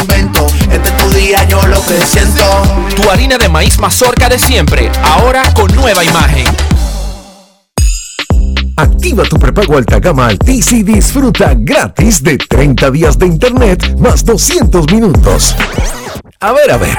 invento. 0.00 0.46
Este 0.70 0.88
es 0.88 0.96
tu 0.96 1.10
día, 1.10 1.44
yo 1.48 1.62
lo 1.66 1.84
que 1.84 2.00
siento. 2.06 2.44
Tu 2.96 3.10
harina 3.10 3.38
de 3.38 3.48
maíz 3.48 3.78
mazorca 3.78 4.28
de 4.28 4.38
siempre, 4.38 4.90
ahora 5.02 5.42
con 5.54 5.74
nueva 5.74 6.04
imagen. 6.04 6.46
Activa 8.76 9.24
tu 9.24 9.38
prepago 9.38 9.76
alta 9.76 10.00
gama 10.00 10.26
Altis 10.26 10.72
y 10.72 10.82
disfruta 10.82 11.54
gratis 11.54 12.22
de 12.22 12.38
30 12.38 12.90
días 12.90 13.18
de 13.18 13.26
internet 13.26 13.96
más 13.98 14.24
200 14.24 14.90
minutos. 14.90 15.54
A 16.40 16.52
ver, 16.52 16.70
a 16.70 16.78
ver, 16.78 16.98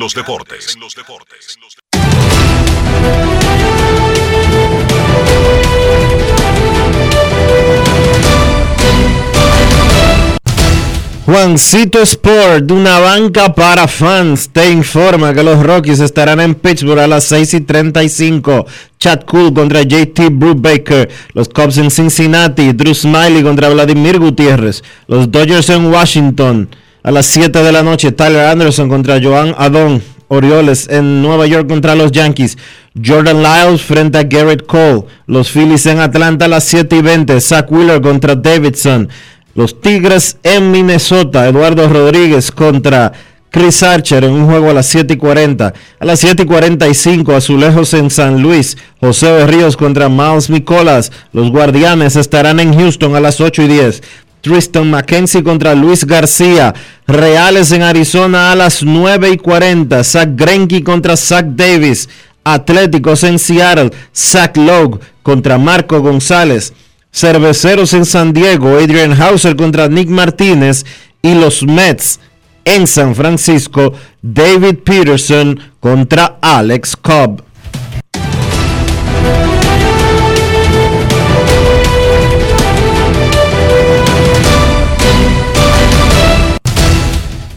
Juancito 11.30 12.00
Sport, 12.02 12.68
una 12.72 12.98
banca 12.98 13.54
para 13.54 13.86
fans, 13.86 14.50
te 14.52 14.68
informa 14.68 15.32
que 15.32 15.44
los 15.44 15.62
Rockies 15.62 16.00
estarán 16.00 16.40
en 16.40 16.56
Pittsburgh 16.56 16.98
a 16.98 17.06
las 17.06 17.22
6 17.22 17.54
y 17.54 17.60
35. 17.60 18.66
Chad 18.98 19.20
Cool 19.26 19.54
contra 19.54 19.82
JT 19.82 20.28
Brubaker. 20.32 21.08
Los 21.32 21.48
Cubs 21.48 21.78
en 21.78 21.92
Cincinnati. 21.92 22.72
Drew 22.72 22.92
Smiley 22.92 23.44
contra 23.44 23.68
Vladimir 23.68 24.18
Gutiérrez. 24.18 24.82
Los 25.06 25.30
Dodgers 25.30 25.68
en 25.68 25.86
Washington. 25.86 26.68
A 27.04 27.12
las 27.12 27.26
7 27.26 27.62
de 27.62 27.70
la 27.70 27.84
noche, 27.84 28.10
Tyler 28.10 28.46
Anderson 28.46 28.88
contra 28.88 29.22
Joan 29.22 29.54
Adon. 29.56 30.02
Orioles 30.26 30.88
en 30.90 31.22
Nueva 31.22 31.46
York 31.46 31.68
contra 31.68 31.94
los 31.94 32.10
Yankees. 32.10 32.58
Jordan 33.04 33.40
Lyles 33.40 33.82
frente 33.82 34.18
a 34.18 34.24
Garrett 34.24 34.66
Cole. 34.66 35.04
Los 35.28 35.48
Phillies 35.48 35.86
en 35.86 36.00
Atlanta 36.00 36.46
a 36.46 36.48
las 36.48 36.64
7 36.64 36.96
y 36.96 37.02
20. 37.02 37.40
Zach 37.40 37.70
Wheeler 37.70 38.00
contra 38.00 38.34
Davidson. 38.34 39.08
Los 39.54 39.80
Tigres 39.80 40.38
en 40.42 40.70
Minnesota, 40.70 41.48
Eduardo 41.48 41.88
Rodríguez 41.88 42.52
contra 42.52 43.12
Chris 43.50 43.82
Archer 43.82 44.22
en 44.22 44.32
un 44.32 44.46
juego 44.46 44.70
a 44.70 44.74
las 44.74 44.86
7 44.86 45.14
y 45.14 45.16
40. 45.16 45.74
A 45.98 46.04
las 46.04 46.20
7 46.20 46.44
y 46.44 46.46
45, 46.46 47.34
Azulejos 47.34 47.92
en 47.94 48.10
San 48.10 48.40
Luis. 48.42 48.76
José 49.00 49.46
Ríos 49.46 49.76
contra 49.76 50.08
Miles 50.08 50.50
Nicolas. 50.50 51.10
Los 51.32 51.50
Guardianes 51.50 52.14
estarán 52.14 52.60
en 52.60 52.78
Houston 52.78 53.16
a 53.16 53.20
las 53.20 53.40
8 53.40 53.62
y 53.62 53.68
10. 53.68 54.02
Tristan 54.40 54.90
McKenzie 54.90 55.42
contra 55.42 55.74
Luis 55.74 56.04
García. 56.04 56.74
Reales 57.08 57.72
en 57.72 57.82
Arizona 57.82 58.52
a 58.52 58.56
las 58.56 58.84
9 58.84 59.30
y 59.30 59.36
40. 59.36 60.04
Zach 60.04 60.28
Greinke 60.34 60.84
contra 60.84 61.16
Zach 61.16 61.44
Davis. 61.44 62.08
Atléticos 62.44 63.24
en 63.24 63.38
Seattle. 63.40 63.90
Zach 64.14 64.56
Logue 64.56 65.00
contra 65.24 65.58
Marco 65.58 66.00
González. 66.00 66.72
Cerveceros 67.12 67.92
en 67.92 68.04
San 68.04 68.32
Diego, 68.32 68.76
Adrian 68.76 69.20
Hauser 69.20 69.56
contra 69.56 69.88
Nick 69.88 70.08
Martínez 70.08 70.84
y 71.22 71.34
los 71.34 71.62
Mets 71.64 72.20
en 72.64 72.86
San 72.86 73.14
Francisco, 73.14 73.92
David 74.22 74.78
Peterson 74.84 75.58
contra 75.80 76.38
Alex 76.40 76.96
Cobb. 76.96 77.42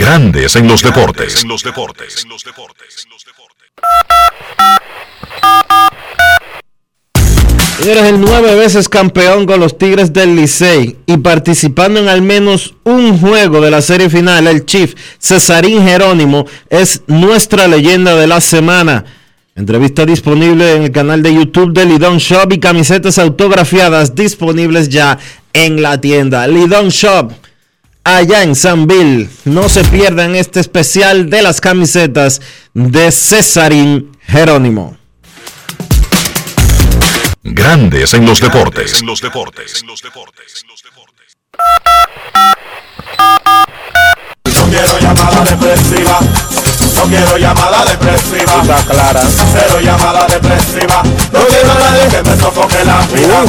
Grandes 0.00 0.56
en 0.56 0.66
los 0.66 0.82
deportes. 0.82 1.44
Eres 7.82 8.04
el 8.04 8.18
nueve 8.18 8.54
veces 8.54 8.88
campeón 8.88 9.44
con 9.44 9.60
los 9.60 9.76
Tigres 9.76 10.14
del 10.14 10.36
Licey 10.36 10.96
y 11.04 11.18
participando 11.18 12.00
en 12.00 12.08
al 12.08 12.22
menos 12.22 12.76
un 12.84 13.18
juego 13.18 13.60
de 13.60 13.70
la 13.70 13.82
serie 13.82 14.08
final, 14.08 14.46
el 14.46 14.64
Chief 14.64 14.94
Cesarín 15.18 15.86
Jerónimo 15.86 16.46
es 16.70 17.02
nuestra 17.06 17.68
leyenda 17.68 18.16
de 18.16 18.26
la 18.26 18.40
semana. 18.40 19.04
Entrevista 19.54 20.06
disponible 20.06 20.76
en 20.76 20.84
el 20.84 20.92
canal 20.92 21.22
de 21.22 21.34
YouTube 21.34 21.74
de 21.74 21.84
Lidon 21.84 22.16
Shop 22.16 22.50
y 22.54 22.58
camisetas 22.58 23.18
autografiadas 23.18 24.14
disponibles 24.14 24.88
ya 24.88 25.18
en 25.52 25.82
la 25.82 26.00
tienda. 26.00 26.46
Lidon 26.46 26.88
Shop 26.88 27.32
allá 28.04 28.42
en 28.42 28.54
Sanville. 28.54 29.28
No 29.44 29.68
se 29.68 29.84
pierdan 29.84 30.34
este 30.34 30.60
especial 30.60 31.30
de 31.30 31.42
las 31.42 31.60
camisetas 31.60 32.40
de 32.74 33.10
Cesarín 33.12 34.16
Jerónimo. 34.22 34.96
Grandes 37.42 38.14
en 38.14 38.26
los 38.26 38.40
deportes. 38.40 39.02
No 39.02 39.14
quiero 44.68 44.98
llamada 45.00 45.44
depresiva. 45.44 46.20
No 46.94 47.02
quiero 47.04 47.38
llamada 47.38 47.84
depresiva. 47.86 48.60
Está 48.62 48.84
clara. 48.84 49.22
Cero 49.52 49.80
llamada 49.80 50.26
depresiva. 50.26 51.02
No 51.32 51.46
quiero 51.46 51.72
a 51.72 51.74
nadie 51.74 52.08
que 52.08 52.22
me 52.30 52.36
sofoque 52.36 52.84
la 52.84 53.06
vida. 53.06 53.44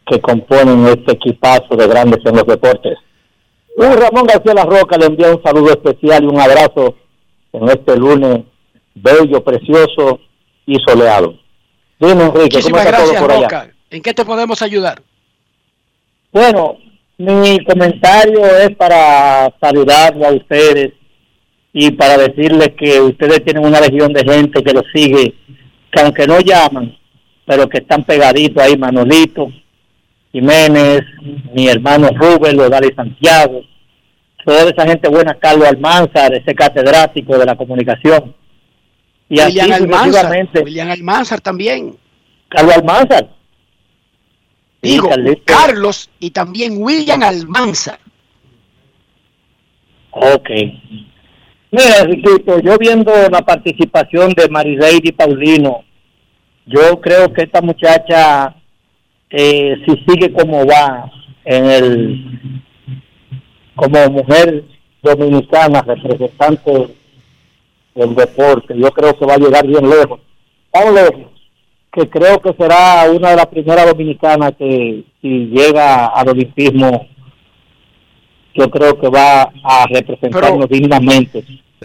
que 0.06 0.20
componen 0.20 0.86
este 0.86 1.12
equipazo 1.12 1.76
de 1.76 1.86
grandes 1.86 2.20
en 2.24 2.36
los 2.36 2.46
deportes. 2.46 2.98
Un 3.76 3.96
Ramón 3.96 4.26
García 4.26 4.54
La 4.54 4.64
Roca 4.64 4.96
le 4.98 5.06
envía 5.06 5.34
un 5.34 5.42
saludo 5.42 5.70
especial 5.70 6.24
y 6.24 6.26
un 6.26 6.40
abrazo 6.40 6.96
en 7.52 7.68
este 7.68 7.96
lunes 7.96 8.44
bello, 8.94 9.42
precioso 9.42 10.20
y 10.66 10.76
soleado. 10.86 11.34
Dime, 11.98 12.24
Enrique, 12.24 12.60
¿cómo 12.62 12.76
está 12.78 12.90
todo 12.90 13.06
gracias, 13.06 13.22
por 13.22 13.32
allá? 13.32 13.42
Roca. 13.42 13.70
¿En 13.90 14.02
qué 14.02 14.12
te 14.12 14.24
podemos 14.24 14.60
ayudar? 14.62 15.02
Bueno, 16.32 16.78
mi 17.18 17.64
comentario 17.64 18.44
es 18.44 18.74
para 18.76 19.54
saludarlo 19.60 20.26
a 20.26 20.32
ustedes 20.32 20.92
y 21.72 21.90
para 21.92 22.18
decirles 22.18 22.70
que 22.76 23.00
ustedes 23.00 23.44
tienen 23.44 23.64
una 23.64 23.80
legión 23.80 24.12
de 24.12 24.24
gente 24.24 24.62
que 24.62 24.72
los 24.72 24.84
sigue, 24.94 25.34
que 25.90 26.00
aunque 26.00 26.26
no 26.26 26.40
llaman, 26.40 26.96
pero 27.46 27.68
que 27.68 27.78
están 27.78 28.04
pegaditos 28.04 28.62
ahí, 28.62 28.76
Manolito, 28.76 29.52
Jiménez, 30.32 31.02
mi 31.52 31.68
hermano 31.68 32.08
Rubén, 32.14 32.56
Lodali 32.56 32.92
Santiago, 32.94 33.62
toda 34.44 34.70
esa 34.70 34.86
gente 34.86 35.08
buena, 35.08 35.34
Carlos 35.34 35.68
Almanzar, 35.68 36.34
ese 36.34 36.54
catedrático 36.54 37.38
de 37.38 37.46
la 37.46 37.56
comunicación. 37.56 38.34
Y 39.28 39.40
así 39.40 39.58
William 39.58 39.72
Almanzar. 39.72 40.06
sucesivamente. 40.06 40.60
William 40.60 40.90
Almanzar 40.90 41.40
también. 41.40 41.96
Carlos 42.48 42.74
Almanzar. 42.76 43.28
Digo. 44.82 45.08
Carlos 45.44 46.10
y 46.18 46.30
también 46.30 46.82
William 46.82 47.22
Almanzar. 47.22 47.98
Ok. 50.10 50.50
Mira, 51.70 52.04
Riquito, 52.04 52.60
yo 52.60 52.76
viendo 52.76 53.12
la 53.30 53.40
participación 53.40 54.32
de 54.32 54.48
Marileidy 54.48 55.12
Paulino, 55.12 55.84
yo 56.66 57.00
creo 57.00 57.32
que 57.32 57.44
esta 57.44 57.62
muchacha, 57.62 58.54
eh, 59.32 59.76
si 59.86 59.96
sigue 60.06 60.32
como 60.32 60.64
va 60.66 61.10
en 61.44 61.64
el 61.66 62.60
como 63.74 64.10
mujer 64.10 64.64
dominicana 65.02 65.82
representante 65.82 66.88
del 67.94 68.14
deporte. 68.14 68.74
Yo 68.76 68.90
creo 68.90 69.18
que 69.18 69.26
va 69.26 69.34
a 69.34 69.38
llegar 69.38 69.66
bien 69.66 69.88
lejos. 69.88 70.20
Tan 70.70 70.94
lejos 70.94 71.32
que 71.92 72.08
creo 72.08 72.40
que 72.40 72.52
será 72.54 73.10
una 73.10 73.30
de 73.30 73.36
las 73.36 73.46
primeras 73.46 73.86
dominicanas 73.86 74.52
que 74.58 75.04
si 75.20 75.28
llega 75.46 76.06
al 76.06 76.28
olimpismo, 76.28 77.06
yo 78.54 78.70
creo 78.70 78.98
que 78.98 79.08
va 79.08 79.42
a 79.42 79.86
representarnos 79.90 80.68
dignamente. 80.68 81.44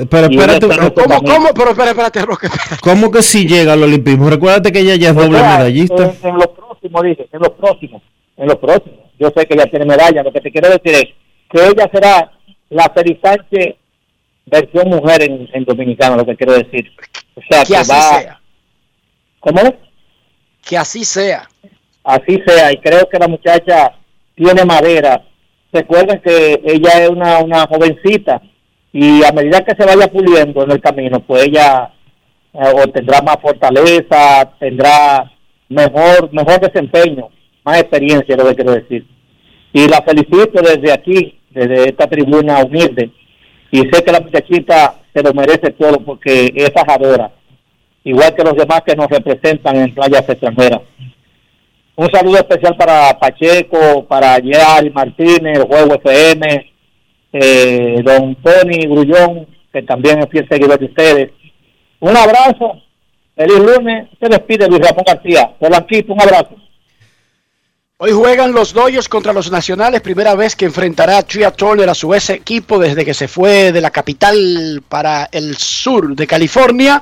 Pero 0.10 0.28
Y 0.30 0.36
un 0.36 0.41
espérate, 0.41 0.65
experto 0.68 1.02
¿cómo, 1.02 1.15
también. 1.15 1.36
¿Cómo? 1.36 1.49
Pero 1.53 1.69
espérate, 1.72 1.90
espérate, 1.91 2.22
Roque. 2.26 2.48
espérate. 2.48 2.76
cómo 2.82 3.10
que 3.11 3.22
si 3.24 3.48
llega 3.48 3.74
al 3.74 3.84
olimpismo? 3.84 4.30
Recuérdate 4.30 4.72
que 4.72 4.80
ella 4.80 4.95
ya 4.95 5.10
es 5.10 5.18
O 5.18 5.22
doble 5.22 5.40
sea, 5.40 5.57
medallista. 5.57 6.14
En, 6.22 6.30
en 6.30 6.36
los 6.36 6.48
próximos, 6.90 7.28
en 7.32 7.40
los 7.40 7.50
próximos, 7.52 8.02
en 8.38 8.48
los 8.48 8.58
próximos. 8.58 9.00
Yo 9.20 9.30
sé 9.36 9.46
que 9.46 9.54
ella 9.54 9.66
tiene 9.66 9.86
medalla, 9.86 10.24
lo 10.24 10.32
que 10.32 10.42
te 10.42 10.52
quiero 10.52 10.70
decir 10.70 10.94
es 10.94 11.06
que 11.50 11.66
ella 11.66 11.90
será 11.92 12.32
la 12.70 12.92
Feliz 12.96 13.18
Sánchez 13.24 13.76
versión 14.46 14.90
mujer 14.90 15.24
en, 15.24 15.48
en 15.54 15.66
dominicano, 15.66 16.18
lo 16.18 16.26
que 16.26 16.36
quiero 16.36 16.54
decir. 16.54 16.92
O 17.36 17.42
sea, 17.50 17.64
Que 17.64 17.74
que, 17.74 17.78
así 17.78 17.92
va... 17.92 18.20
sea. 18.20 18.42
¿Cómo 19.40 19.62
es? 19.62 19.74
Que 20.68 20.78
así 20.78 21.04
sea. 21.04 21.48
Así 22.04 22.42
sea, 22.46 22.72
y 22.72 22.78
creo 22.78 23.08
que 23.10 23.20
la 23.20 23.28
muchacha 23.28 23.94
tiene 24.36 24.64
madera. 24.66 25.24
Recuerden 25.72 26.22
que 26.22 26.62
ella 26.64 27.04
es 27.04 27.10
una, 27.10 27.40
una 27.40 27.68
jovencita 27.68 28.42
y 28.94 29.24
a 29.24 29.32
medida 29.32 29.64
que 29.64 29.76
se 29.76 29.86
vaya 29.86 30.08
puliendo 30.08 30.64
en 30.64 30.72
el 30.72 30.82
camino, 30.82 31.20
pues 31.20 31.44
ella 31.48 31.94
eh, 32.54 32.72
obtendrá 32.84 33.22
más 33.22 33.38
fortaleza, 33.42 34.52
tendrá 34.60 35.32
mejor 35.69 36.31
mejor 36.34 36.60
desempeño, 36.60 37.30
más 37.64 37.81
experiencia, 37.81 38.35
lo 38.35 38.48
que 38.48 38.56
quiero 38.56 38.72
decir. 38.73 39.06
Y 39.73 39.88
la 39.88 40.02
felicito 40.02 40.61
desde 40.61 40.91
aquí, 40.91 41.38
desde 41.52 41.89
esta 41.89 42.07
tribuna 42.07 42.64
humilde, 42.64 43.11
y 43.72 43.80
sé 43.80 44.03
que 44.03 44.11
la 44.11 44.22
muchachita 44.22 44.95
se 45.14 45.22
lo 45.22 45.34
merece 45.34 45.72
todo 45.72 45.99
porque 45.99 46.52
es 46.56 46.72
fajadora, 46.73 47.31
igual 48.03 48.34
que 48.34 48.44
los 48.44 48.56
demás 48.56 48.81
que 48.85 48.95
nos 48.95 49.07
representan 49.07 49.76
en 49.76 49.94
playas 49.94 50.27
extranjeras. 50.27 50.81
Un 51.95 52.11
saludo 52.11 52.38
especial 52.38 52.77
para 52.77 53.18
Pacheco, 53.19 54.06
para 54.07 54.35
Jerry 54.35 54.91
Martínez, 54.91 55.64
Juego 55.68 55.95
FM, 55.95 56.72
eh, 57.34 58.02
don 58.03 58.35
Tony 58.35 58.85
Grullón, 58.85 59.48
que 59.73 59.81
también 59.81 60.19
es 60.19 60.30
fiel 60.30 60.48
seguidor 60.48 60.77
de 60.80 60.85
ustedes. 60.85 61.31
Un 61.99 62.15
abrazo, 62.15 62.84
feliz 63.38 63.60
lunes, 63.60 64.10
se 64.20 64.28
despide 64.28 64.68
Luis 64.68 64.82
Ramón 64.82 65.04
García, 65.06 65.56
Polanquito, 65.60 66.14
un 66.14 66.22
abrazo. 66.22 66.56
Hoy 68.00 68.12
juegan 68.12 68.52
los 68.52 68.74
Dodgers 68.74 69.10
contra 69.10 69.34
los 69.34 69.50
Nacionales, 69.50 70.02
primera 70.02 70.36
vez 70.36 70.56
que 70.56 70.66
enfrentará 70.66 71.18
a 71.18 71.24
Tria 71.24 71.52
a 71.52 71.96
su 71.96 72.14
ese 72.14 72.34
equipo 72.34 72.78
desde 72.78 73.04
que 73.04 73.16
se 73.16 73.28
fue 73.28 73.72
de 73.72 73.82
la 73.82 73.90
capital 73.90 74.84
para 74.88 75.30
el 75.32 75.58
sur 75.58 76.16
de 76.16 76.28
California. 76.28 77.02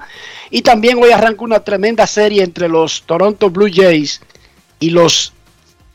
Y 0.50 0.62
también 0.62 1.02
hoy 1.04 1.12
arranca 1.12 1.44
una 1.44 1.60
tremenda 1.60 2.08
serie 2.08 2.44
entre 2.44 2.70
los 2.70 3.04
Toronto 3.04 3.50
Blue 3.50 3.70
Jays 3.70 4.22
y 4.80 4.92
los 4.92 5.34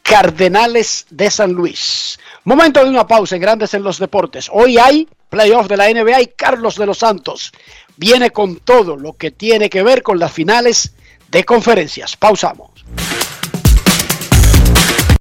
Cardenales 0.03 1.07
de 1.09 1.31
San 1.31 1.53
Luis. 1.53 2.19
Momento 2.45 2.85
de 2.85 2.91
una 2.91 3.07
pausa 3.07 3.37
en 3.37 3.43
Grandes 3.43 3.73
en 3.73 3.83
los 3.83 3.99
Deportes. 3.99 4.51
Hoy 4.53 4.77
hay 4.77 5.09
playoff 5.31 5.67
de 5.67 5.79
la 5.79 5.89
NBA 5.89 6.21
y 6.21 6.27
Carlos 6.27 6.77
de 6.77 6.85
los 6.85 6.99
Santos 6.99 7.53
viene 7.97 8.31
con 8.31 8.57
todo 8.57 8.97
lo 8.97 9.15
que 9.15 9.31
tiene 9.31 9.71
que 9.71 9.83
ver 9.83 10.03
con 10.03 10.19
las 10.19 10.33
finales 10.33 10.93
de 11.31 11.45
conferencias. 11.45 12.17
Pausamos. 12.17 12.71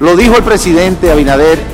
Lo 0.00 0.16
dijo 0.16 0.36
el 0.36 0.42
presidente 0.42 1.08
Abinader 1.10 1.73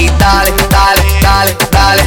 y 0.00 0.08
dale, 0.18 0.52
dale, 0.70 1.02
dale, 1.22 1.56
dale. 1.70 2.02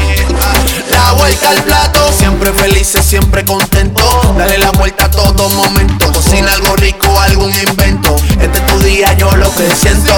La 0.89 1.13
vuelta 1.13 1.49
al 1.49 1.63
plato, 1.63 2.11
siempre 2.11 2.51
felices, 2.51 3.05
siempre 3.05 3.43
contento. 3.45 4.01
Dale 4.37 4.57
la 4.57 4.71
vuelta 4.71 5.05
a 5.05 5.11
todo 5.11 5.49
momento. 5.49 6.11
Cocina 6.11 6.51
algo 6.53 6.75
rico, 6.75 7.07
algún 7.19 7.51
invento. 7.67 8.15
Este 8.41 8.57
es 8.57 8.65
tu 8.65 8.79
día, 8.79 9.13
yo 9.17 9.31
lo 9.35 9.53
que 9.55 9.69
siento. 9.69 10.13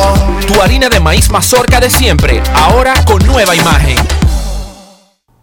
Tu 0.47 0.61
harina 0.61 0.89
de 0.89 0.99
maíz 0.99 1.30
mazorca 1.30 1.80
de 1.80 1.89
siempre, 1.89 2.41
ahora 2.53 2.93
con 3.06 3.26
nueva 3.26 3.56
imagen. 3.56 3.97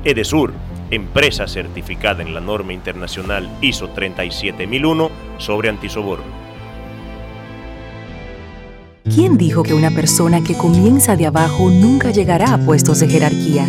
Edesur, 0.04 0.52
empresa 0.90 1.46
certificada 1.48 2.22
en 2.22 2.34
la 2.34 2.40
norma 2.40 2.72
internacional 2.72 3.48
ISO 3.60 3.88
37001 3.88 5.10
sobre 5.38 5.68
antisoborno. 5.68 6.46
¿Quién 9.04 9.36
dijo 9.38 9.62
que 9.62 9.74
una 9.74 9.92
persona 9.92 10.42
que 10.42 10.56
comienza 10.56 11.14
de 11.16 11.26
abajo 11.26 11.70
nunca 11.70 12.10
llegará 12.10 12.54
a 12.54 12.58
puestos 12.58 12.98
de 13.00 13.08
jerarquía? 13.08 13.66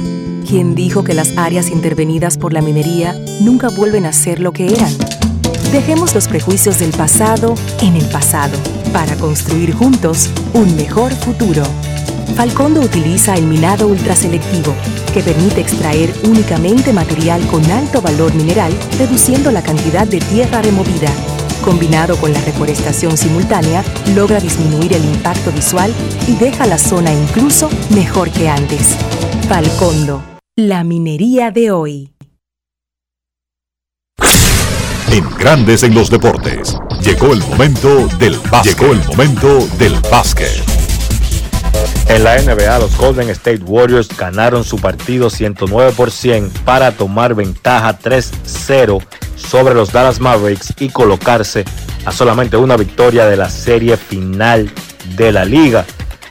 ¿Quién 0.48 0.76
dijo 0.76 1.04
que 1.04 1.14
las 1.14 1.38
áreas 1.38 1.70
intervenidas 1.70 2.38
por 2.38 2.54
la 2.54 2.62
minería 2.62 3.14
nunca 3.42 3.68
vuelven 3.70 4.08
a 4.08 4.14
ser 4.14 4.40
lo 4.40 4.52
que 4.52 4.68
eran? 4.68 4.92
Dejemos 5.72 6.16
los 6.16 6.28
prejuicios 6.28 6.80
del 6.80 6.92
pasado 6.92 7.54
en 7.82 7.96
el 7.96 8.10
pasado 8.10 8.58
para 8.92 9.16
construir 9.16 9.74
juntos 9.74 10.30
un 10.54 10.76
mejor 10.76 11.12
futuro. 11.14 11.64
Falcondo 12.36 12.82
utiliza 12.82 13.36
el 13.36 13.46
minado 13.46 13.88
ultraselectivo, 13.88 14.76
que 15.14 15.24
permite 15.24 15.62
extraer 15.62 16.14
únicamente 16.24 16.94
material 16.94 17.46
con 17.48 17.66
alto 17.72 18.02
valor 18.02 18.34
mineral, 18.36 18.72
reduciendo 18.98 19.52
la 19.52 19.64
cantidad 19.64 20.08
de 20.08 20.20
tierra 20.20 20.62
removida. 20.62 21.10
Combinado 21.64 22.16
con 22.18 22.32
la 22.32 22.42
reforestación 22.42 23.18
simultánea, 23.18 23.84
logra 24.16 24.40
disminuir 24.40 24.94
el 24.94 25.04
impacto 25.04 25.52
visual 25.52 25.92
y 26.28 26.36
deja 26.36 26.66
la 26.66 26.78
zona 26.78 27.12
incluso 27.12 27.70
mejor 27.90 28.30
que 28.32 28.48
antes. 28.48 28.96
Falcondo, 29.50 30.24
la 30.56 30.84
minería 30.84 31.52
de 31.52 31.72
hoy. 31.72 32.14
En 35.12 35.24
Grandes 35.38 35.84
en 35.84 35.94
los 35.94 36.10
Deportes, 36.10 36.78
llegó 37.08 37.32
el 37.32 37.40
momento 37.40 38.08
del 38.20 38.38
básquet. 38.52 38.78
Llegó 38.78 38.92
el 38.92 39.02
momento 39.06 39.68
del 39.78 39.94
básquet. 40.12 40.62
En 42.10 42.26
la 42.26 42.38
NBA, 42.38 42.80
los 42.80 42.98
Golden 42.98 43.30
State 43.30 43.62
Warriors 43.64 44.10
ganaron 44.10 44.66
su 44.66 44.78
partido 44.78 45.30
109 45.30 45.94
por 45.96 46.12
100 46.12 46.50
para 46.66 46.92
tomar 46.92 47.34
ventaja 47.34 47.98
3-0 47.98 49.02
sobre 49.38 49.74
los 49.74 49.94
Dallas 49.94 50.20
Mavericks 50.20 50.74
y 50.80 50.90
colocarse 50.90 51.64
a 52.06 52.12
solamente 52.12 52.58
una 52.58 52.76
victoria 52.76 53.26
de 53.26 53.38
la 53.38 53.50
serie 53.50 53.96
final 53.96 54.70
de 55.16 55.32
la 55.32 55.46
liga. 55.46 55.86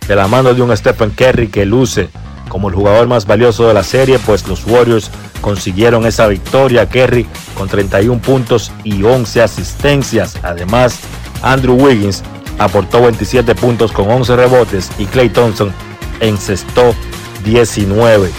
De 0.07 0.15
la 0.15 0.29
mano 0.29 0.53
de 0.53 0.61
un 0.61 0.77
Stephen 0.77 1.11
Curry 1.11 1.49
que 1.49 1.65
luce 1.65 2.11
como 2.49 2.69
el 2.69 2.75
jugador 2.75 3.07
más 3.07 3.27
valioso 3.27 3.67
de 3.69 3.75
la 3.75 3.83
serie, 3.83 4.19
pues 4.19 4.47
los 4.47 4.67
Warriors 4.67 5.11
consiguieron 5.41 6.07
esa 6.07 6.27
victoria. 6.27 6.89
Kerry 6.89 7.27
con 7.57 7.69
31 7.69 8.21
puntos 8.21 8.73
y 8.85 9.03
11 9.03 9.43
asistencias. 9.43 10.37
Además, 10.43 10.99
Andrew 11.43 11.75
Wiggins 11.75 12.23
aportó 12.59 13.03
27 13.03 13.55
puntos 13.55 13.93
con 13.93 14.11
11 14.11 14.37
rebotes 14.37 14.91
y 14.99 15.07
Clay 15.07 15.29
Thompson 15.29 15.73
encestó 16.21 16.95
19. 17.45 18.31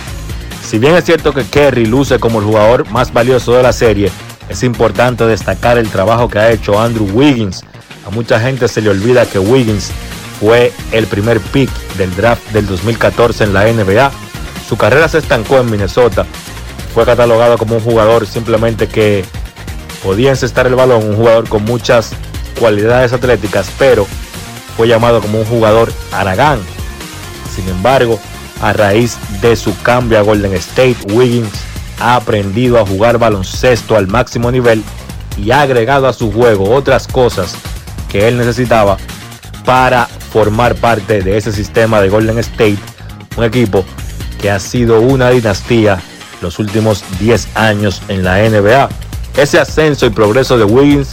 Si 0.63 0.79
bien 0.79 0.95
es 0.95 1.05
cierto 1.05 1.33
que 1.33 1.45
Kerry 1.45 1.85
luce 1.85 2.19
como 2.19 2.39
el 2.39 2.45
jugador 2.45 2.89
más 2.89 3.13
valioso 3.13 3.53
de 3.53 3.63
la 3.63 3.71
serie, 3.71 4.11
es 4.49 4.63
importante 4.63 5.25
destacar 5.25 5.77
el 5.77 5.89
trabajo 5.89 6.27
que 6.29 6.39
ha 6.39 6.51
hecho 6.51 6.79
Andrew 6.79 7.07
Wiggins. 7.13 7.63
A 8.05 8.09
mucha 8.09 8.39
gente 8.39 8.67
se 8.67 8.81
le 8.81 8.89
olvida 8.89 9.25
que 9.25 9.39
Wiggins 9.39 9.91
fue 10.39 10.71
el 10.91 11.07
primer 11.07 11.39
pick 11.39 11.69
del 11.97 12.15
draft 12.15 12.51
del 12.51 12.67
2014 12.67 13.45
en 13.45 13.53
la 13.53 13.65
NBA. 13.65 14.11
Su 14.67 14.77
carrera 14.77 15.07
se 15.07 15.19
estancó 15.19 15.59
en 15.59 15.71
Minnesota. 15.71 16.25
Fue 16.93 17.05
catalogado 17.05 17.57
como 17.57 17.75
un 17.75 17.81
jugador 17.81 18.27
simplemente 18.27 18.87
que 18.87 19.25
podía 20.03 20.29
encestar 20.29 20.67
el 20.67 20.75
balón, 20.75 21.03
un 21.03 21.15
jugador 21.15 21.47
con 21.47 21.63
muchas 21.65 22.11
cualidades 22.59 23.13
atléticas, 23.13 23.69
pero 23.77 24.07
fue 24.75 24.87
llamado 24.87 25.21
como 25.21 25.39
un 25.39 25.45
jugador 25.45 25.91
Aragán. 26.11 26.59
Sin 27.55 27.67
embargo, 27.69 28.19
a 28.61 28.73
raíz 28.73 29.17
de 29.41 29.55
su 29.55 29.79
cambio 29.81 30.19
a 30.19 30.21
Golden 30.21 30.53
State, 30.53 30.97
Wiggins 31.11 31.51
ha 31.99 32.15
aprendido 32.15 32.79
a 32.79 32.85
jugar 32.85 33.17
baloncesto 33.17 33.95
al 33.95 34.07
máximo 34.07 34.51
nivel 34.51 34.83
y 35.37 35.51
ha 35.51 35.61
agregado 35.61 36.07
a 36.07 36.13
su 36.13 36.31
juego 36.31 36.73
otras 36.73 37.07
cosas 37.07 37.55
que 38.09 38.27
él 38.27 38.37
necesitaba 38.37 38.97
para 39.65 40.07
formar 40.37 40.75
parte 40.75 41.23
de 41.23 41.35
ese 41.35 41.51
sistema 41.51 41.99
de 41.99 42.09
Golden 42.09 42.37
State, 42.37 42.77
un 43.37 43.43
equipo 43.43 43.83
que 44.39 44.51
ha 44.51 44.59
sido 44.59 45.01
una 45.01 45.31
dinastía 45.31 45.99
los 46.43 46.59
últimos 46.59 47.03
10 47.19 47.57
años 47.57 48.03
en 48.07 48.23
la 48.23 48.47
NBA. 48.47 48.87
Ese 49.35 49.59
ascenso 49.59 50.05
y 50.05 50.11
progreso 50.11 50.55
de 50.59 50.63
Wiggins 50.63 51.09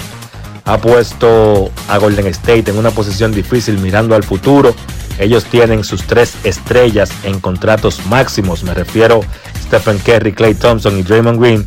ha 0.67 0.77
puesto 0.77 1.71
a 1.89 1.97
Golden 1.97 2.27
State 2.27 2.71
en 2.71 2.77
una 2.77 2.91
posición 2.91 3.33
difícil 3.33 3.79
mirando 3.79 4.15
al 4.15 4.25
futuro. 4.25 4.75
Ellos 5.19 5.47
tienen 5.47 5.85
sus 5.85 6.03
tres 6.03 6.35
estrellas 6.45 7.11
en 7.23 7.41
contratos 7.41 8.05
máximos. 8.05 8.63
Me 8.63 8.75
refiero 8.75 9.23
a 9.23 9.59
Stephen 9.59 10.01
Curry, 10.01 10.35
Clay 10.35 10.53
Thompson 10.53 10.99
y 10.99 11.03
Draymond 11.03 11.41
Green. 11.41 11.67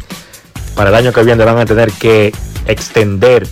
Para 0.76 0.90
el 0.90 0.96
año 0.96 1.12
que 1.12 1.24
viene 1.24 1.44
van 1.44 1.58
a 1.58 1.66
tener 1.66 1.92
que 1.94 2.32
extender 2.68 3.48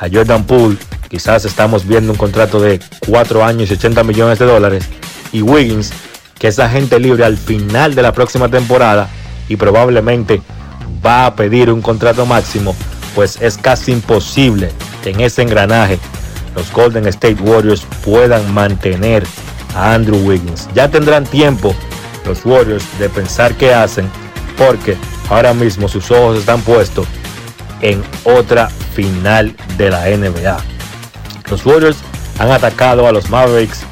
a 0.00 0.08
Jordan 0.10 0.44
Poole. 0.44 0.76
Quizás 1.08 1.44
estamos 1.44 1.86
viendo 1.86 2.12
un 2.12 2.18
contrato 2.18 2.60
de 2.60 2.80
4 3.06 3.44
años 3.44 3.70
y 3.70 3.74
80 3.74 4.02
millones 4.02 4.38
de 4.38 4.46
dólares. 4.46 4.84
Y 5.32 5.42
Wiggins, 5.42 5.92
que 6.38 6.48
es 6.48 6.58
agente 6.58 6.98
libre 6.98 7.24
al 7.24 7.36
final 7.36 7.94
de 7.94 8.02
la 8.02 8.12
próxima 8.12 8.48
temporada 8.48 9.08
y 9.48 9.56
probablemente 9.56 10.40
va 11.04 11.26
a 11.26 11.36
pedir 11.36 11.70
un 11.70 11.82
contrato 11.82 12.26
máximo, 12.26 12.74
pues 13.14 13.38
es 13.40 13.56
casi 13.58 13.92
imposible 13.92 14.70
que 15.02 15.10
en 15.10 15.20
ese 15.20 15.42
engranaje 15.42 15.98
los 16.56 16.72
Golden 16.72 17.06
State 17.06 17.42
Warriors 17.42 17.84
puedan 18.04 18.52
mantener 18.52 19.24
a 19.74 19.94
Andrew 19.94 20.18
Wiggins. 20.26 20.68
Ya 20.74 20.90
tendrán 20.90 21.24
tiempo 21.24 21.74
los 22.24 22.44
Warriors 22.44 22.84
de 22.98 23.08
pensar 23.08 23.54
qué 23.54 23.74
hacen 23.74 24.08
porque 24.56 24.96
ahora 25.28 25.54
mismo 25.54 25.88
sus 25.88 26.10
ojos 26.10 26.38
están 26.38 26.60
puestos 26.62 27.06
en 27.82 28.02
otra 28.24 28.68
final 28.94 29.54
de 29.76 29.90
la 29.90 30.06
NBA. 30.06 30.58
Los 31.50 31.64
Warriors 31.66 31.98
han 32.38 32.50
atacado 32.50 33.06
a 33.06 33.12
los 33.12 33.30
Mavericks, 33.30 33.82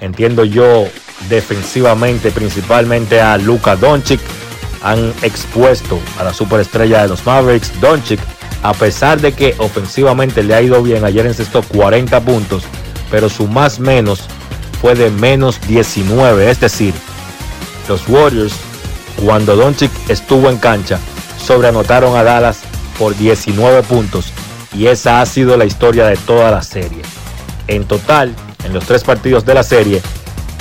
entiendo 0.00 0.44
yo, 0.44 0.86
defensivamente, 1.28 2.30
principalmente 2.30 3.20
a 3.20 3.38
Luka 3.38 3.76
Doncic. 3.76 4.20
Han 4.82 5.12
expuesto 5.22 5.98
a 6.18 6.24
la 6.24 6.32
superestrella 6.32 7.02
de 7.02 7.08
los 7.08 7.24
Mavericks, 7.26 7.80
Doncic, 7.80 8.20
a 8.62 8.72
pesar 8.74 9.20
de 9.20 9.32
que 9.32 9.54
ofensivamente 9.58 10.42
le 10.42 10.54
ha 10.54 10.62
ido 10.62 10.82
bien, 10.82 11.04
ayer 11.04 11.26
encestó 11.26 11.62
40 11.62 12.20
puntos, 12.20 12.64
pero 13.10 13.28
su 13.28 13.46
más 13.48 13.78
menos 13.78 14.24
fue 14.80 14.94
de 14.94 15.10
menos 15.10 15.60
19, 15.66 16.50
es 16.50 16.60
decir, 16.60 16.94
los 17.88 18.08
Warriors, 18.08 18.54
cuando 19.24 19.56
Doncic 19.56 19.90
estuvo 20.08 20.50
en 20.50 20.58
cancha, 20.58 20.98
sobreanotaron 21.38 22.16
a 22.16 22.22
Dallas 22.22 22.58
por 22.98 23.16
19 23.16 23.82
puntos 23.82 24.32
y 24.74 24.86
esa 24.86 25.20
ha 25.20 25.26
sido 25.26 25.56
la 25.56 25.64
historia 25.64 26.06
de 26.06 26.16
toda 26.16 26.50
la 26.50 26.62
serie. 26.62 27.02
En 27.68 27.84
total, 27.84 28.34
en 28.64 28.72
los 28.72 28.84
tres 28.84 29.04
partidos 29.04 29.44
de 29.44 29.54
la 29.54 29.62
serie, 29.62 30.02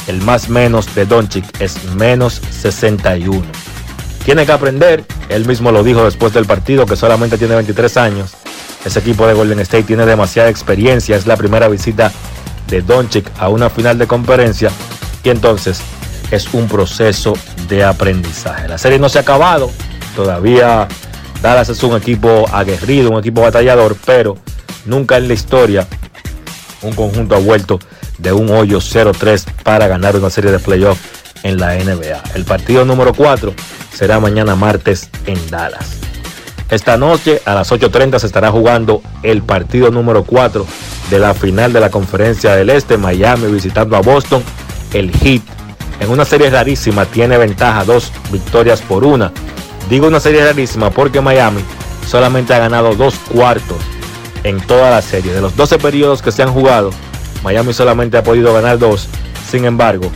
el 0.07 0.21
más 0.21 0.49
menos 0.49 0.93
de 0.95 1.05
Doncic 1.05 1.45
es 1.59 1.83
menos 1.95 2.41
61. 2.51 3.43
Tiene 4.23 4.45
que 4.45 4.51
aprender, 4.51 5.03
él 5.29 5.45
mismo 5.45 5.71
lo 5.71 5.83
dijo 5.83 6.03
después 6.03 6.33
del 6.33 6.45
partido, 6.45 6.85
que 6.85 6.95
solamente 6.95 7.37
tiene 7.37 7.55
23 7.55 7.97
años. 7.97 8.31
Ese 8.83 8.99
equipo 8.99 9.27
de 9.27 9.33
Golden 9.33 9.59
State 9.59 9.83
tiene 9.83 10.05
demasiada 10.05 10.49
experiencia, 10.49 11.15
es 11.15 11.27
la 11.27 11.37
primera 11.37 11.67
visita 11.67 12.11
de 12.67 12.81
Doncic 12.81 13.29
a 13.39 13.49
una 13.49 13.69
final 13.69 13.97
de 13.97 14.07
conferencia 14.07 14.71
y 15.23 15.29
entonces 15.29 15.79
es 16.31 16.53
un 16.53 16.67
proceso 16.67 17.33
de 17.67 17.83
aprendizaje. 17.83 18.67
La 18.67 18.77
serie 18.77 18.99
no 18.99 19.09
se 19.09 19.19
ha 19.19 19.21
acabado, 19.21 19.71
todavía 20.15 20.87
Dallas 21.45 21.69
es 21.69 21.83
un 21.83 21.95
equipo 21.95 22.47
aguerrido, 22.51 23.11
un 23.11 23.19
equipo 23.19 23.41
batallador, 23.41 23.95
pero 24.03 24.35
nunca 24.87 25.17
en 25.17 25.27
la 25.27 25.35
historia 25.35 25.87
un 26.81 26.91
conjunto 26.93 27.35
ha 27.35 27.37
vuelto 27.37 27.77
de 28.17 28.33
un 28.33 28.49
hoyo 28.49 28.79
0-3 28.79 29.45
para 29.61 29.87
ganar 29.87 30.15
una 30.15 30.31
serie 30.31 30.49
de 30.49 30.57
playoffs 30.57 31.03
en 31.43 31.59
la 31.59 31.75
NBA. 31.75 32.23
El 32.33 32.45
partido 32.45 32.83
número 32.83 33.13
4 33.13 33.53
será 33.93 34.19
mañana 34.19 34.55
martes 34.55 35.07
en 35.27 35.37
Dallas. 35.51 35.97
Esta 36.71 36.97
noche 36.97 37.43
a 37.45 37.53
las 37.53 37.71
8.30 37.71 38.17
se 38.17 38.25
estará 38.25 38.49
jugando 38.49 39.03
el 39.21 39.43
partido 39.43 39.91
número 39.91 40.23
4 40.23 40.65
de 41.11 41.19
la 41.19 41.35
final 41.35 41.71
de 41.73 41.79
la 41.79 41.91
conferencia 41.91 42.55
del 42.55 42.71
Este, 42.71 42.97
Miami 42.97 43.51
visitando 43.51 43.95
a 43.95 44.01
Boston. 44.01 44.41
El 44.93 45.11
Heat 45.11 45.43
en 45.99 46.09
una 46.09 46.25
serie 46.25 46.49
rarísima 46.49 47.05
tiene 47.05 47.37
ventaja, 47.37 47.85
dos 47.85 48.11
victorias 48.31 48.81
por 48.81 49.03
una. 49.03 49.31
Digo 49.89 50.07
una 50.07 50.19
serie 50.19 50.43
rarísima 50.43 50.89
porque 50.89 51.21
Miami 51.21 51.61
solamente 52.07 52.53
ha 52.53 52.59
ganado 52.59 52.95
dos 52.95 53.15
cuartos 53.31 53.77
en 54.43 54.59
toda 54.61 54.89
la 54.89 55.01
serie. 55.01 55.33
De 55.33 55.41
los 55.41 55.55
12 55.55 55.79
periodos 55.79 56.21
que 56.21 56.31
se 56.31 56.43
han 56.43 56.51
jugado, 56.51 56.91
Miami 57.43 57.73
solamente 57.73 58.17
ha 58.17 58.23
podido 58.23 58.53
ganar 58.53 58.79
dos. 58.79 59.07
Sin 59.49 59.65
embargo, 59.65 60.09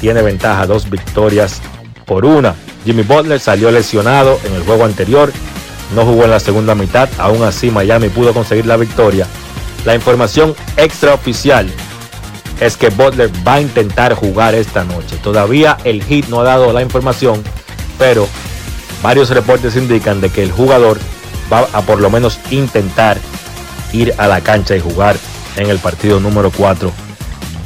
tiene 0.00 0.22
ventaja, 0.22 0.66
dos 0.66 0.88
victorias 0.88 1.60
por 2.06 2.24
una. 2.24 2.54
Jimmy 2.84 3.02
Butler 3.02 3.38
salió 3.38 3.70
lesionado 3.70 4.38
en 4.44 4.54
el 4.54 4.64
juego 4.64 4.84
anterior, 4.84 5.32
no 5.94 6.04
jugó 6.04 6.24
en 6.24 6.30
la 6.30 6.40
segunda 6.40 6.74
mitad, 6.74 7.08
aún 7.18 7.42
así 7.42 7.70
Miami 7.70 8.08
pudo 8.08 8.32
conseguir 8.32 8.66
la 8.66 8.76
victoria. 8.76 9.26
La 9.84 9.94
información 9.94 10.54
extraoficial 10.76 11.68
es 12.60 12.76
que 12.76 12.90
Butler 12.90 13.30
va 13.46 13.54
a 13.54 13.60
intentar 13.60 14.14
jugar 14.14 14.54
esta 14.54 14.84
noche. 14.84 15.16
Todavía 15.22 15.76
el 15.84 16.02
Heat 16.02 16.28
no 16.28 16.40
ha 16.40 16.44
dado 16.44 16.72
la 16.72 16.82
información, 16.82 17.42
pero 17.98 18.28
varios 19.02 19.30
reportes 19.30 19.76
indican 19.76 20.20
de 20.20 20.30
que 20.30 20.42
el 20.42 20.52
jugador 20.52 20.98
va 21.52 21.66
a 21.72 21.82
por 21.82 22.00
lo 22.00 22.10
menos 22.10 22.38
intentar 22.50 23.18
ir 23.92 24.14
a 24.18 24.26
la 24.26 24.40
cancha 24.40 24.76
y 24.76 24.80
jugar 24.80 25.16
en 25.56 25.68
el 25.68 25.78
partido 25.78 26.20
número 26.20 26.50
4 26.50 26.90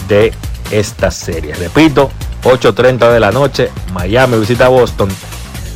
de 0.08 0.32
esta 0.70 1.10
serie. 1.10 1.54
Repito, 1.54 2.10
8.30 2.42 3.12
de 3.12 3.20
la 3.20 3.30
noche, 3.30 3.70
Miami 3.92 4.38
visita 4.38 4.66
a 4.66 4.68
Boston 4.68 5.08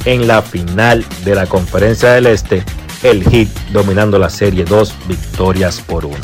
en 0.05 0.27
la 0.27 0.43
final 0.43 1.05
de 1.25 1.35
la 1.35 1.47
conferencia 1.47 2.13
del 2.13 2.27
Este, 2.27 2.65
el 3.03 3.25
Heat 3.25 3.49
dominando 3.73 4.19
la 4.19 4.31
serie, 4.31 4.65
dos 4.65 4.95
victorias 5.07 5.81
por 5.81 6.05
uno. 6.05 6.19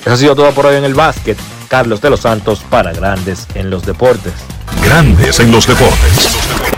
Eso 0.00 0.12
ha 0.12 0.16
sido 0.16 0.34
todo 0.34 0.52
por 0.52 0.66
hoy 0.66 0.76
en 0.76 0.84
el 0.84 0.94
básquet. 0.94 1.38
Carlos 1.68 2.00
de 2.00 2.08
los 2.08 2.20
Santos 2.20 2.60
para 2.70 2.92
Grandes 2.92 3.46
en 3.54 3.68
los 3.68 3.84
Deportes. 3.84 4.32
Grandes 4.82 5.38
en 5.38 5.52
los 5.52 5.66
Deportes. 5.66 6.77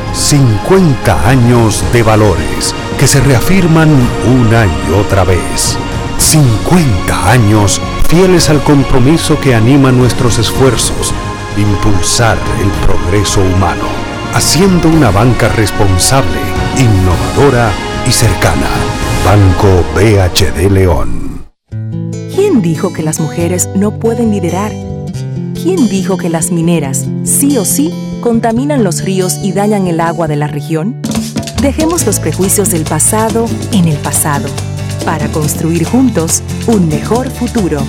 50 0.13 1.29
años 1.29 1.83
de 1.93 2.03
valores 2.03 2.75
que 2.99 3.07
se 3.07 3.21
reafirman 3.21 3.89
una 4.41 4.65
y 4.65 4.93
otra 4.93 5.23
vez. 5.23 5.77
50 6.17 7.31
años 7.31 7.81
fieles 8.07 8.49
al 8.49 8.61
compromiso 8.63 9.39
que 9.39 9.55
anima 9.55 9.91
nuestros 9.91 10.37
esfuerzos, 10.37 11.13
impulsar 11.57 12.37
el 12.61 12.69
progreso 12.85 13.41
humano, 13.41 13.85
haciendo 14.33 14.89
una 14.89 15.11
banca 15.11 15.47
responsable, 15.49 16.39
innovadora 16.77 17.71
y 18.07 18.11
cercana. 18.11 18.67
Banco 19.25 19.83
BHD 19.95 20.69
León. 20.71 21.45
¿Quién 22.35 22.61
dijo 22.61 22.91
que 22.91 23.01
las 23.01 23.19
mujeres 23.19 23.69
no 23.75 23.91
pueden 23.99 24.31
liderar? 24.31 24.71
¿Quién 25.61 25.89
dijo 25.89 26.17
que 26.17 26.27
las 26.27 26.51
mineras, 26.51 27.05
sí 27.23 27.55
o 27.59 27.65
sí, 27.65 27.93
contaminan 28.19 28.83
los 28.83 29.03
ríos 29.03 29.37
y 29.43 29.51
dañan 29.51 29.85
el 29.85 29.99
agua 29.99 30.27
de 30.27 30.35
la 30.35 30.47
región? 30.47 30.99
Dejemos 31.61 32.03
los 32.07 32.19
prejuicios 32.19 32.71
del 32.71 32.83
pasado 32.83 33.45
en 33.71 33.87
el 33.87 33.97
pasado 33.97 34.49
para 35.05 35.27
construir 35.27 35.85
juntos 35.85 36.41
un 36.65 36.87
mejor 36.87 37.29
futuro. 37.29 37.79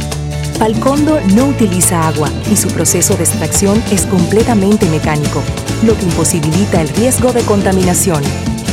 Falcondo 0.59 1.19
no 1.35 1.47
utiliza 1.47 2.07
agua 2.07 2.28
y 2.53 2.57
su 2.57 2.69
proceso 2.69 3.16
de 3.16 3.24
extracción 3.24 3.82
es 3.90 4.05
completamente 4.05 4.85
mecánico, 4.90 5.43
lo 5.82 5.97
que 5.97 6.05
imposibilita 6.05 6.82
el 6.82 6.90
riesgo 6.90 7.32
de 7.32 7.40
contaminación. 7.40 8.23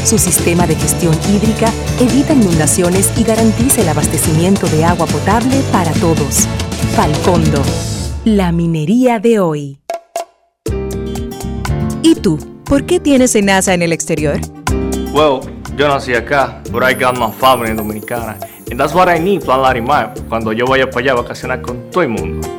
Su 0.04 0.18
sistema 0.18 0.68
de 0.68 0.76
gestión 0.76 1.18
hídrica 1.34 1.72
evita 2.02 2.34
inundaciones 2.34 3.14
y 3.18 3.24
garantiza 3.24 3.80
el 3.80 3.88
abastecimiento 3.88 4.68
de 4.68 4.84
agua 4.84 5.06
potable 5.06 5.62
para 5.72 5.94
todos. 5.94 6.50
Falcondo, 6.98 7.64
la 8.38 8.52
minería 8.52 9.20
de 9.20 9.40
hoy. 9.40 9.80
¿Y 12.04 12.16
tú? 12.16 12.38
¿Por 12.66 12.86
qué 12.86 13.00
tienes 13.00 13.36
enaza 13.36 13.74
en 13.74 13.82
el 13.82 13.92
exterior? 13.92 14.40
Well, 15.14 15.40
yo 15.76 15.88
nací 15.88 16.14
acá, 16.14 16.62
but 16.72 16.84
I 16.84 16.94
got 16.94 17.18
my 17.18 17.32
family 17.32 17.74
dominicana. 17.74 18.38
And 18.70 18.80
that's 18.80 18.94
what 18.94 19.10
I 19.10 19.20
need, 19.20 19.44
Plan 19.44 19.62
Larimar, 19.62 20.14
cuando 20.28 20.54
yo 20.54 20.66
vaya 20.68 20.88
para 20.90 21.00
allá 21.00 21.12
a 21.14 21.16
vacacionar 21.16 21.62
con 21.62 21.90
todo 21.90 22.04
el 22.04 22.10
mundo. 22.10 22.59